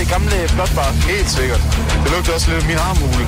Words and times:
det 0.00 0.06
gamle 0.14 0.36
flotbar? 0.54 0.90
Helt 1.12 1.30
sikkert. 1.38 1.62
Det 2.02 2.08
lugter 2.14 2.32
også 2.36 2.46
lidt 2.50 2.60
af 2.62 2.66
min 2.72 2.80
armhule. 2.88 3.24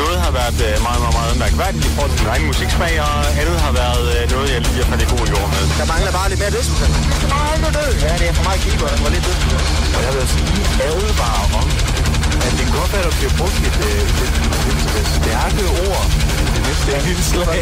Noget 0.00 0.16
har 0.24 0.32
været 0.40 0.58
øh, 0.68 0.74
meget, 0.86 1.00
meget, 1.04 1.16
meget 1.20 1.34
mærkværdigt 1.44 1.84
i 1.88 1.90
forhold 1.94 2.10
til 2.14 2.20
min 2.22 2.30
egen 2.34 2.44
musiksmag, 2.50 2.92
og 3.06 3.14
andet 3.40 3.58
har 3.66 3.72
været 3.82 4.04
øh, 4.14 4.22
noget, 4.34 4.48
jeg 4.54 4.60
lige 4.66 4.78
har 4.82 4.88
faldet 4.90 5.06
i 5.06 5.08
god 5.14 5.24
jord 5.32 5.48
med. 5.54 5.62
Der 5.80 5.86
mangler 5.92 6.12
bare 6.18 6.28
lidt 6.30 6.40
mere 6.42 6.52
jeg. 6.58 6.88
Nej, 7.34 7.52
nu 7.62 7.68
død. 7.78 7.92
Ja, 8.06 8.12
det 8.20 8.26
er 8.30 8.34
for 8.38 8.44
meget 8.48 8.60
keeper, 8.64 8.86
der 8.92 8.98
var 9.06 9.12
lidt 9.16 9.24
død. 9.28 9.38
Og 9.96 10.00
jeg 10.04 10.10
vil 10.12 10.20
også 10.26 10.38
lige 10.48 10.64
advare 10.88 11.44
om, 11.60 11.68
at 12.46 12.50
det 12.56 12.62
kan 12.66 12.74
godt 12.80 12.90
være, 12.94 13.04
der 13.08 13.14
bliver 13.20 13.34
brugt 13.40 13.58
et, 13.68 13.78
øh, 13.88 14.24
et, 14.24 14.34
et, 14.70 14.80
et 15.00 15.08
stærke 15.18 15.64
ord 15.86 16.04
i 16.46 16.48
det 16.54 16.62
næste 16.68 16.90
indslag. 17.12 17.60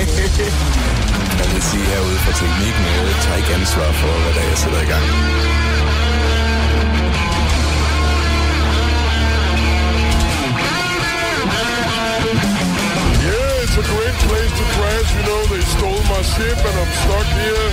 Jeg 1.41 1.47
vil 1.53 1.63
sige 1.71 1.85
herude 1.93 2.19
for 2.25 2.33
teknikken, 2.41 2.85
jeg 2.97 3.17
tager 3.25 3.39
ikke 3.41 3.53
ansvar 3.59 3.89
for, 4.01 4.13
hvad 4.23 4.33
der 4.37 4.43
er, 4.45 4.49
jeg 4.53 4.59
sætter 4.63 4.81
i 4.87 4.89
gang. 4.93 5.05
A 13.79 13.87
great 13.95 14.19
place 14.27 14.53
to 14.59 14.65
crash. 14.75 15.09
You 15.17 15.23
know, 15.29 15.41
they 15.53 15.63
stole 15.77 16.03
my 16.15 16.23
ship 16.33 16.59
and 16.69 16.77
I'm 16.83 16.93
stuck 17.03 17.29
here. 17.43 17.69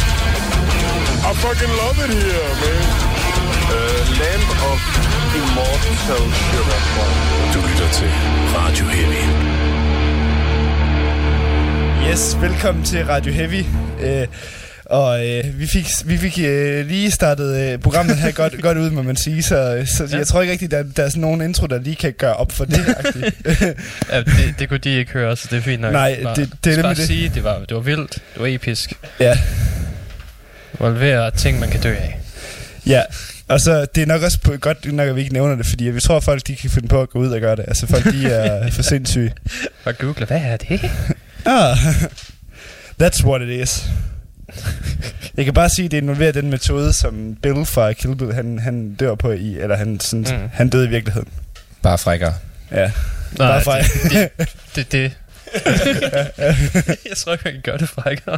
I 1.30 1.32
fucking 1.44 1.74
love 1.84 1.98
it 2.06 2.12
here, 2.22 2.50
man. 2.62 2.84
Uh, 3.74 4.02
Land 4.22 4.46
of 4.72 4.80
Immortal 5.40 5.96
Sugar. 6.48 6.82
Du 7.54 7.60
lytter 7.68 7.90
til 7.98 8.12
Radio 8.58 8.86
Heavy. 8.86 9.24
Yes, 12.10 12.38
velkommen 12.42 12.84
til 12.84 13.06
Radio 13.06 13.34
Heavy. 13.34 13.66
Øh, 14.02 14.28
og 14.86 15.28
øh, 15.28 15.60
vi 15.60 15.68
fik, 15.68 15.86
vi 16.06 16.18
fik 16.18 16.40
øh, 16.40 16.88
lige 16.88 17.12
startet 17.12 17.56
øh, 17.74 17.80
programmet 17.80 18.18
her 18.18 18.32
godt, 18.32 18.62
godt 18.62 18.78
ud, 18.78 18.90
må 18.90 19.02
man 19.02 19.16
sige. 19.16 19.44
Så, 19.44 19.84
så 19.98 20.08
ja. 20.12 20.18
jeg 20.18 20.28
tror 20.28 20.42
ikke 20.42 20.52
rigtigt, 20.52 20.72
der, 20.72 20.84
der 20.84 21.04
er 21.04 21.10
sådan 21.10 21.22
nogen 21.22 21.42
intro, 21.42 21.66
der 21.68 21.80
lige 21.80 21.96
kan 21.96 22.14
gøre 22.18 22.34
op 22.36 22.52
for 22.52 22.66
det. 22.66 22.78
ja, 24.12 24.20
det, 24.22 24.56
det 24.60 24.70
kunne 24.70 24.78
de 24.80 24.90
ikke 24.98 25.12
høre, 25.12 25.36
så 25.38 25.48
det 25.52 25.58
er 25.58 25.62
fint 25.62 25.82
nok. 25.82 25.92
Nej, 25.94 26.24
bare, 26.24 26.36
det- 26.36 26.50
det 26.64 26.72
er 26.74 26.76
bare 26.76 26.84
nemlig 26.84 26.98
det. 26.98 27.08
sige, 27.08 27.32
det 27.36 27.44
var, 27.44 27.60
det 27.60 27.76
var 27.76 27.82
vildt, 27.82 28.12
det 28.34 28.42
var 28.42 28.48
episk. 28.48 28.94
ja, 29.20 29.38
Involverer 30.74 31.30
ting, 31.30 31.60
man 31.60 31.70
kan 31.70 31.82
dø 31.82 31.96
af. 31.96 32.20
ja. 32.86 33.02
Og 33.48 33.62
så 33.62 33.86
det 33.96 34.02
er 34.02 34.06
nok 34.06 34.22
også 34.22 34.40
på, 34.40 34.58
godt 34.58 34.94
nok, 34.94 35.08
at 35.10 35.16
vi 35.16 35.22
ikke 35.22 35.34
nævner 35.34 35.56
det, 35.56 35.66
fordi 35.66 35.84
vi 35.84 36.00
tror, 36.00 36.18
at 36.18 36.24
folk 36.24 36.48
de 36.48 36.56
kan 36.56 36.70
finde 36.70 36.88
på 36.88 37.02
at 37.02 37.10
gå 37.10 37.20
ud 37.20 37.30
og 37.30 37.40
gøre 37.42 37.56
det. 37.56 37.66
Altså 37.68 37.88
folk, 37.88 38.04
de 38.12 38.28
er 38.28 38.70
for 38.76 38.82
sindssyge. 38.84 39.34
Og 39.86 39.98
google, 39.98 40.26
hvad 40.26 40.42
er 40.42 40.58
det? 40.58 40.92
Ah, 41.46 41.78
that's 43.04 43.26
what 43.26 43.42
it 43.42 43.50
is. 43.50 43.86
Jeg 45.38 45.46
kan 45.46 45.54
bare 45.54 45.70
sige, 45.70 45.86
at 45.86 45.92
det 45.92 45.98
involverer 45.98 46.32
den 46.32 46.50
metode, 46.50 46.94
som 46.94 47.38
Bill 47.42 47.66
fra 47.66 47.94
Kill 47.94 48.16
Bill, 48.16 48.34
han, 48.34 48.60
han 48.60 48.96
dør 48.96 49.16
på 49.16 49.32
i, 49.32 49.58
eller 49.60 49.76
han, 49.76 50.00
sådan, 50.00 50.26
Mm. 50.42 50.50
han 50.54 50.70
døde 50.70 50.86
i 50.86 50.90
virkeligheden. 50.90 51.28
Bare 51.82 51.98
frækker. 51.98 52.32
Ja, 52.72 52.78
Nej, 52.78 52.92
bare 53.38 53.64
fra, 53.64 53.78
det, 54.10 54.30
det, 54.76 54.92
det. 54.92 55.12
jeg 57.10 57.18
tror 57.18 57.32
ikke, 57.34 57.44
man 57.46 57.54
kan 57.54 57.62
gøre 57.64 57.78
det 57.78 57.90
frækkere. 57.90 58.38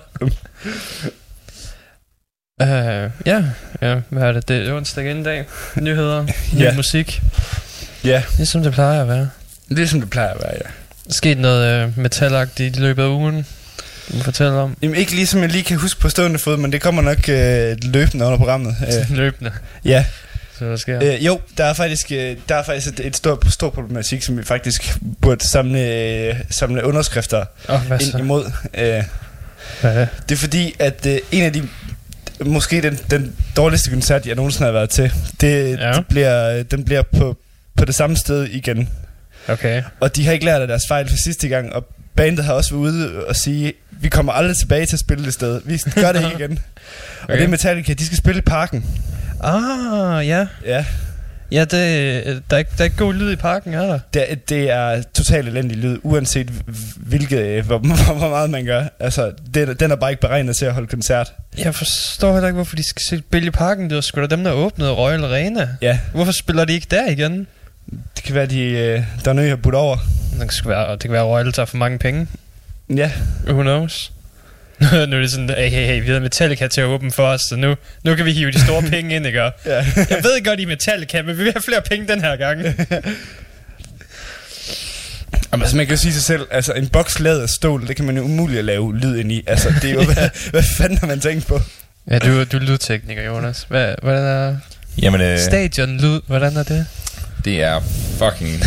Uh, 2.63 3.11
ja, 3.25 3.43
ja, 3.81 3.99
hvad 4.09 4.23
er 4.23 4.31
det? 4.31 4.47
Det 4.47 4.67
er 4.67 4.73
onsdag 4.73 5.05
igen 5.05 5.19
i 5.19 5.23
dag. 5.23 5.45
Nyheder, 5.75 6.23
ny 6.53 6.59
Ja. 6.61 6.73
musik. 6.75 7.21
ja, 8.03 8.23
Det 8.37 8.41
er 8.41 8.45
som 8.45 8.63
det 8.63 8.73
plejer 8.73 9.01
at 9.01 9.07
være. 9.07 9.29
det 9.69 9.79
er 9.79 9.87
som 9.87 9.99
det 10.01 10.09
plejer 10.09 10.29
at 10.33 10.39
være, 10.41 10.53
ja. 10.53 10.69
Der 11.07 11.13
sket 11.13 11.37
noget 11.37 11.85
uh, 11.87 11.97
metalagtigt 11.99 12.77
i 12.77 12.79
løbet 12.79 13.03
af 13.03 13.07
ugen. 13.07 13.45
Du 14.11 14.15
må 14.17 14.23
fortælle 14.23 14.51
om. 14.53 14.77
Jamen 14.81 14.95
ikke 14.95 15.15
ligesom 15.15 15.41
jeg 15.41 15.49
lige 15.49 15.63
kan 15.63 15.77
huske 15.77 15.99
på 15.99 16.09
stående 16.09 16.39
fod, 16.39 16.57
men 16.57 16.71
det 16.71 16.81
kommer 16.81 17.01
nok 17.01 17.29
øh, 17.29 17.77
løbende 17.93 18.25
under 18.25 18.37
programmet. 18.37 18.75
Øh, 18.87 19.11
Løbende. 19.17 19.51
ja, 19.85 20.05
Så 20.59 20.65
hvad 20.65 20.77
sker? 20.77 21.03
øh, 21.03 21.25
jo, 21.25 21.39
der 21.57 21.63
er 21.65 21.73
faktisk, 21.73 22.11
øh, 22.11 22.37
der 22.49 22.55
er 22.55 22.63
faktisk 22.63 22.87
et, 22.87 22.99
et 23.05 23.15
stort, 23.17 23.45
stort 23.49 23.73
problematik, 23.73 24.23
som 24.23 24.37
vi 24.37 24.43
faktisk 24.43 24.97
burde 25.21 25.47
samle, 25.47 25.79
øh, 25.93 26.35
samle 26.49 26.85
underskrifter 26.85 27.45
oh, 27.69 27.81
hvad 27.81 28.01
ind 28.01 28.11
så? 28.11 28.17
imod. 28.17 28.45
Øh, 28.73 29.03
Hvad 29.81 29.91
er 29.95 29.99
det? 29.99 30.07
det 30.29 30.35
er 30.35 30.39
fordi, 30.39 30.75
at 30.79 31.05
øh, 31.05 31.17
en 31.31 31.43
af 31.43 31.53
de, 31.53 31.67
måske 32.45 32.81
den, 32.81 32.99
den 33.11 33.35
dårligste 33.57 33.89
koncert, 33.89 34.25
jeg 34.25 34.35
nogensinde 34.35 34.65
har 34.65 34.71
været 34.71 34.89
til, 34.89 35.11
det, 35.41 35.77
Ja. 35.79 35.91
det 35.91 36.05
bliver, 36.07 36.63
den 36.63 36.83
bliver 36.85 37.01
på, 37.17 37.37
på 37.77 37.85
det 37.85 37.95
samme 37.95 38.17
sted 38.17 38.43
igen. 38.43 38.89
Okay. 39.47 39.83
Og 39.99 40.15
de 40.15 40.25
har 40.25 40.31
ikke 40.33 40.45
lært 40.45 40.61
af 40.61 40.67
deres 40.67 40.83
fejl 40.87 41.09
fra 41.09 41.15
sidste 41.17 41.47
gang, 41.47 41.73
og 41.73 41.85
bandet 42.15 42.45
har 42.45 42.53
også 42.53 42.69
været 42.75 42.81
ude 42.81 43.25
og 43.25 43.35
sige, 43.35 43.73
vi 43.99 44.09
kommer 44.09 44.31
aldrig 44.33 44.57
tilbage 44.57 44.85
til 44.85 44.95
at 44.95 44.99
spille 44.99 45.25
det 45.25 45.33
sted. 45.33 45.61
Vi 45.65 45.79
gør 45.95 46.11
det 46.11 46.19
ikke 46.25 46.35
igen. 46.43 46.51
okay. 47.23 47.33
Og 47.33 47.37
det 47.37 47.43
er 47.43 47.47
Metallica, 47.47 47.93
de 47.93 48.05
skal 48.05 48.17
spille 48.17 48.37
i 48.39 48.41
parken. 48.41 48.85
Ah, 49.43 50.27
ja. 50.27 50.47
Ja, 50.65 50.85
Ja, 51.51 51.61
det, 51.61 51.71
der, 52.49 52.55
er 52.55 52.57
ikke, 52.57 52.71
der 52.77 52.79
er 52.79 52.83
ikke 52.83 52.97
god 52.97 53.13
lyd 53.13 53.31
i 53.31 53.35
parken, 53.35 53.73
er 53.73 53.81
der? 53.85 53.99
det, 54.13 54.49
det 54.49 54.71
er 54.71 55.01
totalt 55.13 55.47
elendig 55.47 55.77
lyd, 55.77 55.97
uanset 56.03 56.49
hvilket, 56.97 57.39
øh, 57.39 57.65
hvor, 57.65 57.77
hvor, 58.05 58.13
hvor 58.13 58.29
meget 58.29 58.49
man 58.49 58.65
gør. 58.65 58.83
Altså, 58.99 59.31
det, 59.53 59.79
den 59.79 59.91
er 59.91 59.95
bare 59.95 60.09
ikke 60.11 60.21
beregnet 60.21 60.57
til 60.57 60.65
at 60.65 60.73
holde 60.73 60.87
koncert. 60.87 61.33
Jeg 61.57 61.75
forstår 61.75 62.33
heller 62.33 62.47
ikke, 62.47 62.55
hvorfor 62.55 62.75
de 62.75 62.89
skal 62.89 63.19
spille 63.19 63.47
i 63.47 63.51
parken. 63.51 63.89
Det 63.89 63.95
var 63.95 64.01
sgu 64.01 64.21
da 64.21 64.27
dem, 64.27 64.43
der 64.43 64.51
åbnede 64.51 64.91
Royal 64.91 65.23
Arena. 65.23 65.69
Ja, 65.81 65.99
Hvorfor 66.13 66.31
spiller 66.31 66.65
de 66.65 66.73
ikke 66.73 66.87
der 66.91 67.07
igen? 67.09 67.47
det 68.15 68.23
kan 68.23 68.35
være, 68.35 68.45
de, 68.45 68.59
øh, 68.61 69.03
der 69.25 69.33
er 69.33 69.41
jeg 69.41 69.51
har 69.51 69.55
budt 69.55 69.75
over. 69.75 69.97
Det 70.39 70.49
kan 70.61 70.69
være, 70.69 70.91
det 70.91 70.99
kan 71.01 71.11
være 71.11 71.23
Royal 71.23 71.51
tager 71.51 71.65
for 71.65 71.77
mange 71.77 71.97
penge. 71.97 72.27
Ja, 72.95 73.11
Who 73.47 73.61
knows? 73.61 74.11
nu 74.81 75.17
er 75.17 75.21
det 75.21 75.31
sådan, 75.31 75.49
hey, 75.49 75.69
hey, 75.69 75.85
hey, 75.85 76.01
vi 76.01 76.07
havde 76.07 76.19
Metallica 76.19 76.67
til 76.67 76.81
at 76.81 76.87
åbne 76.87 77.11
for 77.11 77.27
os, 77.27 77.41
så 77.49 77.55
nu, 77.55 77.75
nu 78.03 78.15
kan 78.15 78.25
vi 78.25 78.31
hive 78.31 78.51
de 78.51 78.59
store 78.61 78.81
penge 78.91 79.15
ind, 79.15 79.25
ikke? 79.25 79.41
Ja. 79.41 79.51
Jeg 79.95 80.23
ved 80.23 80.45
godt, 80.45 80.59
I 80.59 80.63
er 80.63 80.67
Metallica, 80.67 81.21
men 81.21 81.37
vi 81.37 81.43
vil 81.43 81.53
have 81.53 81.61
flere 81.61 81.81
penge 81.81 82.07
den 82.07 82.21
her 82.21 82.35
gang. 82.35 82.61
Jamen, 85.51 85.61
altså, 85.63 85.77
man 85.77 85.85
kan 85.85 85.95
jo 85.95 86.01
sige 86.01 86.13
sig 86.13 86.23
selv, 86.23 86.47
altså 86.51 86.73
en 86.73 86.87
boks 86.87 87.19
lavet 87.19 87.41
af 87.41 87.49
stål, 87.49 87.87
det 87.87 87.95
kan 87.95 88.05
man 88.05 88.17
jo 88.17 88.23
umuligt 88.23 88.59
at 88.59 88.65
lave 88.65 88.97
lyd 88.97 89.15
ind 89.17 89.31
i. 89.31 89.43
Altså, 89.47 89.73
det 89.81 89.89
er 89.89 89.93
jo, 89.93 90.03
hvad, 90.03 90.49
hvad 90.51 90.63
fanden 90.77 90.97
har 90.97 91.07
man 91.07 91.19
tænkt 91.19 91.47
på? 91.47 91.61
ja, 92.11 92.19
du, 92.19 92.43
du 92.43 92.57
er 92.57 92.61
lydtekniker, 92.61 93.21
Jonas. 93.23 93.65
Hvad, 93.69 93.95
hvordan 94.01 94.23
er 94.23 94.55
Jamen, 95.01 95.21
øh, 95.21 95.39
stadion-lyd? 95.39 96.19
Hvordan 96.27 96.57
er 96.57 96.63
det? 96.63 96.85
det 97.45 97.61
er 97.63 97.81
fucking 98.19 98.63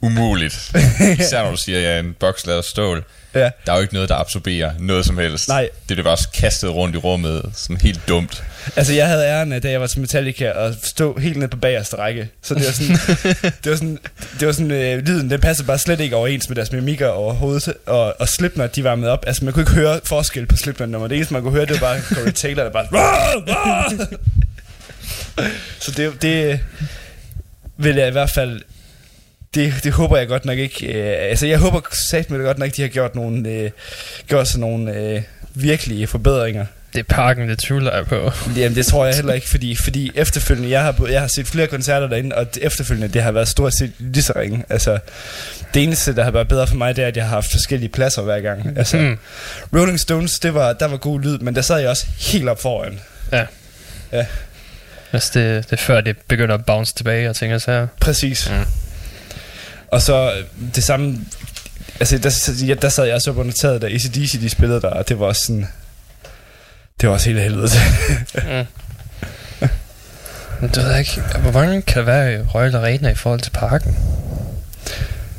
umuligt. 0.00 0.72
Især 1.18 1.42
når 1.42 1.50
du 1.50 1.56
siger, 1.56 1.78
at 1.78 1.84
jeg 1.84 1.92
er 1.92 1.98
en 1.98 2.14
boks 2.20 2.46
lavet 2.46 2.58
af 2.58 2.64
stål. 2.64 3.04
Ja. 3.34 3.50
Der 3.66 3.72
er 3.72 3.76
jo 3.76 3.82
ikke 3.82 3.94
noget, 3.94 4.08
der 4.08 4.14
absorberer 4.14 4.70
noget 4.78 5.06
som 5.06 5.18
helst. 5.18 5.48
Nej. 5.48 5.68
Det 5.88 5.96
bliver 5.96 6.04
bare 6.04 6.16
kastet 6.34 6.70
rundt 6.74 6.94
i 6.94 6.98
rummet, 6.98 7.42
sådan 7.54 7.76
helt 7.76 8.00
dumt. 8.08 8.44
Altså, 8.76 8.92
jeg 8.92 9.06
havde 9.06 9.24
æren 9.26 9.52
af, 9.52 9.62
da 9.62 9.70
jeg 9.70 9.80
var 9.80 9.86
til 9.86 10.00
Metallica, 10.00 10.52
at 10.54 10.74
stå 10.82 11.18
helt 11.18 11.36
nede 11.36 11.48
på 11.48 11.56
bagerste 11.56 11.96
række. 11.98 12.28
Så 12.42 12.54
det 12.54 12.66
var 12.66 12.72
sådan, 12.72 12.96
det 13.64 13.70
var 13.70 13.76
sådan, 13.76 13.98
det 14.40 14.46
var 14.46 14.52
sådan 14.52 14.70
øh, 14.70 14.98
lyden, 15.06 15.30
den 15.30 15.40
passede 15.40 15.66
bare 15.66 15.78
slet 15.78 16.00
ikke 16.00 16.16
overens 16.16 16.48
med 16.48 16.56
deres 16.56 16.72
mimikker 16.72 17.08
overhovedet. 17.08 17.74
Og, 17.86 18.20
og 18.20 18.28
Slipknot, 18.28 18.76
de 18.76 18.84
var 18.84 18.94
med 18.94 19.08
op. 19.08 19.24
Altså, 19.26 19.44
man 19.44 19.54
kunne 19.54 19.62
ikke 19.62 19.72
høre 19.72 20.00
forskel 20.04 20.46
på 20.46 20.56
Slipknot 20.56 20.88
nummer. 20.88 21.08
Det 21.08 21.16
eneste, 21.16 21.34
man 21.34 21.42
kunne 21.42 21.52
høre, 21.54 21.66
det 21.66 21.80
var 21.80 21.86
bare 21.86 22.00
Corey 22.00 22.32
Taylor, 22.32 22.62
der 22.62 22.70
bare... 22.70 22.86
"Rah! 22.92 23.42
Rah!" 23.48 24.06
Så 25.80 25.90
det, 25.90 26.22
det 26.22 26.60
vil 27.76 27.96
jeg 27.96 28.08
i 28.08 28.12
hvert 28.12 28.30
fald... 28.30 28.60
Det, 29.54 29.74
det 29.84 29.92
håber 29.92 30.16
jeg 30.16 30.28
godt 30.28 30.44
nok 30.44 30.58
ikke. 30.58 30.86
Øh, 30.86 31.16
altså, 31.30 31.46
jeg 31.46 31.58
håber 31.58 31.80
sagt 32.10 32.30
med 32.30 32.38
det 32.38 32.46
godt 32.46 32.58
nok, 32.58 32.76
de 32.76 32.82
har 32.82 32.88
gjort 32.88 33.14
nogle, 33.14 33.48
øh, 33.48 33.70
gjort 34.28 34.48
sådan 34.48 34.60
nogle 34.60 34.94
øh, 34.96 35.22
virkelige 35.54 36.06
forbedringer. 36.06 36.66
Det 36.92 36.98
er 36.98 37.02
parken, 37.04 37.48
det 37.48 37.58
tvivler 37.58 37.96
jeg 37.96 38.06
på. 38.06 38.30
Jamen 38.56 38.74
det 38.74 38.86
tror 38.86 39.06
jeg 39.06 39.14
heller 39.16 39.32
ikke, 39.32 39.48
fordi, 39.48 39.76
fordi 39.76 40.10
efterfølgende, 40.14 40.70
jeg 40.70 40.82
har, 40.82 41.06
jeg 41.10 41.20
har 41.20 41.28
set 41.28 41.46
flere 41.46 41.66
koncerter 41.66 42.06
derinde, 42.08 42.36
og 42.36 42.46
efterfølgende, 42.60 43.08
det 43.08 43.22
har 43.22 43.32
været 43.32 43.48
stort 43.48 43.74
set 43.74 43.92
lige 43.98 44.22
så 44.22 44.32
ringe. 44.36 44.64
Altså, 44.68 44.98
det 45.74 45.82
eneste, 45.82 46.16
der 46.16 46.24
har 46.24 46.30
været 46.30 46.48
bedre 46.48 46.66
for 46.66 46.76
mig, 46.76 46.96
det 46.96 47.04
er, 47.04 47.08
at 47.08 47.16
jeg 47.16 47.24
har 47.24 47.30
haft 47.34 47.50
forskellige 47.50 47.88
pladser 47.90 48.22
hver 48.22 48.40
gang. 48.40 48.78
Altså, 48.78 48.96
Mm. 48.96 49.18
Rolling 49.78 50.00
Stones, 50.00 50.38
det 50.38 50.54
var, 50.54 50.72
der 50.72 50.86
var 50.88 50.96
god 50.96 51.20
lyd, 51.20 51.38
men 51.38 51.54
der 51.54 51.62
sad 51.62 51.78
jeg 51.78 51.88
også 51.88 52.06
helt 52.18 52.48
op 52.48 52.62
foran. 52.62 53.00
Altså, 55.12 55.30
det, 55.40 55.64
det 55.70 55.72
er 55.72 55.82
før 55.82 56.00
det 56.00 56.16
begynder 56.28 56.54
at 56.54 56.64
bounce 56.64 56.94
tilbage, 56.94 57.30
og 57.30 57.36
tænker 57.36 57.58
så 57.58 57.70
her. 57.70 57.86
Præcis. 58.00 58.50
Mm. 58.50 58.56
Og 59.90 60.02
så 60.02 60.32
øh, 60.32 60.44
det 60.74 60.84
samme, 60.84 61.20
altså 62.00 62.18
der, 62.18 62.64
ja, 62.66 62.74
der 62.74 62.88
sad 62.88 63.04
jeg 63.04 63.14
også 63.14 63.30
op 63.30 63.36
under 63.36 63.52
taget, 63.52 63.82
da 63.82 63.86
ACDC 63.86 64.40
de 64.40 64.48
spillede 64.50 64.80
der, 64.80 64.88
og 64.90 65.08
det 65.08 65.18
var 65.18 65.26
også 65.26 65.42
sådan, 65.46 65.68
det 67.00 67.08
var 67.08 67.14
også 67.14 67.28
helt 67.28 67.40
helvede. 67.40 67.70
Mm. 68.34 68.66
Men 70.60 70.70
det 70.70 70.76
ved 70.76 70.90
jeg 70.90 70.98
ikke. 70.98 71.20
Hvor 71.38 71.52
mange 71.52 71.82
kan 71.82 71.98
det 71.98 72.06
være 72.06 72.34
i 72.34 72.38
Royal 72.38 72.74
Arena 72.74 73.10
i 73.10 73.14
forhold 73.14 73.40
til 73.40 73.50
parken? 73.50 73.96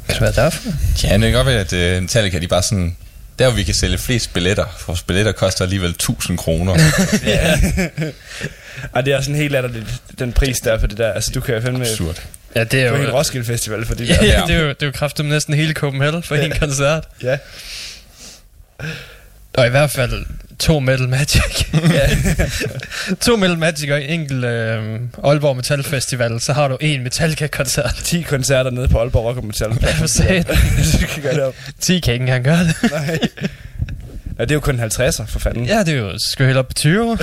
Kan 0.08 0.14
det 0.14 0.22
være 0.22 0.46
derfor? 0.46 0.64
Ja, 1.04 1.14
det 1.14 1.22
kan 1.22 1.34
godt 1.34 1.48
være, 1.48 1.60
at 1.60 1.98
uh, 1.98 2.02
Metallica, 2.02 2.40
de 2.40 2.48
bare 2.48 2.64
sådan... 2.64 2.98
Der 3.40 3.48
hvor 3.50 3.56
vi 3.56 3.64
kan 3.64 3.74
sælge 3.74 3.98
flest 3.98 4.34
billetter, 4.34 4.66
for 4.80 4.98
billetter 5.08 5.32
koster 5.32 5.64
alligevel 5.64 5.90
1000 5.90 6.38
kroner. 6.38 6.74
ja. 7.26 7.60
Ej, 8.96 9.02
det 9.02 9.14
er 9.14 9.22
sådan 9.22 9.36
helt 9.36 9.52
latterligt, 9.52 9.86
den 10.20 10.34
pris 10.34 10.60
der 10.60 10.74
er 10.74 10.80
for 10.80 10.88
det 10.88 10.98
der. 10.98 11.14
Altså, 11.14 11.32
du 11.36 11.42
kan 11.42 11.56
jo 11.56 11.62
fandme 11.62 11.90
Absurd. 11.90 12.22
Ja, 12.56 12.64
det 12.64 12.82
er 12.82 12.90
jo... 12.90 12.96
hele 12.98 13.12
Roskilde 13.14 13.46
Festival 13.46 13.86
for 13.86 13.96
det 13.96 14.10
Ja, 14.10 14.16
der. 14.16 14.26
ja, 14.26 14.42
det 14.48 14.56
er 14.56 14.60
jo, 14.60 14.70
det 14.70 14.82
er 14.82 14.86
jo 14.86 14.92
kraftigt 14.92 15.28
næsten 15.28 15.54
hele 15.54 15.74
Copenhagen 15.74 16.24
for 16.24 16.36
en 16.36 16.52
koncert. 16.60 17.08
Ja. 17.24 17.38
Og 19.54 19.68
i 19.68 19.70
hvert 19.70 19.92
fald, 19.92 20.26
to 20.62 20.80
Metal 20.80 21.08
Magic. 21.10 21.66
to 23.26 23.36
Metal 23.36 23.58
Magic 23.58 23.92
og 23.92 24.04
en 24.04 24.10
enkelt 24.10 24.46
øh, 24.46 25.00
Aalborg 25.24 25.56
Metal 25.56 25.84
Festival, 25.84 26.42
så 26.42 26.54
har 26.54 26.68
du 26.68 26.78
en 26.82 27.04
Metallica-koncert. 27.04 27.96
10 28.04 28.22
koncerter 28.22 28.72
nede 28.72 28.88
på 28.88 29.00
Aalborg 29.00 29.26
Rock 29.26 29.44
Metal. 29.44 29.78
Ja, 29.82 29.92
for 29.92 30.08
satan. 30.08 30.58
du 31.02 31.06
kan 31.08 31.24
gøre 31.24 31.34
det 31.34 31.44
op. 31.44 31.56
10 31.80 32.00
kan 32.00 32.14
ikke 32.14 32.24
engang 32.24 32.44
gøre 32.44 32.64
det. 32.64 32.76
Nej. 32.92 33.20
Ja, 34.40 34.44
det 34.44 34.52
er 34.52 34.56
jo 34.56 34.60
kun 34.60 34.80
50'er, 34.80 35.26
for 35.26 35.40
fanden. 35.40 35.66
Ja, 35.66 35.80
det 35.80 35.90
er 35.90 35.98
jo 35.98 36.14
skal 36.32 36.46
helt 36.46 36.58
op 36.58 36.68
på 36.68 36.74
20. 36.74 37.18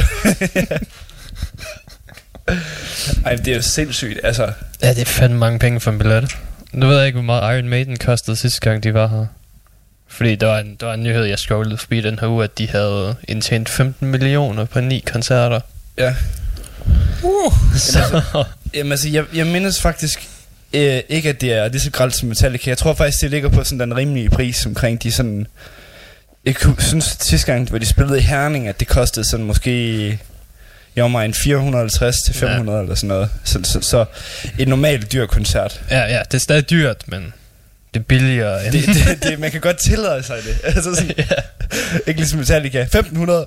Ej, 3.25 3.35
det 3.35 3.49
er 3.49 3.55
jo 3.57 3.63
sindssygt. 3.63 4.21
Altså, 4.23 4.53
ja, 4.83 4.91
det 4.91 5.01
er 5.01 5.05
fandme 5.05 5.39
mange 5.39 5.59
penge 5.59 5.81
for 5.81 5.91
en 5.91 5.99
billet. 5.99 6.37
Nu 6.73 6.87
ved 6.87 6.97
jeg 6.97 7.07
ikke, 7.07 7.17
hvor 7.17 7.25
meget 7.25 7.59
Iron 7.59 7.69
Maiden 7.69 7.97
kostede 7.97 8.37
sidste 8.37 8.61
gang, 8.61 8.83
de 8.83 8.95
var 8.95 9.07
her. 9.07 9.27
Fordi 10.19 10.35
der 10.35 10.47
var 10.47 10.59
en, 10.59 10.77
der 10.81 10.87
var 10.87 10.95
en 10.95 11.03
nyhed, 11.03 11.25
jeg 11.25 11.39
scrollede 11.39 11.77
forbi 11.79 12.01
den 12.01 12.19
her 12.19 12.29
uge, 12.29 12.45
at 12.45 12.59
de 12.59 12.69
havde 12.69 13.17
indtjent 13.29 13.69
15 13.69 14.09
millioner 14.09 14.65
på 14.65 14.81
ni 14.81 15.05
koncerter. 15.13 15.61
ja. 15.99 16.15
Uh. 17.23 17.53
Så, 17.77 18.23
Jamen 18.75 18.93
altså, 18.93 19.09
jeg, 19.09 19.25
jeg 19.35 19.47
mindes 19.47 19.81
faktisk 19.81 20.29
øh, 20.73 21.01
ikke, 21.09 21.29
at 21.29 21.41
det 21.41 21.53
er 21.53 21.69
lige 21.69 21.81
så 21.81 21.91
gralt 21.91 22.15
som 22.17 22.29
Metallica. 22.29 22.71
Jeg 22.71 22.79
tror 22.79 22.95
faktisk, 22.95 23.21
det 23.23 23.31
ligger 23.31 23.49
på 23.49 23.65
sådan 23.65 23.81
den 23.81 23.97
rimelige 23.97 24.31
pris 24.31 24.67
omkring 24.67 25.03
de 25.03 25.13
sådan... 25.13 25.47
Jeg 26.45 26.55
synes 26.79 27.17
sidste 27.21 27.53
gang, 27.53 27.69
hvor 27.69 27.79
de 27.79 27.87
spillede 27.87 28.19
i 28.19 28.23
Herning, 28.23 28.69
at 28.69 28.81
det 28.81 28.89
kostede 28.89 29.25
sådan 29.25 29.47
måske... 29.47 30.09
Jeg 30.97 31.03
var 31.03 31.09
mig 31.09 31.25
en 31.25 31.35
450 31.35 32.17
til 32.27 32.35
500 32.35 32.77
ja. 32.77 32.83
eller 32.83 32.95
sådan 32.95 33.09
noget. 33.09 33.31
Så, 33.45 33.61
så, 33.63 33.81
så 33.81 34.05
et 34.59 34.69
normalt 34.69 35.13
dyr 35.13 35.27
koncert. 35.27 35.83
ja, 35.91 36.01
ja, 36.01 36.23
det 36.25 36.35
er 36.35 36.39
stadig 36.39 36.71
dyrt, 36.71 37.03
men 37.07 37.33
det 37.99 38.05
er 38.05 38.07
billigere 38.09 38.65
end... 38.67 38.73
Det, 38.73 38.87
det, 38.87 39.23
det, 39.23 39.39
man 39.41 39.51
kan 39.51 39.61
godt 39.61 39.77
tillade 39.77 40.23
sig 40.23 40.37
det. 40.45 40.59
Altså 40.77 40.95
sådan, 40.95 41.13
ja. 41.19 41.25
Ikke 42.07 42.21
ligesom 42.21 42.39
Metallica. 42.39 42.81
1500. 42.83 43.47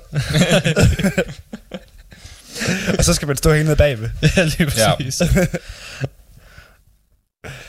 og 2.98 3.04
så 3.04 3.14
skal 3.14 3.28
man 3.28 3.36
stå 3.36 3.52
helt 3.52 3.64
nede 3.64 3.76
bagved. 3.76 4.08
ja, 4.36 4.44
lige 4.44 4.66
præcis. 4.66 5.20
Ja. 5.20 5.26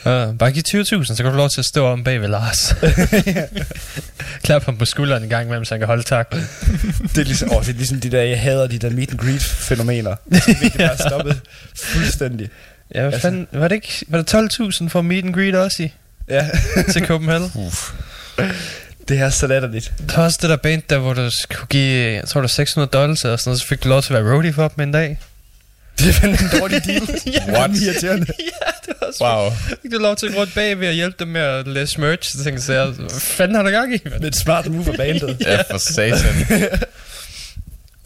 Uh, 0.05 0.37
bare 0.37 0.51
giv 0.51 0.63
20.000, 0.67 1.05
så 1.05 1.15
kan 1.17 1.25
du 1.31 1.37
lov 1.37 1.49
til 1.49 1.61
at 1.61 1.65
stå 1.65 1.87
om 1.87 2.03
bag 2.03 2.21
ved 2.21 2.27
Lars. 2.27 2.75
Klap 4.43 4.63
ham 4.63 4.77
på 4.77 4.85
skulderen 4.85 5.23
en 5.23 5.29
gang 5.29 5.45
imellem, 5.45 5.65
så 5.65 5.73
han 5.73 5.79
kan 5.79 5.87
holde 5.87 6.03
taklen. 6.03 6.43
Det 7.01 7.17
er 7.17 7.23
ligesom, 7.23 7.51
åh, 7.51 7.61
det 7.61 7.69
er 7.69 7.73
ligesom 7.73 7.99
de 7.99 8.11
der, 8.11 8.21
jeg 8.21 8.41
hader 8.41 8.67
de 8.67 8.77
der 8.77 8.89
meet 8.89 9.11
and 9.11 9.19
greet 9.19 9.41
fænomener. 9.43 10.15
Det 10.29 10.47
er 10.79 10.87
bare 10.87 10.97
stoppet 11.09 11.41
fuldstændig. 11.75 12.49
Ja, 12.95 13.01
hvad 13.01 13.13
Altså- 13.13 13.27
fanden, 13.27 13.47
var 13.51 13.67
det 13.67 13.75
ikke, 13.75 14.05
var 14.07 14.21
det 14.21 14.33
12.000 14.33 14.87
for 14.89 15.01
meet 15.01 15.25
and 15.25 15.33
greet 15.33 15.55
også 15.55 15.83
i, 15.83 15.93
Ja, 16.29 16.49
til 16.93 17.07
Copenhagen? 17.07 17.51
det 19.07 19.19
er 19.19 19.29
så 19.29 19.47
latterligt. 19.47 19.93
Der 20.09 20.15
var 20.15 20.23
også 20.23 20.39
det 20.41 20.49
der 20.49 20.55
band 20.55 20.81
der, 20.89 20.97
hvor 20.97 21.13
du 21.13 21.29
skulle 21.41 21.67
give, 21.69 22.11
jeg 22.13 22.27
tror 22.27 22.39
det 22.41 22.43
var 22.43 22.47
600 22.47 22.89
dollars 22.89 23.23
eller 23.23 23.37
sådan 23.37 23.49
noget, 23.49 23.61
så 23.61 23.67
fik 23.67 23.83
du 23.83 23.89
lov 23.89 24.01
til 24.01 24.13
at 24.13 24.25
være 24.25 24.33
roadie 24.33 24.53
for 24.53 24.67
dem 24.67 24.83
en 24.83 24.91
dag. 24.91 25.17
Det 25.99 26.09
er 26.09 26.13
fandme 26.13 26.37
en 26.53 26.59
dårlig 26.59 26.85
deal. 26.85 27.01
ja, 27.25 27.51
What? 27.59 27.71
Irriterende. 27.81 28.25
ja, 28.39 28.69
det 28.85 28.93
var 29.01 29.11
så 29.17 29.23
Wow. 29.23 29.51
Fik 29.81 29.91
du 29.91 29.97
lov 29.97 30.15
til 30.15 30.27
at 30.27 30.33
gå 30.33 30.39
rundt 30.39 30.53
bag 30.55 30.79
ved 30.79 30.87
at 30.87 30.93
hjælpe 30.95 31.15
dem 31.19 31.27
med 31.27 31.41
at 31.41 31.67
læse 31.67 32.01
merch, 32.01 32.31
så 32.37 32.43
tænkte 32.43 32.73
jeg, 32.73 32.85
hvad 32.87 33.09
fanden 33.19 33.55
har 33.55 33.63
du 33.63 33.69
gang 33.69 33.93
i? 33.93 33.97
Det 33.97 34.23
er 34.23 34.27
et 34.27 34.35
smart 34.35 34.65
move 34.71 34.91
af 34.91 34.97
bandet. 34.97 35.37
Ja, 35.41 35.61
for 35.71 35.77
satan. 35.77 36.69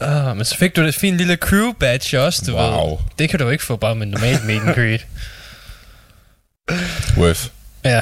Ah, 0.00 0.36
men 0.36 0.44
så 0.44 0.56
fik 0.56 0.76
du 0.76 0.82
det 0.86 0.94
fint 0.94 1.16
lille 1.16 1.36
crew 1.36 1.72
badge 1.72 2.20
også, 2.20 2.42
du 2.46 2.56
Wow. 2.56 2.90
ved. 2.90 2.98
Det 3.18 3.30
kan 3.30 3.38
du 3.38 3.48
ikke 3.48 3.64
få 3.64 3.76
bare 3.76 3.94
med 3.94 4.06
normalt 4.06 4.44
meet 4.44 4.60
and 4.66 4.74
greet. 4.74 5.06
Worth. 7.16 7.46
Ja, 7.88 8.00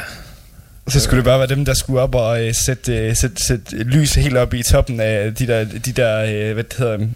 Så 0.88 1.00
skulle 1.00 1.16
det 1.16 1.24
bare 1.24 1.38
være 1.38 1.48
dem, 1.48 1.64
der 1.64 1.74
skulle 1.74 2.00
op 2.00 2.14
og 2.14 2.44
øh, 2.44 2.54
sætte, 2.66 2.96
øh, 2.96 3.16
sætte, 3.16 3.44
sætte 3.46 3.76
lys 3.76 4.14
helt 4.14 4.36
op 4.36 4.54
i 4.54 4.62
toppen 4.62 5.00
af 5.00 5.34
de 5.34 5.46
der, 5.46 5.64
de 5.64 5.92
der 5.92 6.18
øh, 6.24 6.54
hvad 6.54 6.64
det 6.64 6.74
hedder, 6.78 7.08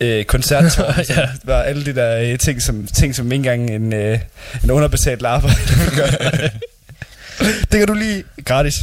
øh, 0.00 0.24
koncerttårn. 0.24 0.94
Ja. 1.16 1.28
var 1.44 1.62
alle 1.62 1.84
de 1.84 1.94
der 1.94 2.18
øh, 2.32 2.38
ting, 2.38 2.62
som, 2.62 2.86
ting, 2.86 3.14
som 3.14 3.32
ikke 3.32 3.50
engang 3.50 3.70
en, 3.70 3.92
øh, 3.92 4.18
en 4.64 4.70
underbetalt 4.70 5.22
gøre. 5.96 6.12
det 7.72 7.78
kan 7.78 7.86
du 7.86 7.94
lige 7.94 8.24
gratis. 8.44 8.74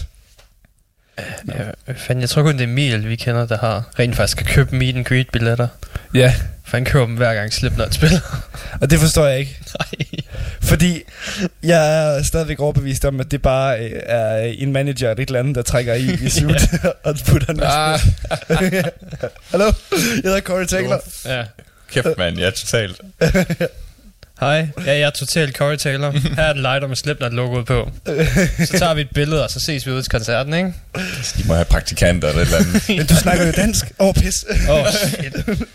hvad 1.86 1.96
fanden, 1.96 2.22
jeg 2.22 2.30
tror 2.30 2.42
kun 2.42 2.54
det 2.54 2.62
er 2.62 2.68
Emil, 2.68 3.10
vi 3.10 3.16
kender, 3.16 3.46
der 3.48 3.58
har 3.58 3.84
rent 4.00 4.16
faktisk 4.16 4.38
kan 4.38 4.46
købe 4.46 4.76
meet 4.76 4.96
and 4.96 5.06
greet 5.06 5.28
billetter. 5.34 5.68
Ja, 6.14 6.34
For 6.66 6.78
han 6.78 6.86
køber 6.86 7.06
dem 7.06 7.16
hver 7.16 7.34
gang 7.34 7.54
Slipknot 7.54 7.94
spiller. 7.94 8.20
og 8.82 8.90
det 8.90 9.00
forstår 9.00 9.26
jeg 9.26 9.40
ikke. 9.40 9.60
Nej. 9.80 10.22
Fordi 10.76 11.04
jeg 11.64 12.18
er 12.18 12.24
stadigvæk 12.24 12.60
overbevist 12.60 13.06
om, 13.06 13.20
at 13.20 13.32
det 13.32 13.42
bare 13.42 13.80
øh, 13.80 14.02
er 14.06 14.38
en 14.38 14.74
manager 14.74 15.10
eller 15.10 15.24
et 15.24 15.28
eller 15.28 15.40
andet, 15.40 15.56
der 15.56 15.62
trækker 15.62 15.94
i 15.94 16.18
i 16.26 16.30
suit 16.40 16.70
og 17.04 17.16
putter 17.28 17.54
den 17.54 17.64
Ah, 17.64 18.00
Hallo, 19.52 19.66
jeg 19.92 20.22
hedder 20.24 20.40
Corey 20.40 20.66
Taylor. 20.66 21.04
Ja. 21.26 21.44
kæft, 21.92 22.08
mand. 22.18 22.38
Jeg 22.40 22.48
er 22.48 22.52
totalt... 22.52 23.02
Hej, 24.40 24.68
ja, 24.86 24.92
jeg 24.92 25.02
er 25.02 25.10
totalt 25.10 25.56
Corey 25.58 25.78
Taylor. 25.78 26.12
Her 26.12 26.44
er 26.44 26.50
et 26.52 26.58
lighter 26.58 26.88
med 26.88 26.96
Slipknot-logoet 26.96 27.66
på. 27.66 27.92
Så 28.66 28.76
tager 28.80 28.94
vi 28.94 29.02
et 29.02 29.10
billede, 29.14 29.44
og 29.44 29.50
så 29.50 29.60
ses 29.60 29.86
vi 29.86 29.92
ude 29.92 30.02
til 30.02 30.10
koncerten, 30.12 30.54
ikke? 30.54 30.74
De 31.38 31.44
må 31.46 31.54
have 31.54 31.66
praktikanter 31.66 32.28
eller 32.30 32.42
et 32.42 32.46
eller 32.46 32.58
andet. 32.58 32.90
Men 32.90 33.06
du 33.08 33.16
snakker 33.16 33.46
jo 33.46 33.52
dansk. 33.52 33.86
Åh, 34.00 34.08
oh, 34.08 34.14
pis. 34.14 34.46
Oh, 34.70 34.88
shit. 34.92 35.68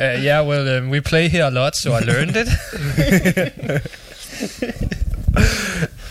Uh, 0.00 0.16
yeah, 0.22 0.40
well, 0.46 0.78
um, 0.78 0.90
we 0.90 1.00
play 1.00 1.28
here 1.28 1.44
a 1.44 1.50
lot, 1.50 1.76
so 1.76 1.92
I 1.92 2.00
learned 2.00 2.36
it. 2.36 2.48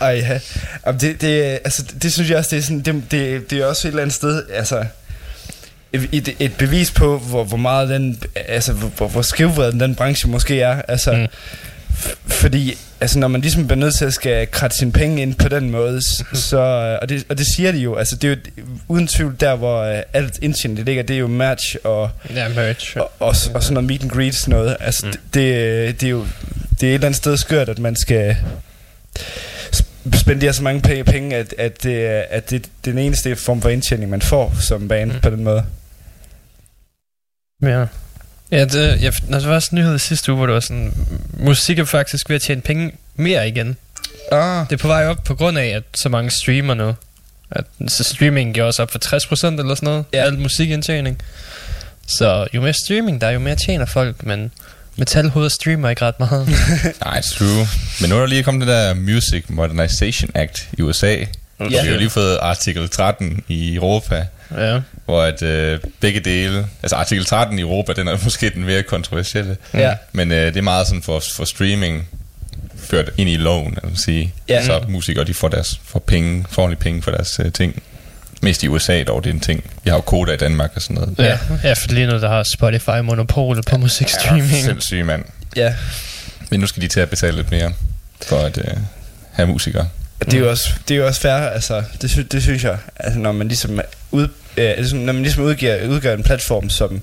Ej, 0.02 0.10
ja. 0.10 0.40
Jamen, 0.86 1.02
det, 1.02 1.22
det, 1.22 1.42
altså, 1.44 1.84
det, 1.84 2.04
det 2.04 2.14
synes 2.14 2.30
jeg 2.30 2.38
også, 2.38 2.56
det 2.56 2.58
er, 2.58 2.64
sådan, 2.64 2.82
det, 2.82 3.04
det, 3.12 3.50
det 3.50 3.60
er 3.60 3.66
også 3.66 3.88
et 3.88 3.92
eller 3.92 4.02
andet 4.02 4.16
sted, 4.16 4.44
altså, 4.54 4.86
et, 5.94 6.36
et, 6.40 6.58
bevis 6.58 6.92
på, 6.92 7.18
hvor, 7.18 7.44
hvor 7.44 7.58
meget 7.58 7.90
den, 7.90 8.24
altså, 8.36 8.74
hvor, 8.74 9.08
hvor, 9.08 9.22
skævvredet 9.22 9.80
den 9.80 9.96
branche 9.96 10.30
måske 10.30 10.62
er, 10.62 10.82
altså, 10.88 11.12
Mm. 11.12 11.28
Fordi, 12.28 12.78
altså, 13.00 13.20
når 13.20 13.28
man 13.28 13.42
ligesom 13.42 13.68
bliver 13.68 13.80
nødt 13.80 13.96
til 13.96 14.06
at 14.06 14.14
skal 14.14 14.48
kratte 14.52 14.78
sine 14.78 14.92
penge 14.92 15.22
ind 15.22 15.36
på 15.36 15.48
den 15.50 15.70
måde, 15.70 16.02
så, 16.50 16.58
og 17.02 17.10
det, 17.10 17.26
og 17.30 17.38
det 17.38 17.46
siger 17.56 17.72
de 17.72 17.78
jo, 17.78 17.96
altså, 17.96 18.16
det 18.16 18.32
er 18.32 18.36
jo 18.58 18.64
uden 18.88 19.08
tvivl 19.08 19.36
der, 19.40 19.56
hvor 19.56 19.92
uh, 19.92 20.00
alt 20.14 20.40
indtjening 20.42 20.78
det 20.78 20.86
ligger, 20.86 21.04
det 21.04 21.14
er 21.14 21.20
jo 21.20 21.28
match 21.28 21.76
og, 21.84 22.10
Ja, 22.36 22.48
merch. 22.50 22.98
og, 22.98 23.12
og, 23.20 23.28
og 23.28 23.36
sådan 23.64 23.74
noget 23.74 23.88
meet 23.88 24.02
and 24.04 24.12
greet 24.12 24.36
sådan 24.36 24.52
noget. 24.60 24.78
Altså, 24.80 25.06
Mm. 25.06 25.12
det, 25.12 25.22
det, 25.34 26.02
det 26.02 26.08
er 26.08 26.12
jo 26.12 26.26
det 26.82 26.88
er 26.88 26.92
et 26.92 26.94
eller 26.94 27.06
andet 27.08 27.18
sted 27.18 27.38
skørt, 27.38 27.70
at 27.70 27.80
man 27.80 27.96
skal 27.96 28.38
sp- 29.76 30.18
spendere 30.20 30.54
så 30.54 30.64
mange 30.64 30.82
penge, 30.82 31.04
penge 31.04 31.36
at, 31.36 31.54
at, 31.58 31.84
det, 31.84 32.06
er- 32.06 32.24
at 32.30 32.50
det, 32.50 32.62
det 32.86 32.92
er 32.92 32.96
den 32.96 32.98
eneste 33.06 33.36
form 33.36 33.62
for 33.62 33.70
indtjening, 33.70 34.10
man 34.12 34.22
får 34.22 34.54
som 34.62 34.88
band 34.88 35.12
mm. 35.12 35.20
på 35.22 35.30
den 35.30 35.44
måde. 35.44 35.64
Ja. 37.64 37.86
Ja, 38.52 38.66
det, 38.66 39.02
jeg, 39.02 39.14
der 39.30 39.48
var 39.48 39.56
også 39.56 39.70
en 39.72 39.76
nyhed 39.76 40.00
sidste 40.00 40.32
uge, 40.32 40.38
hvor 40.38 40.46
det 40.46 40.54
var 40.54 40.60
sådan, 40.60 40.94
musik 41.34 41.80
er 41.80 41.86
faktisk 41.86 42.30
ved 42.30 42.36
at 42.36 42.42
tjene 42.42 42.62
penge 42.62 42.92
mere 43.16 43.48
igen. 43.48 43.78
Ah. 44.32 44.66
Det 44.70 44.74
er 44.74 44.78
på 44.78 44.88
vej 44.88 45.08
op 45.08 45.24
på 45.24 45.36
grund 45.36 45.58
af, 45.58 45.66
at 45.68 45.84
så 45.96 46.10
mange 46.10 46.32
streamer 46.32 46.74
nu. 46.74 46.96
At, 47.52 47.66
så 47.88 48.04
streaming 48.04 48.56
går 48.56 48.64
også 48.64 48.82
op 48.82 48.92
for 48.92 49.00
60% 49.00 49.60
eller 49.60 49.76
sådan 49.76 49.86
noget. 49.88 50.06
Ja. 50.14 50.24
Alt 50.24 50.40
musikindtjening. 50.40 51.22
Så 52.08 52.48
jo 52.54 52.62
mere 52.62 52.74
streaming 52.74 53.22
der 53.22 53.28
er, 53.28 53.32
jo 53.32 53.40
mere 53.40 53.56
tjener 53.56 53.86
folk, 53.86 54.26
men 54.26 54.52
metalhoveder 54.96 55.50
streamer 55.50 55.90
ikke 55.90 56.06
ret 56.06 56.20
meget. 56.20 56.48
Nej, 57.06 57.22
true. 57.22 57.68
Men 58.02 58.10
nu 58.10 58.16
er 58.16 58.20
der 58.20 58.28
lige 58.28 58.44
kommet 58.44 58.68
det 58.68 58.76
der 58.76 58.94
Music 58.94 59.44
Modernization 59.48 60.32
Act 60.36 60.70
i 60.78 60.82
USA. 60.82 61.08
Ja. 61.16 61.26
Vi 61.60 61.76
har 61.76 61.86
jo 61.86 61.98
lige 61.98 62.10
fået 62.10 62.38
artikel 62.42 62.90
13 62.90 63.44
i 63.48 63.76
Europa, 63.76 64.26
ja. 64.58 64.80
hvor 65.06 65.24
at 65.24 65.42
øh, 65.42 65.80
begge 66.00 66.20
dele... 66.20 66.68
Altså 66.84 66.96
artikel 66.96 67.26
13 67.26 67.60
i 67.60 67.62
Europa, 67.62 67.94
den 67.94 68.08
er 68.08 68.18
måske 68.24 68.50
den 68.50 68.64
mere 68.64 68.84
kontroversielle. 68.84 69.58
Ja. 69.74 69.94
Men 70.12 70.32
øh, 70.32 70.46
det 70.46 70.58
er 70.58 70.62
meget 70.62 70.88
sådan 70.88 71.02
for, 71.02 71.22
for 71.36 71.46
streaming 71.46 72.08
ført 72.78 73.10
ind 73.18 73.30
i 73.30 73.38
loven, 73.38 73.78
vil 73.84 73.98
sige. 73.98 74.34
Ja. 74.50 74.66
Så 74.66 74.82
musikere, 74.90 75.24
de 75.24 75.34
får, 75.34 75.48
deres, 75.48 75.82
får 75.84 76.00
penge, 76.00 76.46
får 76.50 76.62
ordentlige 76.62 76.84
penge 76.84 77.02
for 77.02 77.12
deres 77.12 77.40
øh, 77.46 77.52
ting. 77.52 77.84
Mest 78.42 78.64
i 78.64 78.68
USA 78.68 79.04
dog, 79.04 79.24
det 79.24 79.30
er 79.30 79.34
en 79.34 79.40
ting. 79.40 79.64
Vi 79.84 79.90
har 79.90 79.98
jo 79.98 80.02
Koda 80.02 80.32
i 80.32 80.38
Danmark 80.38 80.72
og 80.76 80.82
sådan 80.82 80.96
noget. 80.96 81.16
Ja, 81.20 81.38
ja, 81.64 81.74
for 81.74 81.92
lige 81.92 82.08
nu 82.08 82.20
der 82.20 82.30
har 82.30 82.44
Spotify 82.44 83.00
monopolet 83.04 83.66
på 83.66 83.78
musikstreaming. 83.78 84.52
Ja, 84.52 84.62
sindssyg 84.62 85.06
mand. 85.06 85.24
Ja. 85.56 85.74
Men 86.52 86.60
nu 86.60 86.68
skal 86.68 86.82
de 86.82 86.88
til 86.88 87.00
at 87.00 87.10
betale 87.10 87.36
lidt 87.36 87.52
mere 87.52 87.74
for 88.28 88.38
at 88.38 88.58
øh, 88.58 88.78
have 89.32 89.48
musikere. 89.48 89.88
Det 90.26 90.34
er 90.34 90.38
jo 90.40 90.50
også, 90.50 90.70
det 90.88 90.94
er 90.96 91.00
jo 91.00 91.08
også 91.08 91.22
fair, 91.22 91.32
altså, 91.34 91.84
det, 92.02 92.10
sy- 92.10 92.20
det 92.32 92.42
synes 92.44 92.64
jeg, 92.64 92.78
altså, 92.96 93.20
når 93.20 93.32
man 93.32 93.48
ligesom, 93.48 93.82
ud, 94.12 94.24
øh, 94.58 94.70
altså, 94.78 94.96
når 94.96 95.14
man 95.14 95.22
ligesom 95.24 95.44
udgiver, 95.44 95.88
udgør 95.88 96.14
en 96.14 96.24
platform, 96.24 96.70
som, 96.70 97.02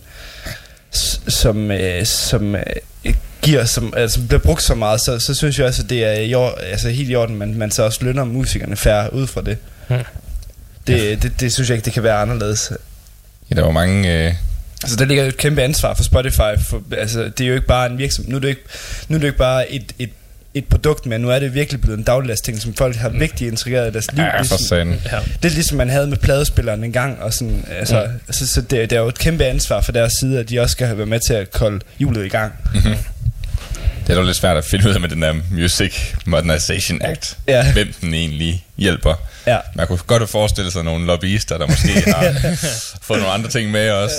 som, 1.29 1.71
øh, 1.71 2.07
som 2.07 2.55
øh, 2.57 2.63
giver, 3.43 3.65
som, 3.65 3.95
altså, 3.97 4.21
bliver 4.29 4.41
brugt 4.41 4.63
så 4.63 4.75
meget, 4.75 5.01
så, 5.01 5.19
så 5.19 5.35
synes 5.35 5.59
jeg 5.59 5.67
også, 5.67 5.83
at 5.83 5.91
det 5.91 6.05
er 6.05 6.13
i 6.13 6.35
or, 6.35 6.51
altså, 6.51 6.89
helt 6.89 7.11
i 7.11 7.15
orden, 7.15 7.37
man, 7.37 7.55
man 7.55 7.71
så 7.71 7.83
også 7.83 7.99
lønner 8.05 8.25
musikerne 8.25 8.77
fair 8.77 9.09
ud 9.09 9.27
fra 9.27 9.43
det. 9.43 9.59
Mm. 9.91 9.97
Det, 10.87 11.23
det, 11.23 11.41
det 11.41 11.53
synes 11.53 11.69
jeg 11.69 11.77
ikke, 11.77 11.85
det 11.85 11.93
kan 11.93 12.03
være 12.03 12.17
anderledes. 12.17 12.73
Ja, 13.51 13.55
der 13.55 13.63
var 13.63 13.71
mange... 13.71 14.27
Øh, 14.27 14.35
Altså, 14.83 14.97
der 14.97 15.05
ligger 15.05 15.25
jo 15.25 15.29
et 15.29 15.37
kæmpe 15.37 15.63
ansvar 15.63 15.95
for 15.95 16.05
Spotify. 16.05 16.63
For, 16.69 16.83
altså, 16.99 17.23
det 17.39 17.41
er 17.45 17.49
jo 17.49 17.55
ikke 17.55 17.67
bare 17.67 17.91
en 17.91 17.99
virksomhed. 17.99 18.31
Nu 18.31 18.37
er 18.37 18.41
det 18.41 18.49
ikke, 18.49 18.61
nu 19.09 19.17
er 19.17 19.21
det 19.21 19.27
ikke 19.27 19.39
bare 19.39 19.73
et, 19.73 19.93
et 19.99 20.11
et 20.55 20.65
produkt 20.67 21.07
mere. 21.07 21.19
Nu 21.19 21.31
er 21.31 21.39
det 21.39 21.55
virkelig 21.55 21.81
blevet 21.81 21.99
en 21.99 22.05
dagligdags 22.05 22.41
ting, 22.41 22.61
som 22.61 22.75
folk 22.75 22.97
har 22.97 23.09
vigtigt 23.09 23.51
integreret 23.51 23.91
i 23.91 23.93
deres 23.93 24.13
liv. 24.13 24.25
Ja, 24.25 24.41
for 24.41 24.57
ligesom. 24.57 24.89
Ja. 24.89 25.19
det 25.43 25.51
er 25.51 25.55
ligesom 25.55 25.77
man 25.77 25.91
havde 25.91 26.07
med 26.07 26.17
pladespilleren 26.17 26.85
en 26.85 26.93
gang, 26.93 27.23
og 27.23 27.35
sådan, 27.35 27.65
altså, 27.71 28.09
mm. 28.27 28.33
så, 28.33 28.47
så 28.47 28.61
det, 28.61 28.71
det 28.71 28.93
er 28.93 29.01
jo 29.01 29.09
et 29.09 29.19
kæmpe 29.19 29.45
ansvar 29.45 29.81
for 29.81 29.93
deres 29.93 30.13
side, 30.21 30.41
at 30.41 30.49
de 30.49 30.61
også 30.61 30.73
skal 30.73 30.87
have 30.87 30.99
været 30.99 31.09
med 31.09 31.21
til 31.27 31.35
at 31.35 31.51
kolde 31.51 31.81
hjulet 31.99 32.25
i 32.25 32.29
gang. 32.29 32.53
Det 34.07 34.13
er 34.13 34.15
dog 34.15 34.25
lidt 34.25 34.37
svært 34.37 34.57
at 34.57 34.65
finde 34.65 34.89
ud 34.89 34.95
af 34.95 35.01
med 35.01 35.09
den 35.09 35.23
der 35.23 35.35
Music 35.51 36.15
Modernization 36.27 37.03
Act. 37.03 37.39
Ja. 37.49 37.73
Hvem 37.73 37.93
den 38.01 38.15
egentlig 38.15 38.65
hjælper. 38.77 39.15
Ja. 39.47 39.59
Man 39.75 39.87
kunne 39.87 39.99
godt 40.07 40.31
forestille 40.31 40.71
sig 40.71 40.85
nogle 40.85 41.07
lobbyister, 41.07 41.59
der 41.59 41.67
måske 41.67 41.89
har 42.13 42.35
fået 43.03 43.21
nogle 43.21 43.35
andre 43.35 43.51
ting 43.51 43.71
med 43.71 43.91
også. 43.91 44.15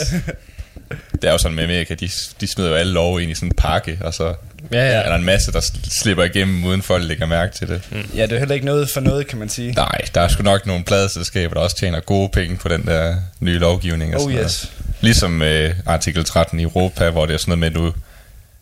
Det 1.11 1.23
er 1.23 1.31
jo 1.31 1.37
sådan 1.37 1.55
med 1.55 1.63
Amerika, 1.63 1.93
de, 1.93 2.09
de 2.41 2.47
smider 2.47 2.69
jo 2.69 2.75
alle 2.75 2.93
lov 2.93 3.21
ind 3.21 3.31
i 3.31 3.35
sådan 3.35 3.49
en 3.49 3.55
pakke, 3.57 3.97
og 4.01 4.13
så 4.13 4.33
Ja, 4.71 4.77
ja. 4.85 4.91
er 5.01 5.09
der 5.09 5.15
en 5.15 5.23
masse, 5.23 5.51
der 5.51 5.61
slipper 6.01 6.23
igennem, 6.23 6.63
uden 6.65 6.81
folk 6.81 7.03
lægger 7.03 7.25
mærke 7.25 7.53
til 7.55 7.67
det. 7.67 7.81
Mm. 7.91 8.09
Ja, 8.15 8.23
det 8.23 8.31
er 8.31 8.39
heller 8.39 8.53
ikke 8.55 8.65
noget 8.65 8.89
for 8.89 8.99
noget, 9.01 9.27
kan 9.27 9.39
man 9.39 9.49
sige. 9.49 9.71
Nej, 9.71 9.97
der 10.15 10.21
er 10.21 10.27
sgu 10.27 10.43
nok 10.43 10.65
nogle 10.65 10.83
pladeselskaber, 10.83 11.53
der 11.53 11.61
også 11.61 11.75
tjener 11.77 11.99
gode 11.99 12.29
penge 12.29 12.57
på 12.57 12.67
den 12.67 12.85
der 12.87 13.15
nye 13.39 13.57
lovgivning. 13.59 14.15
Og 14.15 14.21
Oh 14.21 14.23
sådan 14.23 14.35
noget. 14.35 14.51
yes. 14.51 14.71
Ligesom 15.01 15.41
øh, 15.41 15.73
artikel 15.85 16.25
13 16.25 16.59
i 16.59 16.63
Europa, 16.63 17.09
hvor 17.09 17.25
det 17.25 17.33
er 17.33 17.37
sådan 17.37 17.49
noget 17.59 17.59
med, 17.59 17.67
at 17.67 17.75
du, 17.75 17.93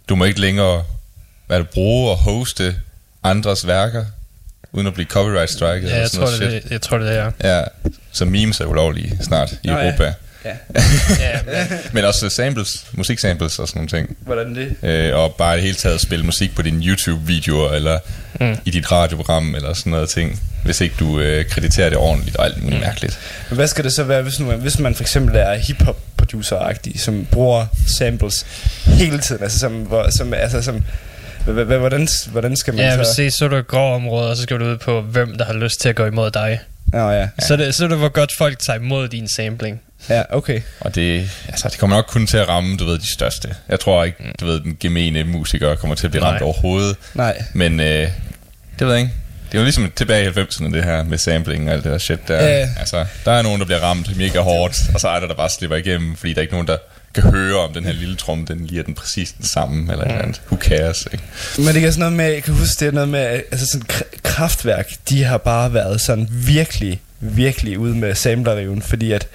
du 0.10 0.16
må 0.16 0.26
ikke 0.26 0.40
længere 0.42 0.84
hvad 1.48 1.60
det, 1.60 1.70
bruge 1.70 2.12
og 2.12 2.18
hoste 2.18 2.76
andres 3.24 3.68
værker, 3.68 4.06
uden 4.72 4.88
at 4.88 4.94
blive 4.94 5.08
copyright 5.08 5.50
striket. 5.52 5.90
Ja, 5.90 5.98
jeg 6.00 6.10
sådan 6.10 6.28
tror, 6.28 6.38
noget 6.38 6.42
det, 6.42 6.52
shit. 6.52 6.64
det, 6.64 6.72
jeg 6.72 6.82
tror, 6.82 6.98
det 6.98 7.18
er. 7.18 7.32
Ja, 7.44 7.64
så 8.12 8.26
memes 8.26 8.60
er 8.62 8.66
ulovlige 8.66 9.18
snart 9.22 9.52
i 9.64 9.68
Nå. 9.68 9.74
Europa. 9.80 10.04
Ja. 10.04 10.14
Ja, 10.46 11.40
Men 11.94 12.06
også 12.10 12.30
samples, 12.30 12.86
musiksamples 12.92 13.60
og 13.60 13.68
sådan 13.68 13.80
nogle 13.80 13.90
ting. 13.90 14.18
Hvordan 14.20 14.56
det? 14.56 14.76
Øh, 14.84 15.16
og 15.16 15.36
bare 15.36 15.54
i 15.54 15.56
det 15.56 15.64
hele 15.64 15.76
taget 15.76 16.02
spille 16.02 16.26
musik 16.26 16.56
på 16.56 16.62
dine 16.62 16.86
YouTube-videoer, 16.86 17.72
eller 17.72 18.00
mm. 18.40 18.58
i 18.66 18.70
dit 18.70 18.92
radioprogram, 18.92 19.56
eller 19.56 19.74
sådan 19.74 19.92
noget 19.92 20.10
ting. 20.10 20.42
Hvis 20.66 20.82
ikke 20.82 20.96
du 21.00 21.20
øh, 21.20 21.46
krediterer 21.46 21.90
det 21.90 21.98
ordentligt 21.98 22.38
og 22.38 22.46
alt 22.46 22.64
muligt 22.64 22.80
mm. 22.80 22.86
mærkeligt. 22.86 23.20
Men 23.50 23.56
hvad 23.56 23.68
skal 23.68 23.84
det 23.84 23.94
så 23.94 24.04
være, 24.04 24.22
hvis, 24.22 24.40
nu, 24.40 24.52
hvis 24.52 24.80
man 24.80 24.96
for 24.96 25.04
eksempel 25.04 25.36
er 25.36 25.56
hip-hop 25.56 25.98
producer-agtig, 26.18 27.00
som 27.00 27.28
bruger 27.32 27.66
samples 27.98 28.46
hele 28.86 29.20
tiden, 29.20 29.44
altså 29.44 29.60
som, 29.60 29.72
hvor, 29.72 30.10
som, 30.10 30.34
altså 30.34 30.62
som 30.62 30.84
hvordan, 31.46 32.08
hvordan 32.32 32.56
skal 32.56 32.74
man 32.74 32.86
ja 32.86 33.04
så... 33.04 33.14
se, 33.14 33.32
så 33.32 33.46
er 33.46 33.50
du 33.50 33.56
et 33.56 33.68
grå 33.68 33.94
område, 33.94 34.30
og 34.30 34.38
så 34.38 34.44
skal 34.44 34.60
du 34.60 34.66
ud 34.66 34.78
på, 34.78 35.02
hvem 35.02 35.38
der 35.38 35.46
har 35.46 35.54
lyst 35.54 35.82
til 35.82 35.90
at 35.90 35.96
gå 35.96 36.06
imod 36.06 36.32
dig. 36.32 36.60
Nå 36.94 37.10
ja. 37.10 37.20
Ja. 37.20 37.28
Så, 37.40 37.54
er 37.54 37.58
det, 37.58 37.76
så 37.76 37.84
er 37.84 37.88
det, 37.88 37.98
hvor 37.98 38.10
godt 38.10 38.32
folk 38.38 38.60
tager 38.60 38.80
imod 38.80 39.08
din 39.08 39.28
sampling. 39.28 39.82
Ja, 40.10 40.24
okay. 40.30 40.62
Og 40.80 40.96
det, 40.96 41.30
altså, 41.48 41.70
det 41.70 41.80
kommer 41.80 41.96
nok 41.96 42.06
kun 42.08 42.28
til 42.28 42.38
at 42.38 42.48
ramme, 42.50 42.78
du 42.78 42.86
ved, 42.86 43.00
de 43.00 43.14
største. 43.14 43.56
Jeg 43.70 43.80
tror 43.80 44.04
ikke, 44.04 44.34
du 44.40 44.46
ved, 44.46 44.60
den 44.60 44.78
gemene 44.80 45.24
musiker 45.24 45.76
kommer 45.76 45.96
til 45.96 46.08
at 46.08 46.12
blive 46.12 46.24
ramt 46.24 46.40
Nej. 46.40 46.44
overhovedet. 46.44 46.96
Nej. 47.14 47.44
Men 47.54 47.80
øh, 47.80 48.08
det 48.80 48.88
ved 48.88 48.90
jeg 48.94 49.00
ikke. 49.02 49.14
Det 49.52 49.58
er 49.58 49.62
jo 49.62 49.64
ligesom 49.64 49.92
tilbage 49.96 50.26
i 50.26 50.30
90'erne, 50.30 50.74
det 50.74 50.84
her 50.84 51.04
med 51.04 51.18
sampling 51.18 51.68
og 51.68 51.74
alt 51.74 51.84
det 51.84 51.92
der 51.92 51.98
shit 51.98 52.28
der. 52.28 52.44
Ja. 52.44 52.70
Altså, 52.80 53.06
der 53.26 53.32
er 53.32 53.42
nogen, 53.42 53.60
der 53.60 53.66
bliver 53.66 53.80
ramt 53.80 54.18
mega 54.18 54.40
hårdt, 54.40 54.76
og 54.94 55.00
så 55.00 55.08
er 55.08 55.20
der, 55.20 55.28
der 55.28 55.34
bare 55.36 55.50
slipper 55.50 55.78
igennem, 55.78 56.16
fordi 56.16 56.34
der 56.34 56.38
er 56.38 56.42
ikke 56.42 56.54
nogen, 56.54 56.68
der 56.68 56.78
kan 57.14 57.24
høre, 57.24 57.60
om 57.60 57.74
den 57.74 57.86
her 57.86 57.94
lille 57.94 58.16
trum, 58.16 58.46
den 58.46 58.66
lige 58.66 58.80
er 58.80 58.84
den 58.84 58.94
præcis 58.94 59.32
den 59.32 59.46
samme, 59.46 59.92
eller 59.92 60.06
mm. 60.06 60.10
et 60.10 60.14
eller 60.14 60.24
andet. 60.24 60.42
Who 60.52 60.58
cares, 60.62 61.08
ikke? 61.12 61.24
Men 61.58 61.76
det 61.76 61.84
er 61.84 61.92
sådan 61.92 62.00
noget 62.00 62.14
med, 62.14 62.26
jeg 62.26 62.44
kan 62.44 62.54
huske, 62.54 62.80
det 62.80 62.88
er 62.88 62.92
noget 62.92 63.10
med, 63.10 63.20
altså 63.20 63.66
sådan 63.66 63.88
kr- 63.92 64.20
kraftværk, 64.24 64.94
de 65.10 65.24
har 65.24 65.38
bare 65.38 65.74
været 65.74 66.02
sådan 66.02 66.28
virkelig, 66.32 67.02
virkelig 67.20 67.80
ude 67.80 67.96
med 67.96 68.16
sampleriven, 68.16 68.82
fordi 68.82 69.12
at 69.12 69.28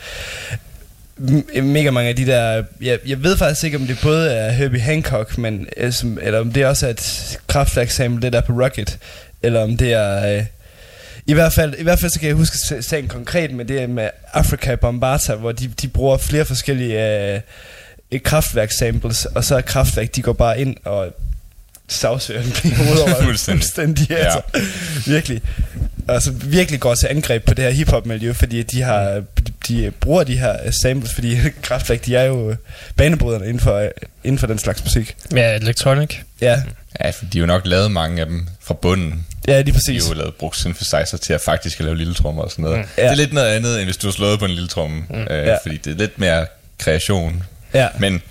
mega 1.62 1.90
mange 1.90 2.08
af 2.08 2.16
de 2.16 2.26
der, 2.26 2.64
jeg, 2.80 2.98
jeg 3.06 3.22
ved 3.22 3.36
faktisk 3.36 3.64
ikke, 3.64 3.76
om 3.76 3.86
det 3.86 3.98
både 4.02 4.30
er 4.30 4.50
Herbie 4.50 4.80
Hancock, 4.80 5.38
men, 5.38 5.66
øh, 5.76 5.92
eller 6.22 6.40
om 6.40 6.52
det 6.52 6.66
også 6.66 6.86
er 6.86 6.90
et 6.90 7.38
kraftværk 7.46 7.90
sample, 7.90 8.22
det 8.22 8.32
der 8.32 8.40
på 8.40 8.52
Rocket, 8.52 8.98
eller 9.42 9.62
om 9.62 9.76
det 9.76 9.92
er... 9.92 10.36
Øh, 10.36 10.44
i 11.28 11.32
hvert, 11.34 11.52
fald, 11.52 11.74
I 11.78 11.82
hvert 11.82 11.98
fald 12.00 12.10
så 12.12 12.20
kan 12.20 12.28
jeg 12.28 12.36
huske 12.36 12.54
sa- 12.56 12.80
sagen 12.80 13.08
konkret 13.08 13.50
med 13.50 13.64
det 13.64 13.90
med 13.90 14.10
Africa 14.32 14.74
Bombata, 14.74 15.34
hvor 15.34 15.52
de, 15.52 15.68
de 15.82 15.88
bruger 15.88 16.16
flere 16.18 16.44
forskellige 16.44 17.18
øh, 17.34 17.40
øh, 18.12 18.20
kraftværk-samples, 18.20 19.24
og 19.24 19.44
så 19.44 19.56
er 19.56 19.60
kraftværk, 19.60 20.14
de 20.16 20.22
går 20.22 20.32
bare 20.32 20.60
ind 20.60 20.76
og 20.84 21.14
sagsøger 21.88 22.42
den 22.42 22.52
i 22.64 22.74
hovedet 22.74 23.02
over 23.02 23.22
Fuldstændig. 23.24 23.62
fuldstændig 23.62 24.10
Ja. 24.10 24.16
altså. 24.16 24.40
Virkelig. 25.10 25.42
Altså 26.08 26.30
virkelig 26.32 26.80
går 26.80 26.94
til 26.94 27.06
angreb 27.06 27.44
på 27.44 27.54
det 27.54 27.64
her 27.64 27.70
hiphop-miljø, 27.70 28.32
fordi 28.32 28.62
de 28.62 28.82
har 28.82 29.22
de 29.68 29.92
bruger 30.00 30.24
de 30.24 30.38
her 30.38 30.56
øh, 30.66 30.72
samples, 30.82 31.14
fordi 31.14 31.36
kraftværk, 31.62 32.04
de 32.06 32.16
er 32.16 32.24
jo 32.24 32.50
øh, 32.50 32.56
banebryderne 32.96 33.44
inden 33.44 33.60
for, 33.60 33.88
inden 34.24 34.38
for 34.38 34.46
den 34.46 34.58
slags 34.58 34.84
musik. 34.84 35.16
Ja, 35.34 35.56
electronic. 35.56 36.14
Ja, 36.40 36.62
Ja, 37.04 37.10
for 37.10 37.24
de 37.24 37.38
har 37.38 37.40
jo 37.40 37.46
nok 37.46 37.62
lavet 37.66 37.90
mange 37.92 38.20
af 38.20 38.26
dem 38.26 38.46
fra 38.60 38.74
bunden. 38.74 39.26
Ja 39.48 39.56
lige 39.60 39.66
De 39.66 39.72
præcis. 39.72 40.06
har 40.06 40.14
jo 40.14 40.18
lavet, 40.18 40.34
brugt 40.34 40.56
synthesizer 40.56 41.16
til 41.22 41.32
at 41.32 41.40
faktisk 41.40 41.80
lave 41.80 41.96
lille 41.96 42.14
trommer 42.14 42.42
og 42.42 42.50
sådan 42.50 42.62
noget. 42.62 42.78
Mm. 42.78 42.84
Ja. 42.98 43.02
Det 43.02 43.10
er 43.10 43.14
lidt 43.14 43.32
noget 43.32 43.48
andet, 43.48 43.76
end 43.76 43.84
hvis 43.84 43.96
du 43.96 44.06
har 44.06 44.12
slået 44.12 44.38
på 44.38 44.44
en 44.44 44.50
lille 44.50 44.68
tromme. 44.68 45.04
Mm. 45.10 45.16
Øh, 45.20 45.26
Ja. 45.46 45.56
Fordi 45.62 45.76
det 45.76 45.92
er 45.92 45.96
lidt 45.96 46.18
mere 46.18 46.46
kreation. 46.78 47.42
Ja. 47.74 47.88
Men 47.98 48.22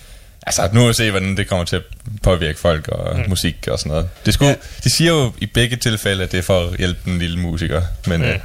altså, 0.48 0.70
nu 0.74 0.80
må 0.82 0.88
vi 0.88 0.94
se, 0.94 1.12
hvordan 1.12 1.38
det 1.38 1.48
kommer 1.48 1.66
til 1.66 1.76
at 1.76 1.82
påvirke 2.24 2.60
folk 2.60 2.88
og 2.88 3.18
mm. 3.20 3.24
musik 3.30 3.68
og 3.72 3.80
sådan 3.80 3.90
noget. 3.90 4.10
Det 4.26 4.34
skulle, 4.34 4.50
Ja. 4.50 4.56
De 4.84 4.90
siger 4.90 5.12
jo 5.12 5.32
i 5.42 5.46
begge 5.46 5.76
tilfælde, 5.76 6.24
at 6.24 6.32
det 6.32 6.38
er 6.38 6.42
for 6.42 6.68
at 6.68 6.78
hjælpe 6.78 7.00
den 7.06 7.20
lille 7.20 7.40
musiker. 7.40 7.82
Men 8.08 8.22
mm. 8.22 8.28
øh, 8.28 8.40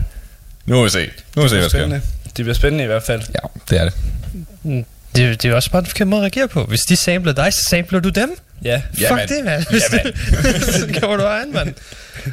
nu 0.66 0.74
må 0.76 0.82
vi 0.84 0.88
se. 0.90 1.04
Nu 1.04 1.10
må 1.36 1.42
vi 1.42 1.48
se, 1.48 1.54
hvad 1.54 1.62
der 1.62 1.68
sker. 1.68 1.86
Det 1.88 2.44
bliver 2.44 2.54
spændende 2.54 2.84
i 2.84 2.86
hvert 2.86 3.02
fald. 3.02 3.22
Ja, 3.34 3.48
det 3.70 3.80
er 3.80 3.84
det. 3.84 3.92
Mm, 4.62 4.84
Det, 5.16 5.42
det 5.42 5.44
er 5.44 5.48
jo 5.48 5.56
også 5.56 5.70
bare 5.70 5.80
en 5.80 5.86
forkert 5.86 6.08
måde 6.08 6.20
at 6.20 6.22
reagere 6.22 6.48
på. 6.48 6.64
Hvis 6.64 6.80
de 6.80 6.96
sampler 6.96 7.32
dig, 7.32 7.52
så 7.52 7.62
sampler 7.70 8.00
du 8.00 8.08
dem. 8.08 8.30
Ja. 8.64 8.82
Fuck 8.90 9.00
Jamen. 9.00 9.28
det, 9.28 9.44
mand. 9.44 9.64
Jamen. 9.70 10.14
så 10.80 10.86
gjorde 11.00 11.22
du 11.22 11.26
egen, 11.26 11.52
mand. 11.52 11.74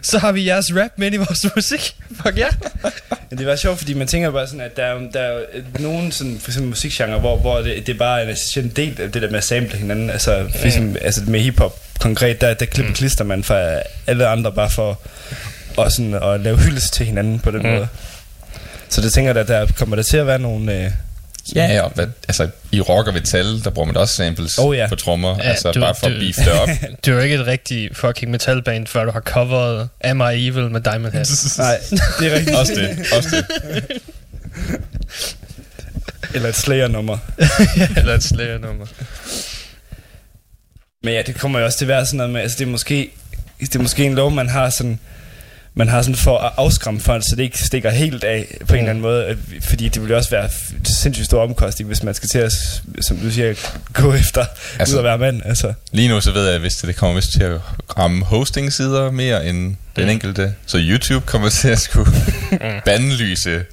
Så 0.02 0.20
har 0.20 0.32
vi 0.32 0.48
jeres 0.48 0.76
rap 0.76 0.92
med 0.98 1.14
i 1.14 1.18
vores 1.18 1.46
musik. 1.56 1.96
Fuck 2.24 2.38
ja. 2.38 2.48
Men 3.30 3.40
det 3.40 3.48
var 3.48 3.56
sjovt, 3.56 3.78
fordi 3.78 3.94
man 3.94 4.08
tænker 4.08 4.32
bare 4.32 4.48
sådan, 4.48 4.62
at 4.62 4.78
der 4.78 4.84
er, 4.84 5.00
der 5.14 5.20
er 5.20 5.40
nogen 5.80 6.12
sådan, 6.12 6.40
for 6.40 6.50
eksempel 6.52 6.70
musikgenre, 6.70 7.20
hvor, 7.20 7.38
hvor 7.38 7.58
det, 7.58 7.88
det 7.88 7.94
er 7.94 7.98
bare 8.00 8.24
en 8.24 8.30
essentiel 8.30 8.76
del 8.76 9.02
af 9.02 9.12
det 9.12 9.22
der 9.22 9.30
med 9.30 9.38
at 9.38 9.44
sample 9.44 9.78
hinanden. 9.78 10.10
Altså, 10.10 10.50
for 10.60 10.66
eksempel, 10.66 11.02
altså 11.04 11.22
med 11.28 11.40
hiphop 11.40 11.80
konkret, 12.00 12.42
der, 12.42 12.54
der 12.54 12.66
klipper 12.66 12.94
klister 12.94 13.24
man 13.24 13.44
for 13.44 13.82
alle 14.08 14.28
andre 14.28 14.52
bare 14.52 14.70
for 14.70 15.00
at, 15.82 15.92
sådan, 15.94 16.14
at 16.14 16.40
lave 16.40 16.58
hyldest 16.58 16.94
til 16.94 17.06
hinanden 17.06 17.40
på 17.40 17.52
den 17.52 17.60
Mm. 17.62 17.70
måde. 17.70 17.88
Så 18.90 19.02
det 19.02 19.14
tænker 19.14 19.32
jeg, 19.32 19.42
at 19.42 19.48
der 19.48 19.68
kommer 19.78 19.96
der 19.96 20.04
til 20.04 20.18
at 20.18 20.28
være 20.28 20.40
nogle... 20.40 20.84
Øh, 20.86 20.92
Ja, 21.56 21.66
ja, 21.74 21.82
og 21.82 21.92
hvad, 21.96 22.08
altså 22.28 22.50
i 22.72 22.82
rock 22.82 23.08
og 23.08 23.14
metal, 23.14 23.64
der 23.64 23.70
bruger 23.70 23.86
man 23.86 23.98
også 23.98 24.16
samples 24.16 24.58
Oh, 24.58 24.78
ja. 24.78 24.88
på 24.90 24.96
trommer, 24.96 25.36
Ja, 25.38 25.50
altså 25.50 25.72
du- 25.72 25.80
bare 25.80 25.96
for 25.96 26.08
du- 26.10 26.14
at 26.16 26.20
beef 26.20 26.36
det 26.36 26.52
op. 26.52 26.70
Du 27.06 27.12
er 27.12 27.16
jo 27.16 27.22
ikke 27.22 27.36
et 27.36 27.48
rigtig 27.48 27.90
fucking 27.96 28.32
metalband, 28.32 28.88
før 28.88 29.06
du 29.06 29.12
har 29.12 29.20
coveret 29.22 29.90
Am 30.04 30.22
I 30.22 30.48
Evil 30.48 30.72
med 30.72 30.82
Diamond 30.82 31.14
Head. 31.14 31.26
nej, 31.58 31.78
det 32.20 32.32
er 32.32 32.36
rigtigt. 32.36 32.58
også 32.58 32.74
det, 32.76 33.06
også 33.18 33.30
det. 33.36 33.46
Eller 36.34 36.50
et 36.50 36.56
Slayer-nummer. 36.56 37.18
Eller 37.98 38.14
et 38.14 38.24
Slayer-nummer. 38.24 38.86
Men 41.04 41.14
ja, 41.14 41.22
det 41.22 41.36
kommer 41.36 41.60
jo 41.60 41.66
også 41.66 41.78
til 41.78 41.86
at 41.86 41.90
være 41.90 42.06
sådan 42.06 42.18
noget 42.18 42.34
med, 42.34 42.42
altså 42.42 42.58
det 42.60 42.66
er 42.66 42.70
måske, 42.72 43.12
det 43.60 43.76
er 43.76 43.80
måske 43.80 44.06
en 44.06 44.16
lov, 44.16 44.32
man 44.32 44.50
har 44.50 44.70
sådan, 44.70 45.00
man 45.74 45.88
har 45.88 46.02
sådan 46.02 46.16
for 46.16 46.38
at 46.38 46.52
afskræmme 46.58 47.00
folk, 47.00 47.24
så 47.30 47.36
det 47.36 47.44
ikke 47.44 47.58
stikker 47.58 47.90
helt 47.90 48.24
af 48.24 48.58
på 48.68 48.74
en 48.74 48.80
eller 48.80 48.90
anden 48.90 49.02
måde, 49.02 49.26
øh, 49.26 49.62
fordi 49.70 49.90
det 49.90 50.02
vil 50.02 50.10
jo 50.10 50.16
også 50.18 50.30
være 50.30 50.50
sindssygt 50.84 51.26
stor 51.26 51.44
omkosting, 51.44 51.88
hvis 51.88 52.04
man 52.04 52.14
skal 52.14 52.30
til 52.30 52.40
at, 52.40 52.52
som 53.02 53.18
du 53.18 53.32
siger, 53.32 53.54
gå 53.94 54.14
efter, 54.24 54.42
altså, 54.42 54.56
Altså- 54.80 54.94
ud 54.96 55.00
at 55.00 55.04
være 55.04 55.18
mand, 55.18 55.42
altså. 55.46 55.74
Lige 55.92 56.08
nu 56.10 56.22
så 56.22 56.32
ved 56.32 56.46
jeg, 56.46 56.54
at 56.56 56.62
hvis 56.62 56.76
det, 56.76 56.88
det 56.88 56.96
kommer 56.96 57.16
vist 57.16 57.32
til 57.34 57.44
at 57.44 57.60
ramme 57.98 58.26
hosting-sider 58.26 59.12
mere 59.12 59.46
end 59.46 59.76
den 59.96 60.04
Mm. 60.04 60.10
enkelte. 60.10 60.54
Så 60.66 60.78
YouTube 60.82 61.26
kommer 61.26 61.50
til 61.50 61.68
at 61.68 61.80
skulle 61.80 62.12
bandlyse 62.86 63.64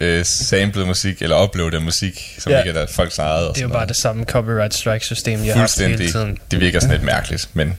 øh, 0.00 0.24
samlet 0.24 0.86
musik, 0.86 1.22
eller 1.22 1.42
uploade 1.44 1.80
musik, 1.80 2.34
som 2.38 2.52
Ja. 2.52 2.58
ikke 2.58 2.70
er 2.70 2.74
der 2.74 2.86
folks 2.92 3.18
eget. 3.18 3.48
og 3.48 3.54
Det 3.54 3.62
er 3.62 3.66
jo 3.66 3.72
bare 3.72 3.86
det 3.86 3.96
samme 3.96 4.24
copyright 4.24 4.74
strike 4.74 5.04
system, 5.04 5.32
jeg 5.32 5.38
har 5.38 5.44
hele 5.44 5.60
Fuldstændig. 5.60 6.10
tiden. 6.12 6.38
Det 6.50 6.60
virker 6.60 6.80
sådan 6.80 6.94
lidt 6.96 7.04
mærkeligt, 7.04 7.48
men 7.54 7.74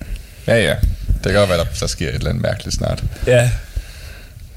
ja, 0.47 0.55
ja. 0.63 0.75
Det 1.23 1.31
kan 1.31 1.33
godt 1.39 1.49
være, 1.49 1.57
der, 1.57 1.65
der 1.79 1.87
sker 1.87 2.09
et 2.09 2.15
eller 2.15 2.29
andet 2.29 2.41
mærkeligt 2.43 2.75
snart. 2.75 3.03
Ja. 3.27 3.51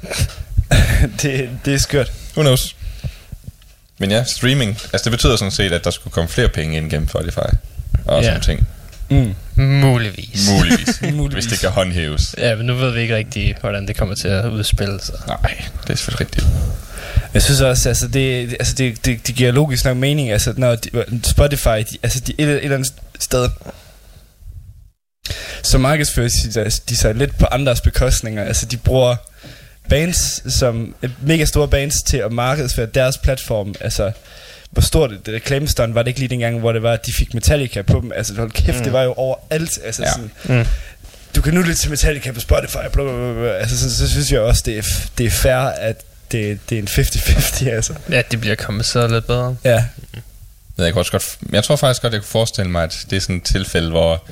det, 1.23 1.49
det 1.65 1.75
er 1.75 1.79
skørt. 1.79 2.13
Who 2.37 2.43
knows? 2.43 2.77
Men 3.99 4.11
ja, 4.11 4.25
streaming. 4.25 4.71
Altså 4.93 5.05
det 5.05 5.11
betyder 5.11 5.37
sådan 5.37 5.51
set, 5.53 5.73
at 5.73 5.85
der 5.85 5.91
skulle 5.91 6.13
komme 6.13 6.29
flere 6.29 6.49
penge 6.49 6.77
ind 6.77 6.91
gennem 6.91 7.09
Spotify. 7.09 7.39
Og 8.05 8.23
Ja. 8.23 8.29
sådan 8.29 8.41
ting. 8.41 8.69
Mm. 9.11 9.35
Muligvis. 9.65 10.49
Muligvis. 10.51 11.03
Muligvis. 11.15 11.45
Hvis 11.45 11.53
det 11.53 11.61
kan 11.61 11.71
håndhæves. 11.71 12.35
Ja, 12.39 12.55
men 12.57 12.67
nu 12.67 12.75
ved 12.75 12.91
vi 12.93 13.01
ikke 13.01 13.17
rigtig, 13.17 13.57
hvordan 13.61 13.87
det 13.89 13.97
kommer 13.97 14.15
til 14.15 14.29
at 14.29 14.45
udspille 14.45 15.01
sig. 15.03 15.15
Nej, 15.27 15.65
det 15.83 15.91
er 15.91 15.95
selvfølgelig 15.95 16.21
rigtigt. 16.21 16.47
Jeg 17.35 17.43
synes 17.43 17.61
også, 17.61 17.89
altså 17.89 18.09
det, 18.09 18.53
altså 18.53 18.75
det, 18.75 19.05
det, 19.05 19.27
det 19.27 19.35
giver 19.35 19.53
logisk 19.53 19.85
nok 19.85 19.97
mening, 19.97 20.31
altså 20.31 20.55
når 20.57 20.75
de, 20.75 20.91
Spotify, 21.25 21.69
de, 21.69 21.99
altså 22.03 22.21
de, 22.21 22.33
et, 22.39 22.49
et 22.49 22.65
eller 22.65 22.77
andet 22.77 22.93
sted, 23.21 23.49
så 25.63 25.79
markedsfører 25.79 26.29
de, 26.55 26.71
de 26.89 26.97
sig 26.97 27.15
lidt 27.15 27.39
på 27.39 27.47
andres 27.47 27.81
bekostninger. 27.81 28.45
Altså 28.45 28.67
de 28.67 28.77
bruger 28.77 29.17
bands 29.89 30.53
som 30.59 30.95
mega 31.23 31.45
store 31.45 31.69
bands 31.69 32.03
til 32.03 32.17
at 32.17 32.33
markedsføre 32.33 32.87
deres 32.87 33.19
platform. 33.19 33.75
Altså 33.81 34.13
hvor 34.71 34.83
stort 34.83 35.13
et 35.13 35.21
reklamestunt 35.29 35.95
var 35.95 36.03
det 36.03 36.09
ikke 36.09 36.21
lige 36.21 36.29
dengang, 36.29 36.59
hvor 36.61 36.73
det 36.73 36.83
var, 36.83 36.93
at 36.93 37.07
de 37.07 37.13
fik 37.13 37.35
Metallica 37.35 37.83
på 37.83 38.01
dem. 38.01 38.13
Altså 38.17 38.35
hold 38.35 38.51
kæft, 38.51 38.79
mm. 38.79 38.85
det 38.85 38.93
var 38.93 39.03
jo 39.03 39.13
overalt. 39.13 39.79
Altså 39.85 40.03
Ja. 40.03 40.11
sådan, 40.11 40.31
Mm. 40.45 40.67
du 41.37 41.41
kan 41.43 41.55
nu 41.55 41.61
lytte 41.61 41.75
til 41.81 41.91
Metallica 41.91 42.33
på 42.33 42.41
Spotify, 42.41 42.73
bla, 42.93 43.03
bla, 43.03 43.13
bla, 43.13 43.33
bla. 43.33 43.49
Altså, 43.53 43.79
så, 43.79 43.97
så, 43.97 44.11
synes 44.11 44.33
jeg 44.33 44.41
også, 44.41 44.63
det 44.67 44.79
er, 44.79 44.83
det 45.19 45.27
er 45.27 45.31
fair, 45.31 45.57
at 45.57 46.03
det, 46.33 46.59
det 46.71 46.79
er 46.79 46.83
en 46.83 46.89
50-50, 46.89 47.69
altså. 47.77 47.95
Ja, 48.11 48.23
det 48.31 48.41
bliver 48.41 48.55
kommet 48.57 48.87
så 48.87 49.09
lidt 49.09 49.27
bedre. 49.27 49.57
Ja, 49.65 49.85
Jeg, 50.79 50.93
kan 50.93 50.99
også 50.99 51.13
godt, 51.13 51.39
jeg 51.53 51.65
tror 51.65 51.77
faktisk 51.77 52.03
godt, 52.03 52.13
jeg 52.13 52.21
kunne 52.21 52.29
forestille 52.29 52.71
mig, 52.71 52.83
at 52.83 53.07
det 53.11 53.17
er 53.17 53.21
sådan 53.21 53.37
et 53.37 53.43
tilfælde, 53.45 53.91
hvor 53.91 54.25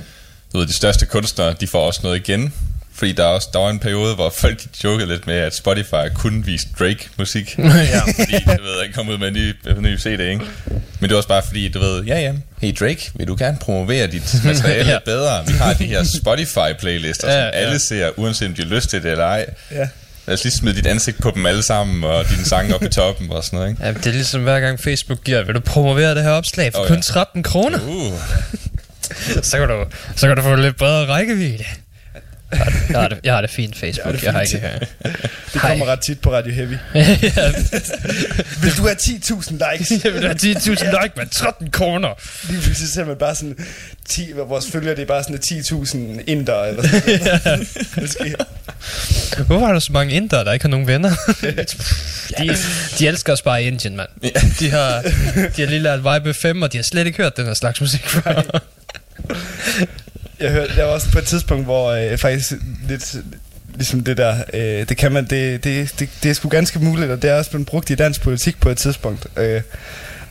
du 0.54 0.58
ved, 0.58 0.66
de 0.66 0.76
største 0.76 1.06
kunstnere, 1.06 1.54
de 1.60 1.66
får 1.66 1.86
også 1.86 2.00
noget 2.02 2.16
igen. 2.28 2.52
Fordi 2.96 3.12
der, 3.12 3.22
er 3.22 3.26
også, 3.28 3.48
der 3.52 3.58
var 3.58 3.70
en 3.70 3.78
periode, 3.78 4.14
hvor 4.14 4.30
folk 4.38 4.60
de 4.62 4.68
jokede 4.84 5.08
lidt 5.08 5.26
med, 5.26 5.34
at 5.34 5.54
Spotify 5.56 6.08
kun 6.14 6.46
viste 6.46 6.68
Drake-musik. 6.78 7.54
ja. 7.58 8.00
fordi, 8.00 8.32
du 8.44 8.62
ved, 8.62 8.82
han 8.84 8.92
kom 8.94 9.08
ud 9.08 9.18
med 9.18 9.28
en 9.28 9.34
ny, 9.34 9.54
en 9.76 9.82
ny 9.82 9.98
CD, 9.98 10.06
ikke? 10.20 10.40
Men 11.00 11.02
det 11.02 11.10
var 11.10 11.16
også 11.16 11.28
bare 11.28 11.42
fordi, 11.46 11.68
du 11.68 11.78
ved, 11.78 12.02
ja 12.04 12.20
ja, 12.20 12.32
hey 12.60 12.74
Drake, 12.80 13.10
vil 13.14 13.28
du 13.28 13.36
gerne 13.38 13.56
promovere 13.60 14.06
dit 14.06 14.34
materiale 14.44 14.90
Ja. 14.90 14.98
bedre? 15.04 15.46
Vi 15.46 15.52
har 15.52 15.72
de 15.74 15.84
her 15.84 16.02
Spotify-playlister, 16.04 17.28
Ja, 17.28 17.32
som 17.32 17.44
ja. 17.44 17.50
alle 17.50 17.78
ser, 17.78 18.10
uanset 18.16 18.48
om 18.48 18.54
de 18.54 18.62
har 18.62 18.68
lyst 18.74 18.90
til 18.90 19.02
det 19.02 19.10
eller 19.10 19.24
ej. 19.24 19.46
ja. 19.70 19.88
Lad 20.26 20.34
os 20.34 20.44
lige 20.44 20.54
smide 20.54 20.74
dit 20.76 20.86
ansigt 20.86 21.18
på 21.22 21.30
dem 21.34 21.46
alle 21.46 21.62
sammen, 21.62 22.04
og 22.04 22.24
dine 22.30 22.44
sange 22.44 22.74
op 22.74 22.82
i 22.82 22.88
toppen 22.88 23.30
og 23.32 23.44
sådan 23.44 23.56
noget, 23.56 23.70
ikke? 23.70 23.84
ja, 23.84 23.92
det 23.92 24.06
er 24.06 24.10
ligesom 24.12 24.42
hver 24.42 24.60
gang 24.60 24.80
Facebook 24.80 25.24
giver, 25.24 25.44
vil 25.44 25.54
du 25.54 25.60
promovere 25.60 26.14
det 26.14 26.22
her 26.22 26.30
opslag 26.30 26.72
for 26.72 26.80
oh, 26.80 26.86
kun 26.88 26.96
ja. 26.96 27.02
13 27.02 27.42
kroner? 27.42 27.78
Uh, 27.88 28.12
så, 29.50 29.58
kan 29.58 29.68
du, 29.68 29.84
så 30.16 30.26
kan 30.26 30.36
du 30.36 30.42
få 30.42 30.54
lidt 30.56 30.76
bedre 30.76 31.06
rækkevidde. 31.06 31.64
Jeg 32.50 32.58
har 32.58 32.68
det, 32.70 32.84
jeg 32.90 33.00
har 33.00 33.08
det, 33.08 33.20
jeg 33.24 33.34
har 33.34 33.40
det 33.40 33.50
fint 33.50 33.76
Facebook, 33.76 34.22
jeg 34.22 34.32
har 34.32 34.40
ikke... 34.40 34.80
Det 35.52 35.60
kommer 35.60 35.86
ret 35.86 36.00
tit 36.00 36.20
på 36.20 36.32
Radio 36.32 36.52
Heavy. 36.52 36.72
ja, 36.94 37.52
Vil 38.62 38.76
du 38.76 38.82
have 38.82 38.96
10.000 38.96 39.72
likes? 39.72 40.04
jeg 40.04 40.12
vil 40.14 40.22
have 40.22 40.34
10.000 40.34 41.02
like 41.02 41.12
med 41.16 41.26
13 41.30 41.70
kroner. 41.70 42.08
Lige 42.48 42.62
pludselig 42.62 42.88
ser 42.88 43.04
man 43.04 43.16
bare 43.16 43.34
sådan 43.34 43.56
10, 44.08 44.32
hvor 44.32 44.44
vores 44.44 44.70
følgere, 44.70 44.96
det 44.96 45.02
er 45.02 45.06
bare 45.06 45.22
sådan 45.22 45.38
10.000 45.44 46.24
inder 46.26 46.62
eller 46.62 46.82
sådan 46.88 47.12
noget. 48.20 48.46
Hvorfor 49.46 49.66
er 49.66 49.72
der 49.72 49.80
så 49.80 49.92
mange 49.92 50.14
indere, 50.14 50.44
der 50.44 50.52
ikke 50.52 50.62
har 50.62 50.70
nogen 50.70 50.86
venner? 50.86 51.10
de, 52.38 52.56
de 52.98 53.08
elsker 53.08 53.36
bare 53.44 53.64
i 53.64 53.66
Indien, 53.66 53.96
mand. 53.96 54.08
De 54.60 54.70
har, 54.70 55.02
de 55.56 55.62
har 55.62 55.66
lige 55.66 55.78
lært 55.78 55.98
Vibe 55.98 56.34
5, 56.34 56.62
og 56.62 56.72
de 56.72 56.78
har 56.78 56.82
slet 56.82 57.06
ikke 57.06 57.22
hørt 57.22 57.36
den 57.36 57.46
her 57.46 57.54
slags 57.54 57.80
musik 57.80 58.06
før. 58.08 58.60
Jeg 60.40 60.50
hørte, 60.50 60.76
der 60.76 60.84
var 60.84 60.92
også 60.92 61.12
på 61.12 61.18
et 61.18 61.24
tidspunkt, 61.24 61.64
hvor 61.64 61.90
øh, 61.90 62.18
faktisk 62.18 62.52
lidt 62.88 63.16
ligesom 63.74 64.00
det 64.00 64.16
der, 64.16 64.36
øh, 64.54 64.88
det 64.88 64.96
kan 64.96 65.12
man, 65.12 65.24
det, 65.24 65.64
det, 65.64 65.94
det, 65.98 66.08
det 66.22 66.30
er 66.30 66.34
sgu 66.34 66.48
ganske 66.48 66.78
muligt, 66.78 67.10
og 67.10 67.22
det 67.22 67.30
er 67.30 67.38
også 67.38 67.50
blevet 67.50 67.66
brugt 67.66 67.90
i 67.90 67.94
dansk 67.94 68.22
politik 68.22 68.60
på 68.60 68.68
et 68.68 68.78
tidspunkt. 68.78 69.26
Øh, 69.36 69.60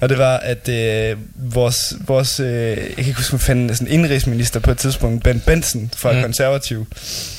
og 0.03 0.09
det 0.09 0.17
var, 0.17 0.37
at 0.37 0.69
øh, 0.69 1.17
vores, 1.35 1.93
vores 2.07 2.39
øh, 2.39 2.47
jeg 2.47 2.77
kan 2.77 3.05
ikke 3.07 3.13
huske, 3.13 3.39
fanden, 3.39 3.75
sådan 3.75 3.87
indrigsminister 3.87 4.59
på 4.59 4.71
et 4.71 4.77
tidspunkt, 4.77 5.23
Ben 5.23 5.39
Benson 5.39 5.91
fra 5.97 6.11
mm. 6.11 6.21
Konservativ, 6.21 6.87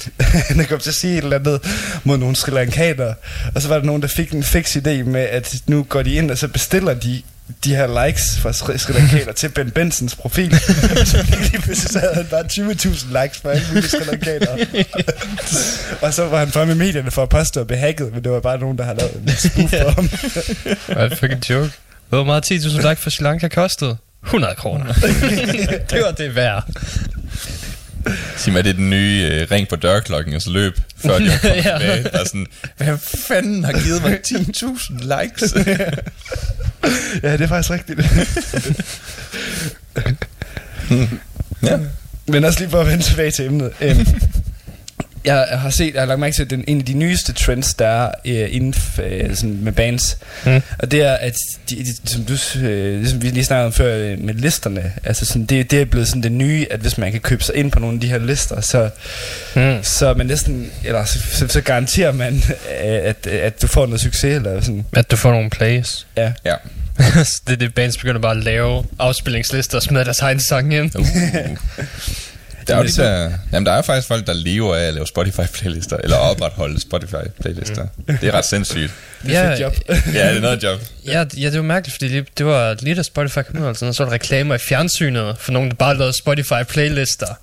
han 0.48 0.64
kom 0.64 0.78
til 0.78 0.90
at 0.90 0.94
sige 0.94 1.18
et 1.18 1.24
eller 1.24 1.38
andet 1.38 1.60
mod 2.04 2.18
nogle 2.18 2.36
Sri 2.36 2.52
Lankanere, 2.52 3.14
og 3.54 3.62
så 3.62 3.68
var 3.68 3.78
der 3.78 3.84
nogen, 3.84 4.02
der 4.02 4.08
fik 4.08 4.32
en 4.32 4.42
fix 4.42 4.76
idé 4.76 5.02
med, 5.02 5.20
at 5.20 5.56
nu 5.66 5.82
går 5.82 6.02
de 6.02 6.14
ind, 6.14 6.30
og 6.30 6.38
så 6.38 6.48
bestiller 6.48 6.94
de 6.94 7.22
de 7.64 7.76
her 7.76 8.06
likes 8.06 8.38
fra 8.38 8.92
Lankanere 8.92 9.32
til 9.32 9.48
Ben 9.48 9.70
Bensons 9.70 10.14
profil. 10.14 10.58
så 11.06 11.26
lige 11.30 11.62
pludselig 11.62 11.90
så 11.92 11.98
havde 11.98 12.14
han 12.14 12.26
bare 12.26 12.44
20.000 12.44 13.22
likes 13.22 13.38
fra 13.40 13.50
alle 13.50 13.66
mulige 13.68 13.88
Sri 13.88 14.04
Lankanere. 14.04 14.58
og 16.02 16.14
så 16.14 16.28
var 16.28 16.38
han 16.38 16.48
fremme 16.48 16.74
i 16.74 16.76
medierne 16.76 17.10
for 17.10 17.22
at 17.22 17.28
påstå 17.28 17.60
at 17.60 17.66
blive 17.66 17.78
hacket, 17.78 18.12
men 18.12 18.24
det 18.24 18.32
var 18.32 18.40
bare 18.40 18.58
nogen, 18.58 18.78
der 18.78 18.84
havde 18.84 18.98
lavet 18.98 19.14
en 19.14 19.28
spoof 19.28 19.70
for 19.70 19.90
ham. 19.90 20.08
Hvad 20.96 21.16
fucking 21.16 21.50
joke? 21.50 21.70
Hvor 22.08 22.24
meget 22.24 22.52
10.000 22.52 22.88
like 22.88 22.96
for 22.96 23.10
Sri 23.10 23.24
Lanka 23.24 23.48
kostede? 23.48 23.96
100 24.24 24.54
kroner. 24.54 24.92
det 25.90 26.02
var 26.04 26.10
det 26.10 26.34
værd. 26.34 26.68
Sig 28.36 28.52
mig, 28.52 28.64
det 28.64 28.70
er 28.70 28.74
den 28.74 28.90
nye 28.90 29.28
øh, 29.32 29.46
ring 29.50 29.68
på 29.68 29.76
dørklokken, 29.76 30.34
og 30.34 30.42
så 30.42 30.50
løb, 30.50 30.78
før 30.96 31.18
de 31.18 31.30
kommer 31.42 31.56
Ja. 31.56 31.62
tilbage. 31.78 32.08
Bare 32.12 32.26
sådan, 32.26 32.46
hvem 32.78 32.98
fanden 32.98 33.64
har 33.64 33.72
givet 33.72 34.02
mig 34.02 34.18
10.000 34.26 35.22
likes? 35.22 35.54
ja, 37.22 37.32
det 37.32 37.40
er 37.40 37.46
faktisk 37.48 37.70
rigtigt. 37.70 38.00
ja. 41.62 41.78
Men 42.26 42.44
også 42.44 42.58
lige 42.60 42.70
for 42.70 42.80
at 42.80 42.86
vende 42.86 43.02
tilbage 43.04 43.30
til 43.30 43.44
emnet. 43.44 43.70
Øhm, 43.80 44.06
jeg 45.24 45.46
har 45.52 45.70
set, 45.70 45.94
jeg 45.94 46.02
har 46.02 46.06
lagt 46.06 46.20
mærke 46.20 46.34
til, 46.34 46.42
at 46.42 46.50
den, 46.50 46.64
en 46.66 46.78
af 46.78 46.84
de 46.84 46.94
nyeste 46.94 47.32
trends, 47.32 47.74
der 47.74 47.86
er 47.86 48.10
øh, 48.26 48.48
inden 48.50 48.74
for, 48.74 49.02
øh, 49.06 49.36
sådan 49.36 49.58
med 49.62 49.72
bands, 49.72 50.18
Mm. 50.46 50.60
og 50.78 50.90
det 50.90 51.02
er, 51.02 51.12
at 51.14 51.34
de, 51.70 51.76
de, 51.76 52.10
som 52.10 52.24
du, 52.24 52.34
øh, 52.60 52.98
ligesom 53.00 53.22
vi 53.22 53.28
lige 53.28 53.44
snakkede 53.44 53.66
om 53.66 53.72
før 53.72 53.96
øh, 53.98 54.18
med 54.20 54.34
listerne, 54.34 54.92
altså 55.04 55.24
sådan, 55.26 55.44
det, 55.46 55.70
det 55.70 55.80
er 55.80 55.84
blevet 55.84 56.08
sådan 56.08 56.22
det 56.22 56.32
nye, 56.32 56.66
at 56.70 56.80
hvis 56.80 56.98
man 56.98 57.12
kan 57.12 57.20
købe 57.20 57.44
sig 57.44 57.54
ind 57.56 57.72
på 57.72 57.78
nogle 57.78 57.94
af 57.94 58.00
de 58.00 58.08
her 58.08 58.18
lister, 58.18 58.60
så, 58.60 58.90
Mm. 59.56 59.78
så 59.82 60.06
er 60.06 60.14
man 60.14 60.26
næsten, 60.26 60.70
eller 60.84 61.04
så, 61.04 61.18
så, 61.32 61.48
så 61.48 61.60
garanterer 61.60 62.12
man, 62.12 62.34
øh, 62.84 62.84
at, 62.84 63.26
at 63.26 63.62
du 63.62 63.66
får 63.66 63.86
noget 63.86 64.00
succes, 64.00 64.36
eller 64.36 64.60
sådan. 64.60 64.84
At 64.96 65.10
du 65.10 65.16
får 65.16 65.30
nogle 65.30 65.50
plays. 65.50 66.06
Ja. 66.16 66.32
ja. 66.44 66.54
Det 67.46 67.52
er 67.52 67.56
det, 67.56 67.74
bands 67.74 67.96
begynder 67.96 68.20
bare 68.20 68.36
at 68.36 68.44
lave 68.44 68.84
afspillingslister 68.98 69.76
og 69.76 69.82
smider 69.82 70.04
deres 70.04 70.20
egen 70.20 70.40
sang 70.40 70.74
ind. 70.74 70.96
Uh. 70.98 71.06
Der 72.68 72.74
er, 72.74 72.78
jo 72.78 72.84
de 72.84 72.92
så- 72.92 73.02
der, 73.02 73.30
jamen, 73.52 73.66
der 73.66 73.72
er 73.72 73.82
faktisk 73.82 74.08
folk, 74.08 74.26
der 74.26 74.32
lever 74.32 74.76
af 74.76 74.82
at 74.82 74.94
lave 74.94 75.06
Spotify-playlister, 75.06 75.96
eller 76.04 76.16
opretholde 76.16 76.80
Spotify-playlister. 76.80 77.86
Det 78.20 78.28
er 78.28 78.32
ret 78.32 78.44
sindssygt. 78.44 78.92
Det 79.26 79.36
er 79.36 79.52
et 79.52 79.60
job. 79.60 79.76
Ja, 79.88 80.28
det 80.28 80.36
er 80.36 80.40
noget 80.40 80.62
job. 80.62 80.80
Ja, 81.06 81.24
ja, 81.36 81.50
det 81.50 81.56
var 81.56 81.62
mærkeligt, 81.62 81.94
fordi 81.98 82.20
det 82.38 82.46
var 82.46 82.76
lige 82.80 82.94
da 82.94 83.02
Spotify 83.02 83.38
kom 83.42 83.62
ud, 83.62 83.66
altså, 83.68 83.92
så 83.92 84.02
var 84.04 84.10
der 84.10 84.14
reklamer 84.14 84.54
i 84.54 84.58
fjernsynet 84.58 85.36
for 85.38 85.52
nogen, 85.52 85.68
der 85.70 85.74
bare 85.76 85.96
lavede 85.98 86.12
Spotify-playlister. 86.22 87.34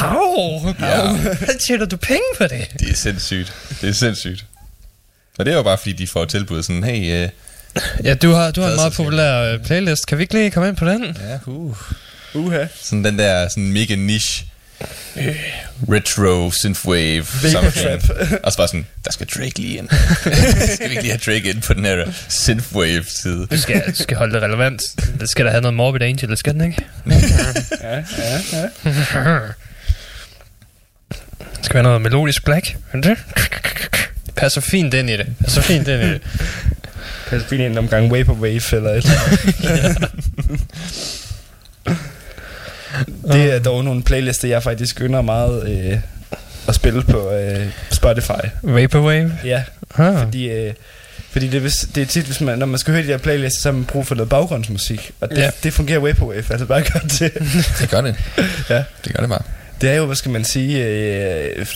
Au! 0.00 0.74
Ja. 0.80 1.12
Hvad 1.16 1.66
tjener 1.66 1.84
du 1.86 1.96
penge 1.96 2.22
på 2.38 2.44
det? 2.44 2.66
Det 2.80 2.90
er 2.90 2.94
sindssygt. 2.94 3.52
Det 3.80 3.88
er 3.88 3.92
sindssygt. 3.92 4.44
Og 5.38 5.44
det 5.44 5.52
er 5.52 5.56
jo 5.56 5.62
bare 5.62 5.78
fordi, 5.78 5.92
de 5.92 6.06
får 6.06 6.24
tilbud 6.24 6.62
sådan, 6.62 6.84
hey, 6.84 7.24
uh, 7.24 7.30
Ja, 8.04 8.14
du 8.14 8.30
har, 8.32 8.50
du 8.50 8.60
har 8.60 8.70
en 8.70 8.76
meget 8.76 8.92
populær 8.92 9.40
øh, 9.52 9.60
playlist. 9.64 10.06
Kan 10.06 10.18
vi 10.18 10.22
ikke 10.22 10.34
lige 10.34 10.50
komme 10.50 10.68
ind 10.68 10.76
på 10.76 10.86
den? 10.86 11.16
ja, 11.28 11.38
uh. 11.46 11.76
Uha. 12.34 12.66
sådan 12.82 13.04
den 13.04 13.18
der 13.18 13.48
sådan 13.48 13.72
mega 13.72 13.94
niche 13.94 14.46
øh, 15.16 15.36
retro 15.88 16.50
synthwave 16.50 17.24
something. 17.24 18.02
Og 18.42 18.52
så 18.52 18.58
bare 18.58 18.68
sådan, 18.68 18.86
der 19.04 19.12
skal 19.12 19.26
Drake 19.26 19.58
lige 19.58 19.78
ind. 19.78 19.88
skal 20.74 20.88
vi 20.88 20.90
ikke 20.90 21.02
lige 21.02 21.12
have 21.12 21.20
Drake 21.26 21.50
ind 21.50 21.62
på 21.62 21.74
den 21.74 21.84
her 21.84 22.12
synthwave 22.28 23.04
side? 23.08 23.46
Du 23.46 23.58
skal, 23.58 23.82
du 23.86 24.02
skal 24.02 24.16
holde 24.16 24.34
det 24.34 24.42
relevant. 24.42 24.82
Det 25.20 25.28
skal 25.30 25.44
da 25.44 25.50
have 25.50 25.60
noget 25.60 25.74
Morbid 25.74 26.02
Angel, 26.02 26.28
det 26.28 26.38
skal 26.38 26.54
den 26.54 26.60
ikke? 26.60 26.84
Ja, 27.06 27.14
ja, 27.82 28.40
ja. 28.52 28.68
Det 31.56 31.66
skal 31.66 31.74
være 31.74 31.82
noget 31.82 32.02
melodisk 32.02 32.44
black. 32.44 32.76
Det 32.92 33.04
det? 33.04 33.16
Det 34.26 34.34
passer 34.34 34.60
fint 34.60 34.94
ind 34.94 35.10
i 35.10 35.16
det. 35.16 35.26
Det 35.26 35.36
passer 35.44 35.62
fint 35.62 35.88
ind 35.88 36.02
i 36.02 36.06
det. 36.06 36.20
Pas 37.28 37.42
fint 37.42 37.62
en 37.62 37.78
omgang 37.78 38.12
Vaporwave 38.12 38.62
eller 38.72 38.90
et 38.90 38.96
eller 38.96 39.20
andet. 39.84 40.10
Det 43.32 43.54
er 43.54 43.58
dog 43.58 43.84
nogle 43.84 44.02
playlister, 44.02 44.48
jeg 44.48 44.62
faktisk 44.62 45.00
ynder 45.00 45.22
meget 45.22 45.68
øh, 45.92 45.98
at 46.68 46.74
spille 46.74 47.02
på 47.02 47.30
øh, 47.32 47.66
Spotify. 47.90 48.46
Vaporwave. 48.62 49.32
Ja, 49.44 49.62
Ah. 49.98 50.18
fordi, 50.18 50.48
øh, 50.50 50.74
fordi 51.30 51.46
det, 51.46 51.54
er, 51.56 51.60
hvis, 51.60 51.86
det 51.94 52.02
er 52.02 52.06
tit, 52.06 52.24
hvis 52.24 52.40
man, 52.40 52.58
når 52.58 52.66
man 52.66 52.78
skal 52.78 52.94
høre 52.94 53.02
de 53.02 53.08
der 53.08 53.18
playlister, 53.18 53.60
så 53.60 53.68
har 53.68 53.72
man 53.76 53.84
brug 53.84 54.06
for 54.06 54.14
noget 54.14 54.28
baggrundsmusik. 54.28 55.10
Og 55.20 55.30
det, 55.30 55.36
Ja. 55.36 55.42
ja. 55.42 55.50
det 55.62 55.72
fungerer 55.72 55.98
Vaporwave 55.98 56.44
altså 56.50 56.66
bare 56.66 56.82
godt 56.92 57.10
til. 57.10 57.30
Det 57.80 57.88
gør 57.90 58.00
det. 58.00 58.16
Ja. 58.70 58.84
Det 59.04 59.14
gør 59.14 59.20
det 59.20 59.28
bare. 59.28 59.42
Det 59.80 59.90
er 59.90 59.94
jo, 59.94 60.06
hvad 60.06 60.16
skal 60.16 60.30
man 60.30 60.44
sige, 60.44 60.84
øh, 60.86 61.66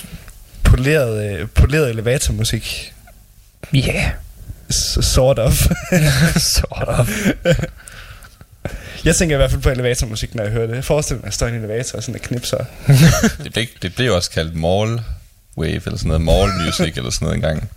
poleret, 0.65 1.33
øh, 1.41 1.49
poleret 1.55 1.91
elevatormusik. 1.91 2.93
Yeah. 3.75 4.11
S- 4.73 4.99
Sort 5.07 5.39
of. 5.39 5.67
sort 6.57 6.85
of. 6.89 7.11
Jeg 9.05 9.17
tænker 9.17 9.37
i 9.37 9.39
hvert 9.39 9.51
fald 9.51 9.63
på 9.63 9.71
elevatormusik, 9.71 10.35
når 10.35 10.43
jeg 10.43 10.53
hører 10.53 10.67
det. 10.67 10.75
Jeg 10.75 10.85
forestiller 10.85 11.19
mig, 11.19 11.25
at 11.25 11.27
jeg 11.27 11.33
står 11.33 11.47
i 11.47 11.51
en 11.51 11.57
elevator 11.57 11.97
og 11.97 12.03
sådan 12.03 12.21
der 12.21 12.27
knipser. 12.27 12.65
Det 13.45 13.53
blev, 13.53 13.67
det 13.83 13.95
blev 13.95 14.13
også 14.13 14.31
kaldt 14.31 14.55
mall 14.55 15.01
wave, 15.59 15.83
eller 15.87 15.99
sådan 15.99 16.09
noget 16.09 16.23
mall 16.23 16.51
music, 16.65 16.97
eller 16.97 17.11
sådan 17.11 17.27
noget 17.27 17.35
engang. 17.35 17.71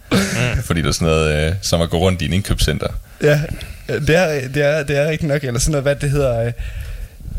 Fordi 0.66 0.82
det 0.82 0.88
er 0.88 0.92
sådan 0.92 1.08
noget, 1.08 1.48
øh, 1.50 1.56
som 1.62 1.82
at 1.82 1.90
gå 1.90 1.98
rundt 1.98 2.22
i 2.22 2.26
en 2.26 2.34
indkøbscenter. 2.34 2.88
Ja, 3.24 3.42
det 3.88 4.16
er, 4.16 4.48
det 4.48 4.64
er, 4.64 4.84
det 4.84 4.98
er 4.98 5.10
rigtigt 5.10 5.28
nok. 5.28 5.44
Eller 5.44 5.60
sådan 5.60 5.72
noget, 5.72 5.84
hvad 5.84 5.96
det 5.96 6.12
hedder... 6.12 6.46
Øh, 6.46 6.52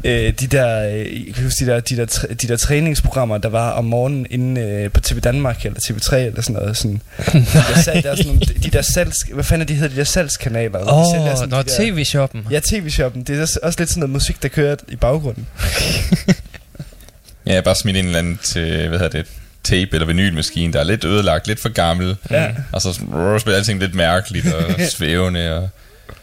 øh, 0.05 0.33
de 0.41 0.47
der, 0.47 0.89
øh, 0.89 1.27
jeg 1.27 1.35
kan 1.35 1.45
huske 1.45 1.65
de 1.67 1.71
der, 1.71 1.81
de, 1.81 1.97
der, 1.97 2.05
de 2.43 2.49
der 2.49 2.57
træningsprogrammer, 2.57 3.39
der 3.39 3.49
var 3.49 3.71
om 3.71 3.85
morgenen 3.85 4.27
inde 4.31 4.61
øh, 4.61 4.91
på 4.91 5.01
TV 5.01 5.21
Danmark 5.21 5.67
eller 5.67 5.79
TV3 5.85 6.15
eller 6.17 6.43
sådan 6.43 6.63
noget. 6.63 6.77
Sådan. 6.77 7.01
De 7.33 7.47
der, 7.75 7.83
salg, 7.83 8.03
der 8.05 8.11
er 8.11 8.15
sådan 8.17 8.27
nogle, 8.27 8.41
de 8.41 8.71
der 8.71 8.83
salgs, 8.83 9.17
hvad 9.35 9.45
fanden 9.45 9.63
er 9.63 9.67
de 9.67 9.75
hedder, 9.75 9.89
de 9.89 9.97
der 9.97 10.05
salgskanaler? 10.05 10.69
hvor 10.71 10.79
de 10.79 10.87
Åh, 10.93 10.99
oh, 11.31 11.37
sådan 11.37 11.49
når 11.49 11.63
de 11.63 11.69
der- 11.69 11.77
tv-shoppen. 11.93 12.47
Ja, 12.51 12.61
tv-shoppen. 12.71 13.23
Det 13.23 13.37
er 13.39 13.43
også, 13.43 13.59
også 13.63 13.81
lidt 13.81 13.91
sådan 13.91 14.01
noget 14.01 14.11
musik, 14.13 14.43
der 14.43 14.49
kører 14.49 14.77
i 14.89 14.97
baggrunden. 14.97 15.47
Ja, 17.47 17.51
jeg 17.51 17.57
har 17.57 17.63
bare 17.63 17.75
smidt 17.75 17.97
en 17.97 18.05
eller 18.05 18.19
anden 18.19 18.39
til, 18.43 18.89
hvad 18.89 18.99
hedder 18.99 19.19
det, 19.19 19.27
tape 19.65 19.89
eller 19.93 20.07
vinylmaskine, 20.07 20.73
der 20.73 20.81
er 20.81 20.85
lidt 20.85 21.05
ødelagt, 21.05 21.47
lidt 21.47 21.61
for 21.61 21.69
gammel. 21.69 22.17
Ja. 22.31 22.49
Og 22.73 22.83
så 22.83 22.93
spiller 23.41 23.57
alting 23.57 23.81
lidt 23.81 23.95
mærkeligt 23.95 24.53
og 24.55 24.63
svævende. 24.97 25.57
Og 25.57 25.69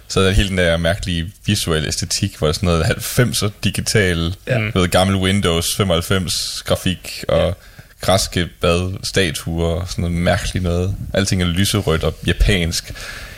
Så 0.08 0.20
er 0.20 0.24
der 0.24 0.32
hele 0.32 0.50
den 0.50 0.58
der 0.58 0.78
mærkelige 0.78 1.32
visuelle 1.46 1.88
æstetik, 1.88 2.38
hvor 2.38 2.48
der 2.48 2.50
er 2.50 2.54
sådan 2.54 2.67
noget 2.67 2.84
90'er 2.84 3.50
digital, 3.63 4.36
ja. 4.48 4.58
noget 4.58 4.91
gammel 4.91 5.15
Windows 5.15 5.65
95 5.78 6.63
grafik 6.65 7.24
og 7.28 7.58
græske 8.02 8.50
bad, 8.62 8.93
statuer 9.04 9.82
og 9.82 9.89
sådan 9.89 10.02
noget 10.02 10.17
mærkeligt 10.17 10.63
noget. 10.63 10.96
Alting 11.13 11.41
er 11.41 11.46
lyserødt 11.46 12.04
og 12.04 12.13
japansk. 12.28 12.93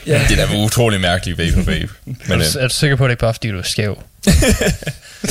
Ja. 0.08 0.22
Det 0.30 0.40
er 0.40 0.48
da 0.48 0.58
utrolig 0.58 1.02
mærkeligt 1.02 1.38
Vaporwave. 1.38 1.90
Er 2.06 2.14
Men 2.28 2.40
du, 2.40 2.46
øh, 2.46 2.64
er 2.64 2.68
du 2.68 2.74
sikker 2.74 2.96
på, 2.96 3.04
at 3.04 3.08
det 3.08 3.12
ikke 3.12 3.20
bare 3.20 3.30
er, 3.30 3.34
fordi 3.34 3.52
du 3.52 3.58
er 3.58 3.62
skæv? 3.64 4.04
Det 4.26 4.34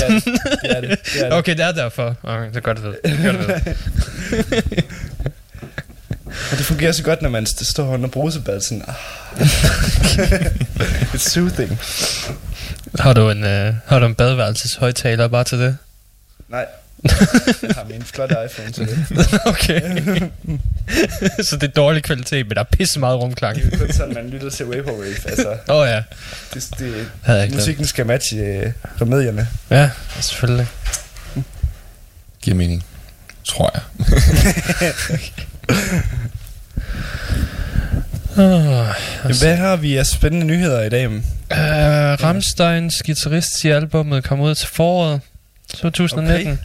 er 0.05 0.09
det. 0.09 0.25
Det 0.25 0.77
er 0.77 0.81
det. 0.81 0.99
det, 1.05 1.25
er 1.25 1.29
det. 1.29 1.33
Okay, 1.33 1.53
det 1.57 1.65
er 1.65 1.73
derfor. 1.73 2.17
Okay, 2.23 2.49
det 2.49 2.57
er 2.57 2.61
godt 2.61 2.79
at 2.79 2.85
vide. 2.85 2.97
Det 3.05 3.27
er 3.27 3.33
godt 3.33 3.51
at 3.51 3.67
vide. 3.67 4.83
Og 6.53 6.59
det 6.59 6.67
fungerer 6.67 6.93
så 6.93 7.03
godt, 7.03 7.23
når 7.23 7.29
man 7.31 7.47
st- 7.47 7.65
står 7.71 7.87
under 7.87 8.09
brusebad, 8.09 8.61
sådan, 8.61 8.85
ah. 8.89 8.95
It's 11.15 11.29
soothing. 11.31 11.79
Har 12.99 13.13
du 13.13 13.31
en, 13.31 13.45
øh, 13.45 13.75
har 13.87 13.99
du 13.99 14.07
en 14.07 14.15
badeværelseshøjtaler 14.15 15.29
bare 15.29 15.45
til 15.45 15.59
det? 15.59 15.77
Nej. 16.49 16.67
Jeg 17.63 17.75
har 17.77 17.85
min 17.91 18.03
flotte 18.03 18.37
iPhone 18.51 18.73
til 18.73 18.87
det. 18.87 19.07
okay. 19.53 19.81
så 21.45 21.57
det 21.57 21.63
er 21.69 21.73
dårlig 21.77 22.03
kvalitet, 22.03 22.47
men 22.47 22.55
der 22.55 22.61
er 22.61 22.65
pisse 22.65 23.01
meget 23.01 23.19
rumklang. 23.19 23.57
Det 23.57 23.75
er 23.75 23.79
kun 23.79 23.93
sådan, 23.93 24.15
man 24.15 24.31
lytter 24.31 24.51
til 24.51 24.67
Vaporwave. 24.67 25.15
Altså, 25.27 25.57
Åh 25.69 25.77
oh, 25.77 25.87
ja. 25.89 26.03
det, 26.55 26.69
det, 26.79 27.11
Havde 27.23 27.51
musikken 27.55 27.87
skal 27.87 28.07
matche 28.07 28.37
øh, 28.39 28.73
remedierne. 29.01 29.49
Ja, 29.71 29.91
selvfølgelig. 30.21 30.67
giver 32.43 32.57
mening. 32.57 32.85
Tror 33.45 33.71
jeg. 33.75 33.83
Oh, 38.39 38.87
Hvad 39.41 39.57
har 39.57 39.77
vi 39.77 39.97
af 39.97 40.07
spændende 40.07 40.47
nyheder 40.47 40.83
i 40.83 40.89
dag? 40.89 41.09
Uh, 41.09 41.21
Rammsteins 42.23 43.03
guitarist 43.07 43.61
siger 43.61 43.77
albumet 43.77 44.25
kommer 44.25 44.45
ud 44.45 44.55
til 44.55 44.69
foråret 44.69 45.21
2019. 45.75 46.53
Okay. 46.53 46.63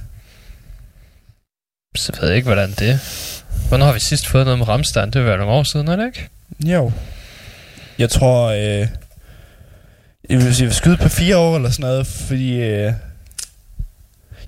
Så 1.95 2.11
ved 2.21 2.27
jeg 2.29 2.35
ikke, 2.37 2.45
hvordan 2.45 2.71
det 2.71 2.89
er. 2.89 2.97
Hvornår 3.67 3.85
har 3.85 3.93
vi 3.93 3.99
sidst 3.99 4.27
fået 4.27 4.45
noget 4.45 4.57
med 4.59 4.67
Rammstein? 4.67 5.05
Det 5.05 5.15
vil 5.15 5.25
være 5.25 5.37
nogle 5.37 5.53
år 5.53 5.63
siden, 5.63 5.87
er 5.87 5.95
det 5.95 6.05
ikke? 6.05 6.29
Jo. 6.65 6.91
Jeg 7.97 8.09
tror, 8.09 8.47
øh, 8.47 8.87
jeg 10.29 10.37
vil, 10.37 10.45
jeg 10.59 10.67
vil 10.67 10.73
skyde 10.73 10.97
på 10.97 11.09
fire 11.09 11.37
år 11.37 11.55
eller 11.55 11.69
sådan 11.69 11.83
noget, 11.89 12.07
fordi... 12.07 12.53
Øh, 12.53 12.93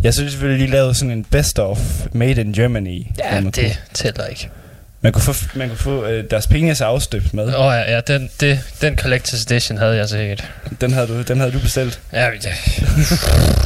jeg 0.05 0.13
synes 0.13 0.31
selvfølgelig, 0.31 0.67
de 0.67 0.71
lavede 0.71 0.95
sådan 0.95 1.11
en 1.11 1.23
best 1.23 1.59
of 1.59 1.79
Made 2.13 2.41
in 2.41 2.53
Germany. 2.53 3.05
Ja, 3.19 3.41
det 3.41 3.53
Kunne, 3.53 3.71
tæller 3.93 4.25
ikke. 4.25 4.49
man 5.01 5.13
kunne 5.13 5.21
få, 5.21 5.33
man 5.55 5.67
kunne 5.69 5.77
få 5.77 6.05
øh, 6.05 6.23
deres 6.31 6.47
penis 6.47 6.81
afstøbt 6.81 7.33
med. 7.33 7.43
Åh 7.55 7.65
oh, 7.65 7.73
ja, 7.73 7.93
ja 7.93 8.01
den, 8.01 8.29
det, 8.39 8.59
den 8.81 8.99
Collector's 8.99 9.51
Edition 9.51 9.77
havde 9.77 9.95
jeg 9.95 10.09
set. 10.09 10.43
Den 10.81 10.93
havde 10.93 11.07
du, 11.07 11.21
den 11.21 11.37
havde 11.39 11.51
du 11.51 11.59
bestilt. 11.59 11.99
Ja, 12.13 12.29
det, 12.31 12.45
jeg 12.45 12.53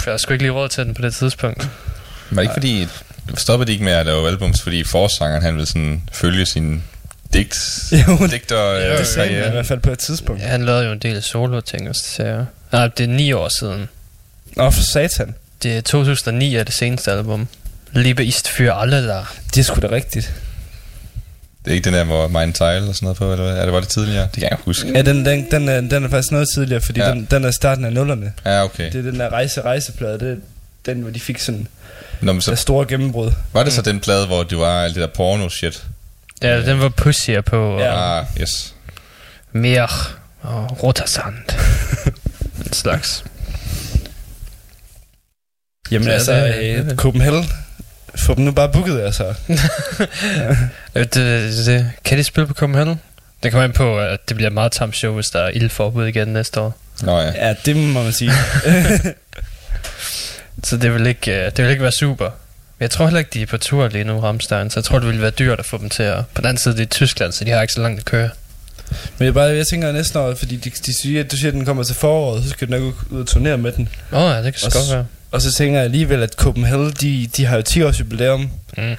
havde 0.05 0.19
sgu 0.19 0.33
ikke 0.33 0.43
lige 0.43 0.51
råd 0.51 0.69
til 0.69 0.85
den 0.85 0.93
på 0.93 1.01
det 1.01 1.13
tidspunkt. 1.13 1.69
Var 2.31 2.35
det 2.35 2.41
ikke 2.41 2.53
fordi, 2.53 2.87
stoppede 3.37 3.67
de 3.67 3.71
ikke 3.71 3.83
med 3.83 3.93
at 3.93 4.05
lave 4.05 4.27
albums, 4.27 4.61
fordi 4.61 4.83
forsangeren 4.83 5.43
han 5.43 5.53
ville 5.53 5.65
sådan 5.65 6.01
følge 6.11 6.45
sin 6.45 6.83
digt, 7.33 7.57
Jo, 8.07 8.27
digter 8.31 8.71
Jo, 8.71 8.91
øh, 8.91 8.97
Det 8.97 9.07
sagde 9.07 9.39
man 9.39 9.47
i 9.47 9.51
hvert 9.51 9.65
fald 9.65 9.79
på 9.79 9.91
et 9.91 9.99
tidspunkt. 9.99 10.41
Ja, 10.41 10.47
han 10.47 10.65
lavede 10.65 10.85
jo 10.85 10.91
en 10.91 10.99
del 10.99 11.21
solo-ting 11.23 11.89
og 11.89 11.95
så 11.95 12.45
Nej, 12.71 12.87
det 12.87 13.03
er 13.03 13.07
ni 13.07 13.31
år 13.31 13.49
siden. 13.59 13.89
Nå, 14.55 14.69
for 14.69 14.81
satan. 14.81 15.35
Det 15.63 15.77
er 15.77 15.81
2009 15.81 16.55
er 16.55 16.63
det 16.63 16.73
seneste 16.73 17.11
album. 17.11 17.47
Liebe 17.91 18.25
ist 18.25 18.47
für 18.47 18.81
alle 18.81 19.07
der. 19.07 19.33
Det 19.55 19.57
er 19.59 19.63
sgu 19.63 19.81
da 19.81 19.87
rigtigt. 19.91 20.33
Det 21.65 21.71
er 21.71 21.75
ikke 21.75 21.85
den 21.85 21.93
der, 21.93 22.03
hvor 22.03 22.27
Mein 22.27 22.53
Teil 22.53 22.87
og 22.87 22.95
sådan 22.95 23.05
noget 23.05 23.17
på, 23.17 23.31
eller 23.31 23.45
hvad? 23.45 23.57
Er 23.57 23.63
det, 23.65 23.73
var 23.73 23.79
det 23.79 23.89
tidligere? 23.89 24.23
Det 24.23 24.33
kan 24.33 24.43
jeg 24.43 24.51
ikke 24.51 24.63
huske. 24.65 24.91
Ja, 24.95 25.01
den, 25.01 25.25
den, 25.25 25.51
den, 25.51 25.69
er, 25.69 25.81
den 25.81 26.03
er 26.05 26.09
faktisk 26.09 26.31
noget 26.31 26.47
tidligere, 26.55 26.81
fordi 26.81 26.99
Ja. 26.99 27.07
ja. 27.07 27.13
den, 27.13 27.27
den 27.31 27.45
er 27.45 27.51
starten 27.51 27.85
af 27.85 27.93
nullerne. 27.93 28.33
Ja, 28.45 28.63
okay. 28.63 28.91
Det 28.91 28.95
er 28.95 29.11
den 29.11 29.19
der 29.19 29.29
rejse-rejseplade, 29.29 30.19
det 30.19 30.31
er 30.31 30.35
den, 30.85 31.01
hvor 31.01 31.11
de 31.11 31.19
fik 31.19 31.39
sådan 31.39 31.67
Nå, 32.21 32.31
men 32.33 32.41
så 32.41 32.55
så, 32.55 32.61
store 32.61 32.85
gennembrud. 32.87 33.31
var 33.53 33.63
det 33.63 33.73
så 33.73 33.81
den 33.81 33.99
plade, 33.99 34.27
hvor 34.27 34.43
det 34.43 34.57
var 34.57 34.83
alt 34.83 34.95
det 34.95 35.01
der 35.01 35.07
porno-shit? 35.23 35.83
Ja, 36.41 36.61
den 36.65 36.79
var 36.79 36.89
Pussier 36.89 37.41
på. 37.41 37.73
Og 37.73 37.79
Ja. 37.79 38.19
Ah, 38.19 38.25
yes. 38.41 38.75
Mere 39.51 39.87
og 40.41 40.83
Rotersand. 40.83 41.35
en 42.65 42.73
slags. 42.73 43.23
Jamen 45.91 46.07
Ja, 46.07 46.13
altså, 46.13 46.33
det 46.33 46.55
det 46.55 46.79
øh, 46.79 46.85
det. 46.89 46.97
Copenhagen, 46.97 47.49
få 48.15 48.35
dem 48.35 48.43
nu 48.45 48.51
bare 48.51 48.69
booket, 48.71 49.01
altså. 49.01 49.33
Øh, 50.95 51.03
Det, 51.03 51.13
det, 51.13 51.65
det, 51.65 51.91
kan 52.05 52.17
de 52.17 52.23
spille 52.23 52.47
på 52.47 52.53
Copenhagen? 52.53 52.99
Det 53.43 53.51
kommer 53.51 53.65
ind 53.65 53.73
på, 53.73 53.99
at 53.99 54.19
det 54.29 54.35
bliver 54.35 54.49
et 54.49 54.53
meget 54.53 54.71
tamt 54.71 54.95
show, 54.95 55.13
hvis 55.13 55.29
der 55.29 55.39
er 55.39 55.49
ildforbud 55.49 56.05
igen 56.07 56.27
næste 56.27 56.59
år. 56.61 56.77
Nå 57.01 57.19
ja. 57.19 57.47
Ja, 57.47 57.55
det 57.65 57.75
må 57.75 58.03
man 58.03 58.13
sige. 58.13 58.31
Så 60.63 60.77
det 60.77 60.93
vil 60.93 61.07
ikke, 61.07 61.45
øh, 61.45 61.45
det 61.45 61.63
vil 61.63 61.71
ikke 61.71 61.83
være 61.83 61.91
super. 61.91 62.25
Men 62.25 62.81
jeg 62.81 62.91
tror 62.91 63.05
heller 63.05 63.19
ikke, 63.19 63.31
de 63.33 63.41
er 63.41 63.45
på 63.45 63.57
tur 63.57 63.87
lige 63.87 64.03
nu, 64.03 64.19
Ramstein. 64.19 64.69
Så 64.69 64.79
jeg 64.79 64.83
tror, 64.83 64.99
det 64.99 65.07
ville 65.07 65.21
være 65.21 65.31
dyrt 65.31 65.59
at 65.59 65.65
få 65.65 65.77
dem 65.77 65.89
til 65.89 66.03
at... 66.03 66.17
På 66.33 66.41
den 66.41 66.45
anden 66.49 66.61
side, 66.61 66.75
det 66.75 66.81
er 66.81 66.85
Tyskland, 66.85 67.31
så 67.31 67.45
de 67.45 67.51
har 67.51 67.61
ikke 67.61 67.73
så 67.73 67.81
langt 67.81 67.99
at 67.99 68.05
køre. 68.05 68.29
Men 69.17 69.25
jeg, 69.25 69.33
bare, 69.33 69.45
jeg 69.45 69.67
tænker 69.67 69.91
næste 69.91 70.19
år, 70.19 70.35
fordi 70.35 70.55
de, 70.55 70.69
de 70.69 71.01
siger, 71.01 71.19
at 71.23 71.31
du 71.31 71.37
siger, 71.37 71.47
at 71.47 71.53
den 71.53 71.65
kommer 71.65 71.83
til 71.83 71.95
foråret, 71.95 72.43
så 72.43 72.49
skal 72.49 72.67
du 72.67 72.71
nok 72.79 72.93
ud 73.09 73.21
og 73.21 73.27
turnere 73.27 73.57
med 73.57 73.71
den. 73.71 73.89
Åh 74.11 74.21
oh, 74.23 74.31
ja, 74.31 74.37
det 74.43 74.43
kan 74.43 74.59
så 74.71 74.79
godt 74.79 74.91
være. 74.95 75.05
Og 75.31 75.41
så 75.41 75.53
tænker 75.53 75.75
jeg 75.77 75.85
alligevel, 75.85 76.23
at 76.23 76.33
Copenhagen, 76.33 76.91
de, 77.01 77.27
de 77.37 77.45
har 77.45 77.55
jo 77.55 77.61
10 77.61 77.81
års 77.83 77.99
jubilæum. 77.99 78.51
Mm. 78.77 78.95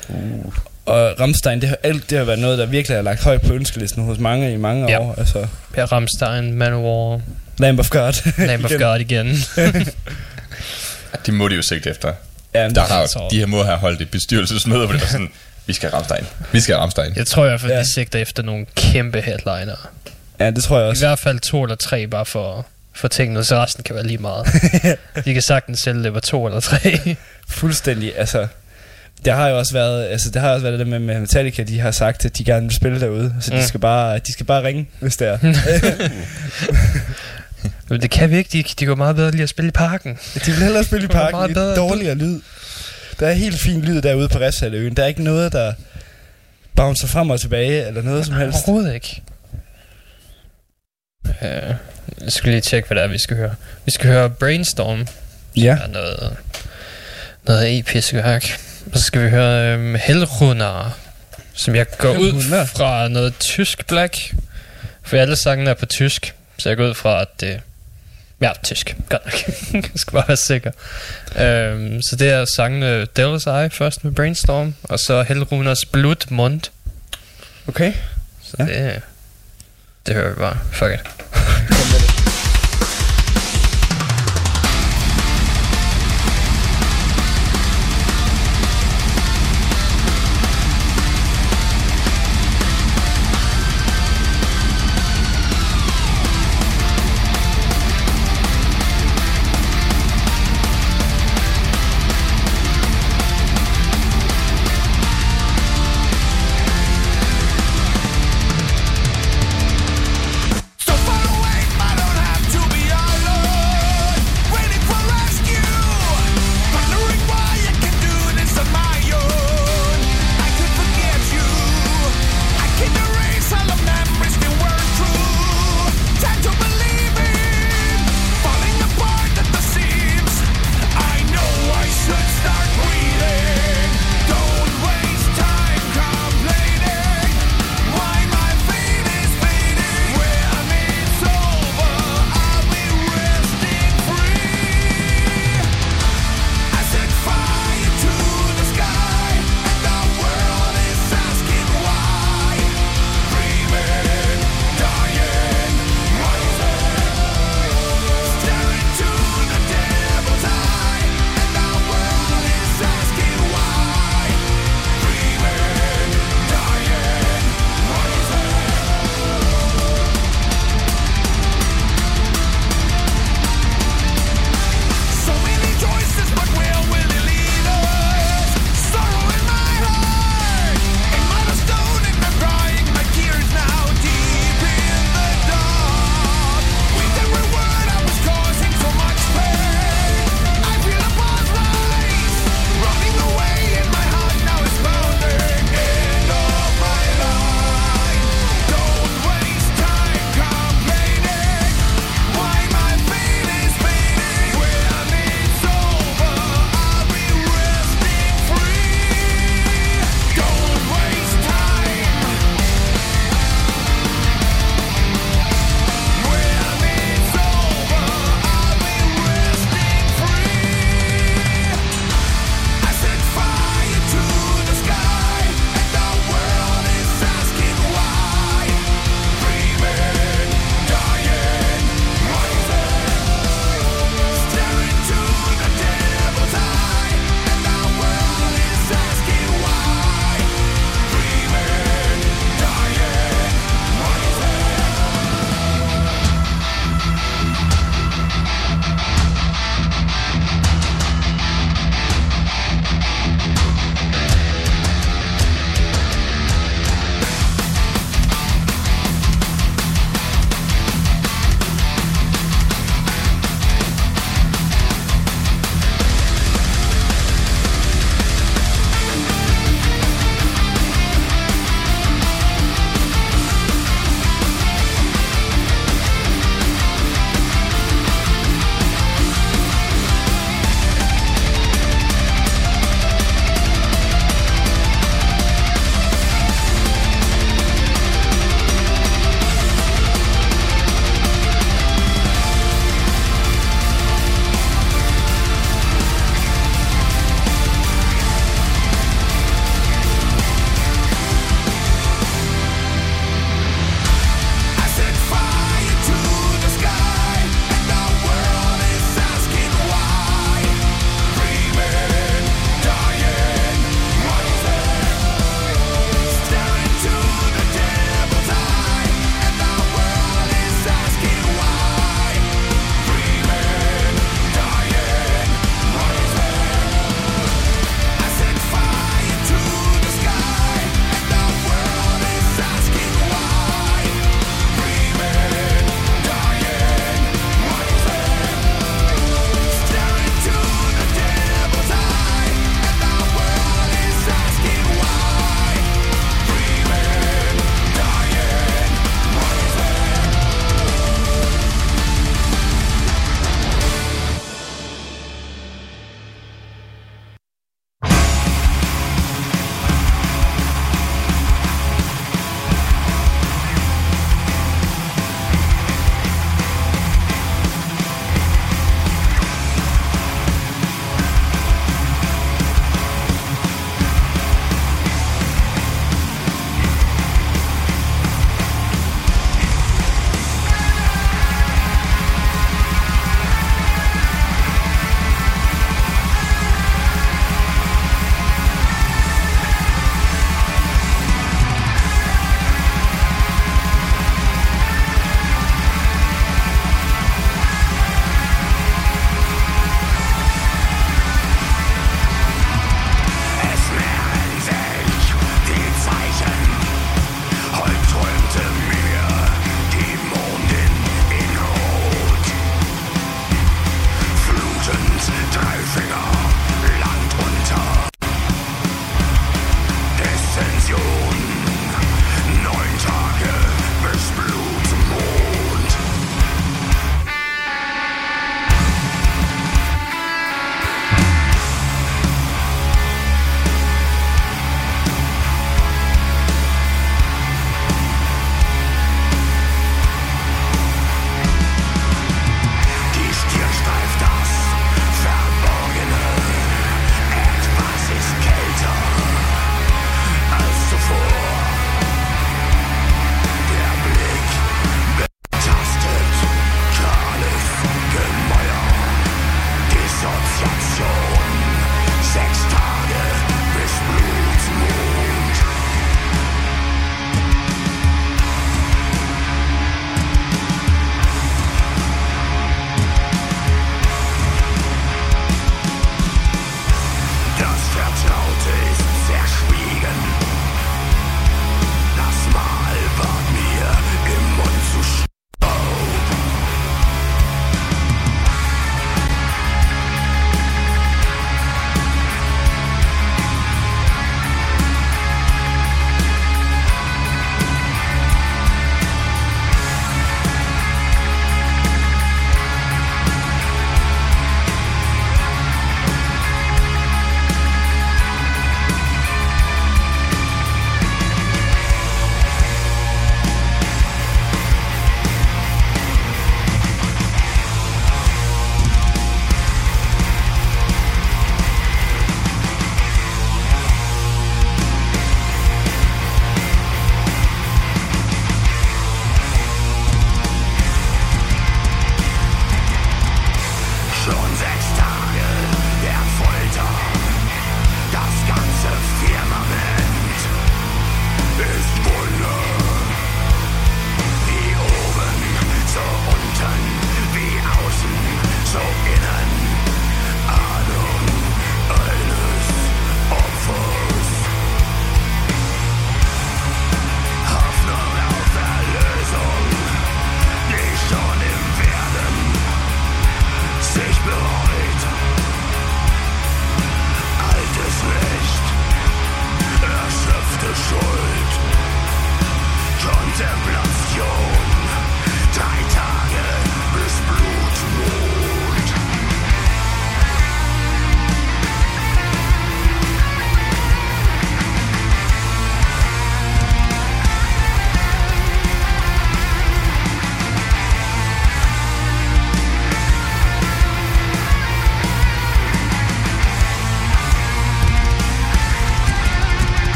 Og 0.86 1.20
Ramstein, 1.20 1.60
det 1.60 1.68
har, 1.68 1.76
alt 1.82 2.10
det 2.10 2.18
har 2.18 2.24
været 2.24 2.38
noget, 2.38 2.58
der 2.58 2.66
virkelig 2.66 2.96
har 2.98 3.02
lagt 3.02 3.22
højt 3.24 3.42
på 3.42 3.52
ønskelisten 3.52 4.04
hos 4.04 4.18
mange 4.18 4.52
i 4.52 4.56
mange 4.56 4.88
Ja. 4.90 5.00
år. 5.00 5.14
Altså, 5.18 5.46
Per 5.74 5.86
Ramstein, 5.92 6.54
Manowar, 6.54 7.20
Lamb 7.58 7.78
of 7.78 7.90
God. 7.90 8.32
Lamb 8.46 8.64
of 8.64 8.70
Igen. 8.70 8.80
God 8.82 8.98
igen. 9.00 9.36
Det 11.26 11.34
må 11.34 11.48
de 11.48 11.54
jo 11.54 11.62
sigte 11.62 11.90
efter. 11.90 12.12
Ja, 12.54 12.68
Der 12.68 12.80
har, 12.80 13.06
tror- 13.06 13.28
de 13.28 13.38
her 13.38 13.46
må 13.46 13.62
have 13.64 13.76
holdt 13.76 14.00
et 14.02 14.10
bestyrelsesmøde, 14.10 14.84
hvor 14.84 14.92
det 14.92 15.00
var 15.02 15.08
sådan, 15.08 15.30
vi 15.66 15.72
skal 15.72 15.90
have 15.90 15.96
Rammstein. 15.96 16.24
Vi 16.52 16.60
skal 16.60 16.74
have 16.74 16.80
Rammstein. 16.80 17.12
Jeg 17.16 17.26
tror 17.26 17.44
i 17.44 17.48
hvert 17.48 17.60
fald, 17.60 17.72
Ja. 17.72 17.78
de 17.78 17.92
sigter 17.94 18.18
efter 18.18 18.42
nogle 18.42 18.66
kæmpe 18.76 19.20
headliner. 19.20 19.88
ja, 20.40 20.50
det 20.50 20.64
tror 20.64 20.78
jeg 20.78 20.86
I 20.86 20.90
også. 20.90 21.06
hvert 21.06 21.18
fald 21.18 21.38
to 21.40 21.62
eller 21.62 21.76
tre, 21.76 22.06
bare 22.06 22.26
for, 22.26 22.66
for 22.92 23.08
tingene, 23.08 23.44
så 23.44 23.56
resten 23.56 23.84
kan 23.84 23.94
være 23.94 24.06
lige 24.06 24.18
meget. 24.18 24.46
de 25.24 25.32
kan 25.32 25.42
sagtens 25.42 25.78
sælge 25.78 26.02
det 26.02 26.14
var 26.14 26.20
to 26.20 26.46
eller 26.46 26.60
tre. 26.60 27.16
Fuldstændig, 27.48 28.18
altså... 28.18 28.46
Det 29.24 29.32
har 29.32 29.48
jo 29.48 29.58
også 29.58 29.72
været, 29.72 30.06
altså 30.06 30.30
det 30.30 30.42
har 30.42 30.50
også 30.50 30.62
været 30.62 30.78
det 30.78 30.86
der 30.86 30.90
med, 30.90 30.98
med 30.98 31.20
Metallica, 31.20 31.62
de 31.62 31.80
har 31.80 31.90
sagt, 31.90 32.24
at 32.24 32.38
de 32.38 32.44
gerne 32.44 32.66
vil 32.66 32.76
spille 32.76 33.00
derude, 33.00 33.34
så 33.40 33.52
mm. 33.52 33.58
De 33.60 33.66
skal 33.66 33.80
bare, 33.80 34.18
de 34.18 34.32
skal 34.32 34.46
bare 34.46 34.62
ringe, 34.62 34.88
hvis 35.00 35.16
det 35.16 35.28
er. 35.28 35.38
Men 37.88 38.02
det 38.02 38.10
kan 38.10 38.30
vi 38.30 38.36
ikke. 38.36 38.48
De, 38.52 38.62
de 38.80 38.86
går 38.86 38.94
meget 38.94 39.16
bedre 39.16 39.30
lige 39.30 39.42
at 39.42 39.48
spille 39.48 39.68
i 39.68 39.72
parken. 39.72 40.18
De 40.34 40.40
vil 40.50 40.62
hellere 40.62 40.84
spille 40.84 41.04
i 41.04 41.06
Det 41.06 41.10
parken, 41.10 41.36
meget 41.36 41.48
lidt 41.48 41.56
bedre 41.56 41.76
dårligere 41.76 42.14
lyd. 42.14 42.40
Der 43.20 43.26
er 43.26 43.32
helt 43.32 43.60
fin 43.60 43.82
lyd 43.82 44.02
derude 44.02 44.28
på 44.28 44.38
Refshaløen. 44.38 44.94
Der 44.94 45.02
er 45.02 45.06
ikke 45.06 45.22
noget, 45.22 45.52
der 45.52 45.72
bouncer 46.76 47.06
frem 47.06 47.30
og 47.30 47.40
tilbage, 47.40 47.86
eller 47.86 48.02
noget 48.02 48.26
som 48.26 48.34
helst. 48.34 48.58
Overhovedet 48.58 48.94
ikke. 48.94 49.22
Uh, 51.42 51.74
jeg 52.24 52.32
skal 52.32 52.50
lige 52.50 52.60
tjekke, 52.60 52.86
hvad 52.86 52.96
det 52.96 53.04
er, 53.04 53.08
vi 53.08 53.18
skal 53.18 53.36
høre. 53.36 53.54
Vi 53.84 53.90
skal 53.90 54.10
høre 54.10 54.30
Brainstorm. 54.30 55.06
Ja. 55.56 55.76
Er 55.82 55.86
noget, 55.86 56.36
noget 57.46 57.78
episk 57.78 58.14
værk. 58.14 58.44
Og 58.92 58.98
så 58.98 59.04
skal 59.04 59.24
vi 59.24 59.30
høre 59.30 59.74
um, 59.74 59.94
Hellrunner, 59.94 60.98
som 61.54 61.74
jeg 61.74 61.86
går 61.98 62.18
ud 62.18 62.66
fra 62.66 63.08
noget 63.08 63.38
tysk 63.38 63.86
black. 63.86 64.34
For 65.02 65.16
alle 65.16 65.36
sangene 65.36 65.70
er 65.70 65.74
på 65.74 65.86
tysk, 65.86 66.34
så 66.58 66.68
jeg 66.68 66.76
går 66.76 66.88
ud 66.88 66.94
fra, 66.94 67.20
at 67.20 67.40
det... 67.40 67.60
Ja, 68.40 68.50
tysk. 68.62 68.96
Godt 69.08 69.24
nok. 69.24 69.54
jeg 69.84 69.90
skal 69.96 70.12
bare 70.12 70.28
være 70.28 70.36
sikker. 70.36 70.70
Um, 71.30 72.02
så 72.02 72.16
det 72.18 72.30
er 72.30 72.44
sangene 72.44 73.06
Devil's 73.18 73.50
Eye 73.50 73.70
først 73.70 74.04
med 74.04 74.12
Brainstorm, 74.12 74.74
og 74.82 75.00
så 75.00 75.22
Hellrunners 75.22 75.84
Blutmund. 75.84 76.60
Okay. 77.68 77.92
Så 78.42 78.56
ja. 78.58 78.64
det, 78.64 79.02
det 80.06 80.14
hører 80.14 80.30
vi 80.30 80.34
bare. 80.36 80.58
Fuck 80.72 80.92
it. 80.92 82.06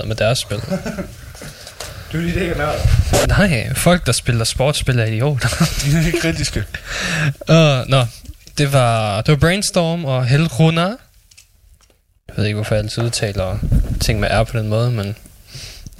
lavet 0.00 0.08
med 0.08 0.16
deres 0.16 0.38
spil. 0.38 0.62
Du 2.12 2.18
er 2.18 2.22
lige 2.22 2.40
ikke 2.40 2.54
nørd. 2.54 3.28
Nej, 3.28 3.74
folk, 3.74 4.06
der 4.06 4.12
spiller 4.12 4.44
sportsspil 4.44 4.98
er 4.98 5.04
idioter. 5.04 5.48
De 5.84 5.96
er 5.96 6.06
ikke 6.06 6.20
kritiske. 6.20 6.64
Uh, 7.48 7.88
nå, 7.92 8.06
det 8.58 8.72
var, 8.72 9.20
det 9.20 9.32
var 9.32 9.38
Brainstorm 9.38 10.04
og 10.04 10.26
Helruna. 10.26 10.86
Jeg 12.28 12.36
ved 12.36 12.44
ikke, 12.44 12.54
hvorfor 12.54 12.74
jeg 12.74 12.84
altid 12.84 13.02
udtaler 13.02 13.58
ting 14.00 14.20
med 14.20 14.28
R 14.28 14.44
på 14.44 14.58
den 14.58 14.68
måde, 14.68 14.90
men 14.90 15.16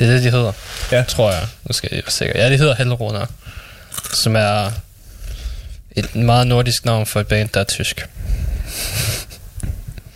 det 0.00 0.08
er 0.08 0.12
det, 0.12 0.22
de 0.22 0.30
hedder. 0.30 0.52
Ja. 0.92 1.02
Tror 1.02 1.32
jeg. 1.32 1.46
Nu 1.68 1.72
skal 1.72 1.88
jeg 1.92 2.02
være 2.04 2.12
sikker. 2.12 2.42
Ja, 2.42 2.50
de 2.50 2.56
hedder 2.56 2.74
Helruna. 2.74 3.26
Som 4.12 4.36
er 4.36 4.70
et 5.90 6.14
meget 6.14 6.46
nordisk 6.46 6.84
navn 6.84 7.06
for 7.06 7.20
et 7.20 7.26
band, 7.26 7.48
der 7.54 7.60
er 7.60 7.64
tysk. 7.64 8.08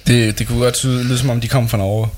Det, 0.07 0.39
det 0.39 0.47
kunne 0.47 0.59
godt 0.59 0.75
tyde, 0.75 1.05
lyde 1.05 1.19
som 1.19 1.31
om, 1.31 1.41
de 1.41 1.49
kom 1.49 1.69
fra 1.69 1.79
Norge. 1.79 2.09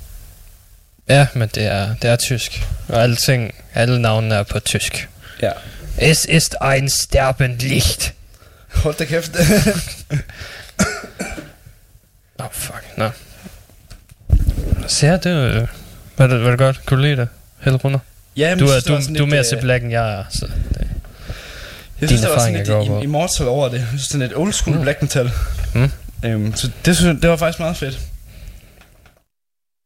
Ja, 1.08 1.26
men 1.34 1.48
det 1.54 1.66
er, 1.66 1.94
det 2.02 2.10
er 2.10 2.16
tysk. 2.16 2.66
Og 2.88 3.02
alle 3.02 3.16
ting, 3.16 3.54
alle 3.74 4.02
navnene 4.02 4.34
er 4.34 4.42
på 4.42 4.58
tysk. 4.60 5.08
Ja. 5.42 5.50
Es 5.98 6.24
ist 6.24 6.54
ein 6.60 6.88
sterbend 6.88 7.58
Licht. 7.58 8.14
Hold 8.74 8.94
da 8.94 9.04
kæft. 9.04 9.32
Oh, 12.38 12.46
fuck. 12.52 12.84
Nå. 12.96 13.10
Så 14.86 15.06
ja, 15.06 15.16
det 15.16 15.26
øh, 15.26 15.66
var 16.18 16.26
det, 16.26 16.42
var 16.44 16.50
det 16.50 16.58
godt. 16.58 16.86
Kunne 16.86 16.98
du 16.98 17.02
lide 17.02 17.16
det? 17.16 17.28
Helrunder? 17.60 17.98
ja, 18.36 18.50
men 18.50 18.58
Du 18.58 18.66
er, 18.70 18.74
det 18.74 18.88
du, 18.88 18.92
du 18.92 18.96
er 18.96 19.00
lidt, 19.10 19.28
mere 19.28 19.38
øh, 19.38 19.44
til 19.44 19.58
black, 19.60 19.82
end 19.82 19.92
jeg 19.92 20.12
er. 20.20 20.24
Så 20.30 20.46
det. 20.46 20.88
Jeg 22.00 22.08
synes, 22.08 22.22
der 22.22 22.28
var 22.28 22.38
sådan 22.38 22.54
lidt 22.54 22.68
im- 22.68 23.02
immortal 23.02 23.48
over 23.48 23.68
det. 23.68 23.78
Jeg 23.78 23.86
synes, 23.88 24.02
sådan 24.02 24.22
et 24.26 24.36
old 24.36 24.52
school 24.52 24.76
Mm. 24.76 24.82
black 24.82 25.02
metal. 25.02 25.30
Mm. 25.74 25.90
Øhm, 26.24 26.54
så 26.56 26.70
det, 26.84 26.96
synes, 26.96 27.20
det 27.20 27.30
var 27.30 27.36
faktisk 27.36 27.58
meget 27.60 27.76
fedt. 27.76 28.00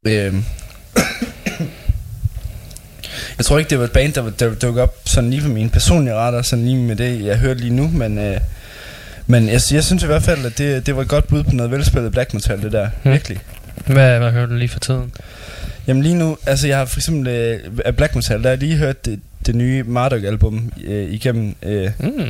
Øhm. 0.07 0.45
Jeg 3.38 3.45
tror 3.47 3.59
ikke, 3.59 3.70
det 3.70 3.78
var 3.78 3.84
et 3.84 3.93
band, 3.93 4.12
der, 4.12 4.30
der 4.30 4.55
dukkede 4.55 4.82
op 4.82 4.97
sådan 5.05 5.30
lige 5.30 5.43
på 5.43 5.49
mine 5.49 5.70
personlige 5.70 6.14
retter, 6.14 6.43
sådan 6.43 6.64
lige 6.64 6.76
med 6.76 6.97
det, 6.97 7.24
jeg 7.24 7.38
hørte 7.38 7.61
lige 7.61 7.74
nu, 7.74 7.88
men, 7.88 8.18
øh, 8.18 8.41
men 9.26 9.49
jeg, 9.49 9.61
jeg 9.72 9.84
synes 9.84 10.03
i 10.03 10.07
hvert 10.07 10.22
fald, 10.22 10.47
at 10.47 10.59
det, 10.59 10.86
det 10.86 10.97
var 10.97 11.03
et 11.03 11.09
godt 11.09 11.26
bud 11.26 11.45
på 11.45 11.51
noget 11.53 11.70
velspillet 11.72 12.12
black 12.12 12.34
metal, 12.34 12.62
det 12.62 12.72
der. 12.72 12.88
Mm. 13.05 13.11
Virkelig. 13.12 13.38
Hvad, 13.86 14.18
hvad 14.18 14.30
hører 14.30 14.47
du 14.47 14.55
lige 14.55 14.68
for 14.68 14.78
tiden? 14.80 15.12
Jamen 15.86 16.03
lige 16.03 16.14
nu, 16.14 16.36
altså 16.47 16.66
jeg 16.66 16.78
har 16.78 16.84
for 16.84 16.99
eksempel 16.99 17.28
øh, 17.28 17.61
af 17.84 17.97
black 17.97 18.14
metal, 18.14 18.36
der 18.36 18.43
har 18.43 18.51
jeg 18.51 18.59
lige 18.59 18.76
hørt 18.76 19.05
det, 19.05 19.20
det 19.47 19.55
nye 19.55 19.82
Marduk-album 19.82 20.72
øh, 20.84 21.12
igennem, 21.12 21.55
øh, 21.62 21.91
Mm. 21.99 22.24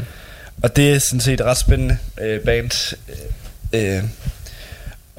og 0.62 0.76
det 0.76 0.92
er 0.94 0.98
sådan 0.98 1.20
set 1.20 1.32
et 1.40 1.46
ret 1.46 1.56
spændende 1.56 1.96
øh, 2.20 2.40
band. 2.40 2.94
Øh, 3.72 3.96
øh, 3.96 4.02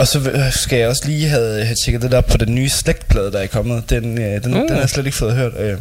og 0.01 0.07
så 0.07 0.19
øh, 0.19 0.51
skal 0.53 0.79
jeg 0.79 0.87
også 0.87 1.01
lige 1.05 1.27
have, 1.29 1.65
have 1.65 1.75
tjekket 1.85 2.01
det 2.01 2.11
der 2.11 2.17
op 2.17 2.25
på 2.25 2.37
den 2.37 2.55
nye 2.55 2.69
slægtplade, 2.69 3.31
der 3.31 3.39
er 3.39 3.47
kommet. 3.47 3.89
Den, 3.89 4.17
øh, 4.21 4.43
den, 4.43 4.53
Uh. 4.53 4.59
uh. 4.59 4.61
den 4.67 4.69
har 4.71 4.79
jeg 4.79 4.89
slet 4.89 5.05
ikke 5.05 5.17
fået 5.17 5.35
hørt. 5.35 5.51
Øh. 5.59 5.77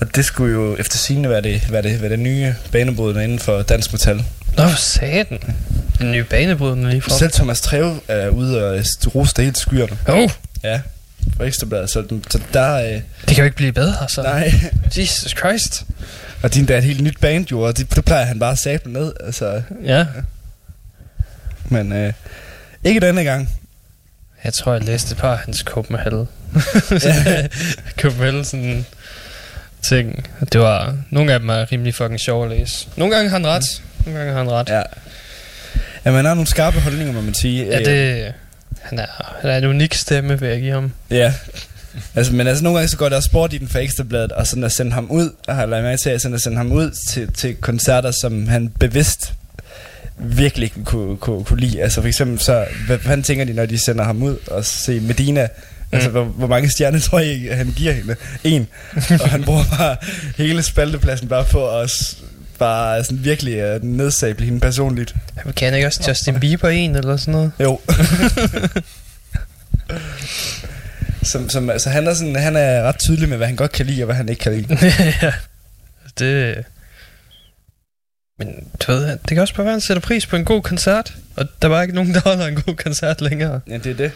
Og 0.00 0.16
det 0.16 0.24
skulle 0.24 0.52
jo 0.54 0.76
efter 0.76 0.96
sigende 0.98 1.28
være 1.28 1.40
det, 1.42 1.72
være 1.72 1.82
det, 1.82 2.02
være 2.02 2.10
det 2.10 2.18
nye 2.18 2.54
banebrydende 2.72 3.24
inden 3.24 3.38
for 3.38 3.62
dansk 3.62 3.92
metal. 3.92 4.24
Nå, 4.56 4.68
for 4.68 4.76
satan. 4.76 5.38
Den 5.98 6.12
nye 6.12 6.24
banebrydende 6.24 6.90
lige 6.90 7.00
fra. 7.02 7.18
Selv 7.18 7.32
Thomas 7.32 7.60
Treve 7.60 8.00
er 8.08 8.28
ude 8.28 8.64
og 8.70 8.84
rose 9.14 9.34
det 9.36 9.44
helt 9.44 9.58
skyerne. 9.58 9.98
Oh, 10.08 10.30
Ja, 10.64 10.80
på 11.36 11.42
Ekstrabladet. 11.44 11.90
Så, 11.90 12.04
så 12.30 12.40
der... 12.52 12.74
Øh, 12.74 12.92
det 12.92 13.02
kan 13.28 13.36
jo 13.38 13.44
ikke 13.44 13.56
blive 13.56 13.72
bedre, 13.72 14.08
så. 14.08 14.22
nej. 14.22 14.52
Jesus 14.98 15.30
Christ. 15.38 15.84
Og 16.42 16.54
din 16.54 16.68
der 16.68 16.74
er 16.74 16.78
et 16.78 16.84
helt 16.84 17.00
nyt 17.00 17.20
band 17.20 17.46
jo, 17.50 17.60
og 17.60 17.76
det, 17.78 17.94
det 17.94 18.04
plejer 18.04 18.24
han 18.24 18.38
bare 18.38 18.52
at 18.52 18.58
sable 18.58 18.92
ned. 18.92 19.12
Altså, 19.26 19.62
Ja. 19.84 20.06
men 21.68 21.92
øh, 21.92 22.12
ikke 22.84 23.00
denne 23.00 23.24
gang. 23.24 23.50
Jeg 24.44 24.54
tror, 24.54 24.72
jeg 24.72 24.82
læste 24.82 25.12
et 25.12 25.18
par 25.18 25.32
af 25.32 25.38
hans 25.38 25.58
Copenhagen. 25.58 26.28
Copenhagen 28.00 28.44
sådan 28.44 28.86
ting. 29.82 30.26
Det 30.52 30.60
var, 30.60 30.96
nogle 31.10 31.32
af 31.32 31.40
dem 31.40 31.48
er 31.48 31.72
rimelig 31.72 31.94
fucking 31.94 32.20
sjove 32.20 32.44
at 32.44 32.58
læse. 32.58 32.88
Nogle 32.96 33.14
gange 33.14 33.30
har 33.30 33.36
han 33.38 33.46
ret. 33.46 33.82
Nogle 34.06 34.18
gange 34.18 34.32
har 34.32 34.38
han 34.38 34.50
ret. 34.50 34.68
Ja. 34.68 34.82
Ja, 36.04 36.12
man 36.12 36.24
har 36.24 36.34
nogle 36.34 36.46
skarpe 36.46 36.80
holdninger, 36.80 37.12
må 37.12 37.20
man 37.20 37.34
sige. 37.34 37.66
Ja, 37.66 37.78
det... 37.78 38.32
Han 38.82 38.98
er, 38.98 39.36
han 39.40 39.50
er 39.50 39.58
en 39.58 39.64
unik 39.64 39.94
stemme, 39.94 40.40
vil 40.40 40.48
jeg 40.48 40.60
give 40.60 40.72
ham. 40.72 40.92
Ja. 41.10 41.34
Altså, 42.14 42.34
men 42.34 42.46
altså, 42.46 42.64
nogle 42.64 42.78
gange 42.78 42.88
så 42.88 42.96
går 42.96 43.08
der 43.08 43.20
sport 43.20 43.52
i 43.52 43.58
den 43.58 43.68
for 43.68 43.78
ekstrabladet, 43.78 44.32
og 44.32 44.46
sådan 44.46 44.64
at 44.64 44.72
sende 44.72 44.92
ham 44.92 45.10
ud, 45.10 45.30
og 45.48 45.54
har 45.54 45.66
lagt 45.66 45.84
mærke 45.84 46.02
til, 46.02 46.10
at 46.10 46.20
sende 46.20 46.56
ham 46.56 46.72
ud 46.72 46.90
til, 47.10 47.32
til 47.32 47.56
koncerter, 47.56 48.10
som 48.10 48.48
han 48.48 48.68
bevidst 48.68 49.32
virkelig 50.18 50.64
ikke 50.66 50.84
kunne, 50.84 51.16
kunne, 51.16 51.44
kunne 51.44 51.60
lide. 51.60 51.82
Altså 51.82 52.00
for 52.00 52.08
eksempel 52.08 52.38
så, 52.38 52.66
hvad 52.86 52.98
hvad 52.98 53.22
tænker 53.22 53.44
de, 53.44 53.52
når 53.52 53.66
de 53.66 53.78
sender 53.78 54.04
ham 54.04 54.22
ud 54.22 54.36
og 54.46 54.64
se 54.64 55.00
Medina? 55.00 55.48
Altså, 55.92 56.08
Mm. 56.08 56.12
hvor, 56.12 56.24
hvor 56.24 56.46
mange 56.46 56.70
stjerner 56.70 56.98
tror 57.00 57.18
jeg, 57.18 57.50
at 57.50 57.56
han 57.56 57.72
giver 57.76 57.92
hende? 57.92 58.16
En. 58.44 58.66
og 59.20 59.30
han 59.30 59.44
bruger 59.44 59.64
bare 59.78 59.96
hele 60.36 60.62
spaltepladsen 60.62 61.28
bare 61.28 61.44
på 61.44 61.78
at 61.80 61.90
bare 62.58 63.04
sådan 63.04 63.24
virkelig 63.24 63.74
uh, 63.76 63.82
nedsable 63.84 64.44
hende 64.44 64.60
personligt. 64.60 65.14
Han 65.36 65.52
kan 65.52 65.74
ikke 65.74 65.86
også 65.86 66.04
Justin 66.08 66.40
Bieber 66.40 66.68
en 66.68 66.96
eller 66.96 67.16
sådan 67.16 67.32
noget? 67.32 67.52
Jo. 67.60 67.80
som, 71.22 71.48
som, 71.48 71.70
altså, 71.70 71.90
han, 71.90 72.06
er 72.06 72.14
sådan, 72.14 72.36
han 72.36 72.56
er 72.56 72.82
ret 72.82 72.98
tydelig 72.98 73.28
med, 73.28 73.36
hvad 73.36 73.46
han 73.46 73.56
godt 73.56 73.72
kan 73.72 73.86
lide, 73.86 74.02
og 74.02 74.04
hvad 74.06 74.16
han 74.16 74.28
ikke 74.28 74.40
kan 74.40 74.52
lide. 74.52 74.78
ja. 75.22 75.32
Det... 76.18 76.64
Men 78.38 78.68
du 78.86 78.92
ved, 78.92 79.06
det 79.06 79.28
kan 79.28 79.38
også 79.38 79.54
bare 79.54 79.64
være, 79.64 79.72
at 79.72 79.74
han 79.74 79.80
sætter 79.80 80.00
pris 80.00 80.26
på 80.26 80.36
en 80.36 80.44
god 80.44 80.62
koncert. 80.62 81.14
Og 81.36 81.46
der 81.62 81.68
var 81.68 81.82
ikke 81.82 81.94
nogen, 81.94 82.14
der 82.14 82.20
holder 82.20 82.46
en 82.46 82.62
god 82.66 82.74
koncert 82.74 83.20
længere. 83.20 83.60
Ja, 83.68 83.78
det 83.78 83.86
er 83.86 83.94
det. 83.94 84.12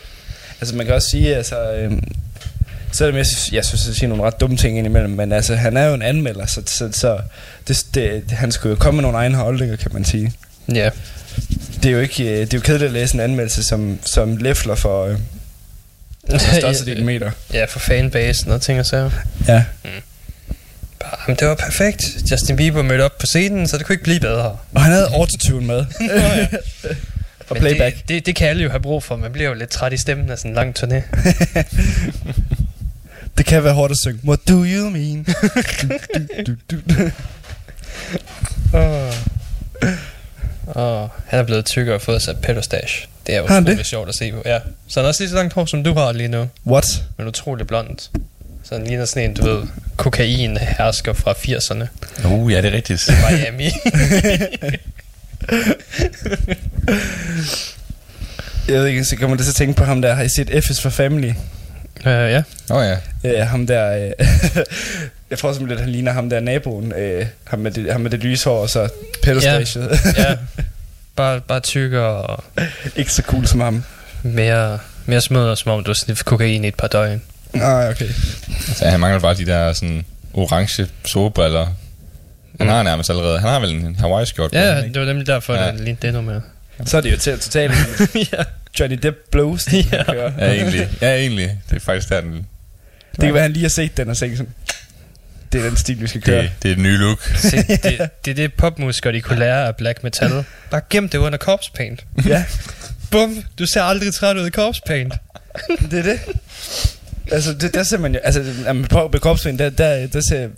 Altså, 0.60 0.76
man 0.76 0.86
kan 0.86 0.94
også 0.94 1.10
sige, 1.10 1.36
altså... 1.36 1.72
Øhm, 1.72 2.04
selvom 2.92 3.16
jeg, 3.16 3.26
synes, 3.26 3.52
jeg 3.52 3.64
synes, 3.64 3.86
jeg 3.86 3.94
siger 3.94 4.08
nogle 4.08 4.24
ret 4.24 4.40
dumme 4.40 4.56
ting 4.56 4.78
indimellem, 4.78 5.10
men 5.10 5.32
altså, 5.32 5.54
han 5.54 5.76
er 5.76 5.86
jo 5.86 5.94
en 5.94 6.02
anmelder, 6.02 6.46
så, 6.46 6.62
så, 6.66 6.88
så 6.92 7.20
det, 7.68 7.84
det, 7.94 8.30
han 8.30 8.52
skulle 8.52 8.70
jo 8.70 8.76
komme 8.76 8.96
med 8.96 9.02
nogle 9.02 9.18
egne 9.18 9.36
holdninger, 9.36 9.76
kan 9.76 9.90
man 9.94 10.04
sige. 10.04 10.32
Ja. 10.74 10.90
Det 11.82 11.86
er 11.86 11.90
jo 11.90 12.00
ikke, 12.00 12.24
øh, 12.24 12.40
det 12.40 12.54
er 12.54 12.58
jo 12.58 12.62
kedeligt 12.62 12.86
at 12.86 12.92
læse 12.92 13.14
en 13.14 13.20
anmeldelse, 13.20 13.64
som, 13.64 13.98
som 14.04 14.36
læfler 14.36 14.74
for 14.74 15.04
øh, 15.04 15.18
den 16.30 16.40
største 16.40 16.86
del 16.86 17.04
meter. 17.04 17.30
Ja, 17.52 17.64
for 17.64 17.78
fanbasen 17.78 18.50
og 18.50 18.62
ting 18.62 18.80
og 18.80 18.86
sager. 18.86 19.10
Ja. 19.48 19.64
Bare, 19.82 19.92
Jamen, 21.26 21.36
det 21.40 21.48
var 21.48 21.54
perfekt. 21.54 22.02
Justin 22.30 22.56
Bieber 22.56 22.82
mødte 22.82 23.02
op 23.02 23.18
på 23.18 23.26
scenen, 23.26 23.68
så 23.68 23.78
det 23.78 23.86
kunne 23.86 23.94
ikke 23.94 24.04
blive 24.04 24.20
bedre. 24.20 24.56
Og 24.74 24.82
han 24.82 24.92
havde 24.92 25.08
autotune 25.14 25.66
med. 25.66 25.76
og 27.48 27.56
Men 27.56 27.60
playback. 27.60 27.96
Det, 27.96 28.08
det, 28.08 28.26
det 28.26 28.36
kan 28.36 28.48
alle 28.48 28.62
jo 28.62 28.70
have 28.70 28.80
brug 28.80 29.02
for. 29.02 29.16
Man 29.16 29.32
bliver 29.32 29.48
jo 29.48 29.54
lidt 29.54 29.70
træt 29.70 29.92
i 29.92 29.96
stemmen 29.96 30.30
af 30.30 30.38
sådan 30.38 30.50
en 30.50 30.54
lang 30.54 30.78
turné. 30.78 31.02
Det 33.38 33.46
kan 33.46 33.64
være 33.64 33.74
hårdt 33.74 33.90
at 33.90 33.98
synge. 34.02 34.20
What 34.24 34.38
do 34.48 34.64
you 34.64 34.90
mean? 34.90 35.26
du, 36.46 36.52
du, 36.70 36.76
du. 36.88 37.10
Åh. 38.74 39.12
Oh, 40.66 41.08
han 41.26 41.38
er 41.38 41.42
blevet 41.42 41.64
tykkere 41.66 41.94
og 41.94 42.02
fået 42.02 42.22
sig 42.22 42.36
pedostash. 42.36 43.06
Det 43.26 43.34
er 43.36 43.42
utroligt 43.42 43.78
det? 43.78 43.86
sjovt 43.86 44.08
at 44.08 44.14
se 44.14 44.32
på. 44.32 44.42
Ja. 44.44 44.58
Så 44.88 45.00
han 45.00 45.04
har 45.04 45.08
også 45.08 45.22
lige 45.22 45.30
så 45.30 45.36
langt 45.36 45.54
hår, 45.54 45.64
som 45.64 45.84
du 45.84 45.94
har 45.94 46.12
lige 46.12 46.28
nu. 46.28 46.48
What? 46.66 47.02
Men 47.16 47.26
utrolig 47.26 47.66
blond. 47.66 47.98
Så 48.68 48.74
han 48.74 48.86
ligner 48.86 49.04
sådan 49.04 49.30
en, 49.30 49.34
du 49.34 49.42
ved, 49.42 49.62
kokain 49.96 50.56
hersker 50.56 51.12
fra 51.12 51.32
80'erne. 51.32 51.86
Uh, 52.28 52.52
ja, 52.52 52.62
det 52.62 52.64
er 52.64 52.72
rigtigt. 52.72 53.10
Miami. 53.30 53.64
Jeg 58.68 58.80
ved 58.80 58.86
ikke, 58.86 59.04
så 59.04 59.16
kommer 59.16 59.36
det 59.36 59.44
til 59.44 59.52
at 59.52 59.56
tænke 59.56 59.74
på 59.74 59.84
ham 59.84 60.02
der. 60.02 60.14
Har 60.14 60.22
I 60.22 60.28
set 60.28 60.64
F 60.64 60.70
is 60.70 60.80
for 60.80 60.90
Family? 60.90 61.28
uh, 61.28 61.34
ja. 62.06 62.42
Åh 62.70 62.76
oh, 62.76 62.86
ja. 62.86 62.96
Øh, 63.24 63.46
ham 63.46 63.66
der... 63.66 63.96
Øh, 63.96 64.10
jeg 65.30 65.38
tror 65.38 65.52
simpelthen, 65.52 65.78
at 65.78 65.84
han 65.84 65.92
ligner 65.92 66.12
ham 66.12 66.30
der 66.30 66.40
naboen. 66.40 66.92
Øh, 66.92 67.26
ham, 67.44 67.58
med 67.58 67.70
det, 67.70 67.92
ham 67.92 68.00
med 68.00 68.10
det 68.10 68.20
lyse 68.20 68.44
hår 68.44 68.62
og 68.62 68.70
så 68.70 68.88
pedostage. 69.22 69.80
ja. 70.16 70.36
Bare, 71.16 71.40
bare 71.40 71.60
tykkere 71.60 72.22
og 72.22 72.44
ikke 72.96 73.12
så 73.12 73.22
cool 73.22 73.46
som 73.46 73.60
ham. 73.60 73.84
mere, 74.22 74.78
mere 75.06 75.20
smøder, 75.20 75.54
som 75.54 75.72
om 75.72 75.84
du 75.84 75.90
har 75.90 75.94
sniffet 75.94 76.26
kokain 76.26 76.64
i 76.64 76.68
et 76.68 76.74
par 76.74 76.88
døgn. 76.88 77.22
Nej, 77.52 77.88
okay. 77.90 78.08
Så 78.74 78.88
han 78.88 79.00
mangler 79.00 79.20
bare 79.20 79.34
de 79.34 79.46
der 79.46 79.72
sådan 79.72 80.04
orange 80.34 80.86
solbriller. 81.04 81.64
Han 81.64 82.66
Mm. 82.66 82.72
har 82.72 82.82
nærmest 82.82 83.10
allerede. 83.10 83.38
Han 83.40 83.48
har 83.48 83.60
vel 83.60 83.70
en 83.70 83.96
Hawaii 83.96 84.26
skjort 84.26 84.52
Ja, 84.52 84.76
ikke? 84.78 84.92
det 84.94 85.00
var 85.00 85.06
nemlig 85.06 85.26
derfor, 85.26 85.54
Ja. 85.54 85.72
det 85.72 85.80
lignede 85.80 86.08
endnu 86.08 86.22
mere. 86.22 86.42
Så 86.84 86.96
er 86.96 87.00
det 87.00 87.12
jo 87.12 87.16
til 87.16 87.38
totalt 87.38 87.72
ja. 88.32 88.42
Johnny 88.80 88.98
Depp 89.02 89.16
blows. 89.30 89.72
Ja. 89.72 89.80
ja. 89.92 90.30
Ja, 90.38 90.52
egentlig. 90.52 90.88
Ja, 91.00 91.16
egentlig. 91.16 91.58
Det 91.70 91.76
er 91.76 91.80
faktisk 91.80 92.08
der, 92.08 92.20
den... 92.20 92.32
Det 93.16 93.24
kan 93.24 93.34
være, 93.34 93.42
han 93.42 93.52
lige 93.52 93.62
har 93.62 93.68
set 93.68 93.96
den 93.96 94.10
og 94.10 94.16
tænkt 94.16 94.36
sådan, 94.38 94.52
det 95.52 95.60
er 95.64 95.68
den 95.68 95.76
stil, 95.76 96.00
vi 96.00 96.06
skal 96.06 96.20
køre. 96.22 96.42
Det, 96.42 96.50
det 96.62 96.68
er 96.68 96.72
et 96.72 96.78
nye 96.78 96.96
look. 96.96 97.22
Se, 97.36 97.56
det, 97.56 98.08
det 98.24 98.30
er 98.30 98.34
det 98.34 98.52
popmusikere, 98.54 99.12
de 99.12 99.20
kunne 99.20 99.38
lære 99.38 99.66
af 99.66 99.76
black 99.76 100.02
metal. 100.04 100.44
Bare 100.70 100.80
gem 100.90 101.08
det 101.08 101.18
under 101.18 101.38
corpse 101.38 101.70
paint. 101.74 102.04
ja, 102.26 102.44
Bum, 103.10 103.44
du 103.58 103.66
ser 103.66 103.82
aldrig 103.82 104.14
træt 104.14 104.36
ud 104.36 104.46
i 104.46 104.50
corpse 104.50 104.82
paint. 104.86 105.14
det 105.90 105.98
er 105.98 106.02
det. 106.02 106.20
Altså, 107.32 107.54
det, 107.54 107.74
der 107.74 107.82
ser 107.82 107.98
man 107.98 108.14
jo, 108.14 108.20
altså, 108.24 108.44
jamen, 108.64 108.84
på, 108.84 109.08
på 109.08 109.18
Korpsvind, 109.18 109.58
der, 109.58 109.70
der, 109.70 110.06
der, 110.06 110.20
ser, 110.28 110.48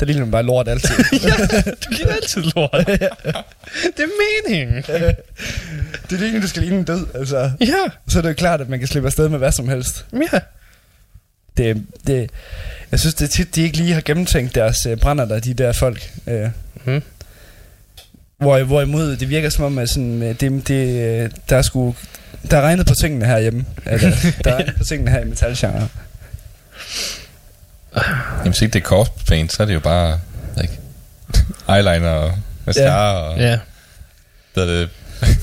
der 0.00 0.06
ligner 0.06 0.22
man 0.24 0.30
bare 0.30 0.42
lort 0.42 0.68
altid. 0.68 0.90
Du 1.84 1.90
ligner 1.90 2.12
altid 2.12 2.42
lort. 2.56 2.86
det 3.96 4.04
er 4.04 4.46
meningen. 4.48 4.84
det 6.10 6.20
ligner, 6.20 6.40
du 6.40 6.48
skal 6.48 6.62
ligne 6.62 6.78
en 6.78 6.84
død, 6.84 7.06
altså. 7.14 7.50
Ja, 7.60 7.74
Så 8.08 8.18
er 8.18 8.22
det 8.22 8.28
jo 8.28 8.34
klart, 8.34 8.60
at 8.60 8.68
man 8.68 8.78
kan 8.78 8.88
slippe 8.88 9.06
afsted 9.08 9.28
med 9.28 9.38
hvad 9.38 9.52
som 9.52 9.68
helst. 9.68 10.04
ja. 10.32 10.38
det, 11.56 11.82
det, 12.06 12.30
jeg 12.90 13.00
synes, 13.00 13.14
det 13.14 13.24
er 13.24 13.28
tit, 13.28 13.54
de 13.54 13.62
ikke 13.62 13.76
lige 13.76 13.92
har 13.94 14.00
gennemtænkt 14.00 14.54
deres 14.54 14.86
øh, 14.86 14.96
brænder 14.96 15.24
der, 15.24 15.40
de 15.40 15.54
der 15.54 15.72
folk. 15.72 16.10
Øh. 16.26 16.48
Mhm. 16.84 17.02
Hvor, 18.38 18.62
hvorimod 18.62 19.16
det 19.16 19.28
virker 19.28 19.48
som 19.50 19.64
om, 19.64 19.78
at 19.78 19.88
sådan, 19.88 20.22
øh, 20.22 20.40
det, 20.40 20.68
det, 20.68 21.00
øh, 21.24 21.30
der 21.48 21.56
er 21.56 21.62
sgu, 21.62 21.94
der 22.50 22.56
er 22.56 22.60
regnet 22.62 22.86
på 22.86 22.94
tingene 22.94 23.26
herhjemme. 23.26 23.64
Eller, 23.86 24.10
der 24.44 24.50
er 24.50 24.56
regnet 24.56 24.74
på 24.76 24.84
tingene 24.84 25.10
her 25.10 25.20
i 25.20 25.24
metalgenre. 25.24 25.88
Jamen, 27.96 28.52
hvis 28.52 28.62
ikke 28.62 28.72
det 28.72 28.80
er 28.80 28.84
corpse 28.84 29.12
paint, 29.28 29.52
så 29.52 29.62
er 29.62 29.66
det 29.66 29.74
jo 29.74 29.80
bare, 29.80 30.20
ikke, 30.62 30.78
eyeliner 31.68 32.10
og 32.10 32.32
mascara 32.66 33.14
ja. 33.14 33.18
og, 33.18 33.38
Ja, 33.38 33.58
hvad 34.54 34.64
er 34.64 34.68
det, 34.68 34.88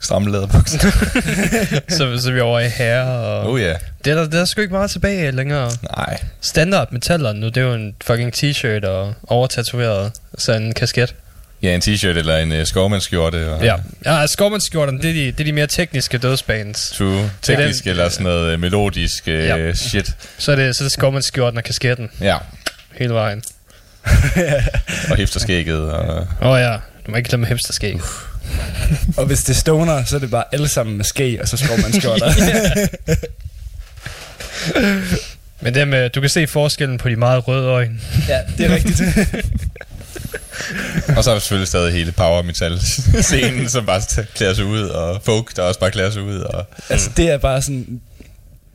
stramme 0.00 0.30
læderbukser. 0.30 0.78
så, 1.96 2.18
så 2.18 2.28
er 2.28 2.32
vi 2.32 2.40
over 2.40 2.60
i 2.60 2.68
herre, 2.68 3.06
og 3.06 3.50
Oh 3.50 3.60
ja. 3.60 3.66
Yeah. 3.66 3.80
det, 4.04 4.10
er 4.10 4.14
der, 4.14 4.28
der 4.28 4.40
er 4.40 4.44
sgu 4.44 4.60
ikke 4.60 4.74
meget 4.74 4.90
tilbage 4.90 5.30
længere. 5.30 5.70
Nej. 5.96 6.20
Standard 6.40 6.92
metaller 6.92 7.32
nu, 7.32 7.46
det 7.46 7.56
er 7.56 7.60
jo 7.60 7.74
en 7.74 7.94
fucking 8.04 8.34
t-shirt 8.36 8.86
og 8.86 9.14
overtatoveret, 9.26 10.12
så 10.38 10.52
en 10.52 10.74
kasket. 10.74 11.14
Ja, 11.66 11.74
en 11.74 11.80
t-shirt 11.82 12.06
eller 12.18 12.36
en 12.36 12.52
uh, 12.52 12.64
skovmandskjorte. 12.64 13.52
Og, 13.52 13.64
Ja, 13.64 13.74
ja 14.04 14.26
skovmandskjorten, 14.26 15.02
det 15.02 15.10
er, 15.10 15.14
de, 15.14 15.24
det 15.26 15.40
er 15.40 15.44
de 15.44 15.52
mere 15.52 15.66
tekniske 15.66 16.18
dødsbands. 16.18 16.90
True. 16.90 17.30
Teknisk 17.42 17.84
den- 17.84 17.90
eller 17.90 18.08
sådan 18.08 18.24
noget 18.24 18.54
uh, 18.54 18.60
melodisk 18.60 19.24
uh, 19.26 19.32
Ja. 19.34 19.72
shit. 19.74 20.10
Så 20.38 20.52
er 20.52 20.56
det, 20.56 20.76
så 20.76 20.84
er 20.84 20.86
det 20.86 20.92
skovmandskjorten 20.92 21.58
og 21.58 21.64
kasketten 21.64 22.08
Ja. 22.20 22.36
hele 22.98 23.14
vejen. 23.14 23.42
Og 25.10 25.16
hipsterskægget. 25.16 25.92
Og, 25.92 26.26
Åh 26.42 26.48
oh, 26.48 26.60
ja, 26.60 26.72
du 27.06 27.10
må 27.10 27.16
ikke 27.16 27.28
glemme 27.28 27.46
hipsterskæg. 27.46 27.96
Og 29.16 29.26
hvis 29.26 29.42
det 29.44 29.54
er 29.54 29.58
stoner, 29.60 30.04
så 30.04 30.16
er 30.16 30.20
det 30.20 30.30
bare 30.30 30.44
alle 30.52 30.68
sammen 30.68 30.96
med 30.96 31.04
ske, 31.04 31.38
og 31.42 31.48
så 31.48 31.56
skår 31.56 31.76
man 31.82 31.92
skjorter. 32.00 32.32
Men 35.60 35.74
det 35.74 35.88
med, 35.88 36.10
du 36.10 36.20
kan 36.20 36.30
se 36.30 36.46
forskellen 36.46 36.98
på 36.98 37.08
de 37.08 37.16
meget 37.16 37.48
røde 37.48 37.66
øjne. 37.66 37.94
ja, 38.28 38.38
det 38.58 38.66
er 38.70 38.74
rigtigt. 38.74 39.02
Og 41.16 41.24
så 41.24 41.30
er 41.30 41.34
der 41.34 41.40
selvfølgelig 41.40 41.68
stadig 41.68 41.92
hele 41.92 42.12
power 42.12 42.42
metal 42.42 42.78
scenen, 43.22 43.68
som 43.68 43.86
bare 43.86 44.00
klæder 44.34 44.54
sig 44.54 44.64
ud. 44.64 44.82
Og 44.82 45.20
folk, 45.24 45.56
der 45.56 45.62
også 45.62 45.80
bare 45.80 45.90
klæder 45.90 46.10
sig 46.10 46.22
ud. 46.22 46.38
Og, 46.40 46.64
altså, 46.90 47.10
det 47.16 47.30
er 47.30 47.38
bare 47.38 47.62
sådan... 47.62 48.00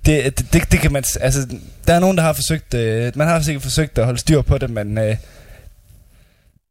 Det, 0.06 0.38
det, 0.38 0.54
det, 0.54 0.72
det 0.72 0.80
kan 0.80 0.92
man... 0.94 1.04
Altså, 1.22 1.48
der 1.88 1.94
er 1.94 2.00
nogen, 2.00 2.18
der 2.18 2.24
har 2.24 2.34
forsøgt... 2.34 2.74
Øh, 2.74 3.12
man 3.16 3.28
har 3.28 3.42
sikkert 3.42 3.64
forsøgt 3.64 3.98
at 3.98 4.06
holde 4.06 4.20
styr 4.20 4.42
på 4.42 4.58
det, 4.58 4.70
men... 4.70 4.98
Øh, 4.98 5.16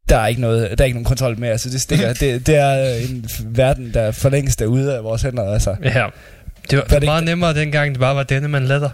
der 0.09 0.17
er 0.17 0.27
ikke 0.27 0.41
noget, 0.41 0.69
der 0.77 0.83
er 0.83 0.85
ikke 0.85 0.95
nogen 0.97 1.05
kontrol 1.05 1.39
med. 1.39 1.49
Altså, 1.49 1.69
det, 1.69 1.81
stikker, 1.81 2.13
det, 2.13 2.47
det 2.47 2.55
er 2.55 2.93
en 3.09 3.25
verden, 3.45 3.93
der 3.93 4.11
for 4.11 4.29
længst 4.29 4.61
er 4.61 4.65
ude 4.65 4.95
af 4.95 5.03
vores 5.03 5.21
hænder. 5.21 5.53
Altså. 5.53 5.75
Ja. 5.83 5.89
Det 6.69 6.77
var, 6.77 6.83
det 6.83 6.91
var 6.91 6.95
ikke- 6.95 7.05
meget 7.05 7.23
nemmere 7.23 7.53
dengang, 7.53 7.91
det 7.91 7.99
bare 7.99 8.15
var 8.15 8.23
denne, 8.23 8.47
man 8.47 8.65
lader. 8.65 8.89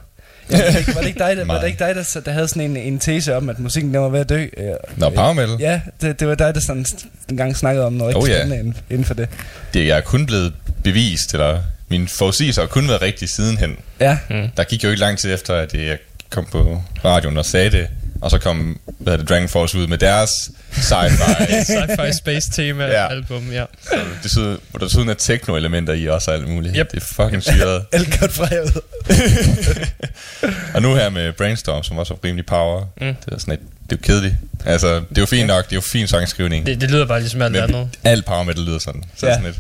Var, 0.50 1.02
det 1.02 1.08
ikke 1.08 1.20
dig, 1.20 1.38
der, 1.38 1.46
var 1.46 1.60
det 1.60 1.68
ikke 1.68 1.80
dig, 1.80 1.96
der, 1.96 2.22
der 2.26 2.32
havde 2.32 2.48
sådan 2.48 2.62
en, 2.62 2.78
en 2.78 3.00
tese 3.00 3.36
om, 3.36 3.50
at 3.50 3.60
musikken 3.60 3.94
den 3.94 4.02
var 4.02 4.10
ved 4.10 4.20
at 4.20 4.30
dø? 4.30 4.46
Øh, 4.58 4.74
Nå, 4.98 5.10
power 5.10 5.34
metal. 5.34 5.56
Ja, 5.60 5.82
det, 6.02 6.20
det 6.20 6.28
var 6.28 6.36
dig, 6.36 6.56
der 6.56 6.62
sådan 6.62 6.86
en 7.30 7.38
gang 7.38 7.58
snakkede 7.58 7.86
om 7.86 7.94
noget 7.94 8.16
Oh, 8.16 8.24
rigtig 8.24 8.34
ja. 8.36 8.40
spændende 8.42 8.60
inden, 8.60 8.78
inden 8.90 9.06
for 9.06 9.14
det. 9.14 9.30
Det 9.74 9.92
er 9.92 10.02
kun 10.02 10.26
blevet 10.26 10.54
bevist, 10.84 11.34
eller 11.34 11.60
mine 11.90 12.08
forudsigelser 12.08 12.62
har 12.62 12.68
kun 12.68 12.88
været 12.88 13.02
rigtige 13.02 13.30
sidenhen. 13.30 13.76
Ja, 14.00 14.18
Der 14.58 14.64
gik 14.64 14.84
jo 14.84 14.90
ikke 14.90 15.00
lang 15.00 15.18
tid 15.18 15.34
efter, 15.34 15.54
at 15.56 15.74
jeg 15.74 15.98
kom 16.30 16.46
på 16.52 16.82
radioen 17.06 17.38
og 17.38 17.46
sagde 17.46 17.70
det, 17.72 17.88
og 18.22 18.32
så 18.32 18.38
kom 18.38 18.80
hvad 18.86 19.14
hedder 19.14 19.18
det, 19.18 19.30
Dragon 19.30 19.50
Force 19.50 19.78
ud 19.78 19.88
med 19.88 19.98
deres 19.98 20.30
sci-fi. 20.72 21.44
Sci-fi 21.70 22.12
space 22.18 22.52
tema 22.52 22.86
Ja. 22.86 23.08
album, 23.10 23.52
ja. 23.52 23.64
så 23.84 24.00
desuden, 24.24 24.58
hvor 24.72 24.78
der 24.80 24.86
desuden 24.86 25.10
er 25.10 25.14
techno-elementer 25.14 25.94
i 25.94 26.08
også 26.08 26.32
og 26.32 26.38
alt 26.38 26.48
muligt. 26.48 26.76
Yep. 26.78 26.92
Det 26.92 27.04
er 27.04 27.06
fucking 27.24 27.44
syret. 27.44 27.86
alt 27.94 28.20
godt 28.20 28.34
fra 28.34 28.48
og 30.76 30.82
nu 30.82 30.96
her 30.96 31.10
med 31.10 31.34
Brainstorm, 31.34 31.84
som 31.84 31.98
også 31.98 32.14
er 32.14 32.18
rimelig 32.26 32.46
power, 32.46 32.86
Mm. 33.02 33.16
det 33.26 33.34
er 33.34 33.38
sådan 33.40 33.54
et, 33.54 33.60
det 33.60 33.92
er 33.92 33.98
jo 34.02 34.14
kedeligt. 34.14 34.36
Altså, 34.66 34.96
det 34.96 35.18
er 35.18 35.22
jo 35.22 35.26
fint 35.26 35.48
nok, 35.48 35.66
det 35.66 35.72
er 35.72 35.76
jo 35.78 35.82
fin 35.82 36.08
sangskrivning. 36.08 36.66
Det, 36.66 36.82
det 36.82 36.92
lyder 36.92 37.06
bare 37.06 37.20
ligesom 37.20 37.42
alt 37.42 37.56
andet. 37.58 37.90
alt 38.04 38.26
power 38.26 38.44
metal 38.44 38.64
lyder 38.64 38.80
sådan. 38.80 39.04
Så 39.18 39.26
Ja. 39.26 39.32
ja. 39.32 39.38
sådan 39.38 39.50
et, 39.50 39.60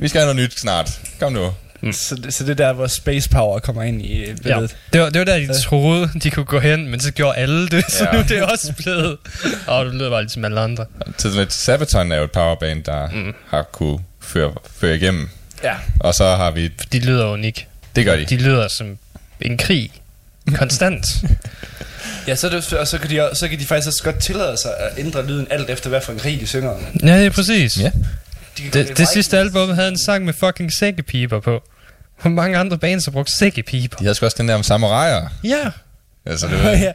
vi 0.00 0.08
skal 0.08 0.20
have 0.20 0.34
noget 0.34 0.48
nyt 0.50 0.60
snart. 0.60 1.00
Kom 1.20 1.32
nu. 1.32 1.50
Så, 1.92 2.14
det- 2.14 2.34
så 2.34 2.44
det 2.44 2.50
er 2.50 2.54
der, 2.54 2.72
hvor 2.72 2.86
space 2.86 3.28
power 3.30 3.58
kommer 3.58 3.82
ind 3.82 4.02
i 4.02 4.12
øh, 4.20 4.28
Ja. 4.28 4.32
billedet. 4.34 4.76
Det, 4.92 5.00
var, 5.00 5.08
det 5.10 5.18
var 5.18 5.24
der, 5.24 5.38
de 5.38 5.62
troede, 5.62 6.10
de 6.22 6.30
kunne 6.30 6.44
gå 6.44 6.58
hen, 6.60 6.88
men 6.88 7.00
så 7.00 7.10
gjorde 7.12 7.36
alle 7.38 7.68
det, 7.68 7.84
så 7.92 8.04
Ja. 8.04 8.12
nu 8.12 8.18
er 8.18 8.22
det 8.22 8.42
også 8.42 8.72
blevet... 8.76 9.16
Og 9.66 9.84
det 9.84 9.94
lyder 9.94 10.10
bare 10.10 10.22
ligesom 10.22 10.44
alle 10.44 10.60
andre. 10.60 10.84
Så 11.06 11.12
sådan 11.22 11.38
lidt, 11.38 11.52
Sabaton 11.52 12.12
er 12.12 12.16
jo 12.16 12.24
et 12.24 12.30
powerband, 12.32 12.84
der 12.84 13.08
Mm. 13.10 13.16
mm. 13.16 13.34
har 13.48 13.62
kunne 13.62 13.98
føre, 14.20 14.52
føre 14.80 14.96
igennem. 14.96 15.28
Ja. 15.64 15.74
Og 16.00 16.14
så 16.14 16.24
har 16.36 16.50
vi, 16.50 16.68
De 16.92 16.98
lyder 16.98 17.26
unik. 17.26 17.66
det 17.96 18.04
gør 18.04 18.16
de. 18.16 18.24
De 18.24 18.36
lyder 18.36 18.68
som 18.68 18.98
en 19.40 19.58
krig. 19.58 19.90
Konstant. 20.54 21.06
Ja, 22.28 22.34
så, 22.36 22.48
det, 22.48 22.72
og 22.74 22.86
så, 22.86 22.98
kan 22.98 23.10
de, 23.10 23.28
så 23.34 23.48
kan 23.48 23.58
de 23.58 23.64
faktisk 23.64 23.86
også 23.88 24.02
godt 24.04 24.18
tillade 24.22 24.56
sig 24.56 24.70
at 24.78 24.98
ændre 25.04 25.26
lyden 25.26 25.46
alt 25.50 25.70
efter, 25.70 25.88
hvad 25.88 26.00
for 26.00 26.12
en 26.12 26.18
krig 26.18 26.40
de 26.40 26.46
synger 26.46 26.70
om. 26.70 26.86
ja, 27.02 27.18
det 27.18 27.26
er 27.26 27.30
præcis. 27.30 27.80
Ja. 27.80 27.90
Det, 28.64 28.74
lidt 28.74 28.98
det 28.98 29.08
sidste 29.08 29.38
album 29.38 29.70
havde 29.70 29.88
en 29.88 29.98
sang 29.98 30.24
med 30.24 30.32
fucking 30.32 30.72
sækkepiber 30.72 31.40
på. 31.40 31.62
Hvor 32.22 32.30
mange 32.30 32.58
andre 32.58 32.78
bands 32.78 33.04
har 33.04 33.12
brugt 33.12 33.30
sækkepiber? 33.38 33.96
De 33.96 34.04
havde 34.04 34.14
sgu 34.14 34.26
også 34.26 34.36
den 34.40 34.48
der 34.48 34.54
om 34.54 34.62
samuraier. 34.62 35.28
Ja. 35.44 35.70
Altså, 36.26 36.46
det 36.48 36.62
var, 36.64 36.70
ja. 36.86 36.92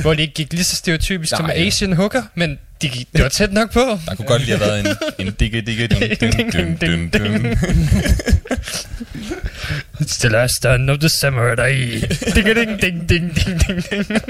Hvor 0.00 0.14
de 0.14 0.22
ikke 0.22 0.34
gik 0.34 0.52
lige 0.52 0.64
så 0.64 0.76
stereotypisk 0.76 1.30
som 1.36 1.44
Nej. 1.44 1.54
Asian 1.56 1.92
Hooker, 1.92 2.22
men 2.34 2.58
de 2.82 2.88
gik, 2.88 3.08
det 3.12 3.22
var 3.22 3.28
tæt 3.28 3.52
nok 3.52 3.72
på. 3.72 3.98
der 4.06 4.14
kunne 4.14 4.26
godt 4.28 4.42
lige 4.44 4.56
have 4.58 4.68
været 4.68 4.80
en, 5.18 5.26
en 5.26 5.32
digge 5.32 5.60
digge 5.62 5.88
dun, 5.88 6.00
dun, 6.00 6.50
dun, 6.50 6.76
dun, 6.80 7.08
dun. 7.08 7.52
It's 10.00 10.18
the 10.20 10.28
last 10.28 10.54
stand 10.54 10.90
of 10.90 10.98
the 10.98 11.08
samurai. 11.08 12.00
ding, 12.34 12.46
ding, 12.46 12.80
ding, 12.82 13.08
ding, 13.08 13.08
ding, 13.08 13.60
ding, 13.66 13.84
ding. 13.90 14.20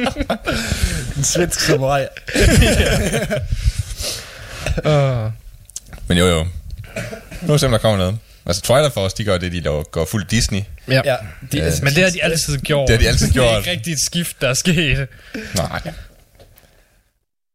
En 1.17 1.25
svensk 1.25 1.61
samurai. 1.61 2.07
Uh, 4.85 5.31
Men 6.09 6.19
jo 6.19 6.27
jo. 6.27 6.47
Nu 7.43 7.53
er 7.53 7.57
der 7.59 7.79
kommer 7.79 7.99
noget. 7.99 8.19
Altså 8.47 8.63
Twilight 8.63 8.95
Force, 8.95 9.15
de 9.19 9.25
gør 9.25 9.39
det, 9.39 9.53
de 9.53 9.61
laver, 9.61 9.83
går 9.83 10.05
fuld 10.11 10.25
Disney. 10.27 10.61
ja. 10.89 11.01
Ja, 11.05 11.17
de, 11.53 11.59
Ja. 11.59 11.65
altså, 11.65 11.85
Men 11.85 11.95
det 11.95 12.03
har 12.05 12.11
de 12.11 12.23
altid 12.25 12.59
gjort. 12.59 12.89
Det 12.89 12.97
har 12.97 13.03
de 13.03 13.09
altid 13.09 13.27
Det 13.27 13.37
er 13.37 13.41
gjort. 13.51 13.59
ikke 13.59 13.71
rigtig 13.71 13.93
et 13.93 14.01
skift, 14.01 14.41
der 14.41 14.49
er 14.49 14.55
sket. 14.55 15.09
Nej. 15.55 15.81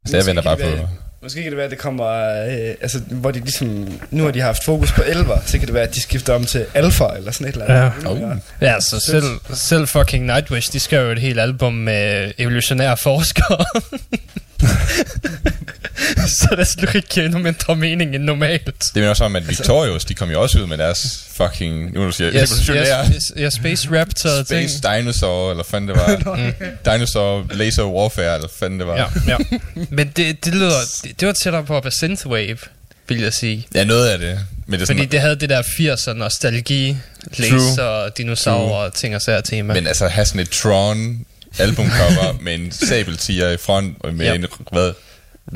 Så 0.08 0.18
jeg 0.18 0.26
venter 0.26 0.44
bare 0.44 0.58
på... 0.58 0.64
være- 0.64 0.90
Måske 1.24 1.42
kan 1.42 1.52
det 1.52 1.58
være, 1.58 1.66
at 1.66 1.72
det 1.72 1.80
kommer... 1.80 2.08
Øh, 2.08 2.76
altså, 2.82 3.00
hvor 3.00 3.32
de 3.32 3.40
ligesom... 3.40 4.00
Nu 4.12 4.24
har 4.24 4.32
de 4.32 4.42
haft 4.42 4.64
fokus 4.66 4.92
på 4.92 5.04
elver, 5.08 5.38
så 5.46 5.58
kan 5.58 5.68
det 5.68 5.74
være, 5.74 5.84
at 5.84 5.96
de 5.96 6.02
skifter 6.02 6.34
om 6.34 6.46
til 6.46 6.66
alfa 6.74 7.04
eller 7.18 7.32
sådan 7.32 7.48
et 7.48 7.52
eller 7.54 7.66
andet. 7.66 8.08
Oh. 8.08 8.38
Ja, 8.62 8.80
så 8.80 9.00
selv, 9.00 9.24
selv 9.54 9.88
fucking 9.88 10.26
Nightwish, 10.26 10.74
de 10.74 10.80
skrev 10.80 11.06
jo 11.06 11.12
et 11.12 11.20
helt 11.20 11.40
album 11.40 11.74
med 11.74 12.32
evolutionære 12.38 12.98
forskere. 12.98 13.66
så 16.40 16.48
der 16.58 16.64
slet 16.64 16.96
ikke 16.96 17.08
giver 17.08 17.26
endnu 17.26 17.40
mindre 17.40 17.76
mening 17.76 18.16
end 18.16 18.24
normalt. 18.24 18.84
Det 18.96 19.04
er 19.04 19.10
også 19.10 19.24
om, 19.24 19.36
at 19.36 19.48
Victorious, 19.50 20.06
de 20.06 20.14
kom 20.14 20.32
jo 20.32 20.42
også 20.42 20.60
ud 20.60 20.68
med 20.68 20.78
deres 20.78 21.28
fucking... 21.34 21.94
Nu 21.94 22.04
du 22.06 22.12
siger, 22.12 22.32
Yes, 22.34 22.52
evolutionære... 22.52 23.06
yes, 23.16 23.34
yes, 23.38 23.54
Space 23.54 24.00
Raptor 24.00 24.30
ting. 24.30 24.70
Space 24.70 24.98
Dinosaur, 24.98 25.52
eller 25.52 25.64
fanden 25.64 25.88
det 25.90 25.98
var. 25.98 26.36
mm. 26.38 26.54
Dinosaur 26.86 27.46
Laser 27.54 27.84
Warfare, 27.84 28.36
eller 28.36 28.48
fanden 28.60 28.80
det 28.80 28.88
var. 28.88 28.98
Ja, 28.98 29.06
ja. 29.28 29.38
Men 29.90 30.08
det, 30.16 30.46
det 30.46 30.54
lyder, 30.56 30.80
det, 31.04 31.20
det 31.20 31.28
var 31.28 31.34
tættere 31.34 31.64
på 31.64 31.78
at 31.78 31.84
være 31.84 31.92
synthwave, 31.92 32.58
vil 33.08 33.20
jeg 33.22 33.34
sige. 33.34 33.68
ja, 33.76 33.84
noget 33.84 34.08
af 34.10 34.20
det. 34.20 34.40
Men 34.68 34.80
det 34.80 34.88
Fordi 34.88 35.00
sådan, 35.00 35.12
det 35.12 35.22
havde 35.22 35.36
det 35.36 35.50
der 35.50 35.62
80'er 35.62 36.14
nostalgi, 36.14 36.98
laser, 37.38 38.10
dinosaurer, 38.10 38.90
ting 38.90 39.16
og 39.16 39.22
sager 39.22 39.42
tema. 39.42 39.74
Men 39.74 39.88
altså 39.88 40.08
have 40.08 40.26
sådan 40.26 40.42
et 40.42 40.50
Tron 40.50 41.26
albumcover 41.60 42.38
med 42.42 42.54
en 42.56 42.72
sabeltiger 42.72 43.50
i 43.50 43.58
front, 43.58 43.98
og 44.00 44.14
med 44.14 44.26
Ja. 44.26 44.36
en 44.36 44.46
hvad, 44.72 44.92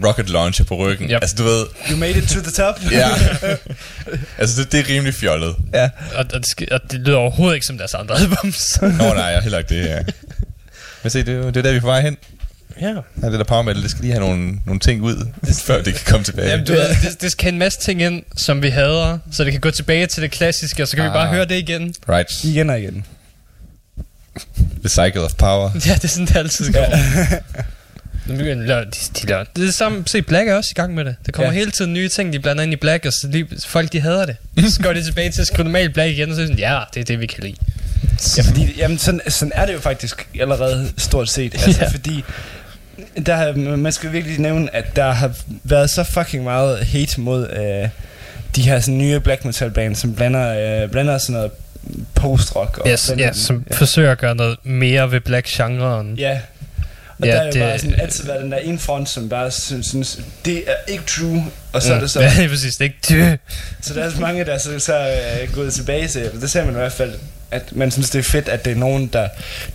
rocket 0.05 0.29
launcher 0.29 0.65
på 0.65 0.75
ryggen. 0.77 1.09
Yep. 1.09 1.19
Altså 1.21 1.35
du 1.35 1.43
ved, 1.43 1.65
You 1.91 1.97
made 1.97 2.11
it 2.17 2.27
to 2.29 2.39
the 2.41 2.51
top. 2.51 2.75
ja. 2.91 3.07
altså 4.37 4.61
det, 4.61 4.71
det 4.71 4.79
er 4.79 4.89
rimelig 4.95 5.13
fjollet. 5.13 5.55
ja. 5.73 5.89
Og, 6.15 6.25
og, 6.33 6.33
det, 6.33 6.47
skal- 6.47 6.67
og 6.71 6.79
det 6.91 6.99
lyder 6.99 7.17
overhovedet 7.17 7.55
ikke 7.55 7.65
som 7.65 7.77
deres 7.77 7.93
andre 7.93 8.15
albums. 8.19 8.81
Nå 8.81 8.89
nej, 9.13 9.23
jeg 9.25 9.41
heller 9.41 9.57
ikke 9.59 9.75
det 9.75 9.83
her. 9.83 10.03
Men 11.03 11.09
se, 11.09 11.19
det, 11.19 11.29
er 11.29 11.37
jo- 11.37 11.47
det 11.47 11.57
er 11.57 11.61
der, 11.61 11.71
vi 11.71 11.77
er 11.77 11.81
på 11.81 11.87
vej 11.87 12.01
hen. 12.01 12.17
ja. 12.81 12.87
Ja, 13.21 13.29
det 13.29 13.39
der 13.39 13.43
power 13.43 13.61
metal, 13.61 13.81
det 13.83 13.91
skal 13.91 14.01
lige 14.01 14.11
have 14.13 14.27
nogle, 14.27 14.59
nogle 14.65 14.79
ting 14.79 15.01
ud, 15.01 15.27
før 15.65 15.81
det 15.81 15.93
kan 15.93 16.03
komme 16.05 16.23
tilbage. 16.23 16.49
Jamen, 16.49 16.65
du 16.65 16.73
ved, 16.73 16.89
det, 16.89 17.21
det 17.21 17.31
skal 17.31 17.53
en 17.53 17.59
masse 17.59 17.79
ting 17.79 18.01
ind, 18.01 18.23
som 18.37 18.61
vi 18.63 18.69
hader, 18.69 19.17
så 19.31 19.43
det 19.43 19.51
kan 19.51 19.61
gå 19.61 19.71
tilbage 19.71 20.07
til 20.07 20.23
det 20.23 20.31
klassiske, 20.31 20.83
og 20.83 20.87
så 20.87 20.95
kan 20.95 21.05
ah. 21.05 21.11
vi 21.11 21.13
bare 21.13 21.27
Ah. 21.27 21.33
høre 21.35 21.45
det 21.45 21.55
igen. 21.55 21.93
Right. 22.09 22.43
Igen 22.43 22.69
og 22.69 22.79
igen. 22.79 23.05
The 24.83 24.89
cycle 24.89 25.21
of 25.21 25.33
power. 25.37 25.69
Ja, 25.85 25.93
det 25.93 26.03
er 26.03 26.07
sådan, 26.07 26.25
det 26.27 26.35
altid 26.35 26.73
går. 26.73 26.85
Nu 28.27 28.35
begynder 28.37 28.65
de, 28.83 28.85
de, 28.85 28.91
de 29.21 29.27
det 29.27 29.31
er 29.31 29.43
det 29.55 29.73
samme, 29.73 30.03
se, 30.07 30.21
Black 30.21 30.47
er 30.47 30.55
også 30.55 30.69
i 30.71 30.73
gang 30.73 30.93
med 30.93 31.05
det. 31.05 31.15
Der 31.25 31.31
kommer 31.31 31.51
Ja. 31.51 31.59
hele 31.59 31.71
tiden 31.71 31.93
nye 31.93 32.09
ting, 32.09 32.33
de 32.33 32.39
blander 32.39 32.63
ind 32.63 32.73
i 32.73 32.75
Black, 32.75 33.05
og 33.05 33.13
så 33.13 33.27
lige, 33.27 33.47
folk 33.67 33.93
de 33.93 33.99
hader 34.01 34.25
det. 34.25 34.35
Så 34.73 34.81
går 34.83 34.93
de 34.93 35.03
tilbage 35.03 35.31
til 35.31 35.41
at 35.41 35.47
skrive 35.47 35.63
normalt 35.63 35.93
Black 35.93 36.11
igen, 36.11 36.29
og 36.29 36.35
så 36.35 36.41
er 36.41 36.45
sådan, 36.45 36.59
ja, 36.59 36.79
det 36.93 36.99
er 36.99 37.03
det, 37.03 37.19
vi 37.19 37.25
kan 37.25 37.43
lide. 37.43 37.55
Ja, 38.37 38.41
fordi, 38.43 38.73
jamen, 38.77 38.97
sådan, 38.97 39.21
sådan 39.27 39.51
er 39.55 39.65
det 39.65 39.73
jo 39.73 39.79
faktisk 39.79 40.27
allerede 40.39 40.91
stort 40.97 41.29
set. 41.29 41.53
Altså, 41.53 41.81
Ja. 41.81 41.89
fordi 41.89 42.23
der 43.25 43.35
har, 43.35 43.75
man 43.77 43.91
skal 43.91 44.11
virkelig 44.11 44.39
nævne, 44.39 44.75
at 44.75 44.95
der 44.95 45.11
har 45.11 45.31
været 45.63 45.89
så 45.89 46.03
fucking 46.03 46.43
meget 46.43 46.85
hate 46.85 47.21
mod 47.21 47.49
øh, 47.49 47.89
de 48.55 48.61
her 48.61 48.79
sådan, 48.79 48.97
nye 48.97 49.19
black 49.19 49.45
metal 49.45 49.71
bands, 49.71 49.99
som 49.99 50.15
blander, 50.15 50.83
øh, 50.83 50.89
blander 50.89 51.17
sådan 51.17 51.33
noget 51.33 51.51
post-rock. 52.15 52.77
Og 52.77 52.87
Ja, 52.87 52.95
den 53.09 53.19
ja, 53.19 53.33
som 53.33 53.65
forsøger 53.71 54.11
at 54.11 54.17
gøre 54.17 54.35
noget 54.35 54.57
mere 54.63 55.11
ved 55.11 55.21
black-genren. 55.21 56.15
Ja. 56.17 56.39
Og 57.19 57.27
Ja, 57.27 57.31
ja, 57.31 57.33
der 57.35 57.41
er 57.41 57.45
jo 57.45 57.51
det- 57.51 57.61
bare 57.61 57.79
sådan 57.79 57.99
altid 57.99 58.25
været 58.25 58.43
den 58.43 58.51
der 58.51 58.57
ene 58.57 58.79
front, 58.79 59.09
som 59.09 59.29
bare 59.29 59.51
synes, 59.51 59.87
synes 59.87 60.19
det 60.45 60.63
er 60.67 60.73
ikke 60.91 61.03
true, 61.07 61.45
og 61.73 61.81
så 61.81 61.93
er 61.93 61.99
det 61.99 62.11
så... 62.11 62.21
Ja, 62.21 62.29
det 62.37 62.45
er 62.45 62.49
præcis. 62.49 62.75
Det 62.75 62.81
er 63.11 63.23
ikke 63.23 63.39
Så 63.81 63.93
der 63.93 64.03
er 64.03 64.09
så 64.11 64.19
mange, 64.21 64.45
der 64.45 64.57
så, 64.57 64.79
så 64.79 64.93
er 64.95 65.45
gået 65.53 65.73
tilbage 65.73 66.07
til, 66.07 66.29
det 66.41 66.51
ser 66.51 66.65
man 66.65 66.73
i 66.73 66.77
hvert 66.77 66.91
fald, 66.91 67.13
at 67.51 67.63
man 67.75 67.91
synes, 67.91 68.09
det 68.09 68.19
er 68.19 68.23
fedt, 68.23 68.49
at 68.49 68.65
det 68.65 68.71
er 68.71 68.75
nogen, 68.75 69.07
der 69.07 69.27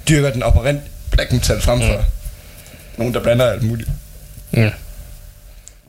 dyrker 0.08 0.30
den 0.30 0.42
operant 0.42 0.80
black 1.10 1.32
metal 1.32 1.60
frem 1.60 1.80
for 1.80 1.96
Mm. 1.96 2.02
nogen, 2.96 3.14
der 3.14 3.20
blander 3.22 3.46
alt 3.50 3.62
muligt. 3.62 3.88
Mm. 4.50 4.70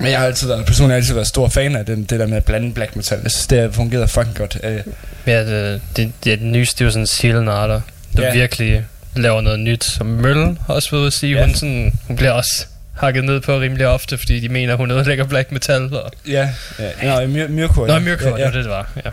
Men 0.01 0.11
jeg 0.11 0.19
har 0.19 0.25
altid 0.25 0.47
været, 0.47 0.65
personligt 0.65 0.95
altid 0.95 1.13
været 1.13 1.27
stor 1.27 1.47
fan 1.49 1.75
af 1.75 1.85
den, 1.85 2.03
det 2.03 2.19
der 2.19 2.25
med 2.27 2.37
at 2.37 2.45
blande 2.45 2.73
black 2.73 2.95
metal. 2.95 3.19
Jeg 3.23 3.31
synes, 3.31 3.47
det 3.47 3.59
har 3.61 3.69
fungeret 3.71 4.09
fucking 4.09 4.35
godt. 4.35 4.57
Øh, 4.63 4.79
Ja, 5.27 5.39
det, 5.45 5.81
det, 5.97 6.11
det, 6.23 6.39
det 6.39 6.41
nyeste, 6.41 6.77
det 6.79 6.81
er 6.81 6.85
jo 6.85 6.91
sådan 6.91 7.07
Seal 7.07 7.43
Narder, 7.43 7.81
der 8.17 8.25
Ja. 8.27 8.33
virkelig 8.33 8.85
laver 9.15 9.41
noget 9.41 9.59
nyt. 9.59 9.83
Som 9.83 10.05
Mølle 10.05 10.57
har 10.67 10.73
også 10.73 10.95
ved 10.97 11.07
at 11.07 11.13
sige, 11.13 11.37
Ja. 11.37 11.45
hun, 11.45 11.55
sådan, 11.55 11.93
hun 12.07 12.15
bliver 12.15 12.31
også 12.31 12.65
hakket 12.97 13.23
ned 13.23 13.39
på 13.41 13.59
rimelig 13.59 13.87
ofte, 13.87 14.17
fordi 14.17 14.39
de 14.39 14.49
mener, 14.49 14.75
hun 14.75 14.91
ødelægger 14.91 15.23
black 15.25 15.51
metal. 15.51 15.93
Og... 15.93 16.11
ja, 16.27 16.49
ja. 16.79 17.19
Nå, 17.21 17.27
Myr, 17.27 17.47
Myrkur. 17.47 17.87
Nå, 17.87 17.93
ja. 17.93 17.99
Myrkur, 17.99 18.29
ja, 18.29 18.37
ja, 18.37 18.43
ja. 18.45 18.45
det 18.45 18.53
var 18.53 18.57
det, 18.57 18.63
det 18.63 18.71
var. 18.71 18.89
Ja. 19.05 19.09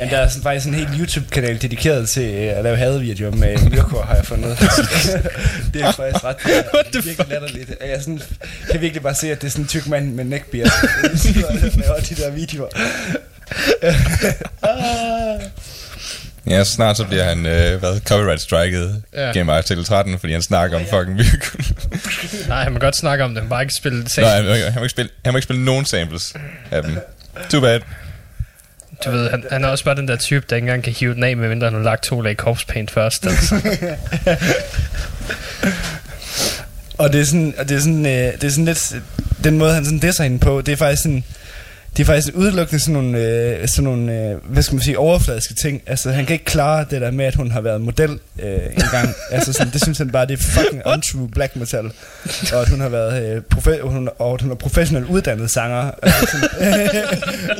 Ja, 0.00 0.04
der 0.10 0.16
er 0.16 0.28
sådan, 0.28 0.42
faktisk 0.42 0.66
en 0.66 0.74
helt 0.74 0.88
YouTube-kanal 0.98 1.62
dedikeret 1.62 2.08
til 2.08 2.34
øh, 2.34 2.58
at 2.58 2.64
lave 2.64 2.76
hadevideoer 2.76 3.30
med 3.30 3.58
Myrkur, 3.70 4.02
har 4.02 4.14
jeg 4.14 4.24
fundet. 4.24 4.58
det 5.74 5.82
er 5.82 5.92
faktisk 5.92 6.24
ret 6.24 6.36
What 6.74 6.86
the 6.92 7.02
virkelig 7.02 7.28
latterligt. 7.28 7.70
Jeg 7.80 7.96
sådan, 8.00 8.20
kan 8.70 8.80
virkelig 8.80 9.02
bare 9.02 9.14
se, 9.14 9.32
at 9.32 9.40
det 9.40 9.46
er 9.46 9.50
sådan 9.50 9.64
en 9.64 9.68
tyk 9.68 9.86
mand 9.86 10.14
med 10.14 10.24
neckbeard, 10.24 10.70
der 11.02 11.78
laver 11.86 12.00
de 12.00 12.14
der 12.14 12.30
videoer. 12.30 12.68
Ja, 16.46 16.64
snart 16.64 16.96
så 16.96 17.04
bliver 17.04 17.24
han, 17.24 17.46
øh, 17.46 17.78
hvad, 17.80 18.00
copyright 18.00 18.40
striket 18.40 19.02
Ja. 19.14 19.26
ja. 19.26 19.32
gennem 19.32 19.48
artikel 19.50 19.84
13, 19.84 20.18
fordi 20.18 20.32
han 20.32 20.42
snakker 20.42 20.76
om 20.78 20.84
fucking 20.90 21.18
virkelig. 21.18 21.66
Nej, 22.48 22.62
han 22.62 22.72
må 22.72 22.78
godt 22.78 22.96
snakke 22.96 23.24
om 23.24 23.30
det, 23.30 23.38
han 23.38 23.44
må 23.48 23.50
bare 23.50 23.62
ikke 23.62 23.74
spille 23.74 24.04
det 24.04 24.16
Nej, 24.18 24.34
han, 24.34 24.44
må 24.44 24.52
ikke- 24.52 24.64
han, 24.70 24.80
må 24.80 24.84
ikke 24.84 24.90
spille, 24.90 25.10
han 25.24 25.34
må 25.34 25.38
ikke 25.38 25.44
spille 25.44 25.64
nogen 25.64 25.84
samples 25.84 26.34
af 26.70 26.82
dem. 26.82 26.98
Too 27.50 27.60
bad. 27.60 27.80
Du 29.04 29.10
ved, 29.10 29.30
han, 29.30 29.44
han 29.50 29.64
er 29.64 29.68
også 29.68 29.84
bare 29.84 29.94
den 29.96 30.08
der 30.08 30.16
type, 30.16 30.46
der 30.50 30.56
ikke 30.56 30.64
engang 30.64 30.82
kan 30.82 30.92
hive 30.92 31.14
den 31.14 31.24
af, 31.24 31.36
medmindre 31.36 31.66
han 31.66 31.74
har 31.74 31.82
lagt 31.82 32.02
to 32.02 32.20
lag 32.20 32.36
korpspaint 32.36 32.90
først. 32.90 33.26
Altså. 33.26 33.54
Og 36.98 37.12
det 37.12 37.20
er 37.20 37.24
sådan, 37.24 37.54
og 37.58 37.68
det 37.68 37.76
er 37.76 37.80
sådan, 37.80 38.06
øh, 38.06 38.32
det 38.32 38.44
er 38.44 38.50
sådan 38.50 38.64
lidt, 38.64 38.96
den 39.44 39.58
måde 39.58 39.74
han 39.74 39.84
sådan 39.84 39.98
disser 39.98 40.24
hende 40.24 40.38
på, 40.38 40.60
det 40.60 40.72
er 40.72 40.76
faktisk 40.76 41.02
sådan, 41.02 41.24
det 41.96 42.02
er 42.02 42.06
faktisk 42.06 42.34
udelukkende 42.34 42.80
sådan 42.80 42.92
nogle, 42.92 43.18
øh, 43.18 43.68
sådan 43.68 43.84
nogle 43.84 44.12
øh, 44.30 44.36
hvad 44.44 44.62
skal 44.62 44.74
man 44.74 44.82
sige, 44.82 44.98
overfladiske 44.98 45.54
ting. 45.54 45.82
Altså, 45.86 46.10
han 46.10 46.26
kan 46.26 46.32
ikke 46.34 46.44
klare 46.44 46.86
det 46.90 47.00
der 47.00 47.10
med, 47.10 47.24
at 47.24 47.34
hun 47.34 47.50
har 47.50 47.60
været 47.60 47.80
model 47.80 48.18
øh, 48.42 48.52
en 48.76 48.82
gang. 48.90 49.14
altså, 49.30 49.52
sådan, 49.52 49.72
det 49.72 49.82
synes 49.82 49.98
han 49.98 50.10
bare, 50.10 50.26
det 50.26 50.32
er 50.38 50.42
fucking 50.42 50.82
untrue 50.86 51.28
black 51.28 51.56
metal. 51.56 51.84
Og 52.52 52.60
at 52.60 52.68
hun 52.68 52.80
har 52.80 52.88
været, 52.88 53.36
øh, 53.36 53.42
profe- 53.54 53.82
hun, 53.82 54.08
og 54.18 54.34
at 54.34 54.40
hun 54.42 54.50
er 54.50 54.54
professionelt 54.54 55.06
uddannet 55.08 55.50
sanger. 55.50 55.90
Altså, 56.02 56.26
sådan, 56.30 56.88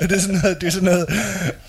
det 0.09 0.13
er 0.17 0.21
sådan 0.21 0.41
noget, 0.43 0.61
det 0.61 0.67
er 0.67 0.71
sådan 0.71 0.85
noget, 0.89 1.07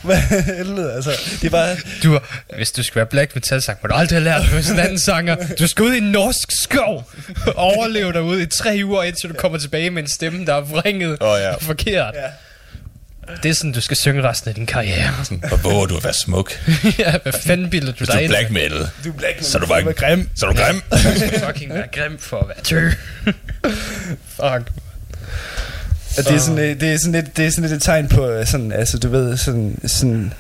hvad 0.02 0.18
helvede, 0.58 0.94
altså. 0.94 1.12
Det 1.42 1.46
er 1.48 1.50
bare, 1.52 1.76
Du, 2.04 2.20
hvis 2.56 2.72
du 2.72 2.84
skal 2.84 2.96
være 2.96 3.06
black 3.06 3.36
metal 3.36 3.62
sang, 3.62 3.78
må 3.84 3.88
du 3.88 3.94
aldrig 3.94 4.16
have 4.18 4.24
lært 4.24 4.46
hos 4.48 4.70
en 4.70 4.80
anden 4.80 5.00
sanger. 5.00 5.36
Du 5.60 5.68
skal 5.68 5.86
ud 5.86 5.94
i 5.94 5.98
en 5.98 6.04
norsk 6.04 6.64
skov 6.64 7.10
og 7.48 7.56
overleve 7.56 8.14
derude 8.14 8.42
i 8.44 8.46
tre 8.46 8.82
uger, 8.86 9.04
indtil 9.04 9.30
du 9.30 9.34
kommer 9.34 9.58
tilbage 9.58 9.90
med 9.90 10.04
en 10.04 10.10
stemme, 10.10 10.46
der 10.46 10.54
er 10.56 10.62
vringet 10.62 11.18
Åh, 11.22 11.40
ja. 11.42 11.54
og 11.56 11.62
forkert. 11.62 12.14
ja. 12.16 12.28
Det 13.44 13.50
er 13.50 13.54
sådan, 13.54 13.72
du 13.72 13.82
skal 13.82 13.98
synge 13.98 14.24
resten 14.24 14.50
af 14.50 14.56
din 14.56 14.66
karriere. 14.66 15.10
Hvor 15.48 15.58
våger 15.58 15.86
du 15.86 15.98
at 15.98 16.04
være 16.04 16.14
smuk? 16.14 16.52
ja, 17.00 17.14
hvad 17.24 17.34
fanden 17.34 17.70
bilder 17.70 17.92
du 17.92 17.98
du 18.00 18.06
dig 18.06 18.16
er 18.16 18.20
ind? 18.20 18.30
black 18.32 18.50
metal, 18.52 18.78
Du 19.04 19.10
er 19.10 19.14
black, 19.18 19.36
men 19.38 19.44
så 19.44 19.58
er 19.58 19.62
du 19.62 19.68
bare 19.68 19.94
grim. 19.94 20.30
Så 20.36 20.46
er 20.46 20.52
du 20.52 20.58
grim. 20.58 20.82
Du 20.92 20.98
skal 21.20 21.40
fucking 21.46 21.74
være 21.74 21.88
grim 21.96 22.18
for 22.20 22.40
at 22.40 22.48
være 22.48 22.64
tør. 22.64 22.92
Fuck. 24.36 24.72
Og 26.18 26.24
det 26.24 26.32
er 26.36 26.38
sådan, 26.40 26.60
øh, 26.60 26.80
det 26.82 26.94
er 26.94 26.98
sådan 26.98 27.12
lidt, 27.12 27.38
det 27.38 27.46
er 27.46 27.50
sådan 27.50 27.62
lidt 27.70 27.74
et 27.74 27.82
tegn 27.82 28.08
på 28.08 28.28
øh, 28.30 28.48
sådan, 28.48 28.72
altså 28.72 28.98
du 28.98 29.10
ved, 29.10 29.38
sådan, 29.38 29.80
sådan 29.86 30.34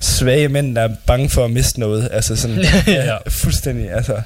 svage 0.00 0.48
mænd, 0.48 0.76
der 0.76 0.82
er 0.82 0.94
bange 1.06 1.30
for 1.30 1.44
at 1.44 1.50
miste 1.50 1.80
noget. 1.80 2.08
Altså 2.12 2.36
sådan, 2.36 2.58
Ja. 2.86 3.16
fuldstændig, 3.28 3.90
altså. 3.92 4.22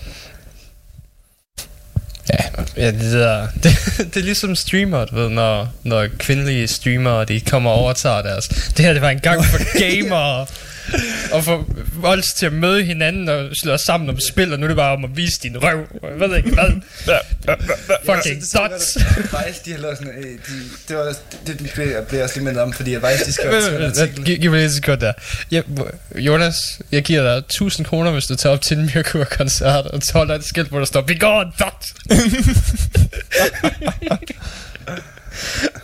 Ja, 2.76 2.90
det, 2.90 3.12
der, 3.12 3.46
det, 3.62 3.76
det 4.14 4.16
er 4.16 4.24
ligesom 4.24 4.54
streamer, 4.54 5.04
du 5.04 5.14
ved, 5.14 5.28
når, 5.28 5.68
når 5.82 6.06
kvindelige 6.18 6.68
streamere, 6.68 7.24
de 7.24 7.40
kommer 7.40 7.70
og 7.70 7.76
overtager 7.76 8.22
deres... 8.22 8.48
Det 8.48 8.84
her, 8.84 8.92
det 8.92 9.02
var 9.02 9.10
en 9.10 9.20
gang 9.20 9.44
for 9.44 9.58
gamere. 9.78 10.46
Og 11.32 11.44
få 11.44 11.74
volds 11.94 12.32
til 12.32 12.46
at 12.46 12.52
møde 12.52 12.84
hinanden 12.84 13.28
og 13.28 13.48
slå 13.62 13.72
os 13.72 13.80
sammen 13.80 14.10
om 14.10 14.20
spil, 14.20 14.52
og 14.52 14.58
nu 14.58 14.64
er 14.64 14.68
det 14.68 14.76
bare 14.76 14.92
om 14.92 15.04
at 15.04 15.10
vise 15.16 15.40
din 15.42 15.56
røv. 15.62 15.86
Jeg 16.02 16.30
ved 16.30 16.36
ikke 16.36 16.50
hvad. 16.50 16.70
Fucking 18.04 18.42
dots. 18.54 18.98
Faktisk, 19.30 19.64
de 19.64 19.70
har 19.72 19.78
lavet 19.78 19.98
sådan, 19.98 20.12
øh, 20.18 20.24
de, 20.24 20.38
det, 20.88 20.96
var, 20.96 21.14
det, 21.46 21.58
det 21.58 21.70
blev, 21.74 21.88
jeg 21.88 22.06
blev 22.06 22.22
også 22.22 22.34
lige 22.34 22.44
mindet 22.44 22.62
om, 22.62 22.72
fordi 22.72 23.00
faktisk, 23.00 23.26
de 23.26 23.32
skrev 23.32 23.76
en 23.76 23.82
artikel. 23.82 24.24
Giv, 24.24 24.50
mig 24.50 24.68
lige 24.68 24.92
et 24.92 25.00
der. 25.00 25.12
Jeg, 25.50 25.62
Jonas, 26.16 26.54
jeg 26.92 27.02
giver 27.02 27.22
dig 27.22 27.36
1000 27.38 27.86
kroner, 27.86 28.10
hvis 28.10 28.26
du 28.26 28.36
tager 28.36 28.52
op 28.52 28.60
til 28.60 28.78
en 28.78 28.90
Mirkur-koncert 28.94 29.86
og 29.86 30.02
tager 30.02 30.24
dig 30.24 30.34
et 30.34 30.44
skilt, 30.44 30.68
hvor 30.68 30.78
der 30.78 30.86
står, 30.86 31.00
Be 31.00 31.18
gone, 31.18 31.52
dot! 31.58 31.86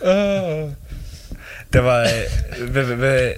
Uh, 0.01 0.71
der 1.73 1.79
var, 1.79 1.99
øh, 2.01 2.69
hvad, 2.69 2.83
hvad, 2.83 2.95
hvad, 2.95 3.31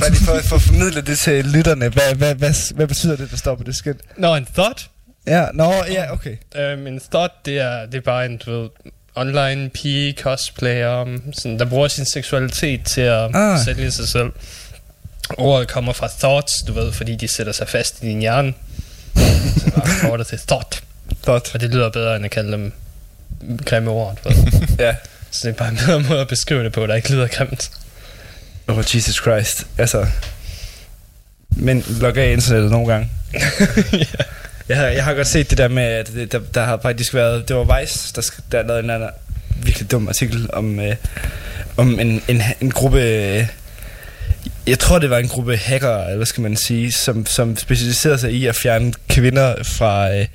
bare 0.00 0.10
lige 0.10 0.24
for, 0.24 0.40
for 0.44 0.56
at 0.56 0.62
formidle 0.62 1.00
det 1.00 1.18
til 1.18 1.44
lytterne, 1.44 1.88
hvad, 1.88 2.14
hvad, 2.14 2.34
hvad, 2.34 2.74
hvad 2.74 2.86
betyder 2.86 3.16
det, 3.16 3.30
der 3.30 3.36
står 3.36 3.54
på 3.54 3.62
det 3.62 3.76
skilt? 3.76 4.00
Nå, 4.16 4.34
en 4.36 4.46
thought? 4.54 4.88
Ja, 5.26 5.46
nå, 5.54 5.72
ja, 5.90 6.12
okay. 6.12 6.36
Um, 6.74 6.86
en 6.86 7.00
thought, 7.12 7.32
det 7.46 7.58
er, 7.58 7.86
det 7.86 7.94
er 7.94 8.00
bare 8.00 8.26
en, 8.26 8.36
du 8.36 8.60
ved, 8.60 8.68
online 9.14 9.70
pige 9.70 10.12
cosplayer, 10.20 11.00
um, 11.02 11.32
sådan, 11.32 11.58
der 11.58 11.64
bruger 11.64 11.88
sin 11.88 12.06
seksualitet 12.06 12.80
til 12.84 13.00
at 13.00 13.30
Ah. 13.34 13.58
sælge 13.64 13.90
sig 13.90 14.08
selv. 14.08 14.30
Ordet 15.38 15.68
kommer 15.68 15.92
fra 15.92 16.08
thoughts, 16.18 16.52
du 16.66 16.72
ved, 16.72 16.92
fordi 16.92 17.16
de 17.16 17.28
sætter 17.28 17.52
sig 17.52 17.68
fast 17.68 18.02
i 18.02 18.06
din 18.06 18.18
hjerne. 18.20 18.54
Så 19.56 19.70
bare 19.74 20.10
ordet 20.10 20.26
til 20.26 20.38
thought. 20.48 20.82
Godt. 21.24 21.50
Og 21.54 21.60
det 21.60 21.70
lyder 21.70 21.90
bedre, 21.90 22.16
end 22.16 22.24
at 22.24 22.30
kalde 22.30 22.52
dem 22.52 22.72
grimme 23.66 23.90
ord, 23.90 24.18
du 24.24 24.28
ved. 24.28 24.36
Ja. 24.78 24.94
Så 25.32 25.48
det 25.48 25.54
er 25.54 25.58
bare 25.58 25.68
en 25.68 25.76
bedre 25.76 26.00
måde 26.00 26.20
at 26.20 26.28
beskrive 26.28 26.64
det 26.64 26.72
på, 26.72 26.86
der 26.86 26.94
ikke 26.94 27.10
lyder 27.10 27.26
grimt. 27.28 27.70
Oh, 28.68 28.78
Jesus 28.78 29.14
Christ. 29.14 29.66
Altså, 29.78 30.06
men 31.56 31.84
logger 32.00 32.22
af 32.22 32.32
internettet 32.32 32.70
nogle 32.70 32.92
gange. 32.92 33.10
jeg, 34.68 34.76
har, 34.76 34.86
jeg 34.86 35.04
har 35.04 35.14
godt 35.14 35.26
set 35.26 35.50
det 35.50 35.58
der 35.58 35.68
med, 35.68 35.82
at 35.82 36.06
det, 36.06 36.32
der, 36.32 36.40
der 36.54 36.64
har 36.64 36.78
faktisk 36.82 37.14
været, 37.14 37.48
det 37.48 37.56
var 37.56 37.80
Vice, 37.80 38.12
der, 38.14 38.22
der 38.52 38.62
lavede 38.62 38.84
en 38.84 38.90
anden 38.90 39.08
virkelig 39.56 39.90
dum 39.90 40.08
artikel 40.08 40.50
om, 40.52 40.80
øh, 40.80 40.96
om 41.76 42.00
en, 42.00 42.22
en, 42.28 42.42
en 42.60 42.70
gruppe, 42.70 43.00
øh, 43.00 43.46
jeg 44.66 44.78
tror 44.78 44.98
det 44.98 45.10
var 45.10 45.18
en 45.18 45.28
gruppe 45.28 45.56
hacker, 45.56 45.98
eller 46.02 46.16
hvad 46.16 46.26
skal 46.26 46.42
man 46.42 46.56
sige, 46.56 46.92
som, 46.92 47.26
som 47.26 47.56
specialiserede 47.56 48.18
sig 48.18 48.32
i 48.32 48.46
at 48.46 48.56
fjerne 48.56 48.92
kvinder 49.08 49.62
fra 49.62 50.14
øh, 50.14 50.26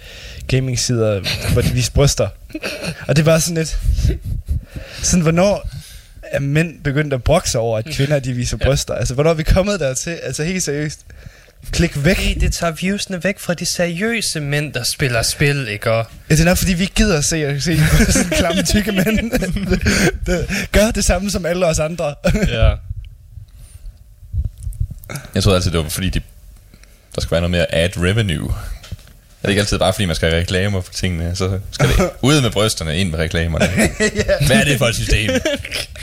gaming-sider, 0.47 1.21
hvor 1.53 1.61
de 1.61 1.71
viste 1.71 1.91
bryster. 1.91 2.27
Og 3.07 3.15
det 3.15 3.25
var 3.25 3.39
sådan 3.39 3.57
lidt, 3.57 3.79
sådan 5.01 5.21
hvornår 5.21 5.69
er 6.31 6.39
mænd 6.39 6.83
begyndt 6.83 7.13
at 7.13 7.23
brokke 7.23 7.49
sig 7.49 7.61
over, 7.61 7.77
at 7.77 7.85
kvinder 7.85 8.19
de 8.19 8.33
viser 8.33 8.57
bryster? 8.57 8.93
Altså, 8.93 9.13
hvornår 9.13 9.29
er 9.29 9.33
vi 9.33 9.43
kommet 9.43 9.79
dertil? 9.79 10.19
Altså, 10.23 10.43
helt 10.43 10.63
seriøst. 10.63 10.99
Klik 11.71 12.05
væk. 12.05 12.17
Hey, 12.17 12.35
det 12.39 12.53
tager 12.53 12.73
viewsene 12.73 13.23
væk 13.23 13.39
fra 13.39 13.53
de 13.53 13.65
seriøse 13.65 14.39
mænd, 14.39 14.73
der 14.73 14.83
spiller 14.83 15.21
spil, 15.21 15.67
ikke? 15.67 15.91
Og 15.91 16.05
Ja, 16.29 16.35
det 16.35 16.41
er 16.41 16.45
nok, 16.45 16.57
fordi 16.57 16.73
vi 16.73 16.91
gider 16.95 17.17
at 17.17 17.25
se, 17.25 17.61
se 17.61 17.79
sådan 18.11 18.29
klamme 18.29 18.63
tykke 18.63 18.91
mænd. 18.91 19.31
det, 20.25 20.67
gør 20.71 20.91
det 20.91 21.05
samme 21.05 21.29
som 21.29 21.45
alle 21.45 21.65
os 21.65 21.79
andre. 21.79 22.15
ja. 22.47 22.73
Jeg 25.35 25.43
troede 25.43 25.55
altid, 25.55 25.71
det 25.71 25.83
var 25.83 25.89
fordi, 25.89 26.09
de, 26.09 26.21
der 27.15 27.21
skal 27.21 27.31
være 27.31 27.41
noget 27.41 27.51
mere 27.51 27.75
ad 27.75 27.89
revenue. 27.97 28.53
Er 29.43 29.47
det 29.47 29.49
ikke 29.49 29.59
altid 29.59 29.79
bare 29.79 29.93
fordi, 29.93 30.05
man 30.05 30.15
skal 30.15 30.29
have 30.29 30.41
reklamer 30.41 30.81
for 30.81 30.93
tingene? 30.93 31.35
Så 31.35 31.59
skal 31.71 31.87
det 31.87 31.95
ud 32.21 32.41
med 32.41 32.51
brysterne, 32.51 32.97
ind 32.97 33.11
med 33.11 33.19
reklamerne. 33.19 33.67
Hvad 34.47 34.57
er 34.57 34.63
det 34.63 34.77
for 34.77 34.85
et 34.85 34.95
system? 34.95 35.29
det 35.29 35.41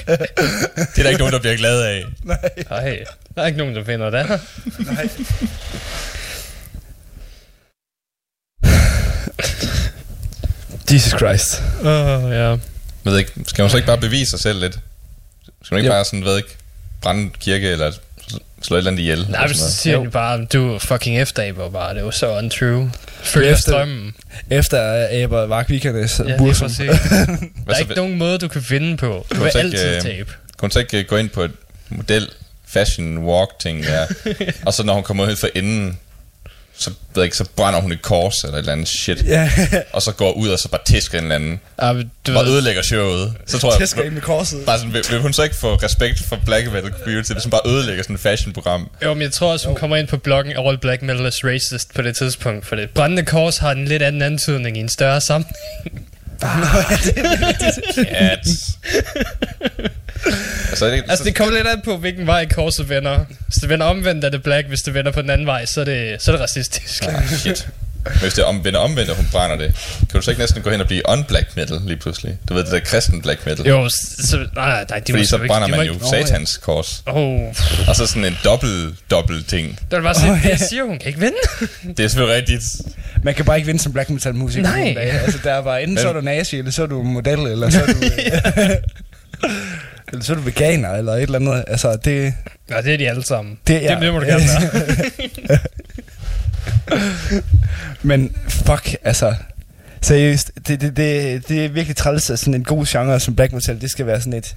er 0.07 1.03
der 1.03 1.09
ikke 1.09 1.18
nogen, 1.18 1.32
der 1.32 1.41
bliver 1.41 1.57
glad 1.57 1.82
af. 1.82 2.05
Ej, 2.70 2.99
der 3.35 3.43
er 3.43 3.47
ikke 3.47 3.59
nogen, 3.59 3.74
der 3.76 3.85
finder 3.85 4.11
det. 4.11 4.41
Nej. 4.87 5.09
Jesus 10.93 11.12
Christ. 11.18 11.62
Åh, 11.80 12.24
uh, 12.24 12.30
ja. 12.30 12.49
Jeg 12.49 12.59
ved 13.05 13.18
ikke, 13.18 13.32
skal 13.47 13.62
man 13.62 13.70
så 13.70 13.76
ikke 13.76 13.87
bare 13.87 13.99
bevise 13.99 14.30
sig 14.30 14.41
selv 14.41 14.61
lidt? 14.61 14.78
Skal 15.62 15.74
man 15.74 15.78
ikke 15.78 15.87
Jo. 15.89 15.93
bare 15.93 16.05
sådan, 16.05 16.24
ved 16.24 16.37
ikke, 16.37 16.57
brænde 17.03 17.22
en 17.22 17.32
kirke 17.41 17.68
eller 17.68 17.93
slå 18.62 18.76
et 18.76 18.78
eller 18.78 18.91
andet 18.91 19.03
ihjel? 19.03 19.26
Nej, 19.30 19.47
men 19.47 19.57
så 19.57 19.72
siger 19.72 20.05
de 20.05 20.11
bare, 20.11 20.45
du 20.45 20.74
er 20.74 20.78
fucking 20.78 21.20
eftertaber 21.20 21.70
bare, 21.70 21.95
det 21.95 22.01
er 22.01 22.05
jo 22.05 22.11
så 22.11 22.39
untrue. 22.39 22.93
Følger 23.25 23.53
Efter- 23.53 23.72
strømmen. 23.72 24.14
Efter 24.51 24.79
Aber 25.25 25.47
Vagvikernes 25.47 26.20
Ja, 26.29 26.37
præcis. 26.39 26.77
Der 27.66 27.75
er 27.75 27.79
ikke 27.79 27.95
nogen 27.95 28.18
måde, 28.18 28.39
du 28.39 28.49
kan 28.49 28.64
vinde 28.70 28.97
på. 28.97 29.27
Du 29.35 29.43
vil 29.43 29.53
så 29.53 29.59
ikke, 29.59 29.79
altid 29.79 29.97
øh, 29.97 30.03
tabe. 30.03 30.33
kunne 30.57 30.72
så 30.72 30.79
ikke 30.79 30.99
øh, 30.99 31.05
gå 31.05 31.16
ind 31.16 31.29
på 31.31 31.43
et 31.43 31.51
model 31.89 32.29
fashion 32.66 33.18
walk 33.18 33.51
ting 33.61 33.85
der. 33.85 34.07
og 34.66 34.75
så 34.75 34.83
når 34.83 34.95
hun 34.95 35.03
kommer 35.03 35.27
ud 35.27 35.37
for 35.37 35.49
enden, 35.55 35.99
så, 36.79 36.91
ved 36.91 36.97
jeg 37.16 37.25
ikke, 37.25 37.37
så 37.37 37.45
brænder 37.57 37.81
hun 37.81 37.93
et 37.93 38.03
kors 38.03 38.35
eller 38.45 38.55
et 38.55 38.59
eller 38.59 38.72
andet 38.72 38.89
shit. 38.89 39.25
Ja, 39.27 39.51
Og 39.93 40.03
så 40.03 40.12
går 40.12 40.33
ud 40.33 40.49
og 40.49 40.59
så 40.59 40.68
bare 40.68 40.81
tæsker 40.85 41.18
en 41.18 41.25
eller 41.25 41.35
anden. 41.35 41.61
Men 41.83 42.11
du 42.27 42.39
Og 42.39 42.47
ødelægger 42.47 42.83
showet. 42.83 43.35
Så 43.47 43.59
tror 43.59 43.70
jeg, 43.72 43.79
tæsker 43.79 44.03
ind 44.03 44.14
med 44.14 44.22
korset. 44.22 44.64
bare 44.66 44.79
sådan, 44.79 44.93
vil, 44.93 45.05
vil, 45.11 45.20
hun 45.20 45.33
så 45.33 45.43
ikke 45.43 45.57
få 45.57 45.75
respekt 45.75 46.22
for 46.29 46.39
black 46.47 46.72
metal 46.72 46.93
community, 47.03 47.33
hvis 47.33 47.45
hun 47.45 47.51
bare 47.51 47.61
ødelægger 47.66 48.03
sådan 48.03 48.16
et 48.16 48.20
fashion-program? 48.20 48.91
jo, 49.03 49.14
men 49.14 49.22
jeg 49.22 49.33
tror 49.33 49.53
også, 49.53 49.66
hun 49.66 49.77
kommer 49.77 49.97
ind 49.97 50.09
på 50.09 50.16
bloggen 50.16 50.57
All 50.66 50.79
Black 50.79 51.03
Metal 51.03 51.27
is 51.27 51.45
Racist 51.45 51.95
på 51.95 52.03
det 52.03 52.16
tidspunkt, 52.16 52.66
for 52.66 52.77
det 52.77 52.91
brændende 52.91 53.25
kors 53.25 53.59
har 53.59 53.72
en 53.72 53.85
lidt 53.85 54.03
anden 54.03 54.22
antydning 54.22 54.77
i 54.77 54.81
en 54.81 54.89
større 54.89 55.20
sammenhæng. 55.20 56.09
At... 58.11 58.47
altså, 60.70 60.87
det, 60.87 61.05
Altså, 61.09 61.24
det 61.24 61.35
kommer 61.35 61.55
lidt 61.55 61.66
an 61.66 61.80
på, 61.85 61.97
hvilken 61.97 62.26
vej 62.26 62.49
korset 62.49 62.89
vender. 62.89 63.24
Hvis 63.47 63.57
det 63.57 63.68
vender 63.68 63.87
omvendt, 63.87 64.24
er 64.24 64.28
det 64.28 64.43
black. 64.43 64.68
Hvis 64.68 64.82
det 64.82 64.95
vender 64.95 65.12
på 65.12 65.22
den 65.22 65.30
anden 65.30 65.47
vej, 65.47 65.66
så 65.66 65.80
er 65.80 65.85
det, 65.85 66.22
så 66.22 66.30
er 66.30 66.37
det 66.37 66.43
racistisk. 66.43 67.05
Ah, 67.09 67.28
shit. 67.28 67.68
Men 68.05 68.18
hvis 68.20 68.34
det 68.34 68.44
omvender 68.44 68.80
omvendt, 68.80 69.11
og 69.11 69.16
hun 69.16 69.28
brænder 69.32 69.57
det, 69.57 69.74
kan 69.98 70.09
du 70.14 70.20
så 70.20 70.30
ikke 70.30 70.40
næsten 70.40 70.62
gå 70.62 70.70
hen 70.70 70.80
og 70.80 70.86
blive 70.86 71.09
on-black 71.11 71.57
metal 71.57 71.80
lige 71.84 71.96
pludselig? 71.96 72.38
Du 72.48 72.55
ved, 72.55 72.64
det 72.64 72.72
der 72.72 72.80
kristen 72.80 73.22
black 73.22 73.46
metal. 73.46 73.66
Jo, 73.66 73.88
så, 73.88 74.36
nej, 74.36 74.46
nej, 74.55 74.84
nej, 74.90 74.98
de 74.98 75.12
må 75.12 75.16
Fordi 75.16 75.26
så 75.26 75.36
ikke- 75.36 75.46
brænder 75.46 75.68
man 75.68 75.86
jo 75.86 75.94
satans 76.11 76.57
kors. 76.57 77.02
Åh, 77.07 77.40
Og 77.88 77.96
så 77.96 78.07
sådan 78.07 78.24
en 78.24 78.36
dobbelt, 78.44 78.94
dobbelt 79.11 79.48
ting. 79.48 79.78
det 79.90 80.02
var 80.02 80.12
bare 80.14 80.28
Åh, 80.28 80.32
oh, 80.32 80.38
ja. 80.44 80.48
jeg 80.48 80.59
siger, 80.59 80.84
hun 80.84 80.98
kan 80.98 81.09
ikke 81.09 81.20
vinde. 81.20 81.36
Det 81.96 82.05
er 82.05 82.09
selvfølgelig 82.09 82.36
rigtigt. 82.36 82.62
Man 83.22 83.34
kan 83.34 83.44
bare 83.44 83.57
ikke 83.57 83.66
vinde 83.66 83.82
som 83.82 83.92
black 83.92 84.11
metal 84.11 84.34
musiker. 84.34 84.62
Nej. 84.62 84.94
Altså, 84.98 85.38
der 85.44 85.59
var 85.59 85.76
enten 85.76 85.98
så 85.98 86.09
er 86.09 86.12
du 86.12 86.20
nazi, 86.20 86.59
eller 86.59 86.70
så 86.70 86.82
er 86.82 86.86
du 86.86 87.02
model, 87.02 87.38
eller 87.38 87.70
så 87.70 87.80
er 87.82 87.86
du... 87.86 87.92
eller 90.12 90.24
så 90.24 90.32
er 90.32 90.36
du 90.36 90.42
veganer, 90.42 90.90
eller 90.94 91.12
et 91.12 91.22
eller 91.22 91.38
andet. 91.38 91.64
Altså, 91.68 91.96
det... 92.05 92.34
Ja, 92.70 92.80
det 92.82 92.92
er 92.94 92.98
de 92.98 93.09
alle 93.11 93.24
sammen. 93.24 93.59
Det, 93.66 93.82
Det, 93.82 93.98
det 94.00 94.12
må 94.12 94.18
du 94.18 94.26
gerne 94.26 94.44
være. 94.44 95.59
Men 98.03 98.37
fuck, 98.49 98.97
altså... 99.05 99.35
Seriøst, 100.03 100.51
det, 100.68 100.80
det, 100.80 100.97
det, 100.97 101.49
det 101.49 101.64
er 101.64 101.68
virkelig 101.68 101.97
træls, 101.97 102.30
at 102.30 102.39
sådan 102.39 102.55
en 102.55 102.64
god 102.64 102.87
genre 102.87 103.20
som 103.20 103.37
black 103.37 103.53
metal, 103.53 103.80
det 103.80 103.91
skal 103.91 104.07
være 104.07 104.20
sådan 104.20 104.32
et... 104.32 104.57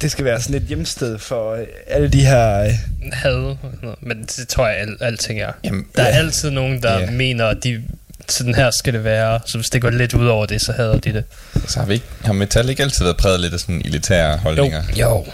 Det 0.00 0.10
skal 0.10 0.24
være 0.24 0.40
sådan 0.40 0.56
et 0.56 0.62
hjemsted 0.62 1.18
for 1.18 1.52
øh, 1.54 1.66
alle 1.86 2.08
de 2.08 2.26
her... 2.26 2.60
øh, 2.62 2.70
Had, 3.12 3.56
men 4.00 4.22
det 4.36 4.48
tror 4.48 4.68
jeg, 4.68 4.76
al, 4.76 4.96
alting 5.00 5.40
er. 5.40 5.52
Jamen, 5.64 5.86
Der 5.96 6.02
er 6.02 6.08
ja. 6.08 6.14
altid 6.14 6.50
nogen, 6.50 6.82
der 6.82 6.98
Ja. 6.98 7.10
mener, 7.10 7.46
at 7.46 7.64
de, 7.64 7.82
sådan 8.28 8.54
her 8.54 8.70
skal 8.70 8.92
det 8.92 9.04
være. 9.04 9.40
Så 9.46 9.58
hvis 9.58 9.70
det 9.70 9.82
går 9.82 9.90
lidt 9.90 10.14
ud 10.14 10.26
over 10.26 10.46
det, 10.46 10.60
så 10.62 10.72
hader 10.72 10.98
de 10.98 11.12
det. 11.12 11.24
Så 11.68 11.78
har, 11.78 11.86
vi 11.86 11.92
ikke, 11.94 12.06
har 12.24 12.32
metal 12.32 12.68
ikke 12.68 12.82
altid 12.82 13.04
været 13.04 13.16
præget 13.16 13.40
lidt 13.40 13.54
af 13.54 13.60
sådan 13.60 13.82
elitære 13.84 14.36
holdninger? 14.36 14.82
Jo. 14.96 15.26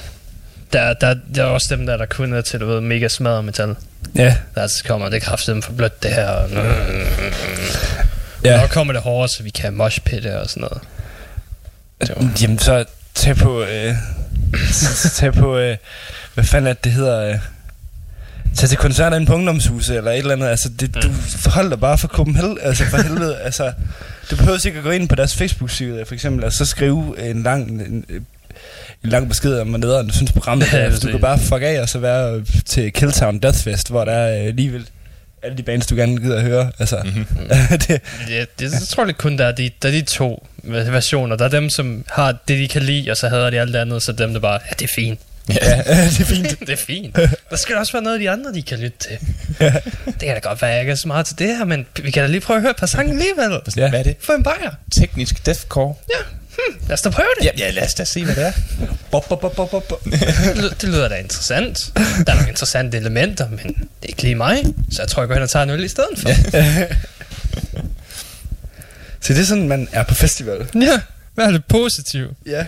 Der, 0.72 0.94
der, 0.94 1.14
der 1.34 1.42
er 1.42 1.46
også 1.46 1.76
dem 1.76 1.86
der, 1.86 1.96
der 1.96 2.06
kun 2.06 2.32
er 2.32 2.40
til, 2.40 2.60
du 2.60 2.66
ved, 2.66 2.80
mega 2.80 3.08
smadret 3.08 3.44
metal. 3.44 3.74
Ja, 4.14 4.36
Der 4.54 4.66
så 4.66 4.84
kommer 4.84 5.08
det 5.08 5.22
kraftigt 5.22 5.64
for 5.64 5.72
blødt 5.72 6.02
det 6.02 6.10
her. 6.10 6.28
Og, 6.28 6.50
Ja. 8.44 8.60
Når 8.60 8.66
kommer 8.66 8.92
det 8.92 9.02
hårdere, 9.02 9.28
så 9.28 9.42
vi 9.42 9.50
kan 9.50 9.74
moshpitte 9.74 10.40
og 10.40 10.48
sådan 10.50 10.60
noget. 10.60 10.78
Det 12.00 12.08
var- 12.16 12.30
Jamen, 12.42 12.58
så 12.58 12.84
tag 13.14 13.36
på... 13.36 13.62
Øh, 13.62 13.94
tag 15.16 15.32
på... 15.34 15.58
Øh, 15.58 15.76
hvad 16.34 16.44
fanden 16.44 16.68
er 16.68 16.72
det, 16.72 16.84
det 16.84 16.92
hedder... 16.92 17.28
Øh, 17.28 17.38
tag 18.56 18.68
til 18.68 18.78
koncerter 18.78 19.16
inde 19.16 19.26
på 19.26 19.34
ungdomshuset, 19.34 19.96
eller 19.96 20.10
et 20.10 20.18
eller 20.18 20.32
andet. 20.32 20.48
Altså, 20.48 20.68
det, 20.68 20.94
du 20.94 21.08
hold 21.50 21.70
dig 21.70 21.80
bare 21.80 21.98
for 21.98 22.08
Copenhagen. 22.08 22.58
Altså, 22.62 22.84
for 22.84 22.96
helvede. 23.02 23.38
Altså, 23.38 23.72
du 24.30 24.36
behøver 24.36 24.66
ikke 24.66 24.78
at 24.78 24.84
gå 24.84 24.90
ind 24.90 25.08
på 25.08 25.14
deres 25.14 25.36
Facebook-side, 25.36 26.04
for 26.06 26.14
eksempel, 26.14 26.44
og 26.44 26.52
så 26.52 26.64
skrive 26.64 27.30
en 27.30 27.42
lang... 27.42 27.70
En, 27.70 28.04
en 29.05 29.11
lang 29.11 29.28
besked 29.28 29.59
om, 29.61 29.68
hvor 29.68 29.78
nederen 29.78 30.07
du 30.09 30.14
synes 30.14 30.32
programmet 30.32 30.66
Ja, 30.72 30.78
er. 30.78 30.84
Altså, 30.84 31.01
du 31.01 31.11
kan 31.11 31.20
bare 31.20 31.39
fuck 31.39 31.62
af 31.62 31.80
og 31.80 31.89
så 31.89 31.99
være 31.99 32.45
til 32.66 32.93
Killtown 32.93 33.39
Deathfest, 33.39 33.89
hvor 33.91 34.05
der 34.05 34.12
er 34.12 34.41
øh, 34.41 34.47
alligevel 34.47 34.89
alle 35.43 35.57
de 35.59 35.62
bands, 35.62 35.87
du 35.87 35.95
gerne 35.97 36.16
gider 36.20 36.37
at 36.37 36.43
høre. 36.43 36.70
Altså, 36.78 36.97
Mhm. 37.05 37.26
det, 37.89 38.01
Ja, 38.30 38.41
det, 38.59 38.72
jeg 38.72 38.80
tror 38.89 39.05
lidt 39.05 39.18
kun, 39.18 39.39
der 39.39 39.45
er 39.45 39.53
de, 39.53 39.70
der 39.82 39.89
er 39.89 39.93
de 39.93 40.03
to 40.03 40.47
versioner. 40.64 41.37
Der 41.37 41.45
er 41.45 41.49
dem, 41.49 41.70
som 41.70 42.05
har 42.09 42.32
det, 42.49 42.59
de 42.59 42.68
kan 42.68 42.82
lide, 42.82 43.11
og 43.11 43.16
så 43.16 43.28
hader 43.28 43.51
de 43.51 43.61
alt 43.61 43.72
det 43.74 43.78
andet, 43.78 44.03
så 44.03 44.12
dem, 44.12 44.32
der 44.32 44.41
bare, 44.41 44.53
ja, 44.70 44.74
det 44.78 44.82
er 44.82 44.93
fint. 44.95 45.20
Ja, 45.49 45.55
det 45.86 46.20
er 46.20 46.24
fint. 46.24 46.61
det 46.61 46.68
er 46.70 46.76
fint. 46.76 47.16
Der 47.51 47.57
skal 47.57 47.76
også 47.76 47.92
være 47.92 48.03
noget 48.03 48.16
af 48.16 48.20
de 48.20 48.30
andre, 48.30 48.53
de 48.53 48.62
kan 48.62 48.78
lytte 48.78 48.99
til. 48.99 49.18
det 50.07 50.20
kan 50.20 50.34
da 50.34 50.38
godt 50.38 50.62
være, 50.62 50.70
at 50.70 50.74
jeg 50.74 50.80
ikke 50.82 50.92
er 50.92 50.97
så 50.97 51.09
meget 51.09 51.26
til 51.26 51.38
det 51.38 51.57
her, 51.57 51.64
men 51.64 51.86
vi 52.03 52.11
kan 52.11 52.22
da 52.22 52.28
lige 52.28 52.40
prøve 52.40 52.57
at 52.57 52.62
høre 52.62 52.70
et 52.70 52.76
par 52.76 52.86
sange 52.86 53.12
alligevel. 53.12 53.61
Ja. 53.76 53.88
Hvad 53.88 53.99
er 53.99 54.03
det? 54.03 54.16
Få 54.20 54.32
en 54.32 54.42
bajer. 54.42 54.70
Teknisk 54.92 55.47
deathcore? 55.47 55.94
Lad 56.86 56.92
os 56.92 57.03
da 57.03 57.11
prøve 57.11 57.28
det. 57.40 57.47
Ja, 57.47 57.51
ja, 57.59 57.70
lad 57.70 57.82
os 57.82 57.94
da 57.94 58.05
se, 58.05 58.24
hvad 58.24 58.34
det 58.34 58.47
er. 58.47 58.53
Bop, 59.11 59.28
bop, 59.28 59.40
bop, 59.40 59.57
bop, 59.57 59.70
bop. 59.70 60.05
Det, 60.05 60.57
lyder, 60.57 60.74
det 60.74 60.88
lyder 60.88 61.09
da 61.09 61.14
interessant. 61.14 61.92
Der 61.97 62.32
er 62.32 62.34
nogle 62.34 62.49
interessante 62.49 62.97
elementer, 62.97 63.49
men 63.49 63.59
det 63.59 64.03
er 64.03 64.09
ikke 64.09 64.22
lige 64.22 64.34
mig. 64.34 64.62
Så 64.90 65.03
jeg 65.03 65.09
tror, 65.09 65.22
jeg 65.22 65.28
går 65.28 65.34
hen 65.34 65.42
og 65.42 65.51
tager 65.51 65.62
en 65.62 65.70
øl 65.70 65.84
i 65.84 65.88
stedet 65.88 66.18
for. 66.18 66.28
Så 69.20 69.32
det 69.32 69.40
er 69.40 69.44
sådan, 69.44 69.68
man 69.68 69.88
er 69.92 70.03
på 70.03 70.14
festival. 70.14 70.66
Ja, 70.74 71.01
hvad 71.34 71.44
er 71.47 71.51
det 71.51 71.64
positivt? 71.64 72.32
Ja. 72.47 72.66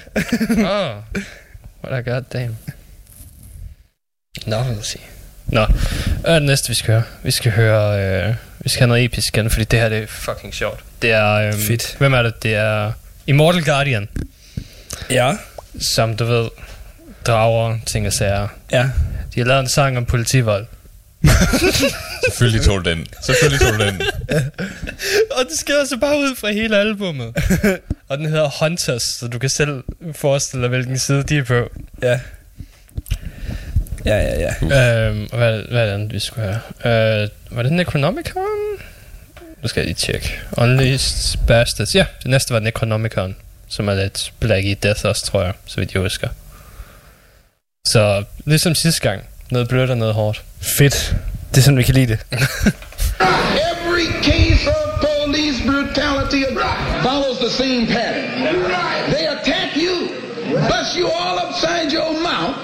oh, 0.51 1.03
what 1.85 2.07
a 2.09 2.11
goddamn. 2.13 2.57
Se. 4.83 4.99
Nå, 5.47 5.67
hvad 6.21 6.31
er 6.35 6.39
det 6.39 6.43
næste, 6.43 6.69
vi 6.69 6.75
skal 6.75 6.93
høre? 6.95 7.03
Vi 7.23 7.31
skal 7.31 7.53
høre, 7.53 8.01
øh, 8.29 8.35
vi 8.59 8.69
skal 8.69 8.81
have 8.81 8.89
noget 8.89 9.05
episk 9.05 9.37
igen, 9.37 9.51
fordi 9.51 9.65
det 9.65 9.79
her 9.81 9.89
det 9.89 9.99
er 9.99 10.07
fucking 10.07 10.55
sjovt. 10.55 10.85
Det 11.03 11.13
er, 11.13 11.35
øh, 11.35 11.55
Fedt. 11.55 11.97
hvem 11.99 12.15
er 12.15 12.23
det? 12.23 12.43
Det 12.43 12.55
er 12.55 12.93
Immortal 13.27 13.65
Guardian, 13.65 14.09
Ja. 15.11 15.33
som 15.81 16.17
du 16.17 16.25
ved, 16.25 16.49
drager 17.27 17.79
ting 17.87 18.07
og 18.07 18.13
sager. 18.13 18.49
Ja. 18.73 18.91
De 19.35 19.41
har 19.41 19.45
lavet 19.45 19.61
en 19.61 19.69
sang 19.69 19.97
om 19.97 20.05
politivold. 20.07 20.67
Selvfølgelig 22.29 22.63
tog 22.67 22.85
du 22.85 22.91
den. 22.91 23.07
Selvfølgelig 23.27 23.61
tog 23.61 23.79
du 23.79 23.85
den. 23.85 24.03
Og 25.37 25.45
det 25.51 25.59
skal 25.59 25.75
altså 25.75 25.97
bare 25.97 26.17
ud 26.19 26.37
fra 26.37 26.51
hele 26.53 26.79
albummet. 26.79 27.35
og 28.09 28.19
den 28.19 28.27
hedder 28.27 28.51
Hunters, 28.61 29.03
så 29.03 29.29
du 29.29 29.39
kan 29.39 29.51
selv 29.51 29.85
forestille 30.13 30.63
dig, 30.63 30.69
hvilken 30.69 30.99
side 30.99 31.23
de 31.23 31.39
er 31.39 31.45
på. 31.45 31.71
Ja. 32.03 32.21
Ja, 34.05 34.17
ja, 34.17 34.55
ja. 34.63 35.09
Øhm, 35.09 35.29
og 35.33 35.39
hvad, 35.39 35.63
hvad 35.71 35.81
er 35.81 35.87
det 35.87 35.93
andet, 35.93 36.13
vi 36.13 36.19
skulle 36.19 36.61
have? 36.83 37.23
Øh, 37.23 37.29
var 37.51 37.63
det 37.63 37.73
Necronomicon? 37.73 38.43
Nu 39.63 39.69
skal 39.69 39.81
jeg 39.81 39.87
lige 39.87 39.95
tjekke. 39.95 40.41
Unleashed 40.53 41.47
Bastards. 41.47 41.95
Ja, 41.95 42.05
det 42.23 42.31
næste 42.31 42.55
var 42.55 42.61
Necronomicon, 42.61 43.37
som 43.69 43.89
er 43.89 43.95
lidt 43.95 44.33
Black 44.41 44.65
i 44.65 44.75
Death 44.75 45.05
også, 45.05 45.27
tror 45.27 45.43
jeg, 45.43 45.53
så 45.67 45.81
vidt 45.81 45.95
jeg 45.95 46.03
husker. 46.03 46.29
Så 47.89 48.25
ligesom 48.45 48.75
sidste 48.75 49.01
gang, 49.01 49.23
noget 49.51 49.69
blødt 49.69 49.91
og 49.91 49.99
noget 49.99 50.15
hårdt. 50.15 50.45
Fedt. 50.61 51.17
Det 51.51 51.59
er 51.59 51.63
sådan, 51.63 51.79
vi 51.79 51.83
kan 51.83 51.95
lide 51.95 52.07
det. 52.07 52.19
Every 53.71 54.07
case 54.23 54.69
of 54.69 55.05
police 55.05 55.63
brutality 55.67 56.48
the 57.49 57.55
same 57.55 57.87
pattern. 57.87 59.11
They 59.11 59.27
attack 59.27 59.75
you, 59.75 60.09
bust 60.69 60.95
you 60.95 61.09
all 61.09 61.39
upside 61.39 61.91
your 61.91 62.13
mouth, 62.21 62.57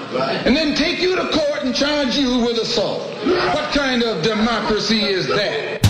and 0.45 0.55
then 0.55 0.75
take 0.75 0.99
you 0.99 1.15
to 1.15 1.27
court 1.31 1.63
and 1.63 1.73
charge 1.73 2.15
you 2.15 2.39
with 2.39 2.59
assault. 2.59 3.01
What 3.25 3.73
kind 3.73 4.03
of 4.03 4.21
democracy 4.21 5.03
is 5.03 5.27
that? 5.27 5.84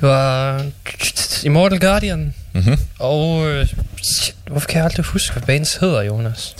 Det 0.00 0.08
var 0.08 0.66
Immortal 1.44 1.80
Guardian. 1.80 2.34
Mhm. 2.52 2.76
Og 2.98 3.48
øh, 3.48 3.68
hvorfor 4.46 4.68
kan 4.68 4.76
jeg 4.76 4.84
aldrig 4.84 5.06
huske, 5.06 5.32
hvad 5.32 5.42
bands 5.42 5.74
hedder, 5.74 6.02
Jonas? 6.02 6.56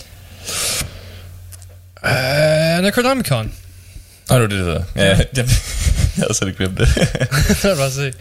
Uh, 2.02 2.82
Necronomicon. 2.82 3.52
Nå, 4.30 4.34
det 4.34 4.42
var 4.42 4.48
det, 4.48 4.50
det 4.50 4.58
hedder. 4.66 4.82
Ja, 4.96 5.04
jeg, 5.08 5.26
jeg 5.36 5.44
havde 6.16 6.34
slet 6.34 6.48
ikke 6.48 6.58
glemt 6.58 6.78
det. 6.78 6.88
det 7.62 7.64
var 7.70 7.76
bare 7.76 7.90
se. 7.90 8.12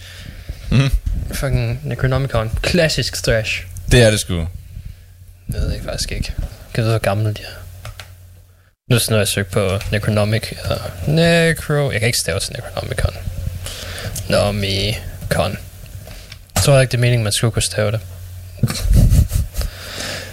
Mhm. 0.72 0.90
Fucking 1.34 1.80
Necronomicon. 1.84 2.52
Klassisk 2.62 3.24
thrash. 3.24 3.64
det 3.92 4.02
er 4.04 4.10
det 4.12 4.20
sgu. 4.20 4.48
Det 5.48 5.56
ved 5.62 5.72
jeg 5.72 5.82
faktisk 5.84 6.12
ikke. 6.12 6.34
Kan 6.74 6.84
du 6.84 6.90
hvor 6.90 7.00
gammel 7.00 7.26
de 7.26 7.42
er? 7.42 7.60
Nu 8.90 8.96
er 8.96 9.00
sådan 9.00 9.20
jeg 9.20 9.28
søger 9.28 9.48
på 9.48 9.80
Necronomic. 9.92 10.44
Eller 10.64 10.78
Necro... 11.08 11.92
Jeg 11.92 12.00
kan 12.00 12.08
ikke 12.08 12.20
stave 12.20 12.40
til 12.40 12.54
Necronomicon. 12.54 13.14
Nomicon. 14.30 15.58
Jeg 16.56 16.64
tror 16.64 16.80
ikke, 16.80 16.92
det 16.92 16.98
er 16.98 17.02
meningen, 17.02 17.24
man 17.24 17.34
skulle 17.34 17.52
kunne 17.52 17.64
stave 17.64 17.92
det. 17.92 18.00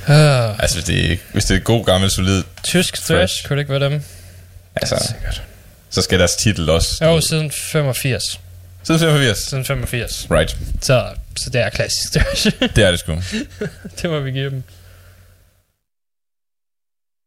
Uh, 0.09 0.61
Altså, 0.61 0.77
hvis 0.77 0.85
det, 0.85 1.13
er, 1.13 1.17
hvis 1.33 1.45
det 1.45 1.57
er 1.57 1.61
god, 1.61 1.85
gammel, 1.85 2.11
solid, 2.11 2.43
tysk 2.63 2.95
thrash, 2.95 3.07
Thrash. 3.09 3.47
kunne 3.49 3.57
det 3.57 3.61
ikke 3.61 3.73
være 3.81 3.85
dem? 3.91 4.03
altså, 4.77 4.97
Sikkert. 5.09 5.43
så 5.91 6.03
skal 6.03 6.19
deres 6.19 6.37
titel 6.37 6.71
også... 6.71 7.05
Jo, 7.05 7.21
siden 7.21 7.51
85. 7.51 8.41
Siden 8.83 9.01
85. 9.01 9.39
Siden 9.39 9.65
85. 9.65 10.27
Right. 10.31 10.57
Så, 10.83 11.15
så 11.37 11.51
det 11.51 11.61
er 11.61 11.71
klassisk 11.71 12.13
thrash. 12.13 12.47
Det 12.61 12.79
er 12.85 12.91
det 12.91 13.01
sgu. 13.01 13.13
det 14.03 14.11
må 14.11 14.21
vi 14.21 14.31
give 14.31 14.51
dem. 14.51 14.63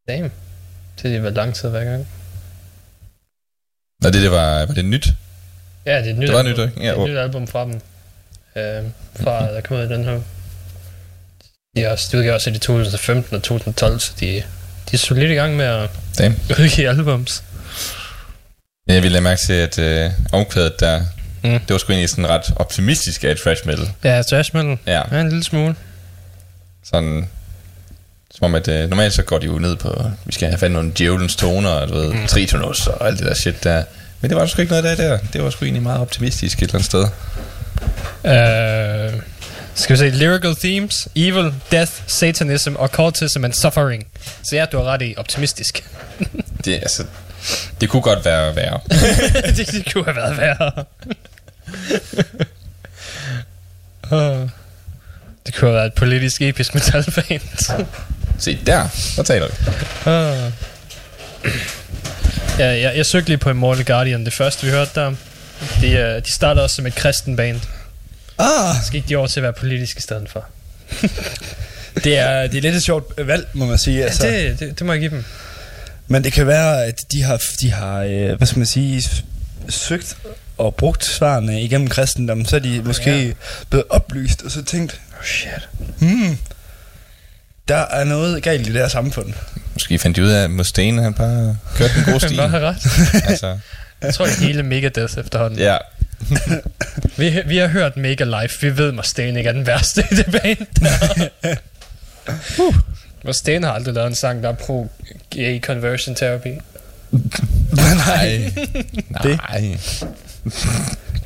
Damn. 0.07 0.31
Det 1.01 1.11
har 1.13 1.19
været 1.19 1.33
lang 1.35 1.55
tid 1.55 1.69
hver 1.69 1.83
gang. 1.83 2.07
Nå, 4.01 4.09
det, 4.09 4.21
det 4.21 4.31
var, 4.31 4.65
var 4.65 4.73
det 4.73 4.85
nyt? 4.85 5.07
Ja, 5.85 5.97
det 5.97 6.05
er 6.07 6.11
et 6.11 6.17
nyt 6.17 6.27
Det 6.27 6.33
var 6.35 6.39
album. 6.43 6.51
nyt, 6.65 6.69
ikke? 6.69 6.81
Ja, 6.87 6.91
det 6.91 6.97
er 6.99 7.03
et 7.03 7.09
nyt 7.09 7.17
album 7.17 7.47
fra 7.47 7.65
dem. 7.65 7.73
Øh, 8.55 8.83
fra, 9.23 9.51
der 9.53 9.61
kom 9.61 9.77
ud 9.77 9.83
i 9.83 9.87
den 9.87 10.03
her. 10.03 10.19
De 11.75 11.81
har 11.81 11.89
også, 11.89 12.09
de 12.11 12.17
udgav 12.17 12.33
også 12.33 12.49
i 12.49 12.53
2015 12.57 13.35
og 13.35 13.43
2012, 13.43 13.99
så 13.99 14.11
de, 14.19 14.25
de 14.25 14.93
er 14.93 14.97
solidt 14.97 15.31
i 15.31 15.33
gang 15.33 15.55
med 15.55 15.65
at 15.65 15.89
Damn. 16.17 16.35
udgive 16.59 16.89
albums. 16.89 17.43
Jeg 18.87 19.03
ville 19.03 19.21
mærke 19.21 19.41
til, 19.45 19.53
at 19.53 19.79
øh, 19.79 20.11
omkvædet 20.31 20.79
der, 20.79 21.01
Mm. 21.43 21.49
det 21.59 21.69
var 21.69 21.77
sgu 21.77 21.91
egentlig 21.91 22.09
sådan 22.09 22.29
ret 22.29 22.53
optimistisk 22.55 23.23
af 23.23 23.31
et 23.31 23.37
thrash 23.39 23.65
metal. 23.67 23.89
Ja, 24.03 24.21
thrash 24.21 24.55
metal. 24.55 24.77
Ja, 24.87 25.01
Ja, 25.15 25.21
en 25.21 25.29
lille 25.29 25.43
smule. 25.43 25.75
sådan... 26.83 27.29
Som 28.33 28.45
om, 28.45 28.55
at 28.55 28.67
øh, 28.67 28.89
normalt 28.89 29.13
så 29.13 29.23
går 29.23 29.37
de 29.37 29.45
jo 29.45 29.59
ned 29.59 29.75
på, 29.75 30.03
vi 30.25 30.31
skal 30.33 30.47
have 30.47 30.57
fat 30.57 30.71
nogle 30.71 30.91
djævelens 30.97 31.35
toner, 31.35 31.69
og 31.69 31.89
du 31.89 31.93
ved, 31.93 32.13
mm. 32.13 32.27
tritonus 32.27 32.87
og 32.87 33.07
alt 33.07 33.19
det 33.19 33.27
der 33.27 33.33
shit 33.33 33.63
der. 33.63 33.83
Men 34.21 34.29
det 34.29 34.35
var 34.35 34.41
der 34.41 34.47
sgu 34.49 34.61
ikke 34.61 34.71
noget 34.71 34.85
af 34.85 34.97
der. 34.97 35.17
Det 35.33 35.43
var 35.43 35.49
sgu 35.49 35.65
egentlig 35.65 35.83
meget 35.83 36.01
optimistisk 36.01 36.57
et 36.57 36.61
eller 36.61 36.75
andet 36.75 36.85
sted. 36.85 37.05
Øh, 38.25 39.21
skal 39.73 39.93
vi 39.93 39.97
se, 39.97 40.09
lyrical 40.09 40.55
themes, 40.55 41.07
evil, 41.15 41.53
death, 41.71 41.91
satanism, 42.07 42.75
occultism 42.75 43.45
and 43.45 43.53
suffering. 43.53 44.07
Så 44.43 44.55
ja, 44.55 44.65
du 44.65 44.77
har 44.77 44.83
ret 44.83 45.01
i 45.01 45.13
optimistisk. 45.17 45.83
Det, 46.65 46.73
altså, 46.75 47.03
det 47.81 47.89
kunne 47.89 48.01
godt 48.01 48.25
være 48.25 48.55
værre. 48.55 48.79
det, 49.55 49.71
det 49.71 49.93
kunne 49.93 50.03
have 50.03 50.15
været 50.15 50.37
værre. 50.37 50.71
Åh. 54.11 54.49
det 55.45 55.53
kunne 55.55 55.67
have 55.69 55.75
været 55.75 55.85
et 55.87 55.93
politisk 55.93 56.41
episk 56.41 56.73
metalband. 56.73 57.41
Se, 58.39 58.59
der, 58.65 58.87
der 59.15 59.23
taler 59.23 59.47
vi. 59.47 59.53
Ah. 60.09 60.51
Ja, 62.59 62.65
jeg, 62.67 62.93
jeg 62.97 63.05
søgte 63.05 63.29
lige 63.29 63.37
på 63.37 63.49
Immortal 63.49 63.85
Guardian, 63.85 64.25
det 64.25 64.33
første 64.33 64.65
vi 64.65 64.71
hørte 64.71 64.91
der. 64.95 65.13
De, 65.81 66.15
uh, 66.17 66.23
de 66.25 66.31
startede 66.33 66.63
også 66.63 66.75
som 66.75 66.85
et 66.85 66.95
kristen 66.95 67.35
band. 67.35 67.59
Ah, 68.37 68.75
Så 68.85 68.91
gik 68.91 69.09
de 69.09 69.15
over 69.15 69.27
til 69.27 69.39
at 69.39 69.43
være 69.43 69.53
politisk 69.53 69.97
i 69.97 70.01
stedet 70.01 70.29
for. 70.29 70.45
det 72.03 72.17
er, 72.17 72.47
det 72.47 72.57
er 72.57 72.61
lidt 72.61 72.75
et 72.75 72.83
sjovt 72.83 73.27
valg, 73.27 73.47
må 73.53 73.65
man 73.65 73.77
sige. 73.77 74.03
Altså. 74.03 74.27
Ja, 74.27 74.49
det, 74.49 74.59
det, 74.59 74.79
det 74.79 74.85
må 74.87 74.93
jeg 74.93 74.99
give 74.99 75.11
dem. 75.11 75.23
Men 76.07 76.23
det 76.23 76.33
kan 76.33 76.47
være, 76.47 76.85
at 76.85 77.01
de 77.11 77.23
har, 77.23 77.41
de 77.61 77.71
har 77.71 77.99
øh, 78.03 78.33
hvad 78.37 78.47
skal 78.47 78.59
man 78.59 78.65
sige, 78.67 79.03
søgt 79.69 80.17
og 80.57 80.75
brugt 80.75 81.05
svarene 81.05 81.61
igennem 81.63 81.87
kristendom, 81.87 82.45
så 82.45 82.55
er 82.55 82.59
de 82.59 82.81
måske 82.85 83.11
Ja. 83.27 83.31
blevet 83.69 83.85
oplyst, 83.89 84.41
og 84.41 84.51
så 84.51 84.63
tænkt, 84.63 85.01
Oh 85.19 85.25
shit. 85.25 85.69
hmm, 85.99 86.37
der 87.69 87.75
er 87.77 88.03
noget 88.03 88.43
galt 88.43 88.67
i 88.67 88.71
det 88.73 88.81
her 88.81 88.87
samfund. 88.87 89.33
Måske 89.73 89.99
fandt 89.99 90.17
de 90.17 90.23
ud 90.23 90.29
af, 90.29 90.43
at 90.43 90.51
Mustaine, 90.51 91.01
han 91.03 91.13
bare 91.13 91.57
kørte 91.75 91.93
den 91.95 92.03
gode 92.03 92.11
Han 92.11 92.19
stil. 92.29 92.37
bare 92.37 92.47
har 92.49 92.59
ret. 92.59 92.77
altså, 93.29 93.57
Jeg 94.01 94.13
tror, 94.13 94.25
det 94.25 94.35
hele 94.35 94.63
Megadeth 94.63 95.17
efterhånden. 95.19 95.59
ja. 95.59 95.77
Vi, 97.17 97.41
vi 97.45 97.57
har 97.57 97.67
hørt 97.67 97.97
Mega 97.97 98.23
Life. 98.41 98.61
Vi 98.61 98.77
ved, 98.77 98.91
Mustaine 98.91 99.37
ikke 99.39 99.49
er 99.49 99.53
den 99.53 99.67
værste 99.67 100.03
i 100.11 100.15
det 100.15 100.25
band. 100.31 100.57
uh. 102.59 102.75
Mustaine 103.25 103.65
har 103.67 103.73
aldrig 103.73 103.93
lavet 103.93 104.07
en 104.07 104.15
sang, 104.15 104.43
der 104.43 104.49
er 104.49 104.53
pro-gay 104.53 105.61
conversion 105.61 106.15
therapy. 106.15 106.47
Nej. 108.07 108.51
Det. 109.23 109.39
Nej. 109.49 109.77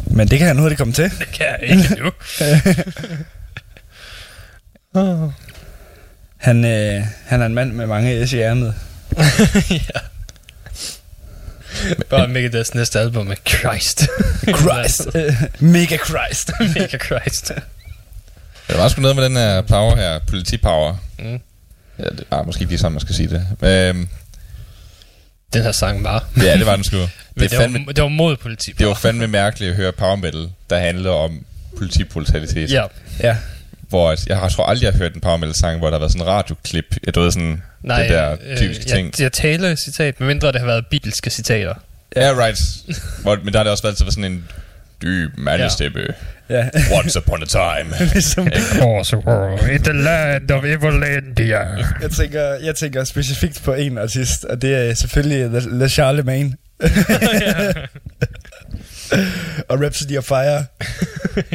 Men 0.08 0.28
det 0.28 0.38
kan 0.40 0.48
han 0.48 0.58
hurtigt 0.60 0.78
komme 0.78 0.94
til. 0.94 1.04
Det 1.04 1.28
kan 1.34 1.46
jeg 1.46 1.70
ikke 1.70 1.96
nu. 2.04 2.12
Han, 6.44 6.66
øh, 6.66 7.04
han 7.26 7.42
er 7.42 7.46
en 7.46 7.54
mand 7.54 7.72
med 7.74 7.86
mange 7.88 8.28
S 8.28 8.34
i 8.34 8.40
ærmet. 8.40 8.76
ja. 9.70 9.78
Bare 12.10 12.28
Megadeths 12.28 12.76
næste 12.76 13.00
album 13.00 13.32
er 13.32 13.36
Christ. 13.48 14.08
Christ. 14.62 15.08
Mega 15.62 15.98
Christ. 15.98 16.52
Mega 16.60 16.98
Christ. 16.98 17.52
Der 18.68 18.78
var 18.78 18.88
sgu 18.88 19.02
noget 19.02 19.16
med 19.16 19.24
den 19.24 19.36
her 19.36 19.62
power 19.62 19.96
her, 19.96 20.20
politipower. 20.28 20.96
Mm. 21.20 21.40
Ja, 22.00 22.04
det, 22.04 22.24
ah, 22.32 22.46
måske 22.46 22.62
ikke 22.62 22.72
lige 22.72 22.80
sådan, 22.80 22.92
man 22.92 23.02
skal 23.02 23.16
sige 23.16 23.30
det. 23.30 23.48
Øhm, 23.62 24.08
Den 25.54 25.62
her 25.64 25.72
sang 25.72 26.04
var. 26.04 26.28
ja, 26.38 26.58
det 26.58 26.66
var 26.66 26.76
den 26.76 26.84
sgu. 26.84 26.98
Men 26.98 27.08
Det, 27.08 27.52
det, 27.52 27.54
er 27.54 27.60
fandme, 27.62 27.86
var, 27.86 27.92
det 27.92 28.02
var 28.04 28.10
mod 28.10 28.38
politi. 28.38 28.72
det 28.72 28.88
var 28.88 28.94
fandme 28.94 29.28
mærkeligt 29.28 29.72
at 29.72 29.76
høre 29.78 29.92
power 29.92 30.16
metal, 30.16 30.50
der 30.70 30.78
handler 30.80 31.12
om 31.12 31.46
politibrutalitet. 31.78 32.72
Ja. 32.72 32.84
Ja. 33.20 33.38
Hvor 33.94 34.12
at, 34.12 34.28
jeg 34.28 34.38
har, 34.38 34.50
tror 34.50 34.66
aldrig, 34.66 34.86
jeg 34.86 34.92
har 34.92 35.00
hørt 35.00 35.14
en 35.14 35.22
power 35.22 35.38
metal 35.38 35.56
sang, 35.56 35.80
hvor 35.80 35.88
der 35.88 35.96
har 35.96 36.00
været 36.00 36.12
sådan 36.12 36.28
en 36.28 36.28
radioklip. 36.28 36.98
Jeg 37.06 37.14
ved 37.16 37.32
sådan, 37.32 37.62
Nej, 37.84 38.02
det 38.02 38.10
der 38.10 38.36
typiske 38.58 38.84
øh, 38.84 38.96
ting. 38.96 39.14
Jeg, 39.18 39.24
jeg 39.24 39.32
taler 39.32 39.76
citat, 39.76 40.20
medmindre 40.20 40.52
det 40.52 40.60
har 40.60 40.68
været 40.68 40.86
bibelske 40.88 41.30
citater. 41.30 41.74
Ja, 42.16 42.46
right. 42.46 42.60
Hvor, 43.22 43.38
men 43.44 43.54
der 43.54 43.60
har 43.60 43.64
det 43.64 43.72
også 43.72 43.84
været 43.84 43.98
sådan 43.98 44.32
en 44.32 44.48
dyb 45.02 45.32
mandestemme. 45.38 46.00
ja. 46.50 46.70
Once 46.98 47.20
upon 47.20 47.44
a 47.44 47.46
time. 47.46 47.96
ligesom, 48.14 48.48
in 49.76 49.84
the 49.84 49.94
land 49.94 50.52
of 50.52 50.64
Evolandia. 50.64 51.60
jeg, 52.02 52.12
tænker, 52.12 52.42
jeg 52.42 52.76
tænker 52.76 53.04
specifikt 53.04 53.62
på 53.64 53.74
en 53.74 53.98
artist, 53.98 54.46
og 54.46 54.62
det 54.62 54.76
er 54.76 54.94
selvfølgelig 54.94 55.62
The, 55.62 55.80
The 55.80 55.90
Charlemagne. 55.90 56.54
og 59.70 59.80
Rhapsody 59.82 60.18
of 60.18 60.24
Fire. 60.24 60.66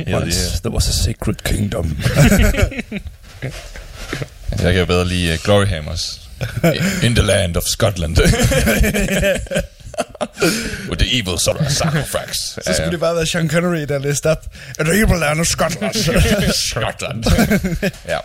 Once 0.19 0.61
there 0.61 0.75
was 0.75 0.89
a 0.89 0.93
sacred 0.93 1.37
kingdom. 1.45 1.97
Jeg 4.63 4.75
kan 4.75 4.87
bedre 4.87 5.09
lide 5.09 5.33
uh, 5.33 5.39
Glory 5.45 5.67
Hammers. 5.67 6.21
In 7.03 7.15
the 7.15 7.27
land 7.27 7.57
of 7.57 7.63
Scotland. 7.63 8.17
With 10.89 10.99
the 10.99 11.19
evil 11.19 11.39
sort 11.39 11.57
of 11.61 11.71
sarcophags. 11.71 12.39
Så 12.39 12.73
skulle 12.73 12.91
det 12.91 13.01
bare 13.01 13.17
være 13.17 13.27
Sean 13.27 13.51
Connery, 13.51 13.83
der 13.89 13.99
læste 13.99 14.31
op. 14.31 14.47
And 14.79 14.89
the 14.89 14.99
evil 14.99 15.19
land 15.19 15.41
of 15.41 15.47
Scotland. 15.47 15.95
Scotland. 16.53 17.25
ja. 18.09 18.19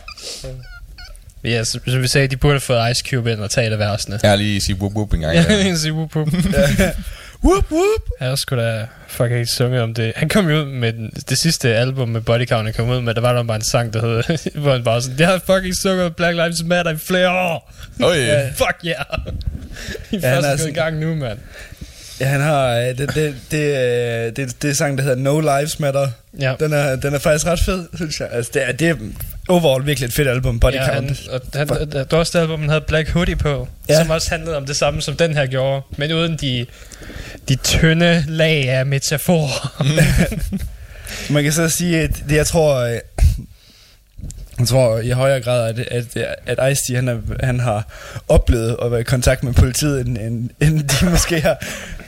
Ja, 1.44 1.64
så, 1.64 1.80
som 1.88 2.02
vi 2.02 2.08
sagde, 2.08 2.28
de 2.28 2.38
burde 2.38 2.54
have 2.54 2.62
fået 2.62 2.92
Ice 2.92 3.04
Cube 3.10 3.32
ind 3.32 3.40
og 3.40 3.52
tale 3.52 3.78
versene. 3.78 4.20
Jeg 4.24 4.38
lige 4.38 4.62
sige 4.62 4.76
whoop 4.76 4.94
whoop 4.94 5.14
en 5.14 5.20
gang. 5.20 5.36
Ja, 5.36 5.68
en 5.68 5.78
sige 5.78 5.94
whoop 5.94 6.16
whoop. 6.16 6.28
Whoop, 7.44 7.72
whoop. 7.72 8.10
Jeg 8.20 8.38
skulle 8.38 8.64
da 8.64 8.86
fucking 9.08 9.39
ikke 9.39 9.52
sunget 9.52 9.82
om 9.82 9.94
det. 9.94 10.14
Han 10.16 10.30
kom 10.30 10.50
jo 10.50 10.60
ud 10.60 10.66
med 10.66 10.94
den, 10.94 11.10
det 11.30 11.38
sidste 11.38 11.76
album 11.76 12.10
med 12.10 12.22
Body 12.22 12.48
Count, 12.48 12.66
han 12.66 12.74
kom 12.74 12.89
ud 12.89 13.02
med, 13.02 13.14
der 13.14 13.22
var 13.22 13.34
der 13.34 13.44
bare 13.44 13.56
en 13.56 13.64
sang, 13.64 13.94
der 13.94 14.02
hed, 14.02 14.38
hvor 14.62 14.72
han 14.72 14.84
bare 14.84 15.02
sådan, 15.02 15.20
jeg 15.20 15.28
har 15.28 15.41
fucking 15.46 15.76
sunget 15.76 16.16
Black 16.16 16.34
Lives 16.36 16.64
Matter 16.64 16.91
i 16.91 16.98
flere 16.98 17.30
år. 17.30 17.74
Oj. 18.04 18.14
Ja. 18.16 18.50
Fuck 18.50 18.78
yeah. 18.86 18.96
I 20.12 20.16
Ja, 20.18 20.28
er 20.28 20.36
han 20.36 20.44
er 20.44 20.50
først 20.50 20.64
gået 20.64 20.72
i 20.72 20.74
gang 20.74 21.00
nu, 21.00 21.16
mand. 21.16 21.39
Ja, 22.20 22.26
han 22.26 22.41
har... 22.41 22.68
øh, 22.78 22.97
Det, 22.97 23.16
det, 23.16 23.36
det, 23.51 23.57
øh, 23.57 24.36
det, 24.36 24.61
det 24.61 24.70
er 24.70 24.74
sang, 24.74 24.97
der 24.97 25.03
hedder 25.03 25.18
No 25.18 25.39
Lives 25.39 25.80
Matter. 25.80 26.07
Ja. 26.39 26.55
Den 26.59 26.74
er, 26.74 26.95
den 26.95 27.14
er 27.14 27.20
faktisk 27.20 27.45
ret 27.47 27.59
fed, 27.59 27.88
synes 27.95 28.20
jeg. 28.20 28.28
Altså, 28.32 28.51
det 28.53 28.68
er, 28.68 28.72
det 28.72 28.89
er 28.89 28.95
overall 29.47 29.86
virkelig 29.86 30.07
et 30.07 30.14
fedt 30.14 30.28
album, 30.28 30.59
Body 30.59 30.74
ja, 30.74 30.86
Count. 30.93 31.07
han, 31.07 31.18
og 31.32 31.41
han, 31.78 31.91
der 31.91 32.05
var 32.11 32.18
også 32.18 32.38
det 32.38 32.41
album, 32.43 32.59
han 32.59 32.70
havde 32.70 32.84
Black 32.88 33.09
Hoodie 33.09 33.36
på, 33.36 33.68
Ja. 33.89 34.01
som 34.01 34.09
også 34.09 34.30
handlede 34.30 34.57
om 34.57 34.66
det 34.66 34.76
samme, 34.76 35.01
som 35.01 35.16
den 35.16 35.34
her 35.34 35.45
gjorde, 35.45 35.82
men 35.97 36.11
uden 36.11 36.38
de, 36.41 36.66
de 37.49 37.55
tynde 37.55 38.24
lag 38.28 38.70
af 38.70 38.86
metaforer. 38.86 39.84
Man 41.34 41.43
kan 41.43 41.53
så 41.53 41.70
sige, 41.70 42.01
at 42.01 42.24
det, 42.30 42.36
jeg 42.36 42.47
tror... 42.47 42.76
øh, 42.76 42.97
Jeg 44.59 44.68
tror 44.68 44.97
i 44.99 45.09
højere 45.09 45.41
grad, 45.41 45.70
at, 45.70 45.80
at, 46.16 46.26
at 46.45 46.72
Ice-T, 46.72 46.95
han, 46.95 47.07
er, 47.07 47.18
han 47.43 47.59
har 47.59 47.88
oplevet 48.28 48.78
at 48.82 48.91
være 48.91 48.99
i 48.99 49.03
kontakt 49.03 49.43
med 49.43 49.53
politiet, 49.53 50.07
end, 50.07 50.18
end, 50.18 50.49
end 50.61 50.84
de 50.89 51.05
måske 51.09 51.39
har, 51.41 51.57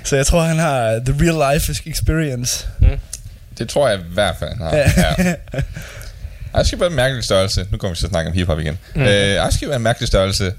Så 0.05 0.15
jeg 0.15 0.25
tror, 0.25 0.41
han 0.41 0.59
har 0.59 1.01
the 1.05 1.15
real 1.21 1.53
life 1.53 1.73
experience. 1.85 2.67
Det 3.57 3.69
tror 3.69 3.89
jeg 3.89 3.99
i 3.99 4.03
hvert 4.13 4.35
fald, 4.39 4.49
han 4.49 4.59
har. 4.61 4.75
Ja. 4.75 4.91
Ja. 6.57 6.63
Cube 6.71 6.85
er 6.85 6.89
en 6.89 6.95
mærkelig 6.95 7.23
størrelse. 7.23 7.65
Nu 7.71 7.77
kommer 7.77 7.93
vi 7.95 7.97
til 7.99 8.05
at 8.05 8.09
snakke 8.09 8.29
om 8.29 8.33
hiphop 8.37 8.59
igen. 8.59 8.77
Mm. 8.95 9.01
Øh, 9.01 9.51
Cube 9.59 9.71
er 9.71 9.75
en 9.75 9.81
mærkelig 9.81 10.07
størrelse. 10.07 10.53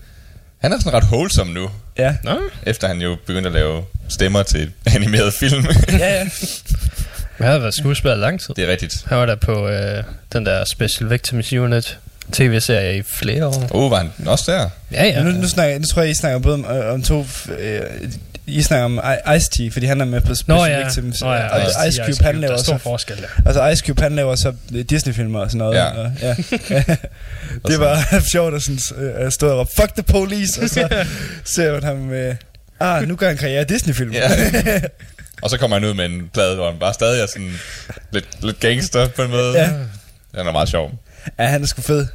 Han 0.59 0.72
er 0.72 0.78
sådan 0.78 0.92
ret 0.92 1.05
wholesome 1.05 1.53
nu, 1.53 1.70
ja. 1.99 2.16
Nå, 2.24 2.38
efter 2.62 2.88
han 2.88 2.99
jo 3.01 3.16
begyndte 3.26 3.47
at 3.49 3.55
lave 3.55 3.82
stemmer 4.09 4.42
til 4.42 4.72
animeret 4.97 5.34
film. 5.34 5.66
ja, 5.88 5.97
ja. 5.99 6.18
jeg 7.40 7.49
har 7.49 7.59
været 7.59 7.74
skuespiller 7.74 8.16
lang 8.16 8.40
tid. 8.40 8.55
det 8.55 8.64
er 8.64 8.68
rigtigt. 8.70 9.05
Han 9.07 9.18
var 9.18 9.26
der 9.26 9.34
på 9.36 9.68
øh, 9.68 10.03
den 10.32 10.47
der 10.47 10.64
Special 10.64 11.11
Victims 11.11 11.53
Unit 11.53 11.99
tv-serie 12.32 12.99
i 12.99 13.03
flere 13.03 13.47
år. 13.47 13.66
Oh, 13.70 13.90
var 13.90 13.97
han 13.99 14.11
også 14.26 14.53
der? 14.53 14.68
Ja, 14.92 15.05
ja. 15.05 15.11
Ja. 15.11 15.22
Nu, 15.22 15.30
nu, 15.30 15.49
snakker, 15.49 15.78
nu 15.78 15.84
tror 15.84 16.03
jeg, 16.03 16.11
I 16.11 16.14
snakker 16.14 16.38
både 16.38 16.55
om, 16.55 16.64
øh, 16.64 16.92
om 16.94 17.03
to... 17.03 17.26
Øh, 17.59 17.80
I 18.47 18.62
snakker 18.62 18.84
om 18.84 19.01
Ice-T, 19.36 19.72
fordi 19.72 19.86
han 19.86 20.01
er 20.01 20.05
med 20.05 20.20
på 20.20 20.34
Special 20.34 20.59
Nå 20.59 20.64
ja, 20.64 20.84
Victims. 20.84 21.20
Nå, 21.20 21.32
ja, 21.32 21.49
og 21.49 21.62
Ice-T, 21.62 21.88
Ice 21.88 21.97
Cube, 21.97 22.11
Ice 22.11 22.24
han 22.24 22.40
laver 22.40 22.53
der 22.55 22.59
er 22.59 22.64
så... 22.64 22.78
forskel 22.78 23.16
der. 23.16 23.28
Altså 23.47 23.68
Ice 23.68 23.86
Cube, 23.86 24.03
han 24.03 24.16
laver 24.16 24.36
så 24.36 24.55
Disney-filmer 24.90 25.40
og 25.40 25.51
sådan 25.51 25.59
noget. 25.59 25.76
Ja. 25.76 25.84
Og, 25.84 26.12
ja. 26.22 26.34
det 27.70 27.80
var 27.80 28.05
sjovt 28.32 28.55
at 28.55 28.62
sådan, 28.62 29.05
øh, 29.05 29.32
stå 29.32 29.49
og 29.49 29.59
råbe, 29.59 29.70
fuck 29.80 29.94
the 29.94 30.03
police, 30.03 30.62
og 30.62 30.68
så 30.68 31.07
ser 31.57 31.72
man 31.72 31.82
ham... 31.82 32.12
Øh, 32.12 32.34
ah, 32.80 33.09
nu 33.09 33.16
gør 33.16 33.28
han 33.28 33.36
karriere 33.36 33.62
i 33.62 33.64
Disney-film. 33.64 34.12
Ja. 34.12 34.30
Og 35.42 35.51
så 35.51 35.59
kommer 35.59 35.76
han 35.76 35.84
ud 35.88 35.94
med 35.94 36.05
en 36.05 36.30
plade, 36.32 36.55
hvor 36.55 36.70
han 36.70 36.78
bare 36.78 36.94
stadig 36.94 37.22
er 37.22 37.26
sådan 37.26 37.53
lidt, 38.11 38.44
lidt 38.44 38.61
gangster 38.61 39.09
på 39.09 39.22
en 39.22 39.30
måde. 39.30 39.59
Ja. 39.59 39.70
Den 40.38 40.47
er 40.47 40.53
meget 40.53 40.68
sjov. 40.68 40.92
ja, 41.38 41.44
han 41.47 41.62
er 41.62 41.66
sgu 41.66 41.82
fed. 41.82 42.07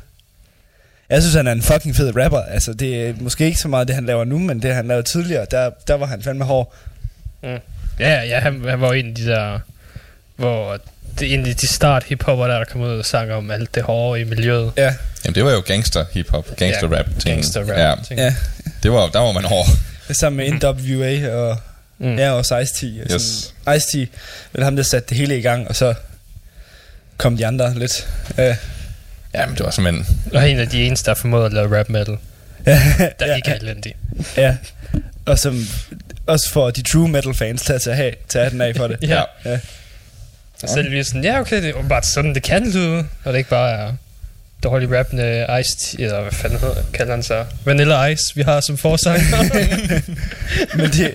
Jeg 1.11 1.21
synes, 1.21 1.35
han 1.35 1.47
er 1.47 1.51
en 1.51 1.61
fucking 1.61 1.95
fed 1.95 2.13
rapper. 2.23 2.41
Altså, 2.41 2.73
det 2.73 3.09
er 3.09 3.13
måske 3.19 3.45
ikke 3.45 3.59
så 3.59 3.67
meget 3.67 3.87
det, 3.87 3.95
han 3.95 4.05
laver 4.05 4.23
nu, 4.23 4.39
men 4.39 4.61
det, 4.61 4.75
han 4.75 4.87
lavede 4.87 5.03
tidligere, 5.07 5.45
der, 5.51 5.69
der 5.87 5.93
var 5.93 6.05
han 6.05 6.21
fandme 6.21 6.45
hård. 6.45 6.73
Ja, 7.43 7.57
ja, 7.99 8.21
ja 8.23 8.39
han, 8.39 8.63
han 8.69 8.81
var 8.81 8.93
en 8.93 9.09
af 9.09 9.15
de 9.15 9.25
der, 9.25 9.59
hvor 10.35 10.77
det 11.19 11.29
er 11.29 11.33
en 11.39 11.45
af 11.45 11.55
de 11.55 11.67
start 11.67 12.03
hiphopper, 12.03 12.47
der, 12.47 12.57
der 12.57 12.65
kom 12.65 12.81
ud 12.81 12.89
og 12.99 13.05
sang 13.05 13.31
om 13.31 13.51
alt 13.51 13.75
det 13.75 13.83
hårde 13.83 14.21
i 14.21 14.23
miljøet. 14.23 14.71
Ja, 14.77 14.93
Jamen, 15.25 15.35
det 15.35 15.45
var 15.45 15.51
jo 15.51 15.59
gangster 15.65 16.05
hip-hop, 16.11 16.45
gangster 16.57 16.89
Ja, 16.91 16.97
rap 16.97 17.05
ting. 17.05 17.23
Gangster 17.35 17.61
rap. 17.61 17.67
Ja, 17.77 17.95
ting. 18.07 18.19
ja. 18.19 18.35
det 18.83 18.91
var, 18.91 19.07
der 19.07 19.19
var 19.19 19.31
man 19.31 19.43
hård. 19.43 19.65
Sammen 20.11 20.37
med 20.51 20.59
NWA 20.73 21.35
og, 21.35 21.57
Mm. 21.97 22.07
mm. 22.07 22.17
ja, 22.17 22.31
også 22.31 22.59
Ice-T. 22.61 22.83
og 23.05 23.11
Yes. 23.13 23.53
Ice-T, 23.67 24.07
vel 24.53 24.63
ham, 24.63 24.75
der 24.75 24.83
satte 24.83 25.09
det 25.09 25.17
hele 25.17 25.37
i 25.37 25.41
gang, 25.41 25.67
og 25.67 25.75
så 25.75 25.93
kom 27.17 27.37
de 27.37 27.45
andre 27.47 27.79
lidt. 27.79 28.07
Ja, 28.37 28.55
Ja, 29.33 29.45
men 29.45 29.55
det 29.55 29.65
var 29.65 29.71
simpelthen... 29.71 30.17
Og 30.33 30.49
en 30.49 30.59
af 30.59 30.67
de 30.69 30.83
eneste, 30.83 31.09
der 31.09 31.15
formåede 31.15 31.45
at 31.45 31.53
lave 31.53 31.79
rap 31.79 31.89
metal. 31.89 32.17
ja, 32.65 32.81
Der 33.19 33.27
ja, 33.27 33.39
ja. 33.47 33.55
elendigt. 33.55 33.95
ja. 34.37 34.57
Og 35.25 35.39
som 35.39 35.65
også 36.25 36.49
for 36.51 36.69
de 36.69 36.81
true 36.83 37.09
metal 37.09 37.33
fans 37.33 37.61
til 37.61 37.73
at 37.73 37.81
tage, 37.81 37.95
have, 37.95 38.13
tage 38.29 38.49
den 38.49 38.61
af 38.61 38.75
for 38.75 38.87
det. 38.87 38.97
Ja. 39.09 39.21
ja. 39.45 39.59
Og 40.63 40.69
så 40.69 40.79
er 40.79 40.83
det 40.83 41.05
sådan, 41.05 41.23
ja 41.23 41.39
okay, 41.39 41.61
det 41.63 41.69
er 41.75 41.87
bare 41.89 42.03
sådan, 42.03 42.35
det 42.35 42.43
kan 42.43 42.71
lyde. 42.71 42.97
Og 43.23 43.33
det 43.33 43.37
ikke 43.37 43.49
bare 43.49 43.71
er 43.71 43.93
dårlig 44.63 44.97
rappende 44.99 45.47
Ice, 45.61 46.01
eller 46.01 46.21
hvad 46.21 46.31
fanden 46.31 46.59
hedder, 46.59 46.75
kalder 46.93 47.13
han 47.13 47.23
sig? 47.23 47.45
Vanilla 47.65 48.05
Ice, 48.05 48.23
vi 48.35 48.41
har 48.41 48.61
som 48.61 48.77
forsang. 48.77 49.19
men 50.77 50.89
de, 50.91 51.11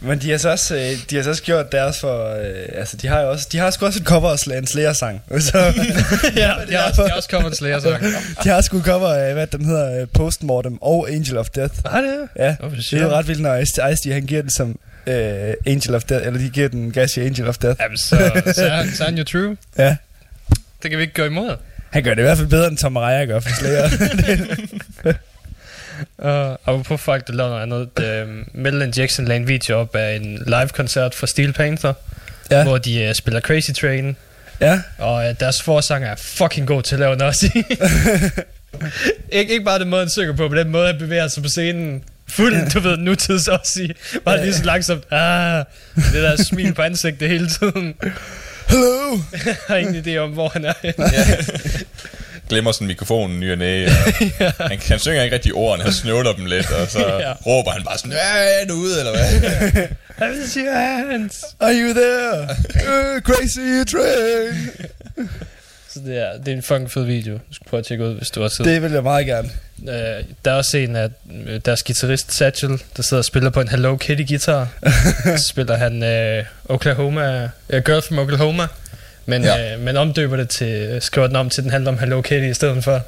men 0.00 0.18
de 0.18 0.30
har 0.30 0.38
så 0.38 0.50
også, 0.50 0.74
øh, 0.76 0.92
de 1.10 1.16
har 1.16 1.22
så 1.22 1.30
også 1.30 1.42
gjort 1.42 1.72
deres 1.72 2.00
for, 2.00 2.34
øh, 2.34 2.68
altså 2.74 2.96
de 2.96 3.08
har 3.08 3.20
jo 3.20 3.30
også, 3.30 3.48
de 3.52 3.58
har 3.58 3.70
sgu 3.70 3.86
også 3.86 3.98
et 4.00 4.06
cover 4.06 4.30
af 4.52 4.58
en 4.58 4.66
Slayer-sang. 4.66 5.22
Så, 5.40 5.58
ja, 6.36 6.52
de 6.68 6.74
har 6.74 6.88
også, 6.88 7.02
de 7.02 7.08
har 7.08 7.16
også 7.16 7.28
kommet 7.28 7.50
en 7.50 7.56
slayer 7.56 7.80
sang. 7.80 8.02
de 8.44 8.48
har 8.48 8.60
sgu 8.60 8.82
cover 8.82 9.08
af, 9.14 9.32
hvad 9.34 9.46
den 9.46 9.64
hedder, 9.64 10.00
øh, 10.00 10.06
Postmortem 10.14 10.78
og 10.82 11.10
Angel 11.10 11.38
of 11.38 11.48
Death. 11.48 11.74
Har 11.86 12.00
det? 12.00 12.28
Ja, 12.36 12.56
Hvorfor 12.60 12.76
det 12.76 12.92
er 12.92 13.02
jo 13.02 13.10
ret 13.10 13.28
vildt, 13.28 13.40
når 13.42 13.56
Ice- 13.60 13.92
Ice-T, 13.92 14.12
han 14.12 14.26
giver 14.26 14.42
den 14.42 14.50
som 14.50 14.78
øh, 15.06 15.54
Angel 15.66 15.94
of 15.94 16.02
Death, 16.04 16.26
eller 16.26 16.40
de 16.40 16.48
giver 16.50 16.68
den 16.68 16.92
gas 16.92 17.16
i 17.16 17.20
Angel 17.20 17.48
of 17.48 17.56
Death. 17.58 17.80
Jamen, 17.82 17.96
så, 17.98 18.06
så, 18.54 18.64
er, 18.66 18.84
så 18.94 19.02
er 19.02 19.06
han 19.08 19.18
jo 19.18 19.24
true. 19.24 19.56
Ja. 19.78 19.96
Det 20.82 20.90
kan 20.90 20.98
vi 20.98 21.02
ikke 21.02 21.14
gå 21.14 21.24
imod. 21.24 21.56
Han 21.94 22.02
gør 22.02 22.10
det 22.10 22.18
i 22.18 22.22
hvert 22.22 22.38
fald 22.38 22.48
bedre, 22.48 22.68
end 22.68 22.78
Tom 22.78 22.96
Araya 22.96 23.24
gør 23.24 23.40
for 23.40 23.50
Slayer. 23.50 23.88
Og 26.64 26.84
på 26.84 26.96
folk, 26.96 27.26
der 27.26 27.32
lavede 27.32 27.66
noget 27.66 27.88
andet. 27.96 28.24
Uh, 28.28 28.60
Metal 28.60 28.92
Jackson 28.96 29.24
lagde 29.24 29.40
en 29.40 29.48
video 29.48 29.78
op 29.78 29.96
af 29.96 30.16
en 30.16 30.42
live-koncert 30.46 31.14
fra 31.14 31.26
Steel 31.26 31.52
Panther, 31.52 31.92
ja. 32.50 32.58
ja. 32.58 32.64
hvor 32.64 32.78
de 32.78 33.06
uh, 33.08 33.14
spiller 33.14 33.40
Crazy 33.40 33.70
Train. 33.70 34.16
ja. 34.60 34.80
Og 34.98 35.14
uh, 35.14 35.34
deres 35.40 35.62
forsanger 35.62 36.08
er 36.08 36.16
fucking 36.16 36.66
god 36.66 36.82
til 36.82 36.94
at 36.94 37.00
lave 37.00 37.24
også 37.24 37.46
ikke, 39.32 39.52
ikke 39.52 39.64
bare 39.64 39.78
den 39.78 39.88
måde, 39.88 40.02
han 40.02 40.10
synger 40.10 40.36
på, 40.36 40.48
men 40.48 40.58
den 40.58 40.70
måde, 40.70 40.86
han 40.86 40.98
bevæger 40.98 41.28
sig 41.28 41.42
på 41.42 41.48
scenen. 41.48 42.04
Fuld, 42.28 42.70
du 42.70 42.80
ved, 42.80 42.96
nutids 42.96 43.48
også 43.48 43.88
Bare 44.24 44.42
lige 44.42 44.54
så 44.54 44.64
langsomt. 44.64 45.04
Ah, 45.10 45.64
det 45.94 46.22
der 46.22 46.42
smil 46.42 46.74
på 46.74 46.82
ansigtet 46.82 47.28
hele 47.28 47.48
tiden. 47.48 47.94
Hello! 48.68 49.18
Jeg 49.46 49.56
har 49.68 49.76
ingen 49.76 50.04
idé 50.06 50.16
om, 50.18 50.30
hvor 50.30 50.48
han 50.48 50.64
er. 50.64 50.72
Glemmer 52.48 52.72
sådan 52.72 52.86
mikrofonen 52.86 53.40
ny 53.40 53.52
og 53.52 53.58
næ, 53.58 53.86
og 53.86 53.92
han, 54.70 54.78
han 54.88 54.98
synger 54.98 55.22
ikke 55.22 55.34
rigtig 55.34 55.54
ordene, 55.54 55.84
han 55.84 55.92
snøvler 55.92 56.32
dem 56.32 56.46
lidt, 56.46 56.70
og 56.70 56.90
så 56.90 56.98
Ja. 56.98 57.28
ja. 57.28 57.32
råber 57.46 57.70
han 57.70 57.82
bare 57.84 57.98
sådan, 57.98 58.12
ja, 58.12 58.60
er 58.62 58.66
du 58.68 58.74
ude, 58.74 58.98
eller 58.98 59.12
hvad? 59.12 60.46
See 60.46 60.64
your 60.64 61.10
hands. 61.10 61.44
Are 61.60 61.72
you 61.74 61.92
there? 61.94 62.42
Uh, 62.74 63.20
crazy 63.20 63.84
train! 63.96 64.70
Så 65.94 66.00
det 66.06 66.18
er, 66.18 66.38
det 66.38 66.48
er 66.52 66.56
en 66.56 66.62
fucking 66.62 66.90
fed 66.90 67.04
video. 67.04 67.34
Du 67.34 67.54
skal 67.54 67.66
prøve 67.70 67.78
at 67.78 67.86
tjekke 67.86 68.04
ud, 68.04 68.14
hvis 68.14 68.30
du 68.30 68.40
har 68.42 68.48
set 68.48 68.64
Det 68.66 68.82
vil 68.82 68.92
jeg 68.92 69.02
meget 69.02 69.26
gerne. 69.26 69.48
Øh, 69.88 70.24
der 70.44 70.50
er 70.50 70.54
også 70.54 70.76
en 70.78 70.96
af 70.96 71.08
øh, 71.46 71.60
deres 71.64 71.82
guitarist 71.82 72.34
Satchel, 72.34 72.82
der 72.96 73.02
sidder 73.02 73.20
og 73.20 73.24
spiller 73.24 73.50
på 73.50 73.60
en 73.60 73.68
Hello 73.68 73.96
Kitty 73.96 74.24
guitar. 74.28 74.68
så 75.38 75.44
spiller 75.48 75.76
han 75.76 76.02
øh, 76.02 76.44
Oklahoma, 76.68 77.44
uh, 77.44 77.78
Girl 77.84 78.02
from 78.02 78.18
Oklahoma. 78.18 78.66
Men, 79.26 79.42
Ja. 79.44 79.74
øh, 79.74 79.80
men 79.80 79.96
omdøber 79.96 80.36
det 80.36 80.48
til, 80.48 80.98
skriver 81.00 81.26
den 81.26 81.36
om 81.36 81.50
til, 81.50 81.62
den 81.62 81.70
handler 81.70 81.90
om 81.92 81.98
Hello 81.98 82.20
Kitty 82.22 82.46
i 82.50 82.54
stedet 82.54 82.84
for. 82.84 83.00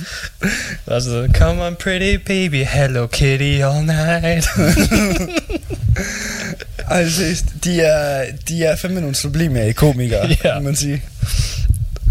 altså, 0.94 1.28
come 1.34 1.62
on 1.66 1.76
pretty 1.76 2.14
baby, 2.26 2.64
Hello 2.64 3.06
Kitty 3.06 3.60
all 3.62 3.84
night. 3.86 4.46
Ej, 6.90 7.08
seriøst, 7.08 7.44
de 7.64 7.80
er, 7.80 8.24
de 8.48 8.64
er 8.64 8.76
fandme 8.76 9.00
nogle 9.00 9.16
sublime 9.16 9.72
komikere, 9.72 10.28
Ja. 10.44 10.54
må 10.54 10.60
man 10.60 10.76
sige. 10.76 11.02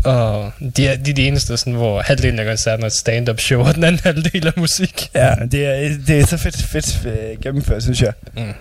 Og 0.06 0.52
de 0.78 0.88
er, 0.88 0.96
de 0.96 1.12
er 1.12 1.16
de 1.16 1.28
eneste, 1.28 1.58
sådan, 1.58 1.74
hvor 1.74 2.02
halvdelen 2.02 2.40
af 2.40 2.46
koncerten 2.46 2.86
er 2.86 2.90
stand-up 2.90 3.40
show, 3.40 3.62
og 3.62 3.76
den 3.76 3.84
anden 3.84 4.02
halvdel 4.04 4.48
er 4.48 4.52
musik. 4.56 5.10
Ja, 5.16 5.36
det 5.52 5.66
er, 5.66 5.98
det 6.08 6.20
er 6.20 6.26
så 6.26 6.38
fedt, 6.38 6.62
fedt 6.62 7.06
øh, 7.06 7.42
gennemført, 7.42 7.84
synes 7.84 8.02
jeg. 8.02 8.14
Mm. 8.38 8.54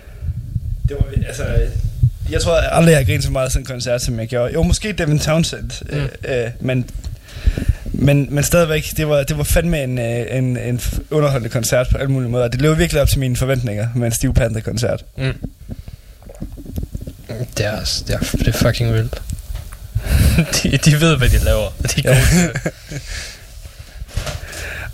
Det 0.88 0.96
var, 0.96 1.26
altså, 1.26 1.44
jeg 2.30 2.40
tror 2.40 2.56
aldrig, 2.56 2.90
jeg 2.90 2.98
har 2.98 3.04
grinet 3.04 3.24
så 3.24 3.30
meget 3.30 3.52
sådan 3.52 3.62
en 3.62 3.66
koncert, 3.66 4.02
som 4.02 4.18
jeg 4.18 4.28
gjorde. 4.28 4.52
Jo, 4.52 4.62
måske 4.62 4.92
Devin 4.92 5.18
Townsend, 5.18 5.70
mm. 5.90 5.96
øh, 5.96 6.08
øh, 6.44 6.50
men, 6.60 6.90
men, 7.84 8.26
men 8.30 8.44
stadigvæk, 8.44 8.92
det 8.96 9.08
var, 9.08 9.22
det 9.22 9.38
var 9.38 9.44
fandme 9.44 9.82
en, 9.82 9.98
øh, 9.98 10.26
en, 10.30 10.56
en 10.56 10.80
underholdende 11.10 11.50
koncert 11.50 11.88
på 11.88 11.98
alle 11.98 12.10
mulige 12.10 12.30
måder. 12.30 12.48
Det 12.48 12.60
levede 12.60 12.78
virkelig 12.78 13.02
op 13.02 13.08
til 13.08 13.18
mine 13.18 13.36
forventninger 13.36 13.88
med 13.94 14.06
en 14.06 14.12
Steve 14.12 14.34
Panther-koncert. 14.34 15.04
Mm. 15.16 15.34
Det 17.28 17.66
er, 17.66 18.02
det 18.06 18.14
er, 18.14 18.18
det 18.18 18.48
er 18.48 18.52
fucking 18.52 18.92
vildt. 18.92 19.22
de, 20.62 20.76
de 20.78 21.00
ved, 21.00 21.16
hvad 21.16 21.28
de 21.28 21.38
laver. 21.38 21.70
De 21.96 22.02
er 22.08 22.14
gode. 22.14 22.52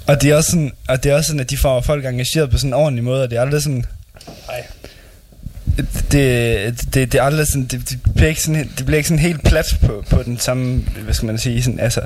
Og 0.07 0.23
det 0.23 0.31
er 0.31 0.35
også 0.37 0.51
sådan, 0.51 0.73
og 0.89 1.03
det 1.05 1.13
er 1.13 1.17
også 1.17 1.27
sådan 1.27 1.41
at 1.41 1.51
de 1.51 1.57
får 1.57 1.81
folk 1.81 2.05
engageret 2.07 2.51
på 2.51 2.59
sådan 2.59 2.71
en 2.71 2.75
ordentlig 2.75 3.05
måde, 3.05 3.23
og 3.23 3.31
det 3.31 3.37
er 3.37 3.41
aldrig 3.41 3.63
sådan... 3.63 3.85
Ej. 4.49 4.67
Det, 6.13 6.95
det, 6.95 7.13
det 7.13 7.15
er 7.15 7.23
aldrig 7.23 7.47
sådan, 7.47 7.65
det, 7.67 7.91
det, 7.91 7.99
bliver 8.15 8.29
ikke 8.29 8.41
sådan, 8.41 8.55
helt- 8.57 8.79
det 8.79 8.87
bliver 8.87 8.97
ikke 8.97 9.09
sådan 9.09 9.19
helt 9.19 9.45
plat 9.45 9.79
på, 9.87 10.05
på 10.11 10.23
den 10.23 10.39
samme, 10.39 10.85
hvad 11.05 11.15
skal 11.15 11.27
man 11.27 11.39
sige, 11.39 11.63
sådan, 11.63 11.81
altså, 11.81 12.01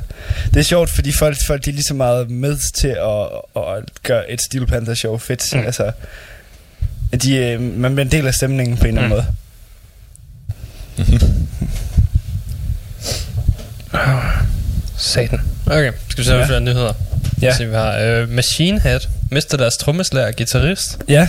det 0.54 0.60
er 0.60 0.64
sjovt, 0.64 0.90
fordi 0.90 1.12
folk, 1.12 1.36
folk 1.46 1.64
de 1.64 1.70
er 1.70 1.74
lige 1.74 1.84
så 1.84 1.94
meget 1.94 2.30
med 2.30 2.58
til 2.80 2.88
at, 2.88 3.62
at 3.62 3.84
gøre 4.02 4.30
et 4.30 4.42
Steel 4.42 4.66
Panther 4.66 4.94
show 4.94 5.18
fedt, 5.18 5.54
Mm. 5.54 5.60
altså, 5.66 5.92
de, 7.22 7.36
øh, 7.36 7.60
man 7.60 7.94
bliver 7.94 8.04
en 8.04 8.12
del 8.12 8.26
af 8.26 8.34
stemningen 8.34 8.76
på 8.76 8.86
en 8.86 8.98
eller 8.98 9.02
anden 9.02 9.26
Mm. 10.98 11.04
måde. 11.08 11.20
Satan. 14.98 15.40
Okay, 15.66 15.92
skal 16.08 16.24
vi 16.24 16.28
se, 16.28 16.34
Ja. 16.34 16.46
flere 16.46 16.60
nyheder? 16.60 16.92
Ja. 17.42 17.56
Så 17.56 17.64
vi 17.66 17.74
har 17.74 17.98
øh, 17.98 18.28
Machine 18.28 18.80
Head, 18.80 19.00
mister 19.30 19.56
deres 19.56 19.76
trommeslager 19.76 20.26
og 20.26 20.34
guitarist. 20.36 20.98
Ja, 21.08 21.28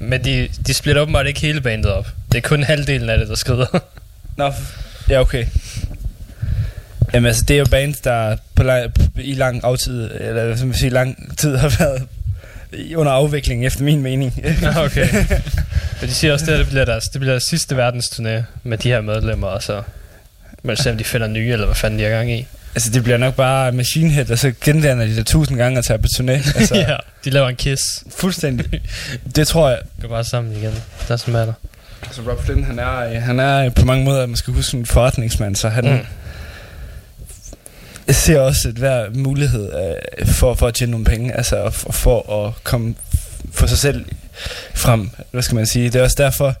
Men 0.00 0.24
de, 0.24 0.48
de 0.66 0.74
splitter 0.74 1.02
åbenbart 1.02 1.26
ikke 1.26 1.40
hele 1.40 1.60
bandet 1.60 1.92
op. 1.92 2.06
Det 2.32 2.38
er 2.38 2.48
kun 2.48 2.62
halvdelen 2.62 3.10
af 3.10 3.18
det, 3.18 3.28
der 3.28 3.34
skrider. 3.34 3.66
Nå, 4.36 4.52
ja 5.08 5.20
okay. 5.20 5.46
Jamen 7.14 7.26
altså, 7.26 7.42
det 7.48 7.54
er 7.54 7.58
jo 7.58 7.66
band, 7.70 7.94
der 8.04 8.36
på 8.54 8.62
lang, 8.62 8.92
i 9.16 9.34
lang 9.34 9.60
aftid, 9.64 10.10
eller 10.20 10.56
skal 10.56 10.66
man 10.66 10.76
sige, 10.76 10.90
lang 10.90 11.36
tid 11.38 11.56
har 11.56 11.68
været 11.78 12.02
under 12.96 13.12
afvikling, 13.12 13.66
efter 13.66 13.82
min 13.84 14.02
mening. 14.02 14.44
Ja, 14.62 14.84
okay. 14.84 15.08
Men 16.00 16.08
de 16.10 16.14
siger 16.14 16.32
også, 16.32 16.52
at 16.52 16.58
det 16.58 16.68
bliver 16.68 16.84
deres, 16.84 17.04
det 17.04 17.20
bliver 17.20 17.32
deres 17.32 17.44
sidste 17.44 17.88
verdensturné 17.88 18.42
med 18.62 18.78
de 18.78 18.88
her 18.88 19.00
medlemmer, 19.00 19.46
og 19.46 19.62
så 19.62 19.82
må 20.66 20.72
vi 20.72 20.76
se, 20.76 20.90
om 20.90 20.98
de 20.98 21.04
finder 21.04 21.26
nye, 21.26 21.52
eller 21.52 21.66
hvad 21.66 21.74
fanden 21.74 21.98
de 21.98 22.04
har 22.04 22.10
gang 22.10 22.32
i. 22.32 22.46
altså, 22.74 22.90
det 22.90 23.02
bliver 23.02 23.18
nok 23.18 23.34
bare 23.34 23.72
Machine 23.72 24.10
Head, 24.10 24.30
og 24.30 24.38
så 24.38 24.52
gendanner 24.64 25.06
de 25.06 25.16
der 25.16 25.22
tusind 25.24 25.58
gange 25.58 25.78
at 25.78 25.84
tage 25.84 25.98
på 25.98 26.06
turné. 26.16 26.32
Altså, 26.58 26.74
ja, 26.74 26.96
de 27.24 27.30
laver 27.30 27.48
en 27.48 27.56
kiss. 27.56 27.82
Fuldstændig. 28.16 28.80
Det 29.36 29.48
tror 29.48 29.68
jeg. 29.70 29.78
Går 30.00 30.08
bare 30.08 30.24
sammen 30.24 30.56
igen. 30.56 30.72
Doesn't 31.10 31.30
matter. 31.30 31.52
Altså 32.02 32.22
Rob 32.30 32.44
Flynn, 32.44 32.64
han 32.64 32.78
er, 32.78 32.96
øh, 32.98 33.22
han 33.22 33.40
er 33.40 33.64
øh, 33.64 33.74
på 33.74 33.84
mange 33.84 34.04
måder, 34.04 34.26
man 34.26 34.36
skal 34.36 34.54
huske, 34.54 34.76
en 34.76 34.86
forretningsmand, 34.86 35.56
så 35.56 35.68
han 35.68 35.84
Mm. 35.84 35.90
mm. 35.90 36.04
ser 38.14 38.40
også 38.40 38.68
et 38.68 38.74
hver 38.74 39.06
mulighed 39.14 39.70
øh, 40.20 40.26
for, 40.26 40.54
for 40.54 40.66
at 40.68 40.74
tjene 40.74 40.90
nogle 40.90 41.06
penge, 41.06 41.36
altså 41.36 41.70
for, 41.70 41.92
for 41.92 42.46
at 42.46 42.52
komme 42.64 42.94
for 43.52 43.66
sig 43.66 43.78
selv 43.78 44.04
frem, 44.74 45.10
hvad 45.30 45.42
skal 45.42 45.54
man 45.54 45.66
sige. 45.66 45.90
Det 45.90 45.98
er 45.98 46.02
også 46.02 46.16
derfor, 46.18 46.54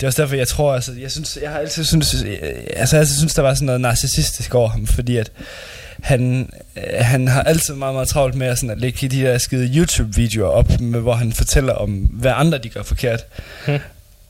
det 0.00 0.02
er 0.02 0.06
også 0.06 0.22
derfor, 0.22 0.36
jeg 0.36 0.48
tror, 0.48 0.74
altså, 0.74 0.92
jeg 0.92 1.10
synes, 1.10 1.38
jeg 1.42 1.50
har 1.50 1.58
altid 1.58 1.84
synes, 1.84 2.14
øh, 2.14 2.38
altså, 2.76 2.96
jeg 2.96 3.00
altid 3.00 3.16
synes, 3.16 3.34
der 3.34 3.42
var 3.42 3.54
sådan 3.54 3.66
noget 3.66 3.80
narcissistisk 3.80 4.54
over 4.54 4.68
ham, 4.68 4.86
fordi 4.86 5.16
at 5.16 5.32
han, 6.02 6.50
øh, 6.76 6.82
han 7.04 7.28
har 7.28 7.42
altid 7.42 7.74
meget, 7.74 7.94
meget 7.94 8.08
travlt 8.08 8.34
med 8.34 8.46
at, 8.46 8.58
sådan 8.58 8.70
at 8.70 8.78
lægge 8.78 9.08
de 9.08 9.20
der 9.20 9.38
skide 9.38 9.76
YouTube-videoer 9.76 10.48
op, 10.48 10.80
med, 10.80 11.00
hvor 11.00 11.14
han 11.14 11.32
fortæller 11.32 11.72
om, 11.72 11.90
hvad 11.92 12.32
andre 12.34 12.58
de 12.58 12.68
gør 12.68 12.82
forkert. 12.82 13.24
Hmm. 13.66 13.78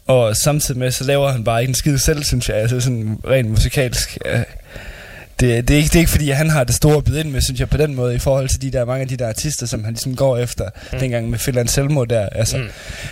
Og 0.06 0.36
samtidig 0.36 0.78
med, 0.78 0.90
så 0.90 1.04
laver 1.04 1.32
han 1.32 1.44
bare 1.44 1.60
ikke 1.60 1.70
en 1.70 1.74
skide 1.74 1.98
selv, 1.98 2.24
synes 2.24 2.48
jeg, 2.48 2.56
altså 2.56 2.80
sådan 2.80 3.18
rent 3.28 3.50
musikalsk. 3.50 4.18
øh, 4.24 4.40
Det, 5.40 5.68
det, 5.68 5.74
er 5.74 5.78
ikke, 5.78 5.88
det 5.88 5.94
er 5.94 5.98
ikke 6.00 6.10
fordi, 6.10 6.30
han 6.30 6.50
har 6.50 6.64
det 6.64 6.74
store 6.74 6.96
at 6.96 7.04
byde 7.04 7.20
ind 7.20 7.30
med, 7.30 7.40
synes 7.40 7.60
jeg, 7.60 7.68
på 7.68 7.76
den 7.76 7.94
måde, 7.94 8.14
i 8.14 8.18
forhold 8.18 8.48
til 8.48 8.62
de 8.62 8.70
der 8.70 8.84
mange 8.84 9.02
af 9.02 9.08
de 9.08 9.16
der 9.16 9.28
artister, 9.28 9.66
som 9.66 9.84
han 9.84 9.92
ligesom 9.92 10.16
går 10.16 10.36
efter, 10.38 10.64
mm. 10.92 10.98
dengang 10.98 11.30
med 11.30 11.38
Phil 11.38 11.58
Anselmo 11.58 12.04
der. 12.04 12.28
Altså, 12.28 12.56
Mm. 12.58 12.68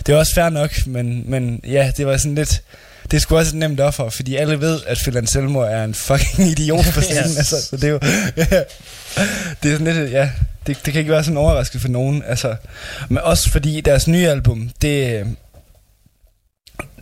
Det 0.06 0.12
er 0.12 0.16
også 0.16 0.34
fair 0.34 0.48
nok, 0.48 0.86
men, 0.86 1.24
men 1.26 1.60
ja, 1.66 1.92
det 1.96 2.06
var 2.06 2.16
sådan 2.16 2.34
lidt... 2.34 2.62
Det 3.10 3.14
er 3.16 3.20
sgu 3.20 3.36
også 3.36 3.50
et 3.50 3.58
nemt 3.58 3.80
offer, 3.80 4.10
fordi 4.10 4.36
alle 4.36 4.60
ved, 4.60 4.80
at 4.86 4.98
Phil 5.02 5.16
Anselmo 5.16 5.58
er 5.58 5.84
en 5.84 5.94
fucking 5.94 6.48
idiot 6.52 6.84
på 6.94 7.00
scenen. 7.00 7.24
Yes. 7.30 7.36
altså, 7.38 7.62
så 7.70 7.76
det 7.76 7.84
er 7.84 7.88
jo... 7.88 7.98
det 9.62 9.72
er 9.72 9.78
sådan 9.78 9.94
lidt... 9.94 10.12
Ja, 10.12 10.30
det, 10.66 10.76
det 10.84 10.92
kan 10.92 11.00
ikke 11.00 11.12
være 11.12 11.24
sådan 11.24 11.36
overraskende 11.38 11.82
for 11.82 11.88
nogen. 11.88 12.22
Altså, 12.26 12.54
men 13.08 13.18
også 13.18 13.50
fordi 13.50 13.80
deres 13.80 14.08
nye 14.08 14.28
album, 14.28 14.70
det... 14.82 15.24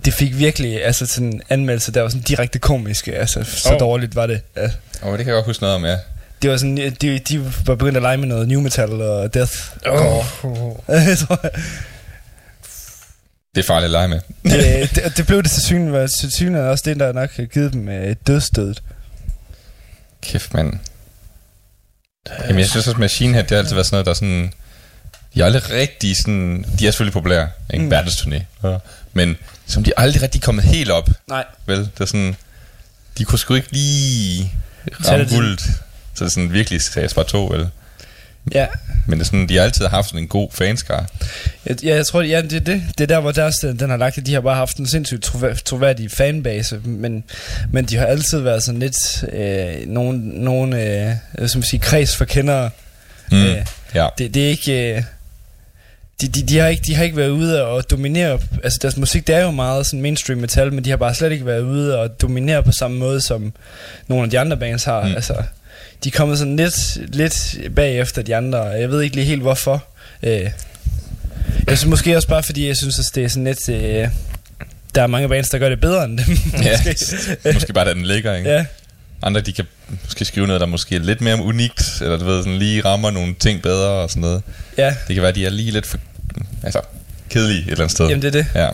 Det 0.05 0.15
fik 0.15 0.39
virkelig 0.39 0.85
altså 0.85 1.07
sådan 1.07 1.43
anmeldelser, 1.49 1.93
der 1.93 2.03
var 2.03 2.09
sådan 2.09 2.23
direkte 2.23 2.59
komiske. 2.59 3.15
Altså, 3.15 3.44
så 3.44 3.73
Oh. 3.74 3.81
dårligt 3.81 4.16
var 4.16 4.27
det. 4.27 4.40
Ja. 4.57 4.62
Oh, 5.03 5.11
det 5.11 5.19
kan 5.19 5.27
jeg 5.27 5.35
godt 5.35 5.47
huske 5.47 5.62
noget 5.62 5.77
om, 5.77 5.85
ja. 5.85 5.97
Det 6.43 6.51
var 6.51 6.57
sådan, 6.57 6.77
de, 6.77 7.19
de 7.19 7.44
var 7.44 7.74
begyndt 7.74 7.97
at 7.97 8.03
lege 8.03 8.16
med 8.16 8.28
noget 8.28 8.49
new 8.49 8.61
metal 8.61 9.03
og 9.03 9.35
death. 9.35 9.53
Oh. 9.86 10.24
Det 13.55 13.61
er 13.61 13.66
farligt 13.66 13.85
at 13.85 13.90
lege 13.90 14.09
med. 14.09 14.20
det, 14.44 14.90
det, 14.94 15.16
det, 15.16 15.27
blev 15.27 15.43
det 15.43 15.51
til 15.51 15.62
synligheden, 15.62 16.09
til 16.20 16.31
synligheden 16.36 16.70
også 16.70 16.82
det, 16.86 17.01
der 17.01 17.12
nok 17.12 17.36
har 17.36 17.44
givet 17.44 17.73
dem 17.73 17.89
øh, 17.89 18.16
dødstødet. 18.27 18.82
Kæft, 20.23 20.55
mand. 20.55 20.73
Jamen, 22.40 22.59
jeg 22.59 22.69
synes 22.69 22.86
også, 22.89 23.01
Machine 23.01 23.32
Head, 23.32 23.43
det 23.44 23.51
har 23.51 23.59
altid 23.59 23.74
været 23.74 23.86
sådan 23.86 23.94
noget, 23.94 24.07
der 24.07 24.11
er 24.11 24.15
sådan... 24.15 24.53
De 25.35 25.40
er 25.40 25.44
aldrig 25.44 25.70
rigtig 25.70 26.16
sådan... 26.16 26.65
De 26.78 26.86
er 26.86 26.90
selvfølgelig 26.90 27.12
populære, 27.12 27.49
ikke? 27.73 27.85
Mm. 27.85 27.93
Verdensturné. 27.93 28.43
Ja. 28.69 28.77
Men 29.12 29.36
som 29.66 29.84
de 29.84 29.93
aldrig 29.97 30.22
rigtig 30.22 30.43
kommet 30.43 30.64
helt 30.64 30.90
op, 30.90 31.10
Nej. 31.28 31.44
vel? 31.66 31.78
Det 31.78 32.01
er 32.01 32.05
sådan... 32.05 32.36
De 33.18 33.24
kunne 33.24 33.39
sgu 33.39 33.55
ikke 33.55 33.68
lige 33.72 34.52
ramme 35.10 35.26
guldet. 35.30 35.60
Så 35.60 35.70
det 36.18 36.20
er 36.20 36.28
sådan 36.28 36.52
virkelig 36.52 36.82
sats 36.82 37.14
bare 37.14 37.24
to, 37.24 37.47
vel? 37.47 37.68
Ja, 38.55 38.66
Men 39.06 39.18
det 39.18 39.24
er 39.24 39.26
sådan, 39.26 39.48
de 39.48 39.56
har 39.56 39.62
altid 39.64 39.86
haft 39.86 40.09
sådan 40.09 40.20
en 40.20 40.28
god 40.28 40.48
fanskare. 40.52 41.06
jeg, 41.66 41.84
ja, 41.84 41.94
jeg 41.97 42.06
tror, 42.06 42.22
ja, 42.22 42.43
det 42.43 42.52
er 42.52 42.60
det. 42.60 42.82
Det 42.98 43.05
er 43.05 43.06
der, 43.06 43.20
hvor 43.20 43.32
deres, 43.32 43.55
den, 43.56 43.78
den 43.78 43.90
har 43.90 43.97
lagt 43.97 44.16
det. 44.16 44.26
De 44.26 44.34
har 44.34 44.40
bare 44.40 44.55
haft 44.56 44.76
en 44.76 44.86
sindssygt 44.89 45.24
trovær- 45.24 45.55
troværdig 45.64 46.10
fanbase, 46.10 46.80
men, 46.84 47.24
men 47.72 47.84
de 47.84 47.97
har 47.97 48.06
altid 48.06 48.39
været 48.40 48.62
sådan 48.62 48.80
lidt 48.80 49.24
øh, 49.32 49.89
nogen, 49.89 50.18
nogen 50.20 50.72
øh, 50.72 51.14
som 51.47 51.59
man 51.59 51.62
sige, 51.62 51.80
kreds 51.80 52.16
for 52.16 52.24
kendere. 52.24 52.70
Mm. 53.30 53.43
Øh, 53.44 53.66
Ja. 53.94 54.09
det, 54.18 54.34
det 54.34 54.44
er 54.44 54.48
ikke... 54.48 54.97
Øh, 54.97 55.02
de, 56.23 56.28
de, 56.28 56.43
de, 56.49 56.59
har 56.59 56.66
ikke, 56.69 56.82
de 56.86 56.94
har 56.94 57.05
ikke 57.05 57.16
været 57.16 57.28
ude 57.28 57.65
og 57.66 57.90
dominere 57.90 58.39
Altså 58.62 58.78
deres 58.82 58.97
musik 58.97 59.27
det 59.27 59.35
er 59.35 59.43
jo 59.43 59.51
meget 59.51 59.86
sådan 59.86 60.01
mainstream 60.01 60.39
metal 60.40 60.73
Men 60.73 60.85
de 60.85 60.90
har 60.90 60.97
bare 60.97 61.15
slet 61.15 61.32
ikke 61.32 61.47
været 61.47 61.61
ude 61.62 61.99
og 61.99 62.20
dominere 62.23 62.62
på 62.62 62.73
samme 62.73 62.99
måde 62.99 63.20
Som 63.20 63.53
nogle 64.09 64.24
af 64.24 64.31
de 64.31 64.39
andre 64.39 64.57
bands 64.57 64.85
har 64.85 65.07
Mm. 65.07 65.15
Altså 65.15 65.35
de 66.05 66.09
er 66.09 66.12
kommet 66.16 66.39
sådan 66.39 66.57
lidt, 66.57 67.15
lidt 67.15 67.57
bagefter 67.77 68.23
de 68.23 68.36
andre 68.36 68.61
og 68.61 68.81
Jeg 68.81 68.90
ved 68.90 69.01
ikke 69.03 69.16
lige 69.16 69.27
helt 69.27 69.43
hvorfor 69.43 69.85
øh, 70.23 70.51
Jeg 71.66 71.78
synes 71.78 71.85
måske 71.86 72.16
også 72.16 72.28
bare 72.28 72.43
fordi 72.43 72.69
Jeg 72.69 72.77
synes 72.77 72.99
at 72.99 73.11
det 73.15 73.24
er 73.24 73.28
sådan 73.28 73.44
lidt 73.44 73.69
øh, 73.69 74.09
Der 74.94 75.03
er 75.03 75.07
mange 75.07 75.28
bands 75.28 75.49
der 75.49 75.59
gør 75.59 75.69
det 75.69 75.81
bedre 75.81 76.05
end 76.05 76.19
dem 76.19 76.36
Ja. 76.65 76.78
måske. 76.86 77.53
Måske 77.55 77.73
bare, 77.73 77.85
da 77.85 77.94
den 77.94 78.07
ligger, 78.07 78.35
ikke? 78.35 78.51
ja, 78.51 78.65
Andre, 79.23 79.40
de 79.40 79.53
kan 79.53 79.65
måske 80.05 80.24
skrive 80.24 80.47
noget, 80.47 80.61
der 80.61 80.66
måske 80.66 80.97
er 80.97 81.01
lidt 81.01 81.20
mere 81.20 81.43
unikt, 81.43 81.82
eller 82.01 82.16
du 82.16 82.24
ved, 82.24 82.39
sådan 82.43 82.59
lige 82.59 82.85
rammer 82.85 83.11
nogle 83.11 83.35
ting 83.39 83.62
bedre 83.62 83.89
og 83.89 84.11
sådan 84.11 84.20
noget. 84.20 84.43
ja 84.78 84.94
Det 85.09 85.15
kan 85.15 85.23
være, 85.23 85.32
de 85.32 85.47
er 85.47 85.51
lige 85.51 85.70
lidt 85.70 85.86
for, 85.86 85.99
altså, 86.62 86.80
kedelige 87.30 87.59
et 87.60 87.64
eller 87.66 87.80
andet 87.80 87.90
sted. 87.90 88.09
Jamen 88.09 88.22
det 88.22 88.28
er 88.28 88.43
det 88.43 88.47
Ja. 88.55 88.68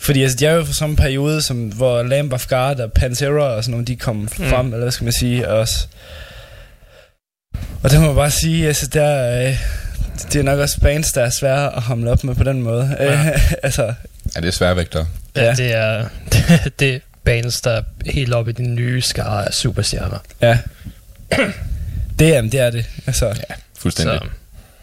Fordi 0.00 0.22
altså, 0.22 0.36
de 0.38 0.46
er 0.46 0.52
jo 0.52 0.64
fra 0.64 0.72
sådan 0.72 0.90
en 0.90 0.96
periode, 0.96 1.42
som, 1.42 1.68
hvor 1.68 2.02
Lamb 2.02 2.32
of 2.32 2.46
God 2.48 2.80
og 2.80 2.92
Pantera 2.92 3.44
og 3.44 3.64
sådan 3.64 3.70
nogle, 3.70 3.86
de 3.86 3.96
kom 3.96 4.16
mm. 4.16 4.28
frem, 4.28 4.66
eller 4.66 4.78
hvad 4.84 4.92
skal 4.92 5.04
man 5.04 5.12
sige, 5.12 5.48
også. 5.48 5.86
Og 7.82 7.90
det 7.90 8.00
må 8.00 8.06
jeg 8.06 8.14
bare 8.14 8.30
sige, 8.30 8.66
altså, 8.66 8.86
der, 8.86 9.40
øh, 9.48 9.56
det 10.32 10.36
er 10.38 10.42
nok 10.42 10.58
også 10.58 10.80
bands, 10.80 11.12
der 11.12 11.22
er 11.22 11.30
svære 11.30 11.76
at 11.76 11.82
hamle 11.82 12.10
op 12.10 12.24
med 12.24 12.34
på 12.34 12.44
den 12.44 12.62
måde. 12.62 12.96
Ja. 13.00 13.32
Altså, 13.62 13.94
ja, 14.34 14.40
det 14.40 14.48
er 14.48 14.52
sværvægter. 14.52 15.04
Ja, 15.36 15.44
Ja. 15.44 15.54
det 15.54 15.74
er, 15.74 16.08
det 16.78 16.94
er 16.94 16.98
bands, 17.24 17.60
der 17.60 17.70
er 17.70 17.82
helt 18.06 18.34
oppe 18.34 18.50
i 18.50 18.54
den 18.54 18.74
nye 18.74 19.02
skare 19.02 19.46
af 19.46 19.54
superstjerner. 19.54 20.18
ja. 20.42 20.58
Det 22.18 22.36
er, 22.36 22.40
det 22.40 22.54
er 22.60 22.70
det. 22.70 22.86
Altså, 23.06 23.26
Ja, 23.26 23.54
fuldstændig. 23.78 24.18
Så. 24.22 24.28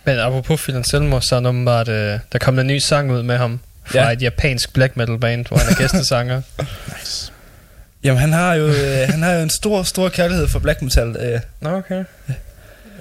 Men 0.09 0.19
apropos 0.19 0.61
Phil 0.61 0.75
Anselmo, 0.75 1.19
så 1.19 1.35
er 1.35 1.39
der 1.39 1.49
åbenbart, 1.49 1.87
øh, 1.87 2.19
der 2.31 2.39
kom 2.39 2.59
en 2.59 2.67
ny 2.67 2.77
sang 2.77 3.11
ud 3.11 3.23
med 3.23 3.37
ham 3.37 3.59
fra 3.85 3.99
Ja. 3.99 4.11
et 4.11 4.21
japansk 4.21 4.73
black 4.73 4.97
metal 4.97 5.17
band, 5.19 5.45
hvor 5.45 5.57
han 5.57 5.67
er 5.73 5.75
gæstesanger. 5.75 6.41
jamen, 8.03 8.19
han 8.19 8.33
har 8.33 8.53
jo, 8.53 8.67
øh, 8.67 9.09
han 9.09 9.21
har 9.23 9.31
jo 9.33 9.41
en 9.43 9.49
stor, 9.49 9.83
stor 9.83 10.09
kærlighed 10.09 10.47
for 10.47 10.59
black 10.59 10.81
metal. 10.81 11.15
Øh. 11.19 11.39
Nå, 11.61 11.69
okay. 11.77 12.03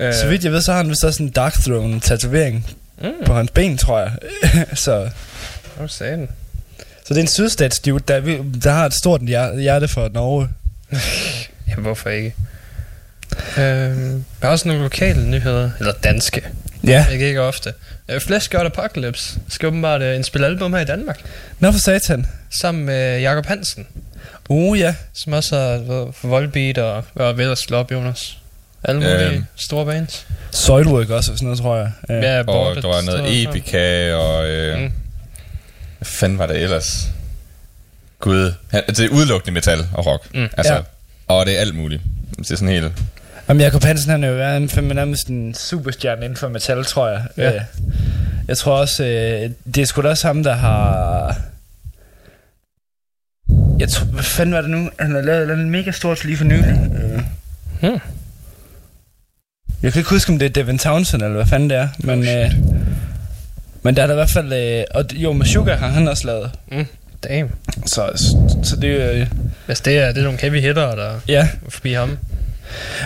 Øh. 0.01 0.15
Så 0.15 0.29
vidt 0.29 0.45
jeg 0.45 0.53
ved, 0.53 0.61
så 0.63 0.73
har 0.73 0.79
han 0.79 0.89
vist 0.91 1.05
også 1.05 1.23
en 1.23 1.29
Dark 1.31 1.53
Throne 1.55 2.01
tatovering 2.01 2.67
Mm, 3.03 3.11
på 3.27 3.35
hans 3.35 3.51
ben, 3.51 3.79
tror 3.79 3.99
jeg. 4.01 4.13
så, 4.75 5.11
hvad 5.77 5.89
sagde 5.89 6.17
den? 6.17 6.29
så 6.79 7.15
det 7.15 7.17
er 7.17 7.21
en 7.21 7.27
sydstats 7.29 7.79
dude, 7.81 8.05
der, 8.09 8.21
der 8.65 8.71
har 8.71 8.87
et 8.87 8.95
stort 8.95 9.21
hjer- 9.21 9.59
hjerte 9.59 9.89
for 9.89 10.09
Norge. 10.15 10.49
Jamen, 11.69 11.83
hvorfor 11.83 12.11
ikke? 12.11 12.35
Øhm, 13.59 14.25
der 14.43 14.49
er 14.49 14.49
også 14.49 14.69
nogle 14.69 14.83
lokale 14.83 15.31
nyheder, 15.31 15.71
eller 15.79 15.93
danske, 15.93 16.43
Ja. 16.85 17.07
ikke 17.13 17.29
ikke 17.29 17.41
ofte. 17.41 17.73
Øh, 18.09 18.21
Flash 18.21 18.51
God 18.51 18.67
Apocalypse 18.67 19.39
skal 19.49 19.67
åbenbart 19.67 20.03
øh, 20.03 20.17
indspille 20.17 20.47
album 20.47 20.73
her 20.73 20.81
i 20.81 20.85
Danmark, 20.85 21.21
Nå 21.61 21.73
for 21.73 21.79
satan. 21.79 22.27
sammen 22.61 22.85
med 22.87 23.21
Jakob 23.21 23.47
Hansen, 23.47 23.87
Uh, 24.51 24.79
ja. 24.79 24.95
som 25.15 25.33
også 25.33 25.57
har 25.57 25.79
været 25.79 26.15
for 26.15 26.29
Volbeat 26.29 26.79
og, 26.79 27.05
og 27.15 27.39
ved 27.39 27.51
at 27.51 27.59
slå 27.59 27.77
op, 27.77 27.93
Jonas. 27.93 28.39
Alle 28.85 29.01
mulige 29.01 29.31
Øhm. 29.31 29.45
store 29.57 29.87
bands. 29.87 30.27
Soilwork 30.51 31.11
også, 31.11 31.33
og 31.33 31.39
sådan 31.39 31.47
noget, 31.47 31.59
tror 31.61 31.77
jeg. 31.77 31.91
Ja. 32.09 32.15
Ja, 32.37 32.41
Og 32.41 32.77
der 32.83 32.89
var 32.89 33.03
noget 33.03 33.43
Epica, 33.49 34.15
og 34.15 34.49
øh, 34.49 34.79
Mm. 34.81 34.93
hvad 35.99 36.07
fanden 36.07 36.39
var 36.39 36.47
det 36.47 36.63
ellers? 36.63 37.09
Gud, 38.21 38.53
det 38.73 39.01
er 39.01 39.09
udelukkende 39.09 39.53
metal 39.55 39.87
og 39.93 40.07
rock. 40.07 40.35
Mm. 40.35 40.49
Altså, 40.57 40.75
Ja. 40.75 40.81
Og 41.29 41.47
det 41.47 41.57
er 41.57 41.61
alt 41.61 41.75
muligt. 41.75 42.03
Det 42.39 42.51
er 42.51 42.57
sådan 42.57 42.69
helt... 42.69 42.93
Jamen, 43.49 43.61
Jacob 43.61 43.83
Hansen, 43.85 44.11
han 44.11 44.25
er 44.25 44.29
jo 44.29 44.57
en, 44.57 44.69
fandme 44.69 44.95
nærmest 44.95 45.29
en 45.29 45.55
superstjerne 45.55 46.25
inden 46.25 46.37
for 46.37 46.49
metal, 46.49 46.85
tror 46.85 47.09
jeg. 47.09 47.23
Ja. 47.37 47.55
Øh, 47.55 47.61
Jeg 48.49 48.57
tror 48.59 48.73
også, 48.81 49.05
øh, 49.05 49.51
det 49.75 49.79
er 49.83 49.85
sgu 49.85 50.03
da 50.03 50.09
også 50.09 50.27
ham, 50.27 50.43
der 50.43 50.55
har... 50.55 51.37
Jeg 53.79 53.89
tror, 53.89 54.07
hvad 54.07 54.23
fanden 54.23 54.55
var 54.55 54.61
det 54.61 54.70
nu? 54.70 54.91
Han 54.99 55.11
har 55.15 55.20
lavet 55.20 55.49
noget 55.49 55.66
mega 55.66 55.91
stort 55.91 56.25
lige 56.25 56.37
for 56.37 56.45
nylig. 56.45 56.91
Øh. 57.03 57.20
Hmm. 57.81 57.99
Jeg 59.83 59.93
kan 59.93 60.01
ikke 60.01 60.11
huske, 60.11 60.33
om 60.33 60.39
det 60.39 60.47
er 60.47 60.51
Devin 60.51 60.79
Townsend, 60.79 61.23
eller 61.23 61.35
hvad 61.37 61.47
fanden 61.47 61.70
det 61.70 61.77
er. 61.79 61.89
Men, 61.99 62.19
Oh, 62.19 62.29
øh, 62.45 62.53
men 63.83 63.97
der 63.97 64.03
er 64.03 64.07
der 64.07 64.15
i 64.15 64.16
hvert 64.16 64.31
fald... 64.31 64.53
Øh, 64.53 64.85
og 64.91 65.05
jo, 65.15 65.33
med 65.33 65.47
Sugar 65.47 65.77
har 65.77 65.89
han 65.89 66.09
også 66.09 66.27
lavet. 66.27 66.51
Damn. 67.25 67.51
Så, 67.87 68.11
så, 68.16 68.59
så 68.62 68.77
det 68.77 69.03
er. 69.03 69.12
Øh, 69.12 69.27
Altså, 69.69 69.83
det 69.85 69.99
er, 69.99 70.09
det 70.09 70.19
er 70.19 70.25
nogle 70.25 70.39
heavy 70.41 70.61
hitter, 70.61 70.95
der 70.95 71.05
er 71.11 71.20
ja, 71.29 71.49
forbi 71.69 71.93
ham. 71.93 72.19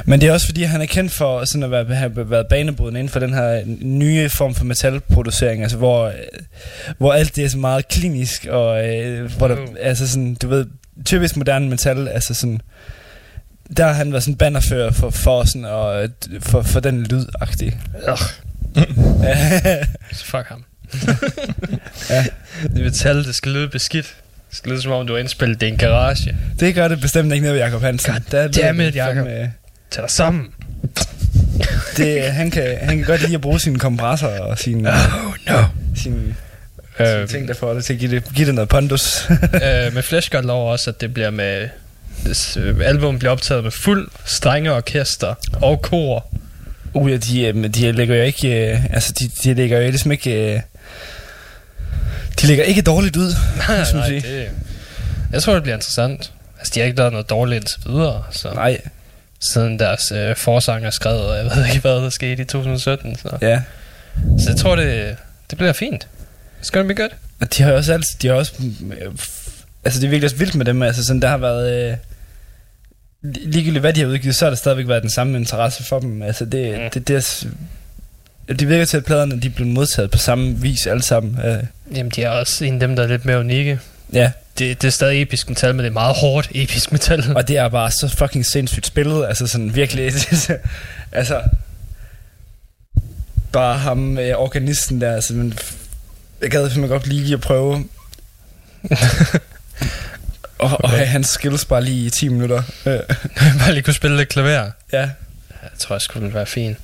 Men 0.05 0.20
det 0.20 0.28
er 0.28 0.32
også 0.32 0.47
fordi, 0.47 0.62
han 0.62 0.80
er 0.82 0.86
kendt 0.86 1.12
for 1.12 1.44
sådan 1.44 1.62
at 1.62 1.70
være, 1.70 1.84
have 1.94 2.30
været 2.30 2.47
banebrydende 2.51 3.01
inden 3.01 3.12
for 3.12 3.20
den 3.20 3.34
her 3.34 3.62
nye 3.80 4.28
form 4.30 4.55
for 4.55 4.64
metalproducering, 4.64 5.62
altså 5.62 5.76
hvor, 5.78 6.06
øh, 6.06 6.12
hvor 6.98 7.12
alt 7.12 7.36
det 7.36 7.44
er 7.44 7.48
så 7.48 7.59
meget 7.59 7.89
klinisk, 7.89 8.47
og 8.51 8.89
øh, 8.89 9.32
hvor 9.32 9.48
der, 9.48 9.56
Mm. 9.56 9.76
altså 9.80 10.09
sådan, 10.09 10.34
du 10.34 10.48
ved, 10.48 10.66
typisk 11.05 11.36
moderne 11.36 11.68
metal, 11.68 12.09
altså 12.09 12.34
sådan, 12.34 12.60
der 13.76 13.86
har 13.86 13.93
han 13.93 14.12
været 14.12 14.24
sådan 14.24 14.36
bannerfører 14.36 14.90
for, 14.90 15.10
for 15.10 15.44
sådan, 15.44 15.64
og 15.64 16.09
for, 16.40 16.62
for 16.62 16.80
den 16.80 17.02
lydagtige. 17.06 17.76
Så 20.12 20.24
fuck 20.24 20.47
ham. 20.48 20.64
Ja. 22.10 22.24
Det 22.62 22.84
metal, 22.84 23.24
det 23.24 23.34
skal 23.34 23.52
lyde 23.52 23.68
beskidt. 23.68 24.14
Det 24.53 24.59
skal 24.59 24.70
lyde 24.73 24.83
som 24.83 24.93
om, 24.93 25.07
du 25.07 25.12
har 25.12 25.20
indspillet 25.20 25.61
det 25.61 25.66
i 25.66 25.70
en 25.70 25.77
garage. 25.77 26.37
det 26.61 26.74
gør 26.74 26.89
det 26.89 27.01
bestemt 27.01 27.33
ikke 27.33 27.43
noget 27.47 27.55
ved 27.61 27.65
Jacob 27.66 27.83
Hansen. 27.83 28.12
God 28.12 28.20
Der 28.31 28.47
lyder 28.49 28.62
damn 28.62 28.79
det 28.79 28.89
it, 28.89 28.97
Jacob. 28.97 29.27
fandme- 29.27 29.51
Tag 29.91 30.03
dig 30.03 30.11
sammen. 30.11 30.47
Det, 31.97 32.23
han, 32.23 32.51
kan, 32.51 32.77
han 32.83 32.97
kan 32.99 33.07
godt 33.07 33.20
lide 33.23 33.35
at 33.35 33.41
bruge 33.41 33.61
sine 33.61 33.79
kompressorer 33.79 34.41
og 34.41 34.59
sine, 34.59 34.91
Oh 34.91 35.35
no. 35.47 35.62
sine 35.97 36.35
Øh, 37.01 37.29
Tænk 37.29 37.49
dig 37.49 37.57
for 37.57 37.73
det 37.74 37.85
til 37.85 37.93
at 37.93 37.99
give 37.99 38.11
det, 38.11 38.24
give 38.35 38.47
det 38.47 38.55
noget 38.55 38.69
pondus. 38.69 39.31
øh, 39.31 39.95
med 39.95 40.03
Flesh 40.03 40.31
God 40.31 40.43
Law 40.43 40.57
også, 40.57 40.91
at 40.91 41.01
det 41.01 41.15
bliver 41.15 41.31
med... 41.31 41.69
Øh, 42.57 42.77
album 42.85 43.19
bliver 43.19 43.33
optaget 43.33 43.62
med 43.62 43.70
fuld 43.70 44.09
strenge 44.24 44.73
orkester 44.73 45.35
og 45.62 45.83
kor. 45.83 46.27
uh, 46.95 47.11
ja, 47.11 47.16
de, 47.16 47.43
øh, 47.43 47.55
de 47.65 47.93
ligger 47.93 48.16
jo 48.16 48.23
ikke... 48.23 48.70
Øh, 48.73 48.85
altså, 48.85 49.12
de, 49.20 49.29
de 49.45 49.55
ligger 49.55 49.79
jo 49.81 49.89
ligesom 49.89 50.12
ikke... 50.12 50.62
De 52.40 52.46
ligger 52.46 52.64
ikke 52.64 52.82
dårligt 52.82 53.16
ud, 53.16 53.34
Nej, 53.68 53.76
man 53.78 53.86
nej, 53.94 54.09
sige. 54.20 54.20
det, 54.20 54.48
jeg 55.32 55.42
tror, 55.42 55.54
det 55.54 55.62
bliver 55.62 55.76
interessant. 55.76 56.32
Altså, 56.59 56.72
de 56.74 56.80
har 56.80 56.86
ikke 56.86 56.98
lavet 56.98 57.12
noget 57.12 57.30
dårligt 57.30 57.56
indtil 57.56 57.80
videre, 57.92 58.22
så 58.30 58.50
Nej, 58.54 58.80
siden 59.40 59.78
deres 59.78 60.12
øh, 60.12 60.36
forsanger 60.36 60.90
skrev, 60.90 61.16
og 61.16 61.36
jeg 61.36 61.44
ved 61.56 61.66
ikke, 61.66 61.80
hvad 61.80 61.92
der 61.92 62.10
skete 62.10 62.42
i 62.42 62.44
2017. 62.44 63.16
Så, 63.16 63.38
ja. 63.40 63.62
så 64.38 64.50
jeg 64.50 64.56
tror, 64.56 64.76
det, 64.76 65.16
det 65.50 65.59
bliver 65.59 65.72
fint. 65.72 66.09
It's 66.62 66.70
gonna 66.72 66.88
be 66.88 66.94
good. 66.94 67.09
Og 67.40 67.56
de 67.56 67.62
har 67.62 67.70
jo 67.70 67.76
også 67.76 67.92
altid, 67.92 68.18
de 68.22 68.28
har 68.28 68.34
også, 68.34 68.52
øh, 69.00 69.12
f- 69.18 69.50
altså 69.84 70.00
det 70.00 70.06
er 70.06 70.10
virkelig 70.10 70.24
også 70.26 70.36
vildt 70.36 70.54
med 70.54 70.64
dem, 70.66 70.82
altså 70.82 71.04
sådan, 71.04 71.22
der 71.22 71.28
har 71.28 71.38
været, 71.38 71.90
øh, 71.90 71.96
li- 73.24 73.48
ligegyldigt 73.50 73.80
hvad 73.80 73.92
de 73.92 74.00
har 74.00 74.06
udgivet, 74.09 74.36
så 74.36 74.44
har 74.44 74.50
der 74.50 74.56
stadigvæk 74.56 74.88
været 74.88 75.02
den 75.02 75.10
samme 75.10 75.38
interesse 75.38 75.84
for 75.84 75.98
dem, 76.00 76.22
altså 76.22 76.44
det, 76.44 76.76
Mm. 76.78 76.82
mm. 76.84 76.90
det, 76.90 77.09
det 77.09 77.16
er, 77.16 77.20
s- 77.20 77.46
det 78.48 78.69
virker 78.69 78.85
til, 78.85 78.97
at 78.97 79.05
pladerne 79.05 79.40
de 79.40 79.47
er 79.47 79.51
blevet 79.51 79.73
modtaget 79.73 80.10
på 80.10 80.19
samme 80.19 80.56
vis 80.60 80.86
alle 80.86 81.02
sammen, 81.02 81.39
øh, 81.44 81.64
Jamen, 81.97 82.10
de 82.10 82.23
er 82.23 82.31
også 82.31 82.64
en 82.64 82.74
af 82.74 82.81
dem, 82.81 82.97
der 82.97 83.02
er 83.02 83.06
lidt 83.06 83.24
mere 83.24 83.39
unikke. 83.40 83.81
ja, 84.12 84.32
Det, 84.59 84.82
det 84.82 84.89
er 84.89 84.93
stadig 84.93 85.23
episk 85.23 85.48
metal, 85.48 85.74
men 85.74 85.78
det 85.78 85.86
er 85.86 85.93
meget 85.93 86.16
hårdt 86.16 86.48
episk 86.55 86.93
metal. 86.93 87.24
og 87.36 87.48
det 87.48 87.56
er 87.56 87.69
bare 87.69 87.90
så 87.90 88.14
fucking 88.19 88.47
sindssygt 88.47 88.86
spillet, 88.86 89.27
altså 89.27 89.47
sådan 89.47 89.74
virkelig, 89.74 90.12
altså, 91.12 91.43
bare 93.52 93.78
ham, 93.78 94.19
øh, 94.19 94.35
organisten 94.36 95.01
der, 95.01 95.14
altså, 95.14 95.35
men, 95.35 95.59
jeg 96.43 96.51
gad 96.51 96.70
simpelthen 96.70 96.89
godt 96.89 97.06
lige 97.06 97.35
at 97.35 97.40
prøve, 97.40 97.85
og, 100.59 100.70
og 100.85 100.90
have 100.90 101.06
hans 101.06 101.28
skills 101.28 101.64
bare 101.64 101.85
lige 101.85 102.06
i 102.06 102.10
10 102.10 102.28
minutter, 102.28 102.62
øh, 102.86 103.01
bare 103.59 103.73
lige 103.73 103.82
kunne 103.82 103.94
spille 103.94 104.16
lidt 104.16 104.28
klaver. 104.28 104.70
ja. 104.93 105.10
Jeg 105.62 105.70
tror, 105.78 105.94
jeg 105.94 106.01
skulle 106.01 106.35
være 106.35 106.47
fint. 106.47 106.78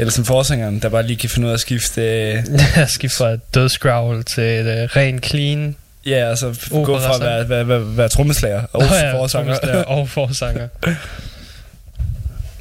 Eller 0.00 0.10
som 0.12 0.24
forsangeren, 0.24 0.78
der 0.78 0.88
bare 0.88 1.02
lige 1.02 1.16
kan 1.16 1.30
finde 1.30 1.46
ud 1.46 1.50
af 1.50 1.54
at 1.54 1.60
skifte... 1.60 2.00
Øh, 2.32 2.44
Jeg 2.76 2.88
skifter 2.88 3.18
fra 3.18 3.36
dødsgrowl 3.54 4.24
til 4.24 4.44
et 4.44 4.60
uh, 4.84 4.96
ren 4.96 5.22
clean. 5.22 5.76
ja, 6.06 6.28
altså 6.30 6.46
Opera 6.70 6.84
gå 6.84 6.98
fra 7.00 7.14
at 7.14 7.20
være, 7.20 7.48
være, 7.48 7.68
være, 7.68 7.96
være 7.96 8.08
trommeslager 8.08 8.62
og 8.72 8.80
Nå 8.82 8.86
forsanger. 8.88 9.28
trommeslager 9.28 9.82
og 9.84 10.08
forsanger. 10.18 10.68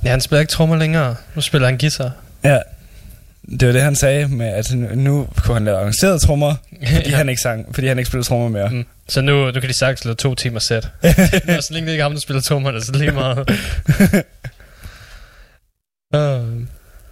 ja, 0.03 0.09
han 0.09 0.21
spiller 0.21 0.39
ikke 0.39 0.51
trommer 0.51 0.75
længere. 0.75 1.15
Nu 1.35 1.41
spiller 1.41 1.67
han 1.67 1.77
guitar. 1.77 2.11
ja, 2.43 2.59
det 3.59 3.67
var 3.67 3.73
det, 3.73 3.81
han 3.81 3.95
sagde 3.95 4.27
med, 4.27 4.47
at 4.47 4.71
nu- 4.95 5.27
kunne 5.43 5.53
han 5.55 5.65
lave 5.65 5.77
avancerede 5.77 6.19
trommer, 6.19 6.55
fordi, 6.87 7.09
Ja. 7.09 7.15
han 7.15 7.29
ikke 7.29 7.41
sang, 7.41 7.75
fordi 7.75 7.87
han 7.87 7.97
ikke 7.99 8.07
spillede 8.07 8.27
trommer 8.27 8.49
mere. 8.49 8.69
Mm. 8.69 8.85
Så 9.09 9.21
nu, 9.21 9.45
nu 9.51 9.59
kan 9.59 9.69
de 9.69 9.77
sagtens 9.77 10.05
lave 10.05 10.15
to 10.15 10.35
timer 10.35 10.59
sæt. 10.59 10.87
Nå, 11.03 11.61
så 11.61 11.67
længe 11.71 11.85
det 11.87 11.91
ikke 11.93 12.01
er 12.01 12.03
ham, 12.05 12.11
der 12.13 12.19
spiller 12.19 12.41
trommerne, 12.41 12.81
så 12.81 12.91
lige 12.91 13.11
meget. 13.11 13.37
um, 16.15 16.67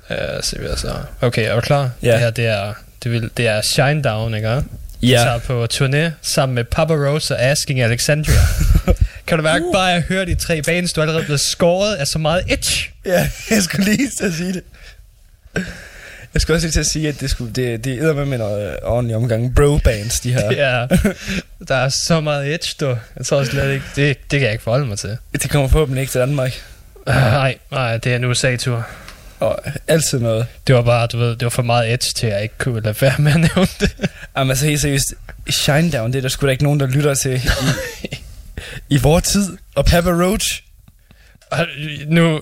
ja, 0.10 0.42
se 0.42 0.60
hvad 0.60 0.76
så. 0.78 0.94
Okay, 1.22 1.50
er 1.50 1.56
du 1.56 1.62
klar? 1.62 1.90
Ja. 2.04 2.12
Det 2.12 2.20
her, 2.20 2.30
det 2.30 2.46
er, 2.48 2.74
det, 3.04 3.12
vil, 3.12 3.30
det 3.38 3.48
er 3.48 3.62
Shine 3.62 4.02
Down, 4.02 4.34
ikke? 4.36 4.64
Ja, 5.02 5.18
tager 5.18 5.38
på 5.38 5.68
turné 5.74 6.12
sammen 6.22 6.56
med 6.56 6.64
Papa 6.64 6.94
Rose 6.94 7.36
og 7.36 7.42
Asking 7.42 7.82
Alexandria. 7.82 8.36
kan 9.28 9.38
du 9.38 9.44
mærke, 9.44 9.66
Uh. 9.66 9.74
bare 9.74 9.94
at 9.94 10.02
høre 10.02 10.26
de 10.26 10.36
tre 10.36 10.62
bands, 10.62 10.94
du 10.94 11.02
er 11.02 11.04
allerede 11.04 11.24
blevet 11.24 11.42
skåret 11.42 11.96
af 11.96 12.08
så 12.08 12.20
meget 12.20 12.44
itch. 12.52 12.90
ja, 13.06 13.30
jeg 13.50 13.64
skulle 13.64 13.86
lige 13.86 14.10
til 14.18 14.26
at 14.26 14.34
sige 14.34 14.54
det. 14.54 14.64
Jeg 16.34 16.42
skulle 16.42 16.56
også 16.58 16.68
lige 16.68 16.72
til 16.72 16.80
at 16.80 16.86
sige, 16.86 17.10
at 17.10 17.20
det, 17.20 17.30
skulle, 17.30 17.54
det, 17.54 17.84
det 17.84 17.98
er 18.04 18.26
med 18.26 18.38
noget 18.38 18.70
øh, 18.72 18.76
ordentlig 18.84 19.16
omgang 19.16 19.56
bro-bands, 19.56 20.20
de 20.20 20.34
her. 20.34 20.52
Ja, 20.66 20.88
der 21.68 21.76
er 21.76 21.90
så 21.90 22.22
meget 22.22 22.54
itch, 22.54 22.76
du. 22.80 22.98
Jeg 23.18 23.26
tror 23.26 23.44
slet 23.44 23.74
ikke, 23.74 23.86
det, 23.96 24.18
det 24.32 24.40
kan 24.40 24.42
jeg 24.42 24.52
ikke 24.52 24.64
forholde 24.64 24.86
mig 24.86 24.98
til. 25.00 25.18
Det 25.34 25.50
kommer 25.50 25.68
forhåbentlig 25.68 26.02
ikke 26.02 26.12
til 26.12 26.22
Danmark. 26.22 26.52
Uh, 27.08 27.14
nej, 27.16 27.58
nej, 27.72 27.98
det 27.98 28.12
er 28.12 28.16
en 28.16 28.24
USA-tur. 28.26 28.88
Og 29.40 29.60
altid 29.88 30.20
noget. 30.20 30.46
Det 30.68 30.76
var 30.76 30.82
bare, 30.82 31.08
du 31.08 31.18
ved, 31.18 31.30
det 31.30 31.44
var 31.44 31.50
for 31.50 31.62
meget 31.62 31.94
edge 31.94 32.12
til, 32.16 32.28
at 32.28 32.34
jeg 32.34 32.44
ikke 32.44 32.58
kunne 32.58 32.82
lade 32.82 33.02
være 33.02 33.16
med 33.20 33.32
at 33.32 33.40
nævne 33.40 33.68
det. 33.80 33.96
Jamen 34.38 34.50
altså 34.52 34.66
helt 34.66 34.82
seriøst, 34.82 35.14
Shinedown, 35.50 36.12
det 36.14 36.18
er 36.18 36.22
der 36.22 36.30
sgu 36.30 36.46
da 36.46 36.52
ikke 36.52 36.64
nogen, 36.64 36.80
der 36.80 36.88
lytter 36.88 37.14
til 37.14 37.42
i, 38.04 38.18
i 38.90 38.98
vores 38.98 39.24
tid. 39.24 39.58
Og 39.76 39.86
Papa 39.86 40.10
Roach, 40.10 40.64
Og 41.52 41.68
nu, 42.08 42.42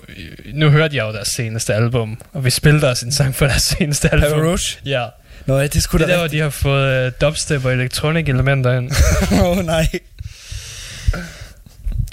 nu 0.54 0.70
hørte 0.70 0.96
jeg 0.96 1.02
jo 1.04 1.12
deres 1.12 1.28
seneste 1.28 1.74
album, 1.74 2.20
og 2.32 2.44
vi 2.44 2.50
spillede 2.50 2.90
også 2.90 3.06
en 3.06 3.12
sang 3.12 3.34
fra 3.34 3.46
deres 3.46 3.62
seneste 3.62 4.12
album. 4.12 4.30
Papa 4.30 4.42
Roach. 4.42 4.78
Ja, 4.84 5.06
Nå, 5.46 5.58
ja, 5.58 5.66
det 5.66 5.82
sgu 5.82 5.98
det 5.98 6.06
da 6.08 6.12
der, 6.12 6.18
hvor 6.18 6.28
de 6.28 6.40
har 6.40 6.50
fået 6.50 7.06
uh, 7.06 7.12
dubstep 7.20 7.64
og 7.64 7.72
electronic 7.72 8.28
elementer 8.28 8.78
ind. 8.78 8.90
Åh 9.42 9.58
oh, 9.58 9.64
nej. 9.64 9.88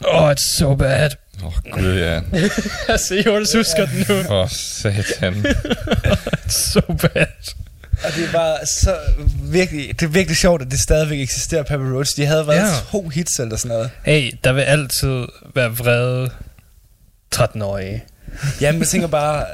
Oh, 0.06 0.32
it's 0.32 0.58
so 0.58 0.76
bad. 0.76 1.10
Åh, 1.46 1.48
oh, 1.48 1.72
gud, 1.72 1.94
ja. 1.98 2.22
altså, 2.94 3.24
Jonas 3.26 3.54
husker 3.54 3.86
den 3.86 3.98
nu. 4.10 4.24
For 4.24 4.48
satan. 4.48 5.46
So 6.50 6.80
bad. 6.82 7.26
Og 8.04 8.12
det 8.16 8.24
er 8.28 8.32
bare 8.32 8.66
så 8.66 8.96
virkelig, 9.44 10.00
det 10.00 10.06
er 10.06 10.10
virkelig 10.10 10.38
sjovt, 10.38 10.62
at 10.62 10.72
det 10.72 10.80
stadigvæk 10.80 11.20
eksisterer, 11.20 11.64
Papa 11.64 11.84
Roach. 11.84 12.18
De 12.18 12.26
havde 12.26 12.48
været 12.48 12.58
Ja. 12.58 12.74
to 12.92 13.10
hits 13.10 13.40
eller 13.40 13.58
sådan 13.58 13.70
noget. 13.70 13.90
Hey, 14.06 14.32
der 14.44 14.54
vil 14.54 14.62
altid 14.62 15.26
være 15.56 15.78
vrede 15.78 16.30
13-årige. 17.36 18.04
Jamen, 18.62 18.80
jeg 18.82 18.88
tænker 18.88 19.08
bare, 19.08 19.46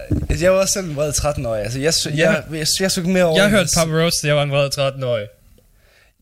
jeg 0.41 0.51
var 0.51 0.57
også 0.59 0.73
selv 0.73 0.85
en 0.89 0.95
vred 0.95 1.13
13-årig. 1.13 1.61
Altså, 1.61 1.79
jeg, 1.79 1.93
jeg, 2.05 2.15
jeg, 2.17 2.43
jeg, 2.51 2.65
jeg, 2.79 2.91
jeg 2.97 3.05
mere 3.05 3.23
over... 3.23 3.41
Jeg 3.41 3.49
hørte 3.49 3.69
Papa 3.77 3.91
Roach, 3.91 4.17
da 4.23 4.27
jeg 4.27 4.35
var 4.35 4.43
en 4.43 4.51
vred 4.51 4.69
13-årig. 4.77 5.25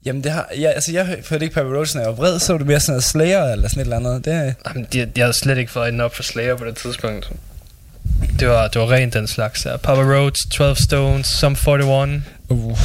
Jamen, 0.08 0.24
det 0.24 0.32
har, 0.32 0.50
jeg, 0.58 0.74
altså, 0.76 0.92
jeg 0.92 1.06
hørte 1.30 1.46
ikke 1.46 1.56
Papa 1.56 1.70
Roach, 1.70 1.96
når 1.96 2.02
jeg 2.02 2.10
var 2.10 2.16
vred, 2.16 2.40
så 2.40 2.54
var 2.54 2.58
det 2.58 2.68
mere 2.68 2.80
sådan 2.80 2.92
noget 2.92 3.04
Slayer 3.04 3.44
eller 3.44 3.70
sådan 3.70 3.82
et 3.82 3.86
eller 3.86 3.98
andet. 3.98 4.26
Det, 4.26 4.56
Jamen, 4.68 4.88
de, 4.94 5.06
de 5.06 5.22
havde 5.22 5.34
slet 5.34 5.58
ikke 5.58 5.72
fået 5.72 5.84
øjnene 5.84 6.04
op 6.04 6.16
for 6.16 6.24
Slayer 6.24 6.56
på 6.56 6.66
det 6.66 6.76
tidspunkt. 6.76 7.32
Det 8.40 8.48
var, 8.48 8.68
det 8.68 8.82
var 8.82 8.92
rent 8.92 9.14
den 9.14 9.28
slags 9.28 9.64
der. 9.64 9.78
Papa 9.78 10.02
Roach, 10.02 10.50
12 10.52 10.76
Stones, 10.76 11.28
Sum 11.28 11.56
41. 11.68 12.22
uh, 12.50 12.80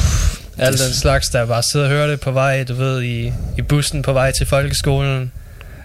Alt 0.57 0.79
den 0.79 0.93
slags, 0.93 1.29
der 1.29 1.45
bare 1.45 1.63
sidder 1.71 1.85
og 1.85 1.91
hører 1.91 2.07
det 2.07 2.19
på 2.19 2.31
vej, 2.31 2.63
du 2.63 2.73
ved, 2.73 3.03
i, 3.03 3.33
i 3.57 3.61
bussen 3.61 4.01
på 4.01 4.13
vej 4.13 4.31
til 4.31 4.45
folkeskolen. 4.45 5.31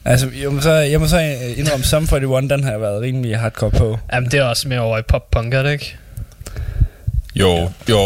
altså, 0.05 0.31
jeg 0.43 0.53
må 0.53 0.61
så, 0.61 0.73
jeg 0.73 1.01
må 1.01 1.07
så 1.09 1.19
indrømme, 1.57 1.85
Sum 1.85 2.03
41, 2.03 2.49
den 2.49 2.65
har 2.65 2.71
jeg 2.71 2.81
været 2.81 3.01
rimelig 3.03 3.39
hardcore 3.39 3.71
på. 3.71 3.99
Jamen, 4.13 4.31
det 4.31 4.41
er 4.41 4.45
også 4.45 4.69
mere 4.69 4.81
over 4.81 4.99
i 4.99 5.03
pop-punk, 5.03 5.55
er 5.55 5.63
det 5.63 5.73
ikke? 5.73 5.97
Jo, 7.35 7.71
jo. 7.89 7.99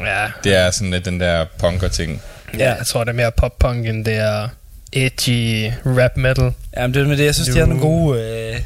Ja. 0.00 0.26
Det 0.44 0.54
er 0.54 0.70
sådan 0.70 0.90
lidt 0.90 1.04
den 1.04 1.20
der 1.20 1.44
punker-ting. 1.58 2.22
Ja. 2.58 2.74
Jeg 2.74 2.86
tror, 2.86 3.04
det 3.04 3.10
er 3.10 3.14
mere 3.16 3.32
pop-punk, 3.36 3.86
end 3.86 4.04
det 4.04 4.14
er 4.14 4.48
edgy 4.92 5.70
rap 5.86 6.16
metal. 6.16 6.52
Jamen, 6.76 6.94
det 6.94 7.02
er 7.02 7.06
med 7.06 7.16
det, 7.16 7.24
jeg 7.24 7.34
synes, 7.34 7.48
Du- 7.48 7.54
de 7.54 7.58
har 7.58 7.66
nogle 7.66 7.82
gode... 7.82 8.20
Øh, 8.54 8.60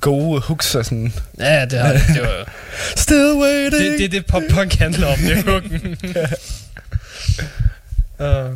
gode 0.00 0.40
hooks 0.40 0.74
og 0.74 0.84
sådan... 0.84 1.12
Ja, 1.38 1.64
det, 1.64 1.78
har, 1.78 1.92
det, 1.92 2.20
var, 2.20 2.52
Still 2.96 3.32
waiting! 3.42 3.92
det, 3.92 3.98
det, 4.00 4.12
det 4.12 4.26
pop-punk 4.26 4.74
handler 4.74 5.06
om, 5.06 5.18
det 5.18 5.38
er 5.38 5.42
hooken. 5.50 5.96
uh, 8.20 8.52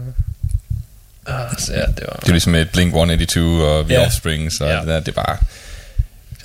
uh, 1.28 1.58
så 1.58 1.72
ja, 1.74 1.80
det 1.86 2.04
var... 2.08 2.16
Det 2.20 2.28
er 2.28 2.30
ligesom 2.32 2.54
et 2.54 2.68
Blink-182 2.76 3.40
og 3.40 3.84
The 3.84 3.94
Ja. 3.94 4.06
Offspring, 4.06 4.52
så 4.52 4.64
Ja. 4.66 4.78
det, 4.78 4.86
der, 4.86 5.00
det 5.00 5.08
er 5.08 5.12
bare... 5.22 5.36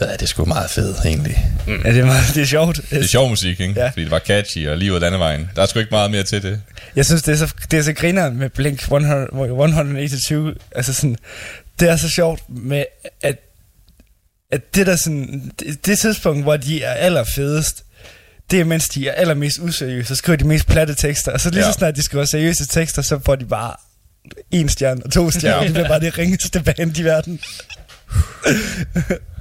Ja, 0.01 0.11
det 0.13 0.21
er 0.21 0.25
sgu 0.25 0.45
meget 0.45 0.69
fedt, 0.69 0.97
egentlig. 1.05 1.45
Ja, 1.67 1.73
det 1.73 1.97
er, 1.97 2.05
meget, 2.05 2.23
det 2.35 2.41
er 2.41 2.45
sjovt. 2.45 2.79
Det 2.89 3.03
er 3.03 3.07
sjov 3.07 3.29
musik, 3.29 3.59
ikke? 3.59 3.73
Ja. 3.77 3.89
Fordi 3.89 4.01
det 4.03 4.11
var 4.11 4.19
catchy 4.19 4.67
og 4.67 4.77
lige 4.77 4.91
ud 4.91 4.95
af 4.95 5.01
landevejen. 5.01 5.49
Der 5.55 5.61
er 5.61 5.65
sgu 5.65 5.79
ikke 5.79 5.91
meget 5.91 6.11
mere 6.11 6.23
til 6.23 6.43
det. 6.43 6.61
Jeg 6.95 7.05
synes, 7.05 7.21
det 7.23 7.31
er 7.31 7.35
så, 7.37 7.53
det 7.71 7.79
er 7.79 7.83
så 7.83 7.93
griner 7.93 8.29
med 8.31 8.49
Blink 8.49 8.79
100, 8.79 9.27
182. 9.33 10.57
Altså 10.75 10.93
sådan, 10.93 11.17
det 11.79 11.89
er 11.89 11.95
så 11.95 12.09
sjovt 12.09 12.41
med, 12.49 12.83
at, 13.21 13.35
at 14.51 14.75
det 14.75 14.87
der 14.87 14.95
sådan, 14.95 15.51
det, 15.59 15.85
det 15.85 15.99
tidspunkt, 15.99 16.43
hvor 16.43 16.57
de 16.57 16.83
er 16.83 16.93
allerfedest, 16.93 17.83
det 18.51 18.59
er 18.59 18.63
mens 18.63 18.89
de 18.89 19.07
er 19.07 19.13
allermest 19.13 19.59
useriøse, 19.61 20.07
så 20.07 20.15
skriver 20.15 20.37
de 20.37 20.43
mest 20.47 20.67
platte 20.67 20.95
tekster, 20.95 21.31
og 21.31 21.41
så 21.41 21.49
lige. 21.49 21.65
Ja. 21.65 21.71
så 21.71 21.77
snart 21.77 21.95
de 21.95 22.03
skriver 22.03 22.25
seriøse 22.25 22.65
tekster, 22.67 23.01
så 23.01 23.19
får 23.25 23.35
de 23.35 23.45
bare 23.45 23.73
en 24.51 24.69
stjerne 24.69 25.01
og 25.05 25.11
to 25.11 25.31
stjerner, 25.31 25.57
Ja. 25.57 25.63
det 25.63 25.73
bliver 25.73 25.87
bare 25.87 25.99
det 25.99 26.17
ringeste 26.17 26.59
band 26.63 26.97
i 26.97 27.03
verden. 27.03 27.39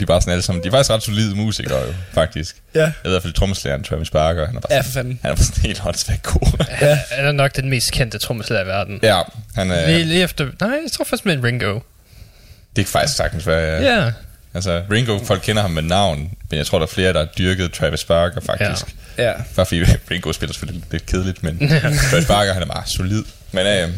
De 0.00 0.02
er 0.02 0.06
bare 0.06 0.20
sådan 0.20 0.32
alle 0.32 0.42
sammen. 0.42 0.62
De 0.62 0.68
er 0.68 0.72
faktisk 0.72 0.90
ret 0.90 1.02
solide 1.02 1.34
musikere, 1.36 1.78
jo, 1.86 1.94
faktisk. 2.12 2.56
Ja, 2.74 2.80
Jeg 2.80 2.92
ved 3.04 3.10
i 3.10 3.14
hvert 3.14 3.22
fald 3.22 3.32
trommeslageren 3.32 3.84
Travis 3.84 4.10
Barker. 4.10 4.46
Han 4.46 4.56
er 4.56 4.60
bare 4.60 4.74
ja 4.74 4.80
for 4.80 4.90
fanden. 4.90 5.18
han 5.22 5.30
er 5.30 5.34
bare 5.34 5.44
sådan 5.44 5.62
helt 5.62 5.78
håndsvægt 5.78 6.22
god. 6.22 6.64
Ja. 6.80 6.98
Han 7.10 7.24
er 7.26 7.32
nok 7.32 7.56
den 7.56 7.70
mest 7.70 7.92
kendte 7.92 8.18
trommeslager 8.18 8.64
i 8.64 8.66
verden. 8.66 9.00
ja, 9.02 9.20
han 9.54 9.70
er... 9.70 9.86
Lige, 9.88 10.04
lige 10.04 10.22
efter... 10.22 10.44
Nej, 10.60 10.70
jeg 10.70 10.92
tror 10.92 11.04
faktisk 11.04 11.24
med 11.24 11.44
Ringo. 11.44 11.74
Det 12.76 12.84
kan 12.84 12.86
faktisk 12.86 13.16
sagtens 13.16 13.46
være, 13.46 13.82
ja. 13.82 14.04
Ja. 14.04 14.12
Altså, 14.54 14.82
Ringo, 14.90 15.18
folk 15.24 15.42
kender 15.42 15.62
ham 15.62 15.70
med 15.70 15.82
navn, 15.82 16.18
men 16.50 16.58
jeg 16.58 16.66
tror, 16.66 16.78
der 16.78 16.86
er 16.86 16.90
flere, 16.90 17.12
der 17.12 17.18
har 17.18 17.26
dyrket 17.38 17.72
Travis 17.72 18.04
Barker, 18.04 18.40
faktisk. 18.40 18.94
Ja. 19.18 19.24
Ja. 19.28 19.32
Bare 19.56 19.66
fordi 19.66 19.84
Ringo 20.10 20.32
spiller 20.32 20.52
selvfølgelig 20.54 20.84
lidt 20.90 21.06
kedeligt, 21.06 21.42
men 21.42 21.68
Travis 22.10 22.26
Barker, 22.26 22.52
han 22.52 22.62
er 22.62 22.66
bare 22.66 22.82
solid. 22.86 23.24
Men 23.52 23.66
øh, 23.66 23.88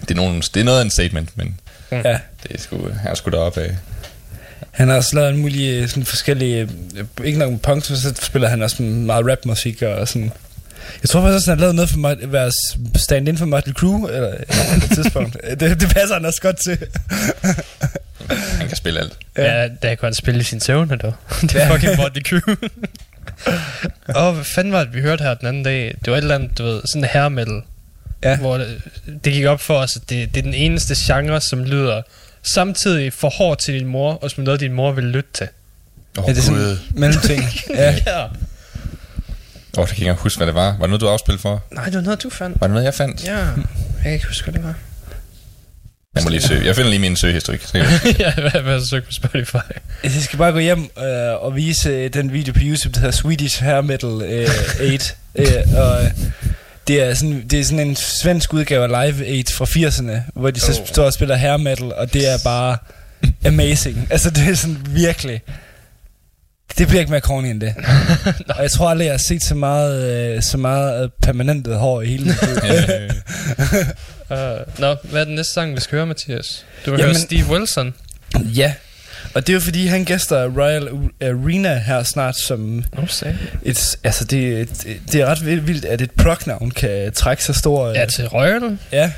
det, 0.00 0.10
er 0.10 0.14
nogen, 0.14 0.40
det 0.40 0.56
er 0.56 0.64
noget 0.64 0.78
af 0.78 0.84
en 0.84 0.90
statement, 0.90 1.36
men 1.36 1.60
ja. 1.90 1.98
det 2.42 2.50
er 2.54 2.58
sgu, 2.58 2.90
han 3.02 3.10
er 3.10 3.14
sgu 3.14 3.30
deroppe 3.30 3.60
af. 3.60 3.76
Han 4.78 4.88
har 4.88 4.96
også 4.96 5.16
lavet 5.16 5.30
en 5.30 5.36
mulig 5.36 5.90
sådan 5.90 6.04
forskellige, 6.04 6.68
øh, 6.96 7.26
ikke 7.26 7.38
nok 7.38 7.50
med 7.50 7.58
punk, 7.58 7.84
så 7.84 8.14
spiller 8.22 8.48
han 8.48 8.62
også 8.62 8.82
meget 8.82 9.26
rapmusik 9.30 9.82
og 9.82 10.08
sådan. 10.08 10.32
Jeg 11.02 11.08
tror 11.08 11.20
faktisk 11.20 11.34
også, 11.34 11.50
han 11.50 11.58
har 11.58 11.62
lavet 11.62 11.74
noget 11.74 11.90
for 11.90 12.08
at 12.08 12.32
være 12.32 12.52
stand-in 12.96 13.38
for 13.38 13.46
Motley 13.46 13.74
Crue, 13.74 14.12
eller 14.12 14.36
på 14.46 14.84
et 14.84 14.90
tidspunkt. 14.94 15.36
det, 15.60 15.80
det 15.80 15.88
passer 15.88 16.14
han 16.14 16.24
også 16.24 16.40
godt 16.40 16.56
til. 16.56 16.78
Han 18.30 18.68
kan 18.68 18.76
spille 18.76 19.00
alt. 19.00 19.12
Ja, 19.36 19.60
ja 19.60 19.68
der 19.82 19.94
kunne 19.94 20.06
han 20.06 20.14
spille 20.14 20.40
i 20.40 20.44
sin 20.44 20.60
søvne, 20.60 20.96
dog. 20.96 21.14
det 21.42 21.54
er 21.62 21.72
fucking 21.72 21.96
Motley 21.96 22.22
Crue. 22.22 22.56
Åh, 24.26 24.34
hvad 24.34 24.44
fanden 24.44 24.72
var 24.72 24.84
det, 24.84 24.94
vi 24.94 25.00
hørte 25.00 25.22
her 25.24 25.34
den 25.34 25.48
anden 25.48 25.62
dag? 25.62 25.94
Det 26.04 26.10
var 26.10 26.18
et 26.18 26.22
eller 26.22 26.34
andet, 26.34 26.58
du 26.58 26.64
ved, 26.64 26.80
sådan 26.84 27.04
en 27.04 27.08
hair 27.10 27.28
metal. 27.28 27.62
Ja. 28.24 28.36
Hvor 28.36 28.58
det, 28.58 28.80
det 29.24 29.32
gik 29.32 29.44
op 29.44 29.60
for 29.60 29.74
os, 29.74 29.96
at 29.96 30.02
det, 30.10 30.34
det 30.34 30.40
er 30.40 30.42
den 30.42 30.54
eneste 30.54 30.94
genre, 30.98 31.40
som 31.40 31.64
lyder 31.64 32.02
samtidig 32.42 33.12
for 33.12 33.28
hård 33.28 33.58
til 33.58 33.74
din 33.74 33.86
mor, 33.86 34.12
og 34.12 34.30
som 34.30 34.44
noget, 34.44 34.60
din 34.60 34.72
mor 34.72 34.92
vil 34.92 35.04
lytte 35.04 35.30
til. 35.34 35.48
Åh, 36.18 36.24
Ja, 36.28 36.32
det 36.32 36.38
er 36.38 36.42
sådan 36.42 36.78
mellemting. 36.94 37.42
ja. 37.74 37.94
ja. 38.06 38.24
Åh, 39.78 39.86
det 39.88 39.96
kan 39.96 40.04
jeg 40.06 40.12
ikke 40.12 40.22
huske, 40.22 40.38
hvad 40.38 40.46
det 40.46 40.54
var. 40.54 40.66
Var 40.66 40.78
det 40.80 40.88
noget, 40.88 41.00
du 41.00 41.08
afspillede 41.08 41.42
for? 41.42 41.62
Nej, 41.70 41.84
det 41.84 41.94
var 41.94 42.00
noget, 42.00 42.22
du 42.22 42.30
fandt. 42.30 42.60
Var 42.60 42.66
det 42.66 42.72
noget, 42.74 42.84
jeg 42.84 42.94
fandt? 42.94 43.24
Ja, 43.24 43.36
jeg 43.36 43.54
kan 44.02 44.12
ikke 44.12 44.26
huske, 44.26 44.44
hvad 44.44 44.54
det 44.54 44.64
var. 44.64 44.74
Jeg 46.14 46.24
må 46.24 46.30
lige 46.30 46.42
søge. 46.42 46.66
Jeg 46.66 46.76
finder 46.76 46.90
lige 46.90 47.00
min 47.00 47.16
søgehistorik. 47.16 47.62
Så 47.64 47.78
ja, 48.18 48.34
hvad 48.34 48.50
hvad 48.50 48.72
har 48.72 48.78
du 48.78 48.86
søgt 48.86 49.06
på 49.06 49.12
Spotify? 49.12 49.56
Jeg 50.04 50.10
skal 50.12 50.38
bare 50.38 50.52
gå 50.52 50.58
hjem 50.58 50.90
øh, 50.98 51.42
og 51.44 51.56
vise 51.56 51.90
øh, 51.90 52.12
den 52.14 52.32
video 52.32 52.52
på 52.52 52.58
YouTube, 52.62 52.94
der 52.94 53.00
hedder 53.00 53.16
Swedish 53.16 53.62
Hair 53.62 53.80
Metal 53.80 54.08
øh, 54.24 54.48
8. 54.92 55.14
Øh, 55.34 55.46
og 55.76 56.04
øh, 56.04 56.10
det 56.88 57.00
er, 57.02 57.14
sådan, 57.14 57.46
det 57.50 57.60
er 57.60 57.64
sådan 57.64 57.88
en 57.88 57.96
svensk 57.96 58.54
udgave 58.54 58.82
af 58.96 59.12
Live 59.12 59.38
8 59.38 59.52
fra 59.54 59.64
80'erne, 59.64 60.20
hvor 60.40 60.50
de 60.50 60.60
så 60.60 60.80
Oh. 60.80 60.86
står 60.86 61.04
og 61.04 61.12
spiller 61.12 61.36
hair 61.36 61.56
metal, 61.56 61.92
og 61.94 62.12
det 62.12 62.28
er 62.32 62.38
bare 62.44 62.76
amazing. 63.46 64.06
Altså, 64.10 64.30
det 64.30 64.48
er 64.48 64.54
sådan 64.54 64.76
virkelig... 64.90 65.40
Det 66.78 66.88
bliver 66.88 67.00
ikke 67.00 67.10
mere 67.10 67.20
corny 67.20 67.46
end 67.46 67.60
det. 67.60 67.74
og 68.56 68.62
jeg 68.62 68.70
tror 68.70 68.88
aldrig, 68.90 69.04
jeg 69.04 69.12
har 69.12 69.18
set 69.28 69.42
så 69.42 69.54
meget, 69.54 70.04
øh, 70.36 70.42
så 70.42 70.56
meget 70.58 71.04
øh, 71.04 71.10
permanentet 71.22 71.76
hår 71.78 72.02
i 72.02 72.06
hele 72.06 72.24
mit 72.24 72.36
liv. 72.42 72.62
Øh, 73.72 73.84
Uh, 74.30 74.36
Nå, 74.78 74.96
hvad 75.02 75.20
er 75.20 75.24
den 75.24 75.34
næste 75.34 75.52
sang, 75.52 75.74
vi 75.76 75.80
skal 75.80 75.96
høre, 75.96 76.06
Mathias? 76.06 76.64
Du 76.86 76.90
vil 76.90 76.98
Jamen- 77.00 77.14
høre 77.16 77.20
Steve 77.22 77.44
Wilson. 77.50 77.94
ja, 78.36 78.72
og 79.34 79.46
det 79.46 79.52
er 79.52 79.54
jo 79.54 79.60
fordi, 79.60 79.86
han 79.86 80.04
gæster 80.04 80.44
Royal 80.44 80.88
Arena 81.22 81.78
her 81.78 82.02
snart 82.02 82.36
som 82.36 82.84
sagde 83.06 83.38
et, 83.62 83.96
altså 84.04 84.24
det, 84.24 84.68
det, 84.82 85.00
det 85.12 85.20
er 85.20 85.26
ret 85.26 85.46
vildt, 85.66 85.84
at 85.84 86.00
et 86.00 86.10
prognavn 86.10 86.70
kan 86.70 87.12
trække 87.12 87.44
så 87.44 87.52
stor... 87.52 87.88
Ja, 87.88 88.06
til 88.06 88.28
Royal. 88.28 88.78
ja, 88.92 89.12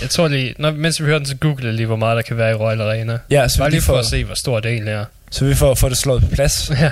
Jeg 0.00 0.10
tror 0.10 0.28
lige, 0.28 0.54
når, 0.58 0.70
mens 0.70 1.00
vi 1.00 1.06
hører 1.06 1.18
den, 1.18 1.26
så 1.26 1.36
google 1.36 1.66
jeg 1.66 1.74
lige, 1.74 1.86
hvor 1.86 1.96
meget 1.96 2.16
der 2.16 2.22
kan 2.22 2.36
være 2.36 2.50
i 2.50 2.54
Royal 2.54 2.80
Arena. 2.80 3.18
ja 3.30 3.48
så, 3.48 3.58
Bare 3.58 3.68
vi 3.70 3.74
lige 3.76 3.82
for 3.82 3.92
får, 3.92 3.98
at 3.98 4.06
se, 4.06 4.24
hvor 4.24 4.34
stor 4.34 4.60
det 4.60 4.70
egentlig 4.72 4.92
er. 4.92 5.04
så 5.30 5.44
vi 5.44 5.54
får, 5.54 5.74
får 5.74 5.88
det 5.88 5.98
slået 5.98 6.22
på 6.22 6.28
plads. 6.28 6.70
Ja. 6.80 6.90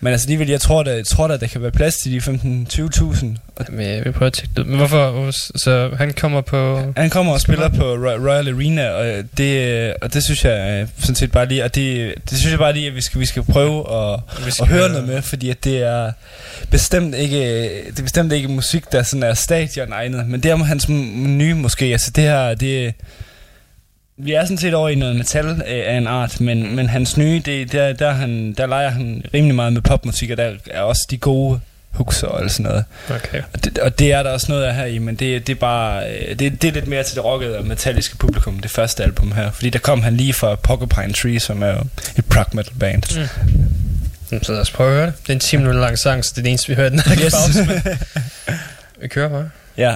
Men 0.00 0.12
altså 0.12 0.24
alligevel, 0.26 0.48
jeg 0.48 0.60
tror 0.60 0.82
da, 0.82 0.90
jeg 0.94 1.06
tror 1.06 1.28
da, 1.28 1.36
der 1.36 1.46
kan 1.46 1.62
være 1.62 1.70
plads 1.70 1.94
til 1.96 2.12
de 2.12 2.18
15-20.000. 2.18 3.26
Og 3.56 3.66
Men 3.68 3.86
jeg 3.86 4.04
vil 4.04 4.12
prøve 4.12 4.26
at 4.26 4.32
tjekke 4.32 4.52
det. 4.56 4.66
Men 4.66 4.76
hvorfor? 4.76 5.10
hvor- 5.10 5.58
Så 5.58 5.90
han 5.98 6.12
kommer 6.12 6.40
på... 6.40 6.82
Han 6.96 7.10
kommer 7.10 7.32
og 7.32 7.40
spiller 7.40 7.68
på 7.68 7.82
Ro- 7.84 8.28
Royal 8.28 8.48
Arena, 8.48 8.88
og 8.90 9.24
det, 9.38 9.94
og 10.02 10.14
det 10.14 10.24
synes 10.24 10.44
jeg 10.44 10.80
øh, 10.82 10.88
sådan 10.98 11.14
set 11.14 11.32
bare 11.32 11.46
lige, 11.48 11.64
og 11.64 11.74
det, 11.74 12.14
det 12.30 12.38
synes 12.38 12.50
jeg 12.50 12.58
bare 12.58 12.72
lige, 12.72 12.86
at 12.86 12.94
vi 12.94 13.00
skal, 13.00 13.20
vi 13.20 13.26
skal 13.26 13.42
prøve 13.42 13.78
at, 14.12 14.20
Vi 14.46 14.52
at 14.62 14.68
høre 14.68 14.88
noget 14.88 15.08
med, 15.08 15.22
fordi 15.22 15.50
at 15.50 15.64
det 15.64 15.78
er 15.82 16.12
bestemt 16.70 17.14
ikke, 17.14 17.38
det 17.90 17.98
er 17.98 18.02
bestemt 18.02 18.32
ikke 18.32 18.48
musik, 18.48 18.92
der 18.92 19.02
sådan 19.02 19.22
er 19.22 19.34
stadion 19.34 19.92
egnet, 19.92 20.26
men 20.28 20.40
det 20.42 20.50
er 20.50 20.56
hans 20.56 20.88
nye 20.88 21.54
måske, 21.54 21.84
altså 21.84 22.10
det 22.10 22.24
her, 22.24 22.54
det 22.54 22.94
vi 24.24 24.32
er 24.32 24.44
sådan 24.44 24.58
set 24.58 24.74
over 24.74 24.88
i 24.88 24.94
noget 24.94 25.16
metal 25.16 25.46
øh, 25.46 25.54
af 25.66 25.94
en 25.96 26.06
art, 26.06 26.40
men, 26.40 26.76
men 26.76 26.88
hans 26.88 27.16
nye, 27.16 27.42
det, 27.44 27.72
der, 27.72 27.92
der, 27.92 28.10
han, 28.12 28.52
der 28.52 28.66
leger 28.66 28.90
han 28.90 29.22
rimelig 29.34 29.54
meget 29.54 29.72
med 29.72 29.80
popmusik, 29.82 30.30
og 30.30 30.36
der 30.36 30.52
er 30.70 30.80
også 30.80 31.06
de 31.10 31.16
gode 31.18 31.60
hooks 31.90 32.22
og 32.22 32.42
alt 32.42 32.52
sådan 32.52 32.70
noget. 32.70 32.84
Okay. 33.10 33.42
Og 33.52 33.64
det, 33.64 33.78
og 33.78 33.98
det 33.98 34.12
er 34.12 34.22
der 34.22 34.30
også 34.30 34.46
noget 34.52 34.64
af 34.64 34.74
her 34.74 34.84
i, 34.84 34.98
men 34.98 35.14
det, 35.14 35.46
det 35.46 35.52
er 35.52 35.60
bare 35.60 36.04
øh, 36.10 36.38
det, 36.38 36.62
det 36.62 36.68
er 36.68 36.72
lidt 36.72 36.86
mere 36.86 37.02
til 37.02 37.14
det 37.16 37.24
rockede 37.24 37.58
og 37.58 37.66
metalliske 37.66 38.16
publikum, 38.16 38.58
det 38.60 38.70
første 38.70 39.02
album 39.02 39.32
her. 39.32 39.50
Fordi 39.50 39.70
der 39.70 39.78
kom 39.78 40.02
han 40.02 40.16
lige 40.16 40.32
fra 40.32 40.54
Porcupine 40.54 41.12
Tree, 41.12 41.40
som 41.40 41.62
er 41.62 41.68
jo 41.72 41.80
et 42.16 42.24
prog 42.24 42.44
metal 42.52 42.74
band. 42.80 43.02
Mm. 43.20 43.28
Jamen, 44.32 44.44
Så 44.44 44.52
lad 44.52 44.60
os 44.60 44.70
prøve 44.70 44.90
at 44.90 44.96
høre 44.96 45.06
det. 45.06 45.14
Det 45.22 45.28
er 45.28 45.34
en 45.34 45.40
10 45.40 45.56
minutter 45.56 45.80
lang 45.80 45.98
sang, 45.98 46.24
så 46.24 46.32
det 46.34 46.38
er 46.38 46.42
det 46.42 46.48
eneste, 46.50 46.68
vi 46.68 46.74
hører 46.74 46.86
i 46.86 46.90
den 46.90 47.00
her 47.00 47.16
Yes. 47.24 47.34
Vi 49.02 49.08
kører 49.08 49.28
bare. 49.28 49.50
ja. 49.76 49.94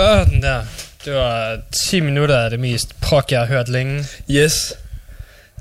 Sådan 0.00 0.42
der. 0.42 0.62
Det 1.04 1.14
var 1.14 1.58
10 1.84 2.00
minutter 2.00 2.38
af 2.38 2.50
det 2.50 2.60
mest 2.60 3.00
prok, 3.00 3.30
jeg 3.30 3.40
har 3.40 3.46
hørt 3.46 3.68
længe. 3.68 4.04
Yes. 4.30 4.74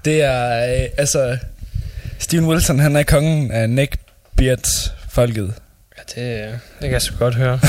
Det 0.06 0.22
er, 0.22 0.74
øh, 0.74 0.86
altså... 0.98 1.38
Steven 2.20 2.46
Wilson, 2.46 2.80
han 2.80 2.96
er 2.96 3.04
kongen 3.04 3.52
af 3.52 3.70
neckbeard-folket. 3.70 5.54
Ja, 5.98 6.22
det, 6.22 6.52
det 6.52 6.82
kan 6.82 6.92
jeg 6.92 7.02
så 7.02 7.14
godt 7.20 7.36
høre. 7.36 7.60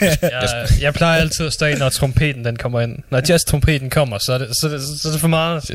jeg, 0.22 0.66
jeg 0.80 0.94
plejer 0.94 1.20
altid 1.20 1.46
at 1.46 1.52
stå 1.52 1.66
ind, 1.66 1.78
når 1.78 1.88
trompeten 1.88 2.44
den 2.44 2.56
kommer 2.56 2.80
ind. 2.80 2.98
Når 3.10 3.20
jazz-trompeten 3.28 3.90
kommer, 3.90 4.18
så 4.18 4.32
er 4.32 4.38
det, 4.38 4.48
så, 4.60 4.66
er 4.66 4.70
det, 4.70 4.82
så 5.02 5.08
er 5.08 5.12
det 5.12 5.20
for 5.20 5.28
meget. 5.28 5.70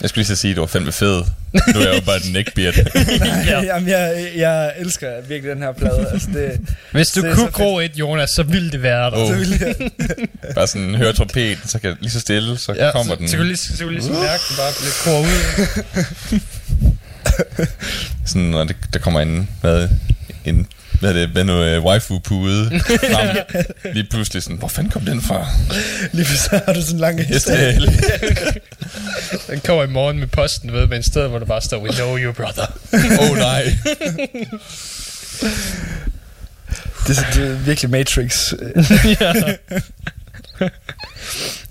Jeg 0.00 0.08
skulle 0.08 0.18
lige 0.22 0.36
så 0.36 0.40
sige, 0.40 0.50
at 0.50 0.56
du 0.56 0.60
var 0.60 0.66
fandme 0.66 0.92
fed. 0.92 1.22
Nu 1.52 1.80
er 1.80 1.84
jeg 1.88 1.94
jo 1.96 2.00
bare 2.06 2.16
et 2.16 2.32
neckbeard. 2.32 2.74
ja. 3.46 3.62
Jamen, 3.62 3.88
jeg, 3.88 4.30
jeg 4.36 4.72
elsker 4.78 5.08
virkelig 5.28 5.54
den 5.54 5.62
her 5.62 5.72
plade. 5.72 6.08
Altså, 6.12 6.28
det, 6.34 6.60
Hvis 6.92 7.08
du 7.08 7.20
det 7.22 7.34
kunne 7.34 7.46
så 7.46 7.52
gro 7.52 7.78
et, 7.78 7.92
Jonas, 7.96 8.30
så 8.30 8.42
ville 8.42 8.70
det 8.70 8.82
være 8.82 9.10
der. 9.10 9.16
Oh. 9.16 9.28
Så 9.46 9.56
jeg, 9.66 9.74
bare 10.54 10.66
sådan 10.66 10.94
høre 10.94 11.12
trompeten, 11.12 11.68
så 11.68 11.78
kan 11.78 11.96
lige 12.00 12.10
så 12.10 12.20
stille, 12.20 12.58
så 12.58 12.72
Ja, 12.72 12.90
kommer 12.92 13.14
så, 13.14 13.18
den. 13.18 13.28
så, 13.28 13.36
kunne 13.36 13.44
du 13.44 13.48
lige, 13.48 13.56
så 13.56 13.84
kunne 13.84 13.96
du 14.00 14.06
lige 14.06 14.12
mærke 14.12 14.42
den 14.48 14.56
bare 14.56 14.72
lidt 14.84 15.00
grå 15.04 15.20
ud. 15.20 15.40
Sådan, 18.26 18.42
når 18.42 18.64
det, 18.64 18.76
der 18.92 18.98
kommer 18.98 19.20
en, 19.20 19.48
hvad, 19.60 19.88
en, 20.44 20.66
hvad 21.00 21.14
det, 21.14 21.28
hvad 21.28 21.44
nu, 21.44 21.76
uh, 21.78 21.84
waifu-pude 21.84 22.80
frem. 22.80 23.36
Lige 23.94 24.06
pludselig 24.10 24.42
sådan, 24.42 24.56
hvor 24.58 24.68
fanden 24.68 24.90
kom 24.92 25.02
den 25.02 25.22
fra? 25.22 25.46
lige 26.12 26.26
så 26.26 26.60
har 26.66 26.72
du 26.72 26.80
sådan 26.80 26.94
en 26.94 27.00
lang 27.00 27.24
historie. 27.26 27.80
det 27.80 28.58
Den 29.50 29.60
kommer 29.60 29.84
i 29.84 29.86
morgen 29.86 30.18
med 30.18 30.26
posten, 30.26 30.72
ved, 30.72 30.86
med 30.86 30.96
en 30.96 31.02
sted, 31.02 31.28
hvor 31.28 31.38
der 31.38 31.46
bare 31.46 31.60
står, 31.62 31.78
we 31.78 31.92
know 31.92 32.18
you, 32.18 32.32
brother. 32.32 32.66
Oh 33.30 33.36
nej. 33.38 33.76
Det, 37.06 37.18
er- 37.18 37.30
det 37.34 37.50
er 37.50 37.54
virkelig 37.54 37.90
Matrix. 37.90 38.52
ja. 39.20 39.32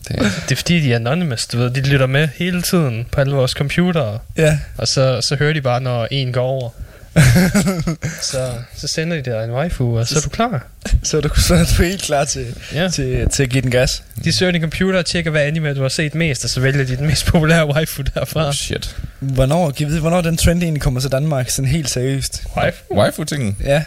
Det, 0.08 0.20
det 0.20 0.52
er 0.52 0.56
fordi, 0.56 0.80
de 0.80 0.92
er 0.92 0.96
anonymous, 0.96 1.48
du 1.48 1.58
ved. 1.58 1.70
De 1.70 1.82
lytter 1.82 2.06
med 2.08 2.28
hele 2.36 2.62
tiden 2.62 3.06
på 3.12 3.22
alle 3.22 3.36
vores 3.36 3.52
computere. 3.52 4.20
Ja. 4.38 4.60
Og 4.78 4.88
så, 4.88 5.22
så 5.22 5.36
hører 5.36 5.54
de 5.54 5.62
bare, 5.62 5.82
når 5.82 6.08
en 6.12 6.34
går 6.34 6.42
over. 6.42 6.70
så, 8.22 8.52
så 8.78 8.88
sender 8.88 9.22
de 9.22 9.32
dig 9.32 9.44
en 9.44 9.52
waifu, 9.52 9.98
og 10.00 10.08
så 10.08 10.18
er 10.18 10.22
du 10.22 10.30
klar. 10.30 10.68
Så 11.04 11.18
er 11.18 11.22
du, 11.22 11.30
så 11.36 11.54
er 11.56 11.64
du 11.78 11.84
helt 11.84 12.02
klar 12.02 12.26
til, 12.26 12.56
Ja. 12.74 12.90
til, 12.90 13.30
til 13.30 13.44
at 13.44 13.50
give 13.50 13.62
den 13.62 13.72
gas. 13.72 14.04
De 14.24 14.32
søger 14.34 14.52
din 14.52 14.62
computer 14.62 15.00
og 15.00 15.06
tjekker, 15.06 15.32
hvad 15.32 15.42
anime 15.42 15.74
du 15.74 15.82
har 15.82 15.90
set 15.90 16.16
mest, 16.16 16.44
og 16.44 16.50
så 16.50 16.60
vælger 16.60 16.84
de 16.86 16.98
den 16.98 17.08
mest 17.08 17.26
populære 17.26 17.68
waifu 17.68 18.02
derfra. 18.16 18.48
Oh, 18.48 18.54
shit. 18.54 18.96
Hvornår, 19.20 19.72
kan 19.72 19.86
vi 19.88 19.90
vide, 19.92 20.02
hvornår 20.02 20.22
den 20.22 20.38
trend 20.38 20.64
egentlig 20.64 20.82
kommer 20.82 21.00
til 21.02 21.12
Danmark? 21.12 21.50
Sådan 21.50 21.70
helt 21.70 21.90
seriøst. 21.90 22.44
Waifu? 22.58 22.78
Waifu-tingen? 22.92 23.58
Ja. 23.64 23.84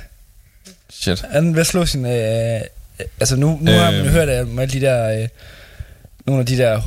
Shit. 0.90 1.24
Ved 1.42 1.60
at 1.60 1.66
slå 1.66 1.86
sin... 1.86 2.06
Øh, 2.06 2.60
altså 3.20 3.36
nu, 3.36 3.58
nu 3.60 3.70
øh, 3.72 3.78
har 3.78 3.90
man 3.90 4.00
jo 4.00 4.04
Øhm. 4.06 4.12
hørt 4.14 4.28
om 4.42 4.58
alle 4.58 4.72
de 4.72 4.80
der... 4.80 5.22
Øh, 5.22 5.28
nogle 6.26 6.40
af 6.40 6.46
de 6.46 6.56
der... 6.58 6.80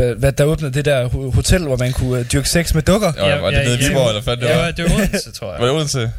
Øh, 0.00 0.18
hvad, 0.18 0.32
der 0.32 0.44
åbnede 0.44 0.72
det 0.74 0.84
der 0.84 1.08
ho- 1.08 1.34
hotel, 1.34 1.62
hvor 1.62 1.76
man 1.76 1.92
kunne 1.92 2.18
øh, 2.20 2.24
dyrke 2.32 2.48
sex 2.48 2.74
med 2.74 2.82
dukker. 2.82 3.12
Ja, 3.16 3.38
var 3.40 3.50
det 3.50 3.64
nede 3.64 3.74
i 3.80 3.88
Viborg, 3.88 4.08
eller 4.08 4.22
hvad 4.22 4.36
det 4.36 4.42
ja, 4.46 4.56
var? 4.64 4.70
det 4.70 4.84
var 4.84 4.94
Odense, 4.96 5.32
tror 5.32 5.52
jeg. 5.52 5.60
Var 5.60 5.66
det 5.66 5.74
Odense? 5.76 6.10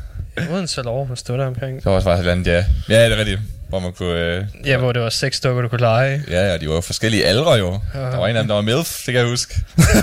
Odense 0.51 0.81
eller 0.81 0.91
Aarhus, 0.91 1.23
det 1.23 1.33
var 1.33 1.39
der 1.39 1.47
omkring. 1.47 1.75
Det 1.77 1.85
var 1.85 1.91
også 1.91 2.05
faktisk 2.09 2.27
et 2.27 2.31
andet, 2.31 2.47
ja. 2.47 2.65
Ja, 2.89 3.05
det 3.05 3.13
er 3.13 3.17
rigtigt. 3.17 3.39
Hvor 3.69 3.79
man 3.79 3.93
kunne... 3.93 4.19
Øh, 4.19 4.43
Ja, 4.65 4.77
hvor 4.77 4.91
det 4.91 5.01
var 5.01 5.09
seks 5.09 5.39
dukker, 5.39 5.61
du 5.61 5.67
kunne 5.67 5.79
lege. 5.81 6.23
ja, 6.29 6.47
ja, 6.51 6.57
de 6.57 6.67
var 6.69 6.75
jo 6.75 6.81
forskellige 6.81 7.25
aldre 7.25 7.51
jo. 7.51 7.79
Der 7.93 8.17
var 8.17 8.27
en 8.27 8.35
af 8.35 8.43
dem, 8.43 8.47
der 8.47 8.55
var 8.55 8.61
MILF, 8.61 8.95
det 9.05 9.05
kan 9.05 9.15
jeg 9.15 9.25
huske. 9.25 9.55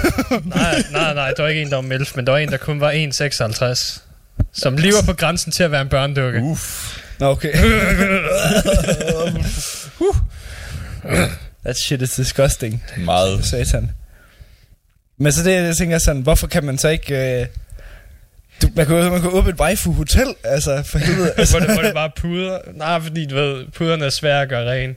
nej, 0.45 0.83
nej, 0.93 1.15
nej, 1.15 1.33
der 1.37 1.43
var 1.43 1.49
ikke 1.49 1.63
en, 1.63 1.69
der 1.71 1.75
var 1.77 1.83
MILF, 1.83 2.17
men 2.17 2.25
der 2.27 2.33
var 2.33 2.39
en, 2.39 2.51
der 2.51 2.57
kun 2.57 2.81
var 2.81 2.93
1,56. 2.93 4.01
Som 4.53 4.77
lige 4.77 4.93
var 4.93 5.03
på 5.13 5.17
grænsen 5.19 5.53
til 5.53 5.63
at 5.63 5.71
være 5.71 5.81
en 5.83 5.89
børnedukke. 5.89 6.41
Uff. 6.43 6.97
Nå, 7.19 7.27
okay. 7.27 7.53
That 11.65 11.79
shit 11.79 12.03
is 12.03 12.15
disgusting. 12.15 12.85
Meget. 12.97 13.45
Satan. 13.45 13.91
Men 15.19 15.33
så 15.33 15.43
det, 15.43 15.53
jeg 15.53 15.77
tænker 15.77 15.99
sådan, 15.99 16.23
hvorfor 16.23 16.47
kan 16.47 16.65
man 16.65 16.79
så 16.79 16.89
ikke... 16.89 17.41
Øh, 17.41 17.47
du, 18.63 18.69
man 18.75 18.87
kunne 18.87 19.11
man 19.11 19.21
kunne 19.21 19.33
åbne 19.33 19.51
et 19.51 19.61
waifu 19.61 19.93
hotel, 19.93 20.35
altså 20.45 20.83
for 20.83 20.99
helvede. 21.07 21.33
Altså. 21.37 21.59
hvor, 21.59 21.67
det, 21.67 21.75
hvor 21.75 21.83
det 21.83 21.95
bare 21.95 22.11
puder. 22.17 22.59
Nej, 22.75 23.01
fordi 23.01 23.27
du 23.27 23.35
ved, 23.35 23.65
puderne 23.75 24.05
er 24.05 24.11
svære 24.11 24.43
at 24.43 24.49
gøre 24.49 24.73
ren. 24.73 24.97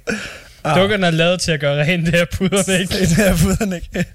Ah. 0.64 0.80
Dukkerne 0.80 1.08
er 1.08 1.12
lavet 1.12 1.42
til 1.42 1.52
at 1.52 1.60
gøre 1.60 1.84
rent, 1.84 2.06
det 2.06 2.14
her 2.16 2.26
puderne 2.26 2.80
ikke. 2.82 2.94
Det 2.94 3.28
er 3.28 3.38
puderne 3.38 3.76
ikke. 3.76 4.06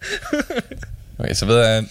Okay, 1.20 1.34
så 1.34 1.46
ved 1.46 1.66
jeg, 1.66 1.84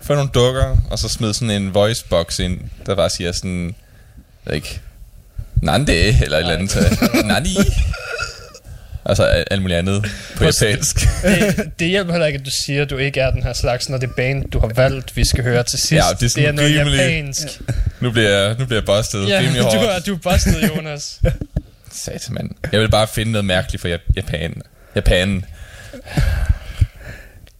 få 0.00 0.14
nogle 0.14 0.30
dukker, 0.34 0.76
og 0.90 0.98
så 0.98 1.08
smid 1.08 1.32
sådan 1.34 1.50
en 1.50 1.74
voicebox 1.74 2.38
ind, 2.38 2.60
der 2.86 2.94
bare 2.94 3.10
siger 3.10 3.32
sådan, 3.32 3.74
jeg 4.46 4.54
ikke, 4.54 4.80
Nande, 5.62 5.94
eller 6.24 6.38
et 6.38 6.40
eller 6.40 6.54
andet. 6.54 6.98
Nani. 7.24 7.56
Altså 9.04 9.24
al- 9.24 9.44
alt 9.50 9.62
muligt 9.62 9.78
andet 9.78 10.04
på 10.36 10.44
japansk. 10.44 10.96
det, 11.22 11.70
det 11.78 11.88
hjælper 11.88 12.12
heller 12.12 12.26
ikke, 12.26 12.38
at 12.38 12.44
du 12.44 12.50
siger, 12.66 12.82
at 12.82 12.90
du 12.90 12.96
ikke 12.96 13.20
er 13.20 13.30
den 13.30 13.42
her 13.42 13.52
slags, 13.52 13.88
når 13.88 13.98
det 13.98 14.10
band, 14.16 14.50
du 14.50 14.58
har 14.58 14.68
valgt, 14.76 15.16
vi 15.16 15.24
skal 15.24 15.44
høre 15.44 15.62
til 15.62 15.78
sidst. 15.78 15.92
Ja, 15.92 16.02
det 16.20 16.22
er 16.22 16.28
sådan 16.28 16.42
det 16.42 16.48
er 16.48 16.52
noget 16.52 16.70
rimelig- 16.80 16.98
japansk. 16.98 17.46
Nu 18.00 18.10
bliver 18.10 18.30
jeg, 18.30 18.56
nu 18.58 18.64
bliver 18.66 18.80
jeg 18.80 18.84
busted. 18.86 19.24
Ja, 19.26 19.38
rimelig 19.38 19.58
du 19.62 19.62
hårdt. 19.62 19.76
er, 19.90 20.00
du 20.00 20.14
er 20.14 20.18
busted, 20.18 20.68
Jonas. 20.76 21.20
Sat, 21.92 22.28
mand. 22.30 22.50
Jeg 22.72 22.80
vil 22.80 22.90
bare 22.90 23.06
finde 23.06 23.32
noget 23.32 23.44
mærkeligt 23.44 23.80
for 23.80 23.88
Jap- 23.96 24.12
Japan. 24.16 24.62
Japan. 24.96 25.44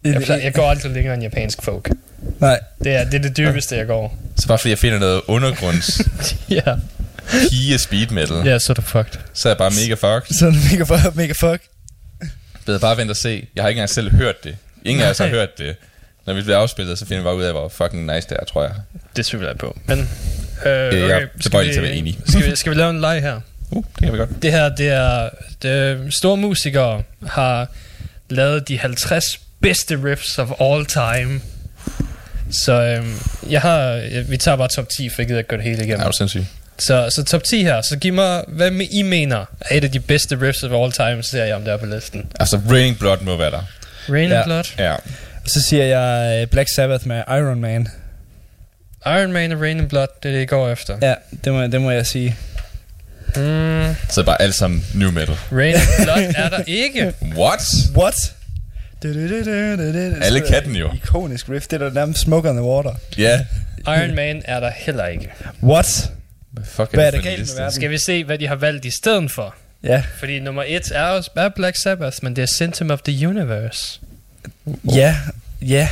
Jeg, 0.04 0.22
plejer, 0.22 0.40
jeg 0.42 0.52
går 0.54 0.70
aldrig 0.70 0.92
længere 0.92 1.14
end 1.14 1.22
japansk 1.22 1.62
folk. 1.62 1.90
Nej. 2.40 2.60
Det 2.84 2.92
er 2.94 3.04
det, 3.04 3.14
er 3.14 3.22
det 3.22 3.36
dybeste, 3.36 3.76
jeg 3.76 3.86
går. 3.86 4.18
Så 4.36 4.48
bare 4.48 4.58
fordi 4.58 4.70
jeg 4.70 4.78
finder 4.78 4.98
noget 4.98 5.20
undergrunds 5.26 6.00
Ja, 6.48 6.74
pige 7.50 7.78
speed 7.78 8.06
metal, 8.10 8.36
ja 8.46 8.58
så 8.58 8.72
er 8.72 8.74
du 8.74 8.82
fucked. 8.82 9.20
så 9.34 9.48
er 9.48 9.50
jeg 9.50 9.58
bare 9.58 9.70
mega 9.70 9.94
fucked. 9.94 10.36
Så 10.38 10.46
er 10.46 10.50
det 10.50 10.60
mega 10.72 10.82
fuck. 10.84 11.16
Mega 11.16 11.32
fuck. 11.32 11.62
Jeg 12.68 12.80
bare 12.80 12.96
vente 12.96 13.12
og 13.12 13.16
se. 13.16 13.46
Jeg 13.56 13.64
har 13.64 13.68
ikke 13.68 13.78
engang 13.78 13.90
selv 13.90 14.10
hørt 14.16 14.44
det. 14.44 14.56
Ingen 14.84 15.04
af 15.04 15.10
os 15.10 15.18
har 15.18 15.26
hørt 15.26 15.58
det. 15.58 15.76
Når 16.26 16.34
vi 16.34 16.42
bliver 16.42 16.58
afspillet, 16.58 16.98
så 16.98 17.06
finder 17.06 17.22
vi 17.22 17.24
bare 17.24 17.36
ud 17.36 17.42
af, 17.42 17.52
hvor 17.52 17.68
fucking 17.68 18.14
nice 18.14 18.28
det 18.28 18.36
er, 18.40 18.44
tror 18.44 18.62
jeg. 18.62 18.72
Det 19.16 19.26
tvivler 19.26 19.48
jeg 19.48 19.58
på. 19.58 19.78
Men, 19.86 19.98
øh, 19.98 20.06
jeg 20.66 20.88
okay, 20.88 20.96
er 21.10 21.18
skal, 21.18 21.40
tilbøjelig 21.42 21.72
til 21.72 21.80
at 21.80 21.84
være 21.84 21.94
enig. 21.94 22.18
skal, 22.26 22.50
vi, 22.50 22.56
skal 22.56 22.72
vi 22.72 22.76
lave 22.76 22.90
en 22.90 23.00
leg 23.00 23.20
her? 23.22 23.40
Uh, 23.70 23.84
det 23.96 24.04
kan 24.04 24.12
vi 24.12 24.18
godt. 24.18 24.42
Det 24.42 24.52
her, 24.52 24.68
det 24.68 24.88
er... 24.88 25.28
Det, 25.62 26.14
store 26.14 26.36
musikere 26.36 27.02
har 27.26 27.66
lavet 28.30 28.68
de 28.68 28.78
50 28.78 29.40
bedste 29.60 30.04
riffs 30.04 30.38
of 30.38 30.48
all 30.60 30.86
time. 30.86 31.40
Så 32.64 32.72
øhm, 32.72 33.14
jeg 33.50 33.60
har... 33.60 33.78
jeg- 33.82 34.30
Vi 34.30 34.36
tager 34.36 34.56
bare 34.56 34.68
top 34.68 34.88
10, 34.96 35.08
for 35.08 35.22
jeg 35.22 35.26
gider 35.26 35.38
ikke 35.38 35.48
gå 35.50 35.56
det 35.56 35.64
hele 35.64 35.76
Ja, 35.78 35.82
igennem. 35.84 36.00
er 36.06 36.10
du 36.10 36.16
sindssyg. 36.16 36.44
Så, 36.78 37.10
så 37.10 37.24
top 37.24 37.44
10 37.44 37.62
her. 37.62 37.82
Så 37.82 37.96
giv 37.98 38.12
mig, 38.12 38.44
hvad 38.48 38.70
I 38.90 39.02
mener 39.02 39.44
er 39.60 39.76
et 39.76 39.84
af 39.84 39.90
de 39.90 40.00
bedste 40.00 40.40
riffs 40.40 40.62
of 40.62 40.70
all 40.72 40.92
time, 40.92 41.22
så 41.22 41.30
ser 41.30 41.44
jeg, 41.44 41.56
om 41.56 41.62
det 41.64 41.72
er 41.72 41.76
på 41.76 41.86
listen. 41.86 42.26
Altså, 42.40 42.60
Raining 42.70 42.98
Blood 42.98 43.18
må 43.20 43.36
være 43.36 43.50
der. 43.50 43.62
Rain 44.08 44.30
Ja. 44.30 44.44
Blood, 44.44 44.64
Ja. 44.78 44.94
Så 45.46 45.62
siger 45.62 45.84
jeg 45.84 46.40
øh, 46.42 46.46
Black 46.48 46.68
Sabbath 46.74 47.06
med 47.06 47.22
Iron 47.28 47.60
Man. 47.60 47.88
Iron 49.06 49.32
Man 49.32 49.52
og 49.52 49.60
Rain 49.60 49.80
and 49.80 49.88
Blood, 49.88 50.06
det 50.22 50.28
er 50.28 50.32
det, 50.34 50.42
I 50.42 50.46
går 50.46 50.68
efter. 50.68 50.96
Ja, 51.02 51.14
det 51.44 51.52
må, 51.52 51.62
det 51.66 51.80
må 51.80 51.90
jeg 51.90 52.06
sige. 52.06 52.36
Mm, 53.36 53.94
Så 54.08 54.20
er 54.20 54.24
bare 54.24 54.42
alt 54.42 54.54
sammen 54.54 54.84
new 54.94 55.10
metal. 55.10 55.34
Rain 55.52 55.74
and 55.74 56.04
Blood 56.04 56.32
er 56.44 56.48
der 56.48 56.62
ikke. 56.66 57.12
What? 57.42 57.60
What? 57.96 58.14
Du, 59.02 59.08
du, 59.14 59.44
du. 59.44 59.50
Alle 60.22 60.40
kan 60.40 60.64
den 60.64 60.76
jo. 60.76 60.90
Ikonisk 60.94 61.48
riff, 61.48 61.66
det 61.66 61.82
er 61.82 61.88
der 61.88 61.94
nærmest 61.94 62.20
Smoke 62.20 62.50
on 62.50 62.56
the 62.56 62.64
Water. 62.64 62.94
Ja. 63.18 63.40
Iron 63.86 64.14
Man 64.14 64.42
er 64.44 64.60
der 64.60 64.70
heller 64.76 65.06
ikke. 65.06 65.32
What? 65.62 66.10
Hvad 66.52 66.64
fuck 66.64 66.94
Hvad 66.94 67.06
er 67.06 67.10
det 67.10 67.22
galt 67.22 67.38
med 67.40 67.54
verden? 67.56 67.72
Skal 67.72 67.90
vi 67.90 67.98
se, 67.98 68.24
hvad 68.24 68.38
de 68.38 68.46
har 68.48 68.54
valgt 68.54 68.84
i 68.84 68.90
stedet 68.90 69.30
for? 69.30 69.54
Ja, 69.84 70.02
Fordi 70.18 70.40
nummer 70.40 70.64
et 70.66 70.92
er, 70.94 71.02
også, 71.02 71.30
er 71.36 71.48
Black 71.48 71.76
Sabbath, 71.82 72.16
men 72.22 72.36
det 72.36 72.42
er 72.42 72.46
Symptom 72.46 72.90
of 72.90 73.00
the 73.02 73.28
Universe. 73.28 74.00
ja, 74.94 75.16
ja. 75.62 75.88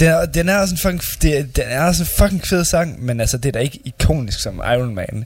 Den 0.00 0.08
er, 0.08 0.24
den 0.26 0.48
er 0.48 0.56
også 0.58 0.74
en 0.74 0.78
fucking, 0.78 1.02
det, 1.22 1.38
er- 1.38 1.42
den 1.42 1.64
er 1.66 1.82
også 1.82 2.02
en 2.02 2.08
fucking 2.18 2.46
fed 2.46 2.64
sang, 2.64 3.04
men 3.04 3.20
altså, 3.20 3.36
det 3.38 3.48
er 3.48 3.52
da 3.52 3.58
ikke 3.58 3.78
ikonisk 3.84 4.40
som 4.40 4.56
Iron 4.72 4.94
Man. 4.94 5.24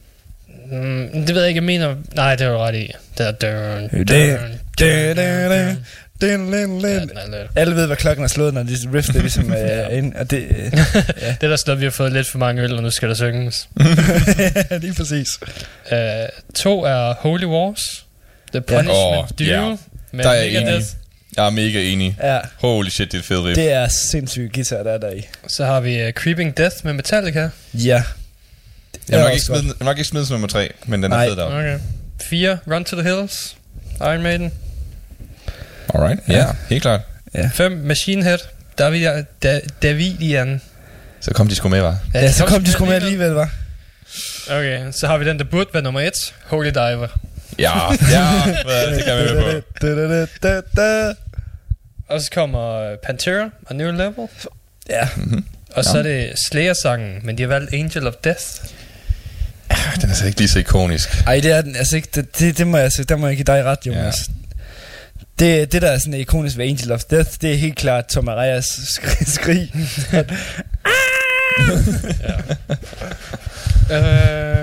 Mm, 0.72 1.08
det 1.26 1.34
ved 1.34 1.40
jeg 1.40 1.48
ikke, 1.48 1.58
jeg 1.58 1.64
mener... 1.64 1.96
Nej, 2.14 2.36
det 2.36 2.46
er 2.46 2.50
du 2.52 2.58
ret 2.58 2.74
i. 2.74 2.92
Det 3.18 3.26
er... 3.26 3.30
Dun, 3.32 3.88
dun, 3.88 3.98
Det- 4.06 4.38
dun, 4.38 4.48
dun, 4.78 5.16
det- 5.16 5.76
dun. 5.76 5.84
Din, 6.20 6.52
din, 6.52 6.80
Ja, 6.80 6.98
din. 7.00 7.08
den 7.08 7.16
er 7.16 7.38
lidt. 7.40 7.50
Alle 7.56 7.76
ved, 7.76 7.86
hvad 7.86 7.96
klokken 7.96 8.24
er 8.24 8.28
slået, 8.28 8.54
når 8.54 8.62
de 8.62 8.76
riff 8.94 9.06
det 9.06 9.22
ligesom 9.26 9.52
er 9.56 9.88
ind, 9.88 10.14
og 10.14 10.30
det, 10.30 10.38
øh, 10.50 10.56
Det 10.72 11.42
er 11.42 11.48
der 11.48 11.56
slået, 11.56 11.80
vi 11.80 11.84
har 11.84 11.90
fået 11.90 12.12
lidt 12.12 12.28
for 12.28 12.38
mange 12.38 12.62
øl, 12.62 12.76
og 12.76 12.82
nu 12.82 12.90
skal 12.90 13.08
der 13.08 13.14
synges. 13.14 13.68
lige 14.82 14.94
præcis. 14.94 15.28
Uh, 15.92 15.98
to 16.54 16.84
er 16.84 17.14
Holy 17.14 17.44
Wars. 17.44 18.06
The 18.52 18.60
Punishment 18.60 18.96
Åh, 18.98 19.28
Duo. 19.38 19.46
ja. 19.46 19.76
Med 20.12 20.24
Der 20.24 20.30
er 20.30 20.34
jeg 20.34 20.48
enig. 20.62 20.82
Jeg 21.36 21.46
er 21.46 21.50
mega 21.50 21.80
enig. 21.82 22.16
Ja, 22.22 22.38
Holy 22.58 22.88
shit, 22.88 23.12
det 23.12 23.18
er 23.18 23.20
et 23.20 23.24
fedt 23.24 23.44
riff. 23.44 23.54
det 23.56 23.72
er 23.72 23.88
sindssygt 23.88 24.52
guitar, 24.54 24.82
der 24.82 24.92
er 24.92 24.98
der 24.98 25.10
i. 25.10 25.26
Så 25.48 25.64
har 25.64 25.80
vi 25.80 26.04
uh, 26.06 26.10
Creeping 26.12 26.56
Death 26.56 26.76
med 26.84 26.92
Metallica. 26.92 27.48
Ja. 27.74 28.02
Jeg 29.08 29.18
må 29.18 29.24
nok 29.24 29.32
ikke 29.32 29.44
smide, 29.44 29.60
den- 29.60 29.66
jeg 29.68 29.74
må 29.80 29.84
nok 29.84 29.98
ikke 29.98 30.08
smide 30.08 30.26
som 30.26 30.34
nummer 30.34 30.48
tre, 30.48 30.70
men 30.86 31.02
den 31.02 31.12
er 31.12 31.16
Nej. 31.16 31.28
fed 31.28 31.36
deroppe. 31.36 31.56
Okay. 31.58 31.78
Fire, 32.22 32.58
Run 32.70 32.84
to 32.84 32.96
the 33.00 33.08
Hills. 33.16 33.56
Iron 34.00 34.22
Maiden. 34.22 34.52
Alright, 35.94 36.20
ja, 36.28 36.46
helt 36.68 36.82
klart. 36.82 37.00
Fem, 37.54 37.72
Machine 37.72 38.22
Head. 38.24 38.38
David, 38.78 39.24
da, 39.42 39.60
Davidian. 39.82 40.60
Så 41.20 41.30
kom 41.34 41.48
de 41.48 41.54
sgu 41.54 41.68
med, 41.68 41.80
var. 41.80 41.96
Ja, 42.14 42.32
så 42.32 42.46
kom 42.46 42.64
de 42.64 42.70
sgu 42.72 42.84
med 42.84 42.94
alligevel, 42.94 43.30
var. 43.30 43.50
Okay, 44.50 44.92
så 44.92 45.06
har 45.06 45.18
vi 45.18 45.24
den, 45.24 45.38
der 45.38 45.44
burde 45.44 45.70
være 45.72 45.82
nummer 45.82 46.00
et. 46.00 46.34
Holy 46.46 46.68
Diver. 46.68 47.08
Ja, 47.58 47.72
ja, 48.16 48.42
det 48.94 49.04
kan 49.04 49.16
vi 49.16 49.22
med 49.34 49.62
på. 49.62 49.86
Da, 49.86 49.94
da, 49.94 50.20
da, 50.20 50.26
da, 50.42 50.60
da. 50.76 51.12
Og 52.08 52.20
så 52.20 52.30
kommer 52.30 52.72
øh, 52.92 52.96
Pantera, 53.06 53.50
A 53.70 53.74
New 53.74 53.90
Level. 53.92 54.28
Ja, 54.88 55.08
Og 55.74 55.84
så 55.84 55.98
er 55.98 56.02
det 56.02 56.32
Slayer-sangen, 56.50 57.18
men 57.22 57.38
de 57.38 57.42
har 57.42 57.48
valgt 57.48 57.74
Angel 57.74 58.06
of 58.06 58.14
Death. 58.24 58.42
Den 59.68 60.04
er 60.04 60.08
altså 60.08 60.26
ikke 60.26 60.38
lige 60.38 60.48
så 60.48 60.58
ikonisk. 60.58 61.22
ej, 61.26 61.40
det 61.40 61.52
er 61.52 61.60
den, 61.62 61.76
altså 61.76 61.96
ikke, 61.96 62.08
det, 62.14 62.38
det, 62.38 62.58
det 62.58 62.66
må 62.66 62.76
jeg, 62.76 62.84
altså, 62.84 63.04
der 63.04 63.16
må 63.16 63.26
jeg 63.26 63.36
give 63.36 63.44
dig 63.44 63.64
ret, 63.64 63.78
Jonas. 63.86 64.28
Ja 64.28 64.34
det, 65.40 65.72
det 65.72 65.82
der 65.82 65.90
er 65.90 65.98
sådan 65.98 66.14
ikonisk 66.14 66.56
ved 66.56 66.64
Angel 66.64 66.92
of 66.92 67.04
Death, 67.04 67.30
det 67.40 67.52
er 67.52 67.56
helt 67.56 67.76
klart 67.76 68.06
Tom 68.06 68.28
Arias 68.28 68.64
skrig. 68.64 69.28
skrig. 69.28 69.72
ja. 70.12 70.20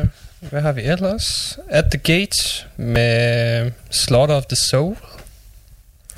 uh, 0.02 0.08
hvad 0.40 0.62
har 0.62 0.72
vi 0.72 0.82
ellers? 0.82 1.58
At 1.70 1.86
the 1.92 1.98
Gate 1.98 2.66
med 2.78 3.72
Slaughter 3.92 4.36
of 4.36 4.46
the 4.46 4.58
Soul. 4.70 4.96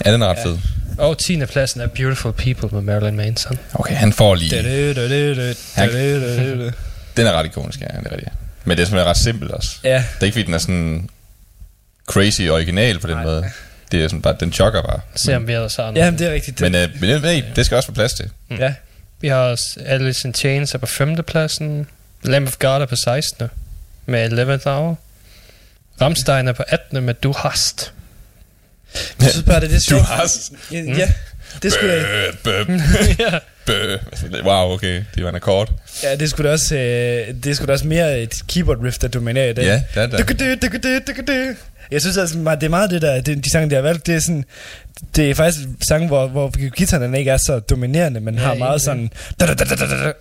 Ja, 0.06 0.14
den 0.14 0.22
er 0.22 0.28
ret 0.28 0.38
ja. 0.38 0.46
fed. 0.46 0.58
Og 0.98 1.18
10. 1.18 1.46
pladsen 1.46 1.82
er 1.82 1.88
Beautiful 1.88 2.34
People 2.34 2.70
med 2.72 2.82
Marilyn 2.82 3.16
Manson. 3.16 3.60
Okay, 3.74 3.96
han 3.96 4.14
får 4.14 4.36
lige... 4.36 4.56
Han... 5.74 5.94
Den 7.18 7.28
er 7.28 7.32
ret 7.32 7.46
ikonisk, 7.46 7.82
ja. 7.82 7.86
Det 7.86 8.08
er 8.08 8.12
rigtigt. 8.12 8.34
Men 8.66 8.78
det 8.78 8.84
er 8.84 8.86
simpelthen 8.86 9.10
ret 9.10 9.18
simpelt 9.18 9.52
også. 9.52 9.70
Ja. 9.84 10.04
Det 10.14 10.22
er 10.22 10.26
ikke 10.26 10.34
fordi, 10.34 10.46
den 10.46 10.54
er 10.54 10.58
sådan 10.58 11.10
crazy 12.08 12.42
original 12.42 13.00
på 13.00 13.08
den 13.08 13.16
Nej. 13.16 13.24
måde. 13.24 13.46
Det 13.92 14.04
er 14.04 14.08
sådan 14.08 14.22
bare, 14.22 14.36
den 14.40 14.54
chokker 14.54 14.82
bare. 14.82 15.00
Se 15.16 15.36
om 15.36 15.48
vi 15.48 15.54
ellers 15.54 15.76
har 15.76 15.94
ja 15.96 16.12
det 16.12 16.22
er 16.22 16.34
rigtigt. 16.34 16.62
Men, 16.62 16.76
øh, 16.76 16.90
men 17.02 17.10
det, 17.24 17.46
det 17.56 17.66
skal 17.66 17.76
også 17.76 17.88
få 17.88 17.94
plads 17.94 18.14
til. 18.14 18.30
ja. 18.60 18.74
Vi 19.22 19.28
har 19.28 19.38
også 19.38 19.80
Alice 19.86 20.28
in 20.28 20.34
Chains 20.34 20.74
er 20.74 20.78
på 20.78 20.86
5. 20.86 21.24
pladsen. 21.24 21.88
Lamb 22.24 22.48
of 22.48 22.58
God 22.60 22.82
er 22.82 22.86
på 22.86 22.96
16. 22.96 23.48
med 24.06 24.30
11th 24.60 24.70
Hour. 24.70 24.98
Rammstein 26.02 26.48
er 26.48 26.52
på 26.54 26.64
18. 26.68 27.04
med 27.04 27.14
Du 27.14 27.34
Hast. 27.38 27.94
Jeg 29.22 29.30
synes 29.32 29.46
bare, 29.46 29.60
det 29.60 29.66
er 29.66 29.80
det 29.80 29.90
Du 29.90 29.98
har... 29.98 30.32
Ja, 30.72 30.78
ja, 30.98 31.14
det 31.64 31.74
skulle 31.74 31.96
da, 31.96 32.32
Bø, 32.44 32.64
bø, 32.64 32.78
ja. 33.20 33.40
Wow, 34.44 34.74
okay. 34.74 35.04
Det 35.16 35.24
var 35.24 35.30
en 35.30 35.36
akkord. 35.36 35.72
ja, 36.04 36.16
det 36.16 36.30
skulle 36.30 36.48
da 36.48 36.54
også, 36.54 36.76
øh, 36.76 37.34
det 37.44 37.56
skulle 37.56 37.68
da 37.68 37.74
også 37.74 37.88
mere 37.88 38.20
et 38.20 38.34
keyboard 38.48 38.84
riff, 38.84 38.98
der 38.98 39.08
dominerer 39.08 39.50
i 39.50 39.54
det. 39.54 39.66
Ja, 39.66 39.84
det 39.96 40.04
er 40.04 40.08
det. 40.08 41.58
Jeg 41.92 42.02
synes 42.02 42.18
altså, 42.18 42.38
det 42.38 42.64
er 42.64 42.70
meget 42.70 42.90
det 42.90 43.02
der, 43.02 43.22
det, 43.22 43.46
de 43.46 43.52
sange, 43.52 43.70
de 43.70 43.76
har 43.76 43.82
valgt, 43.82 44.08
det 44.08 44.16
er 44.16 44.20
sådan, 44.20 44.46
det 45.16 45.30
er 45.30 45.36
faktisk 45.36 45.60
sange, 45.88 46.08
hvor, 46.08 46.28
hvor 46.28 46.70
guitaren 46.78 47.16
ikke 47.16 47.32
er 47.32 47.38
så 47.38 47.60
dominerende, 47.60 48.20
men 48.20 48.36
Ja, 48.36 48.42
har 48.42 48.54
meget 48.54 48.82
sådan, 48.82 49.12
da, 49.40 49.46
da, 49.46 49.54
da, 49.54 49.64
da, 49.64 49.76
da, 49.76 50.04
da. 50.04 50.12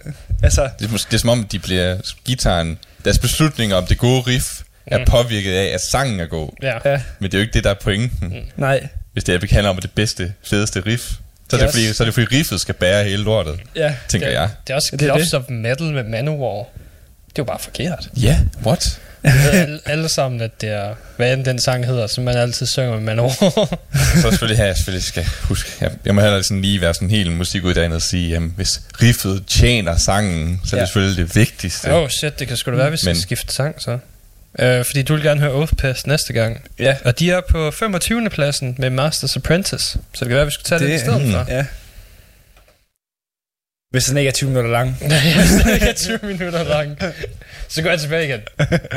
altså, 0.43 0.62
Det 0.78 0.85
er, 0.93 0.97
det 0.97 1.15
er 1.15 1.19
som 1.19 1.28
om, 1.31 1.45
de 1.45 1.59
bliver 1.59 1.97
gitaren... 2.24 2.78
Deres 3.05 3.19
beslutninger 3.19 3.77
om 3.77 3.86
det 3.86 3.99
gode 3.99 4.20
riff 4.20 4.47
er 4.86 4.99
Mm. 4.99 5.05
påvirket 5.05 5.53
af, 5.53 5.65
at 5.74 5.81
sangen 5.81 6.20
er 6.20 6.27
god. 6.27 6.49
ja. 6.62 6.90
ja, 6.90 7.01
Men 7.19 7.31
det 7.31 7.35
er 7.35 7.39
jo 7.39 7.43
ikke 7.43 7.53
det, 7.55 7.65
der 7.65 7.70
er 7.70 7.74
pointen. 7.74 8.35
nej, 8.57 8.89
Hvis 9.12 9.24
det 9.24 9.32
er, 9.32 9.36
at 9.36 9.43
handler 9.51 9.70
om 9.70 9.77
det 9.77 9.90
bedste, 9.90 10.32
fedeste 10.45 10.81
riff. 10.86 11.03
Så 11.51 11.57
er 11.57 11.61
det, 11.61 11.66
Yes. 11.69 11.73
fordi, 11.74 11.93
så 11.93 12.03
er 12.03 12.05
det 12.05 12.15
fordi 12.15 12.36
riffet 12.36 12.61
skal 12.61 12.74
bære 12.74 13.05
hele 13.05 13.23
lortet, 13.23 13.61
ja, 13.77 13.95
tænker 14.09 14.27
det, 14.28 14.35
jeg. 14.35 14.49
Det 14.66 14.73
er 14.73 14.77
også 14.77 14.90
er 14.93 14.97
Gloves 14.97 15.24
det. 15.31 15.35
of 15.35 15.45
Metal 15.49 15.93
med 15.93 16.05
Manowar. 16.05 16.57
Det 16.59 16.65
er 16.65 17.32
jo 17.39 17.45
bare 17.45 17.59
forkert. 17.59 18.09
Ja, 18.16 18.39
what? 18.66 19.01
Vi 19.23 19.28
ved 19.28 19.51
alle, 19.51 19.81
alle 19.86 20.09
sammen, 20.09 20.40
at 20.40 20.51
det 20.61 20.69
er, 20.69 20.95
hvad 21.16 21.32
end 21.32 21.45
den 21.45 21.59
sang 21.59 21.86
hedder, 21.86 22.07
som 22.07 22.24
man 22.24 22.36
altid 22.36 22.66
synger 22.66 22.90
med 22.90 23.01
Manowar. 23.01 23.78
Så 24.23 24.31
selvfølgelig 24.31 24.57
her, 24.59 24.65
jeg 24.66 24.77
selvfølgelig 24.77 25.05
skal 25.05 25.24
huske, 25.43 25.70
jeg, 25.81 25.90
jeg 26.05 26.15
må 26.15 26.20
heller 26.20 26.43
sådan 26.43 26.62
lige 26.62 26.81
være 26.81 26.95
sådan 26.95 27.11
helt 27.11 27.32
musikuddannet 27.32 27.97
og 27.97 28.03
sige, 28.03 28.28
jamen, 28.28 28.53
hvis 28.57 28.81
riffet 29.03 29.45
tjener 29.47 29.97
sangen, 29.97 30.61
så 30.65 30.77
er 30.77 30.78
det 30.78 30.82
Ja. 30.82 30.86
selvfølgelig 30.86 31.16
det 31.27 31.36
vigtigste. 31.36 31.93
oh 31.93 32.09
shit, 32.09 32.39
det 32.39 32.49
kan 32.49 32.57
sgu 32.57 32.70
da 32.70 32.77
være, 32.77 32.86
at 32.86 32.93
vi 32.93 32.97
skal 32.97 33.09
Men- 33.09 33.20
skifte 33.23 33.55
sang 33.55 33.74
så. 33.82 33.99
Uh, 34.62 34.85
fordi 34.85 35.03
du 35.03 35.15
vil 35.15 35.23
gerne 35.23 35.40
høre 35.40 35.53
Oathpass 35.53 36.07
næste 36.07 36.32
gang. 36.32 36.61
ja, 36.78 36.97
Og 37.05 37.19
de 37.19 37.31
er 37.31 37.40
på 37.51 37.70
25. 37.70 38.31
pladsen 38.31 38.74
med 38.78 38.90
Masters 38.90 39.36
Apprentice. 39.36 39.85
Så 39.85 39.99
det 40.20 40.28
kan 40.28 40.36
være, 40.36 40.45
vi 40.45 40.51
skulle 40.51 40.65
tage 40.65 40.78
det, 40.78 40.89
Det- 40.89 40.95
i 40.97 40.99
stedet 40.99 41.27
mm. 41.27 41.32
for. 41.32 41.45
ja. 41.49 41.65
Hvis 43.90 44.05
den 44.05 44.16
ikke 44.16 44.28
er 44.28 44.32
20 44.32 44.51
minutter 44.51 44.70
lang. 44.70 44.97
Nej, 45.09 45.19
jeg 45.65 45.78
er 45.81 45.89
ikke 45.89 46.01
20 46.01 46.19
minutter 46.23 46.62
lang. 46.62 46.98
Så 47.69 47.82
går 47.82 47.90
jeg 47.90 48.01
tilbage 48.01 48.24
igen. 48.24 48.40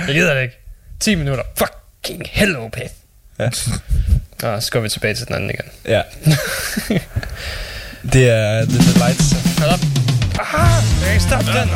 Jeg 0.08 0.14
gider 0.16 0.34
det 0.34 0.42
ikke. 0.42 0.58
10 1.00 1.16
minutter. 1.16 1.44
Fucking 1.58 2.24
hello, 2.32 2.68
Peth. 2.68 2.94
Nå, 4.42 4.60
så 4.60 4.72
går 4.72 4.80
vi 4.80 4.90
tilbage 4.90 5.14
til 5.14 5.28
den 5.28 5.36
anden 5.36 5.50
igen. 5.50 5.66
Ja. 5.88 6.02
det 8.14 8.30
er 8.30 8.66
The, 8.66 8.78
the 8.78 8.94
Lights. 8.94 9.32
Hold 9.60 9.72
op. 9.72 9.80
Ah, 10.40 10.84
jeg 11.00 11.04
kan 11.04 11.14
ikke 11.14 11.24
stoppe 11.24 11.46
den. 11.46 11.70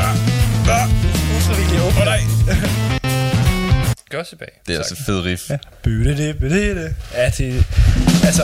Åbner. 1.85 2.05
nej. 2.05 2.21
Gossip 4.09 4.41
af. 4.41 4.61
Det 4.67 4.73
er 4.73 4.77
altså 4.77 4.95
fed 5.05 5.25
riff. 5.25 5.49
Ja. 5.49 5.57
Bytte 5.83 6.17
det, 6.17 6.39
bytte 6.39 6.83
det. 6.83 6.95
Ja, 7.13 7.29
det... 7.29 7.65
Altså, 8.25 8.43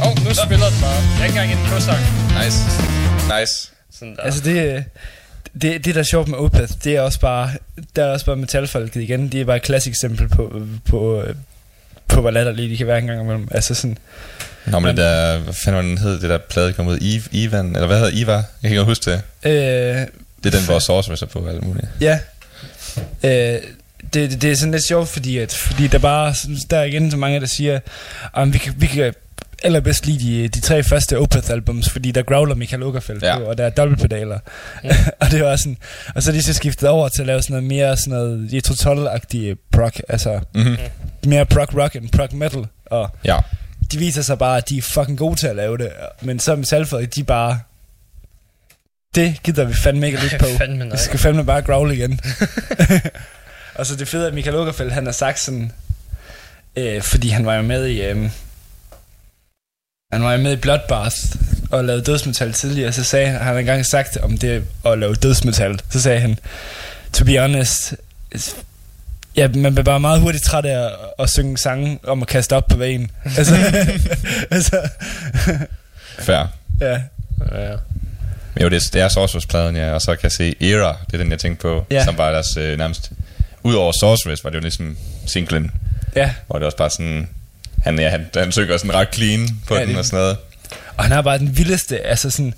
Åh, 0.00 0.06
oh, 0.06 0.24
nu 0.24 0.34
spiller 0.34 0.68
den 0.70 0.80
bare. 0.80 0.92
Jeg 0.92 1.20
er 1.20 1.24
ikke 1.24 1.40
engang 1.40 1.52
en 1.52 1.68
på-sang. 1.70 2.00
Nice. 2.44 2.58
Nice. 3.40 3.75
Sådan 3.92 4.16
der. 4.16 4.22
altså 4.22 4.40
det... 4.44 4.84
Det, 5.62 5.84
det 5.84 5.94
der 5.94 6.00
er 6.00 6.04
sjovt 6.04 6.28
med 6.28 6.38
Opeth, 6.38 6.72
det 6.84 6.96
er 6.96 7.00
også 7.00 7.20
bare, 7.20 7.50
der 7.96 8.04
er 8.04 8.10
også 8.12 8.26
bare 8.26 8.36
metalfolket 8.36 9.02
igen. 9.02 9.28
Det 9.32 9.40
er 9.40 9.44
bare 9.44 9.56
et 9.56 9.62
klassisk 9.62 9.90
eksempel 9.90 10.28
på, 10.28 10.62
på, 10.88 11.24
på 12.08 12.20
hvor 12.20 12.30
latterlige 12.30 12.68
de 12.70 12.76
kan 12.76 12.86
være 12.86 12.98
en 12.98 13.06
gang 13.06 13.20
imellem. 13.20 13.48
Altså 13.50 13.74
sådan, 13.74 13.98
Nå, 14.66 14.78
men 14.78 14.88
det 14.88 14.96
der, 14.96 15.38
hvad 15.38 15.54
fanden 15.54 15.76
var 15.76 15.82
den 15.82 15.98
hed, 15.98 16.20
det 16.20 16.30
der 16.30 16.38
plade 16.38 16.72
kom 16.72 16.86
ud, 16.86 16.98
Eve, 17.02 17.22
Ivan, 17.32 17.66
eller 17.66 17.86
hvad 17.86 17.98
hedder 17.98 18.12
Iva? 18.20 18.32
Jeg 18.32 18.44
kan 18.62 18.70
ikke 18.70 18.82
huske 18.84 19.10
det. 19.10 19.22
øh, 19.44 19.52
Det 19.54 20.54
er 20.54 20.58
den, 20.58 20.64
hvor 20.64 20.78
Sorceress 20.78 21.22
er 21.22 21.26
på, 21.26 21.38
og 21.38 21.50
alt 21.50 21.64
muligt. 21.64 21.86
Ja. 22.00 22.18
Øh, 23.22 23.30
det, 24.14 24.30
det, 24.30 24.42
det 24.42 24.50
er 24.52 24.56
sådan 24.56 24.72
lidt 24.72 24.86
sjovt, 24.88 25.08
fordi, 25.08 25.38
at, 25.38 25.52
fordi 25.52 25.86
der 25.86 25.98
bare, 25.98 26.34
der 26.70 26.78
er 26.78 26.84
igen 26.84 27.10
så 27.10 27.16
mange, 27.16 27.40
der 27.40 27.46
siger, 27.46 27.80
at 28.36 28.52
vi 28.52 28.58
kan, 28.58 28.74
vi 28.76 28.86
kan 28.86 29.14
allerbedst 29.62 30.06
lide 30.06 30.42
de, 30.42 30.48
de 30.48 30.60
tre 30.60 30.82
første 30.82 31.18
Opeth-albums, 31.18 31.90
fordi 31.90 32.10
der 32.10 32.22
growler 32.22 32.54
Michael 32.54 32.82
Ogerfeldt 32.82 33.22
Ja. 33.22 33.28
ja. 33.32 33.38
på, 33.38 33.44
og 33.44 33.58
der 33.58 33.64
er 33.64 33.70
dobbeltpedaler. 33.70 34.38
og 35.20 35.30
det 35.30 35.44
var 35.44 35.56
sådan, 35.56 35.76
og 36.14 36.22
så 36.22 36.30
er 36.30 36.34
de 36.34 36.42
så 36.42 36.52
skiftet 36.52 36.88
over 36.88 37.08
til 37.08 37.22
at 37.22 37.26
lave 37.26 37.42
sådan 37.42 37.54
noget 37.54 37.68
mere 37.68 37.96
sådan 37.96 38.10
noget 38.10 38.52
Jetro 38.52 38.74
prog, 39.72 39.92
altså 40.08 40.40
Mm-hmm. 40.54 40.76
mere 41.26 41.46
prog 41.46 41.74
rock 41.82 41.96
end 41.96 42.08
prog 42.10 42.28
metal, 42.36 42.66
og 42.86 43.10
Ja. 43.24 43.36
de 43.92 43.98
viser 43.98 44.22
sig 44.22 44.38
bare, 44.38 44.56
at 44.56 44.68
de 44.68 44.78
er 44.78 44.82
fucking 44.82 45.18
gode 45.18 45.36
til 45.40 45.46
at 45.46 45.56
lave 45.56 45.78
det, 45.78 45.90
men 46.22 46.38
så 46.40 46.56
med 46.56 46.64
Salford, 46.64 47.02
de 47.02 47.24
bare, 47.24 47.58
det 49.14 49.36
gider 49.44 49.64
vi 49.64 49.74
fandme 49.74 50.06
ikke 50.06 50.18
at 50.18 50.24
lytte 50.24 50.38
på. 50.38 50.46
Fandme 50.58 50.78
nej. 50.78 50.88
Jeg 50.90 50.98
skal 50.98 51.18
fandme 51.18 51.44
bare 51.44 51.62
growl 51.62 51.90
igen. 51.92 52.20
og 53.74 53.86
så 53.86 53.96
det 53.96 54.08
fede 54.08 54.26
at 54.26 54.34
Michael 54.34 54.56
Ogerfeldt, 54.56 54.92
han 54.92 55.04
har 55.06 55.12
sagt 55.12 55.38
sådan, 55.40 55.72
øh, 56.76 57.02
fordi 57.02 57.28
han 57.28 57.46
var 57.46 57.54
jo 57.54 57.62
med 57.62 57.86
i, 57.86 58.02
øh, 58.02 58.30
han 60.12 60.22
var 60.22 60.32
jo 60.32 60.38
med 60.38 60.52
i 60.52 60.56
Bloodbath 60.56 61.16
og 61.70 61.84
lavede 61.84 62.02
dødsmetal 62.04 62.52
tidligere, 62.52 62.92
så 62.92 63.04
sagde 63.04 63.28
han, 63.28 63.40
han 63.40 63.58
engang 63.58 63.86
sagt 63.86 64.16
om 64.16 64.38
det 64.38 64.64
at 64.86 64.98
lave 64.98 65.14
dødsmetal, 65.14 65.80
så 65.90 66.00
sagde 66.00 66.20
han, 66.20 66.38
to 67.12 67.24
be 67.24 67.38
honest, 67.40 67.94
Ja, 69.36 69.48
man 69.48 69.74
bliver 69.74 69.84
bare 69.84 70.00
meget 70.00 70.20
hurtigt 70.20 70.44
træt 70.44 70.64
af 70.64 70.84
at, 70.86 70.92
at 71.18 71.30
synge 71.30 71.58
sange 71.58 71.98
om 72.04 72.22
at 72.22 72.28
kaste 72.28 72.56
op 72.56 72.66
på 72.66 72.76
vejen. 72.76 73.10
altså, 73.38 73.56
altså, 74.50 74.88
Fair. 76.18 76.46
ja. 76.80 77.00
Ja. 77.52 77.76
Men 78.54 78.62
jo, 78.62 78.68
det 78.68 78.76
er, 78.76 78.90
det 78.92 79.00
er 79.02 79.08
Sorceress-pladen, 79.08 79.76
ja, 79.76 79.92
og 79.92 80.02
så 80.02 80.10
kan 80.10 80.22
jeg 80.22 80.32
se 80.32 80.54
Era, 80.60 80.96
det 81.06 81.14
er 81.14 81.18
den, 81.18 81.30
jeg 81.30 81.38
tænkte 81.38 81.62
på, 81.62 81.86
Ja. 81.90 82.04
som 82.04 82.18
var 82.18 82.30
deres 82.32 82.56
øh, 82.56 82.78
nærmest... 82.78 83.10
Udover 83.62 83.92
Sorceress 83.92 84.44
var 84.44 84.50
det 84.50 84.56
jo 84.56 84.62
ligesom 84.62 84.96
singlen, 85.26 85.70
ja. 86.16 86.32
hvor 86.46 86.58
det 86.58 86.66
også 86.66 86.76
bare 86.78 86.90
sådan... 86.90 87.28
Han, 87.86 87.98
ja, 88.00 88.08
han, 88.08 88.26
han 88.34 88.52
synger 88.52 88.76
sådan 88.76 88.94
ret 88.94 89.08
clean 89.14 89.48
på 89.66 89.74
Ja, 89.74 89.80
den 89.80 89.88
det- 89.88 89.98
og 89.98 90.04
sådan 90.04 90.18
noget. 90.18 90.36
Og 90.96 91.04
han 91.04 91.12
har 91.12 91.22
bare 91.22 91.38
den 91.38 91.56
vildeste, 91.58 92.06
altså 92.06 92.30
sådan, 92.30 92.54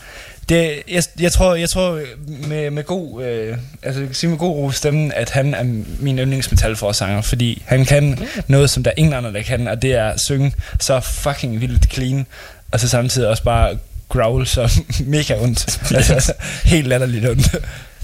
det, 0.48 0.82
jeg, 0.90 1.02
jeg 1.20 1.32
tror, 1.32 1.54
jeg 1.54 1.68
tror 1.70 2.00
med, 2.48 2.70
med 2.70 2.84
god, 2.84 3.24
øh, 3.24 3.56
altså 3.82 4.00
jeg 4.00 4.08
kan 4.08 4.14
sige 4.14 4.30
med 4.30 4.38
god 4.38 4.56
ro 4.56 4.70
stemmen, 4.70 5.12
at 5.12 5.30
han 5.30 5.54
er 5.54 5.62
min 5.98 6.18
yndlingsmetalforsanger, 6.18 7.20
fordi 7.22 7.62
han 7.66 7.84
kan 7.84 8.18
noget, 8.46 8.70
som 8.70 8.82
der 8.82 8.90
er 8.90 8.94
ingen 8.96 9.14
andre, 9.14 9.32
der 9.32 9.42
kan, 9.42 9.68
og 9.68 9.82
det 9.82 9.92
er 9.94 10.08
at 10.08 10.20
synge 10.26 10.52
så 10.80 11.00
fucking 11.00 11.60
vildt 11.60 11.92
clean, 11.92 12.26
og 12.72 12.80
så 12.80 12.88
samtidig 12.88 13.28
også 13.28 13.42
bare 13.42 13.78
growl 14.08 14.46
så 14.46 14.80
mega 15.06 15.34
ondt. 15.42 15.78
altså, 15.96 16.14
altså, 16.14 16.32
helt 16.64 16.86
latterligt 16.86 17.26
ondt. 17.28 17.52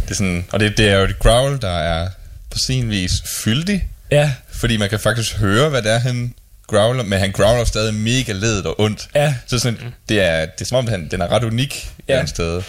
Det 0.02 0.10
er 0.10 0.14
sådan, 0.14 0.44
og 0.52 0.60
det, 0.60 0.76
det 0.78 0.88
er 0.88 0.96
jo 0.98 1.04
et 1.04 1.18
growl, 1.18 1.58
der 1.62 1.78
er 1.78 2.08
på 2.50 2.58
sin 2.66 2.90
vis 2.90 3.12
fyldig, 3.44 3.84
ja, 4.10 4.32
fordi 4.52 4.76
man 4.76 4.90
kan 4.90 5.00
faktisk 5.00 5.36
høre, 5.36 5.68
hvad 5.68 5.82
det 5.82 5.92
er, 5.92 5.98
han 5.98 6.34
growler, 6.66 7.02
men 7.04 7.18
han 7.18 7.32
growler 7.32 7.64
stadig 7.64 7.94
mega 7.94 8.32
ledet 8.32 8.66
og 8.66 8.80
ondt. 8.80 9.08
ja, 9.14 9.34
Så 9.46 9.58
sådan, 9.58 9.78
det, 10.08 10.20
er, 10.22 10.40
det 10.46 10.60
er 10.60 10.64
som 10.64 10.78
om, 10.78 10.88
han, 10.88 11.08
den 11.10 11.20
er 11.20 11.32
ret 11.32 11.44
unik 11.44 11.92
ja. 12.08 12.14
Ja. 12.16 12.22
et 12.22 12.28
sted. 12.28 12.62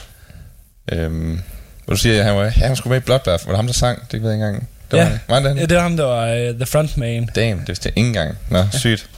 Øhm, 0.91 1.41
hvor 1.85 1.93
du 1.93 1.99
siger, 1.99 2.19
at 2.19 2.25
han 2.25 2.35
var, 2.35 2.43
ja, 2.43 2.49
han 2.49 2.75
skulle 2.75 2.91
med 2.91 2.97
i 3.01 3.05
Bloodbath. 3.05 3.45
Var 3.45 3.51
det 3.51 3.57
ham, 3.57 3.65
der 3.67 3.73
sang? 3.73 4.11
Det 4.11 4.21
ved 4.21 4.29
jeg 4.29 4.35
ikke 4.37 4.45
engang. 4.45 4.69
Det 4.91 4.99
var, 4.99 5.05
Ja. 5.05 5.17
var 5.27 5.39
det 5.39 5.47
han? 5.47 5.57
ja, 5.57 5.65
det 5.65 5.75
var 5.77 5.83
ham, 5.83 5.97
der 5.97 6.03
var 6.03 6.49
uh, 6.49 6.55
the 6.55 6.65
frontman. 6.65 7.29
Damn, 7.35 7.59
det 7.59 7.67
vidste 7.67 7.87
jeg 7.89 7.97
ikke 7.97 8.07
engang. 8.07 8.37
Nå, 8.49 8.63
sygt. 8.73 9.09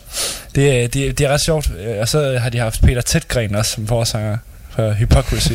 Det, 0.56 0.84
er- 0.84 0.88
det, 0.88 1.08
er- 1.08 1.14
det 1.14 1.26
er 1.26 1.30
ret 1.30 1.42
sjovt, 1.42 1.70
øh, 1.80 1.98
og 2.00 2.08
så 2.08 2.38
har 2.38 2.50
de 2.50 2.58
haft 2.58 2.82
Peter 2.82 3.02
Tætgren 3.02 3.56
også 3.56 3.72
som 3.72 3.88
forsanger 3.88 4.38
for 4.70 4.92
Hypocrisy. 4.94 5.52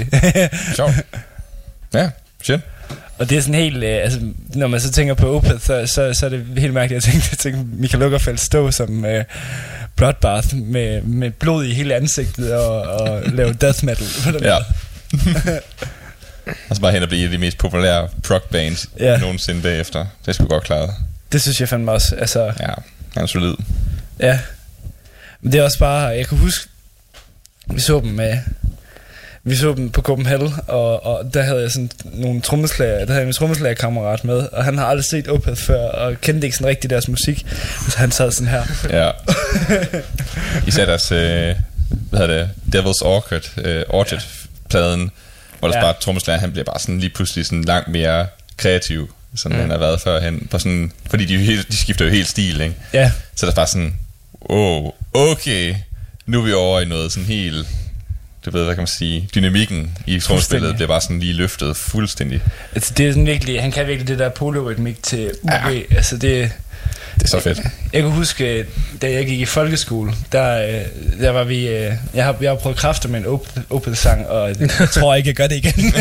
Sjovt. 0.77 0.93
Ja, 1.95 2.11
shit. 2.43 2.61
Og 3.23 3.31
det 3.31 3.39
er 3.39 3.43
sådan 3.43 3.55
helt, 3.55 3.85
øh, 3.85 4.03
altså, 4.03 4.21
når 4.55 4.67
man 4.67 4.81
så 4.81 4.91
tænker 4.93 5.15
på 5.15 5.37
Opeth, 5.37 5.61
så, 5.61 5.87
så, 5.87 6.15
så 6.15 6.27
er 6.27 6.31
det 6.31 6.47
helt 6.59 6.73
mærkeligt 6.75 7.07
at 7.07 7.13
tænke, 7.13 7.29
at 7.33 7.39
tænke 7.45 7.59
Michael 7.73 8.01
Lukkerfeldt 8.03 8.41
stå 8.41 8.71
som 8.71 9.05
øh, 9.05 9.25
Bloodbath 9.97 10.57
med, 10.57 11.03
med 11.03 11.31
blod 11.31 11.65
i 11.65 11.75
hele 11.75 11.95
ansigtet 11.95 12.55
og, 12.55 12.83
og 12.83 13.23
lave 13.23 13.53
death 13.53 13.85
metal. 13.85 14.07
Ja. 14.43 14.57
Og 16.69 16.77
så 16.77 16.81
bare 16.83 16.93
hen 16.93 17.03
og 17.03 17.09
blive 17.09 17.33
de 17.33 17.39
mest 17.39 17.59
populære 17.59 18.09
prog 18.23 18.41
bands. 18.51 18.89
Ja. 19.01 19.19
nogensinde 19.19 19.63
bagefter. 19.63 20.07
Det 20.27 20.35
skulle 20.35 20.49
godt 20.49 20.65
klare. 20.65 20.89
Det 21.33 21.43
synes 21.43 21.61
jeg 21.61 21.69
fandme 21.69 21.93
også, 21.93 22.17
altså, 22.17 22.45
Ja, 22.45 22.69
han 23.15 23.23
er 23.23 23.27
solid. 23.27 23.55
ja. 24.21 24.39
Men 25.41 25.53
det 25.53 25.61
er 25.61 25.65
også 25.65 25.79
bare, 25.79 26.07
jeg 26.07 26.27
kan 26.27 26.39
huske, 26.39 26.69
vi 27.67 27.81
så 27.81 28.01
dem 28.01 28.11
med, 28.11 28.39
vi 29.45 29.57
så 29.57 29.75
dem 29.75 29.91
på 29.91 30.03
Copenhagen, 30.03 30.55
og, 30.67 31.07
og 31.07 31.35
der 31.35 31.43
havde 31.43 31.61
jeg 31.61 31.71
sådan 31.71 31.91
nogle 32.05 32.41
trommeslager, 32.41 32.99
der 32.99 33.07
havde 33.07 33.19
jeg 33.19 33.27
min 33.27 33.33
trommeslagerkammerat 33.33 34.25
med, 34.25 34.49
og 34.53 34.65
han 34.65 34.79
har 34.79 34.87
aldrig 34.87 35.05
set 35.05 35.29
Opeth 35.29 35.61
før, 35.63 35.89
og 35.89 36.21
kendte 36.21 36.47
ikke 36.47 36.57
sådan 36.57 36.69
rigtig 36.69 36.91
deres 36.91 37.09
musik, 37.09 37.47
så 37.89 37.99
han 37.99 38.11
sad 38.11 38.31
sådan 38.31 38.49
her. 38.49 38.63
Ja. 38.91 39.11
Især 40.67 40.87
deres, 40.87 41.13
øh, 41.13 41.55
hvad 42.11 42.21
hedder 42.21 42.47
det, 42.67 42.79
Devil's 42.79 43.05
Orchid, 43.05 43.65
øh, 43.65 43.83
Orchid-pladen, 43.89 45.11
hvor 45.59 45.69
der 45.69 45.77
ja. 45.77 45.81
Ja. 45.87 45.93
bare 45.93 46.01
trommeslager, 46.01 46.41
han 46.41 46.53
bliver 46.53 46.65
bare 46.65 46.79
sådan 46.81 46.99
lige 46.99 47.11
pludselig 47.11 47.47
sådan 47.47 47.65
langt 47.65 47.89
mere 47.89 48.27
kreativ, 48.57 49.15
som 49.37 49.53
mm. 49.53 49.59
han 49.59 49.71
har 49.71 49.79
været 49.79 50.01
førhen. 50.01 50.49
På 50.51 50.59
sådan, 50.59 50.93
fordi 51.11 51.25
de, 51.25 51.39
helt, 51.39 51.69
de 51.69 51.77
skifter 51.77 52.05
jo 52.05 52.11
helt 52.11 52.29
stil, 52.29 52.61
ikke? 52.61 52.75
Ja, 52.93 53.13
Så 53.37 53.47
der 53.47 53.53
er 53.53 53.57
bare 53.57 53.67
sådan, 53.67 53.97
oh, 54.41 54.91
okay, 55.13 55.75
nu 56.27 56.41
er 56.41 56.45
vi 56.45 56.53
over 56.53 56.81
i 56.81 56.85
noget 56.85 57.13
sådan 57.13 57.27
helt, 57.27 57.67
du 58.45 58.51
ved, 58.51 58.65
hvad 58.65 58.75
kan 58.75 58.81
man 58.83 58.87
sige, 58.87 59.29
dynamikken 59.35 59.99
i 60.07 60.21
Fuldstændig. 60.21 60.75
bliver 60.75 60.89
bare 60.89 61.01
sådan 61.01 61.19
lige 61.19 61.33
løftet 61.33 61.77
fuldstændig. 61.77 62.41
Altså, 62.75 62.95
det 62.97 63.07
er 63.07 63.11
sådan 63.13 63.27
virkelig, 63.27 63.63
han 63.63 63.73
kan 63.73 63.87
virkelig 63.87 64.09
det 64.09 64.19
der 64.19 64.29
polorytmik 64.29 65.03
til 65.03 65.31
UV. 65.43 65.51
Ja. 65.51 65.81
Altså, 65.97 66.17
det, 66.17 66.51
Det 67.15 67.25
er 67.25 67.29
så 67.29 67.41
fedt. 67.41 67.59
jeg 67.93 68.03
kan 68.03 68.11
huske, 68.11 68.67
da 69.03 69.11
jeg 69.13 69.27
gik 69.27 69.41
i 69.41 69.45
folkeskole, 69.45 70.13
der, 70.33 70.67
øh, 70.69 71.21
der 71.21 71.31
var 71.31 71.45
vi, 71.45 71.69
øh, 71.69 71.93
jeg 72.15 72.25
har, 72.25 72.37
jeg 72.41 72.51
har 72.51 72.57
prøvet 72.57 72.79
kræfter 72.79 73.09
med 73.09 73.21
en 73.21 73.27
Op- 73.27 73.59
Opel-sang, 73.71 74.27
og 74.27 74.49
jeg 74.61 74.71
tror 74.95 75.15
ikke, 75.15 75.29
jeg 75.29 75.37
gør 75.37 75.47
det 75.47 75.57
igen. 75.57 75.73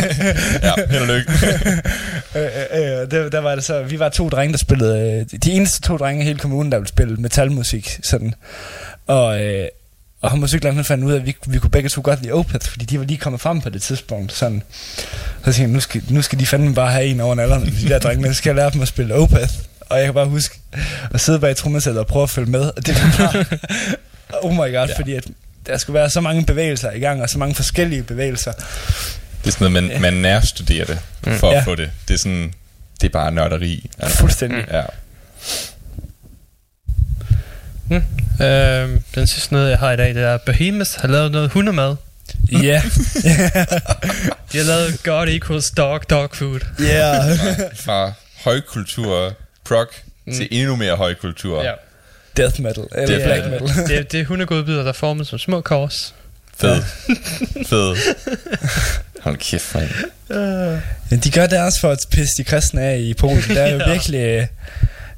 Ja, 0.63 0.73
held 0.89 1.01
og 1.01 1.07
lykke. 1.07 1.31
øh, 2.35 3.11
der, 3.11 3.29
der 3.29 3.39
var 3.39 3.55
det 3.55 3.63
så, 3.63 3.83
vi 3.83 3.99
var 3.99 4.09
to 4.09 4.29
drenge, 4.29 4.51
der 4.51 4.57
spillede, 4.57 5.25
de 5.43 5.51
eneste 5.51 5.81
to 5.81 5.97
drenge 5.97 6.21
i 6.23 6.25
hele 6.25 6.39
kommunen, 6.39 6.71
der 6.71 6.77
ville 6.77 6.89
spille 6.89 7.15
metalmusik, 7.15 7.99
sådan. 8.03 8.33
Og, 9.07 9.41
og 10.21 10.31
han 10.31 10.39
musiklærer, 10.39 10.73
han 10.75 10.85
fandt 10.85 11.03
ud 11.03 11.11
af, 11.11 11.15
at 11.19 11.25
vi, 11.25 11.35
vi 11.47 11.59
kunne 11.59 11.69
begge 11.69 11.89
to 11.89 12.01
godt 12.03 12.21
lide 12.21 12.33
Opeth, 12.33 12.69
fordi 12.69 12.85
de 12.85 12.99
var 12.99 13.05
lige 13.05 13.17
kommet 13.17 13.41
frem 13.41 13.61
på 13.61 13.69
det 13.69 13.81
tidspunkt, 13.81 14.33
sådan. 14.33 14.63
Så 15.39 15.43
tænkte 15.43 15.61
jeg, 15.61 15.69
nu 15.69 15.79
skal, 15.79 16.03
nu 16.09 16.21
skal 16.21 16.39
de 16.39 16.45
fandme 16.45 16.75
bare 16.75 16.91
have 16.91 17.05
en 17.05 17.19
over 17.19 17.35
nallerne, 17.35 17.65
de 17.65 17.89
der 17.89 17.99
drenge, 17.99 18.27
så 18.27 18.33
skal 18.33 18.49
jeg 18.49 18.55
lære 18.55 18.69
dem 18.71 18.81
at 18.81 18.87
spille 18.87 19.15
Opeth. 19.15 19.53
Og 19.79 19.97
jeg 19.97 20.05
kan 20.05 20.13
bare 20.13 20.25
huske 20.25 20.59
at 21.13 21.21
sidde 21.21 21.39
bag 21.39 21.55
trommesættet 21.55 21.99
og 21.99 22.07
prøve 22.07 22.23
at 22.23 22.29
følge 22.29 22.49
med, 22.51 22.61
og 22.77 22.85
det 22.85 22.95
var 22.95 23.15
bare, 23.17 23.45
oh 24.43 24.53
my 24.53 24.57
god, 24.57 24.69
ja. 24.87 24.97
fordi 24.97 25.13
at 25.13 25.27
der 25.67 25.77
skulle 25.77 25.93
være 25.99 26.09
så 26.09 26.21
mange 26.21 26.45
bevægelser 26.45 26.91
i 26.91 26.99
gang, 26.99 27.21
og 27.21 27.29
så 27.29 27.37
mange 27.39 27.55
forskellige 27.55 28.03
bevægelser. 28.03 28.51
Det 28.51 29.47
er 29.47 29.51
sådan 29.51 29.71
noget, 29.71 29.91
man, 29.91 30.01
man 30.01 30.13
nærstuderer 30.13 30.85
det 30.85 30.99
for 31.39 31.49
at 31.49 31.55
Ja. 31.55 31.61
få 31.63 31.75
det. 31.75 31.89
Det 32.07 32.13
er 32.13 32.17
sådan, 32.17 32.53
det 33.01 33.07
er 33.07 33.11
bare 33.11 33.31
nørderi. 33.31 33.89
Altså. 33.99 34.17
Fuldstændig. 34.17 34.65
Ja. 34.71 34.81
Øhm, 38.41 39.03
den 39.15 39.27
sidste 39.27 39.53
noget, 39.53 39.69
jeg 39.69 39.79
har 39.79 39.91
i 39.91 39.97
dag, 39.97 40.13
det 40.15 40.23
er, 40.23 40.37
Behemoth 40.37 40.89
har 40.97 41.07
lavet 41.07 41.31
noget 41.31 41.49
hundemad. 41.51 41.95
Ja, 42.51 42.57
De 44.51 44.57
har 44.57 44.63
lavet 44.63 45.03
God 45.03 45.27
equals 45.29 45.71
dog, 45.71 46.09
dog 46.09 46.29
food. 46.33 46.59
ja. 46.79 47.19
Fra 47.85 48.13
højkultur 48.43 49.33
prog 49.65 49.87
mm. 50.25 50.33
til 50.33 50.47
endnu 50.51 50.75
mere 50.75 50.95
højkultur. 50.95 51.63
Ja. 51.63 51.71
Death 52.37 52.61
metal, 52.61 52.83
eller 52.95 53.07
Death 53.07 53.25
black 53.25 53.45
metal. 53.45 53.61
metal. 53.61 53.87
det, 53.87 53.97
er- 53.99 54.03
det 54.03 54.19
er 54.19 54.25
hundegodbidder, 54.25 54.81
der 54.81 54.89
er 54.89 54.93
formet 54.93 55.27
som 55.27 55.39
små 55.39 55.61
kors. 55.61 56.13
Fed. 56.57 56.81
Fed. 57.69 57.95
Hold 59.21 59.37
kæft, 59.37 59.75
mand. 59.75 59.89
Men 61.09 61.19
de 61.19 61.31
gør 61.31 61.45
deres 61.47 61.79
for 61.81 61.91
at 61.91 61.97
pisse 62.11 62.33
de 62.37 62.43
kristne 62.43 62.81
af 62.81 62.97
i 62.99 63.13
Polen. 63.13 63.43
Der 63.49 63.61
er 63.61 63.71
jo 63.71 63.77
Ja. 63.79 63.91
virkelig... 63.91 64.47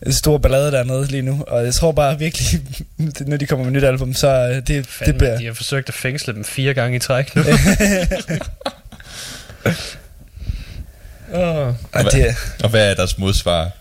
en 0.05 0.13
stor 0.13 0.37
ballade 0.37 0.71
dernede 0.71 1.07
lige 1.07 1.21
nu. 1.21 1.43
Og 1.47 1.65
jeg 1.65 1.73
tror 1.73 1.91
bare 1.91 2.19
virkelig, 2.19 2.61
når 3.27 3.37
de 3.37 3.45
kommer 3.45 3.65
med 3.65 3.73
nyt 3.73 3.83
album, 3.83 4.13
så 4.13 4.27
øh, 4.27 4.55
det, 4.55 4.67
det 4.67 4.87
Fandme, 4.87 5.17
bliver... 5.17 5.37
de 5.37 5.45
har 5.45 5.53
forsøgt 5.53 5.89
at 5.89 5.95
fængsle 5.95 6.33
dem 6.33 6.43
fire 6.43 6.73
gange 6.73 6.95
i 6.95 6.99
træk 6.99 7.35
nu. 7.35 7.43
Åh. 11.33 11.67
Og 11.67 12.03
det, 12.11 12.35
Og 12.63 12.69
hvad 12.69 12.91
er 12.91 12.95
deres 12.95 13.17
modsvar? 13.17 13.71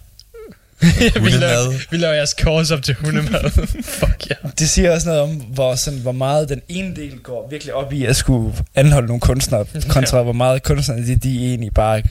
vi, 1.24 1.31
laver, 1.31 1.90
vi 1.90 1.97
laver 1.97 2.15
jeres 2.15 2.35
kors 2.35 2.70
op 2.70 2.82
til 2.82 2.94
hundemad. 2.94 3.51
Fuck 3.82 4.31
ja. 4.31 4.35
det 4.59 4.70
siger 4.70 4.94
også 4.94 5.09
noget 5.09 5.23
om, 5.23 5.31
hvor, 5.31 5.74
sådan, 5.74 6.01
hvor 6.01 6.12
meget 6.12 6.49
den 6.49 6.62
ene 6.69 6.97
del 6.97 7.19
går 7.19 7.49
virkelig 7.51 7.74
op 7.74 7.93
i 7.93 8.05
at 8.05 8.16
skulle 8.16 8.55
anholde 8.74 9.07
nogle 9.07 9.20
kunstnere, 9.20 9.66
kontra 9.89 10.23
hvor 10.23 10.32
meget 10.32 10.62
kunstnerne, 10.62 11.07
de, 11.07 11.16
de 11.16 11.47
egentlig 11.49 11.74
bare... 11.74 12.03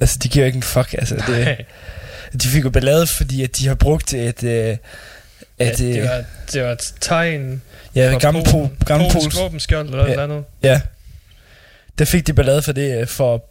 Altså, 0.00 0.18
de 0.22 0.28
giver 0.28 0.44
jo 0.44 0.46
ikke 0.46 0.56
en 0.56 0.62
fuck, 0.62 0.92
altså. 0.92 1.14
Det. 1.26 1.56
De 2.32 2.48
fik 2.48 2.64
jo 2.64 2.70
ballade, 2.70 3.06
fordi 3.06 3.42
at 3.42 3.56
de 3.58 3.68
har 3.68 3.74
brugt 3.74 4.14
et... 4.14 4.42
Øh, 4.42 4.76
at, 5.58 5.80
Ja, 5.80 5.84
det, 5.86 5.98
øh, 5.98 6.04
var, 6.08 6.24
det 6.52 6.62
var 6.62 6.70
et 6.72 6.94
tegn 7.00 7.62
ja, 7.94 8.18
gammel, 8.18 8.44
Polen- 8.44 8.68
po, 8.68 8.84
gammel 8.86 9.10
polsk 9.12 9.24
Pols, 9.24 9.36
våbenskjold 9.38 9.88
eller 9.88 10.06
Ja. 10.06 10.12
ja. 10.12 10.22
andet. 10.22 10.44
Ja. 10.62 10.80
Der 11.98 12.04
fik 12.04 12.26
de 12.26 12.32
ballade 12.32 12.62
for 12.62 12.72
det, 12.72 13.00
øh, 13.00 13.06
for... 13.06 13.44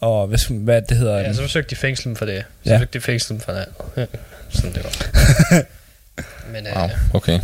Og 0.00 0.26
hvis, 0.26 0.42
hvad 0.50 0.82
det 0.82 0.96
hedder... 0.96 1.18
Ja, 1.18 1.32
så 1.34 1.40
forsøgte 1.42 1.70
de 1.70 1.76
fængsle 1.76 2.04
dem 2.08 2.16
for 2.16 2.24
det. 2.24 2.44
Så 2.64 2.70
Ja. 2.72 2.78
fik 2.78 2.92
de 2.92 3.00
fængsle 3.00 3.34
dem 3.34 3.40
for 3.40 3.52
det. 3.52 3.64
Ja, 3.96 4.04
Sådan 4.50 4.72
det 4.74 4.84
var. 4.84 4.92
Men 6.52 6.66
øh, 6.66 6.76
Wow, 6.76 6.88
okay. 7.14 7.40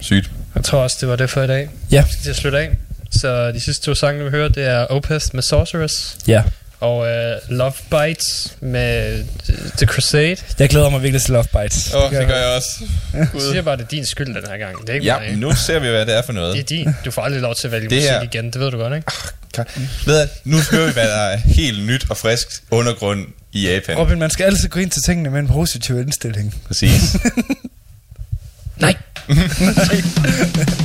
Sygt. 0.00 0.30
jeg 0.54 0.64
tror 0.64 0.78
også, 0.82 0.96
det 1.00 1.08
var 1.08 1.16
det 1.16 1.30
for 1.30 1.42
i 1.42 1.46
dag. 1.46 1.68
Ja. 1.90 2.04
Vi 2.04 2.12
skal 2.12 2.22
til 2.22 2.30
at 2.30 2.36
slutte 2.36 2.58
af. 2.58 2.70
Så 3.20 3.52
de 3.52 3.60
sidste 3.60 3.84
to 3.86 3.94
sange, 3.94 4.24
vi 4.24 4.30
hører, 4.30 4.48
det 4.48 4.64
er 4.66 4.84
Opeth 4.84 5.24
med 5.34 5.42
Sorceress. 5.42 6.18
Ja. 6.28 6.42
Og 6.82 7.06
øh, 7.08 7.36
Love 7.48 7.72
Bites 7.90 8.54
med 8.60 9.24
The 9.76 9.86
Crusade. 9.86 10.36
Jeg 10.58 10.68
glæder 10.68 10.88
mig 10.90 11.02
virkelig 11.02 11.22
til 11.22 11.32
Love 11.32 11.44
Bites. 11.62 11.94
Åh, 11.94 12.04
oh, 12.04 12.10
det 12.18 12.26
gør 12.28 12.36
jeg 12.36 12.46
også. 12.56 12.68
Jeg 13.14 13.28
siger 13.40 13.62
bare, 13.62 13.76
det 13.76 13.82
er 13.82 13.88
din 13.88 14.06
skyld 14.06 14.26
den 14.34 14.44
her 14.50 14.56
gang. 14.58 14.80
Det 14.80 14.88
er 14.88 14.94
ikke 14.94 15.06
Ja, 15.06 15.18
mig. 15.18 15.36
nu 15.36 15.54
ser 15.54 15.78
vi, 15.78 15.88
hvad 15.88 16.06
det 16.06 16.16
er 16.16 16.22
for 16.22 16.32
noget. 16.32 16.54
Det 16.54 16.60
er 16.60 16.64
din. 16.84 16.94
Du 17.04 17.10
får 17.10 17.22
aldrig 17.22 17.42
lov 17.42 17.54
til 17.54 17.66
at 17.66 17.72
vælge 17.72 17.88
Det 17.88 17.96
musik 17.96 18.10
her- 18.10 18.22
igen. 18.22 18.44
Det 18.50 18.60
ved 18.60 18.70
du 18.70 18.76
godt, 18.78 18.94
ikke? 18.96 19.12
Kan- 19.54 19.64
Ved 20.06 20.22
du, 20.26 20.28
nu 20.44 20.56
hører 20.70 20.86
vi, 20.86 20.92
hvad 20.92 21.08
der 21.08 21.14
er 21.14 21.36
helt 21.36 21.86
nyt 21.86 22.06
og 22.10 22.16
frisk 22.16 22.48
undergrund 22.70 23.26
i 23.52 23.68
Japan. 23.72 23.96
Robin, 23.98 24.18
man 24.18 24.30
skal 24.30 24.44
altid 24.44 24.68
gå 24.68 24.80
ind 24.80 24.90
til 24.90 25.02
tingene 25.02 25.30
med 25.30 25.40
en 25.40 25.48
positiv 25.48 26.00
indstilling. 26.00 26.54
Præcis. 26.66 27.16
Nej. 28.76 28.94
Empty 29.28 30.81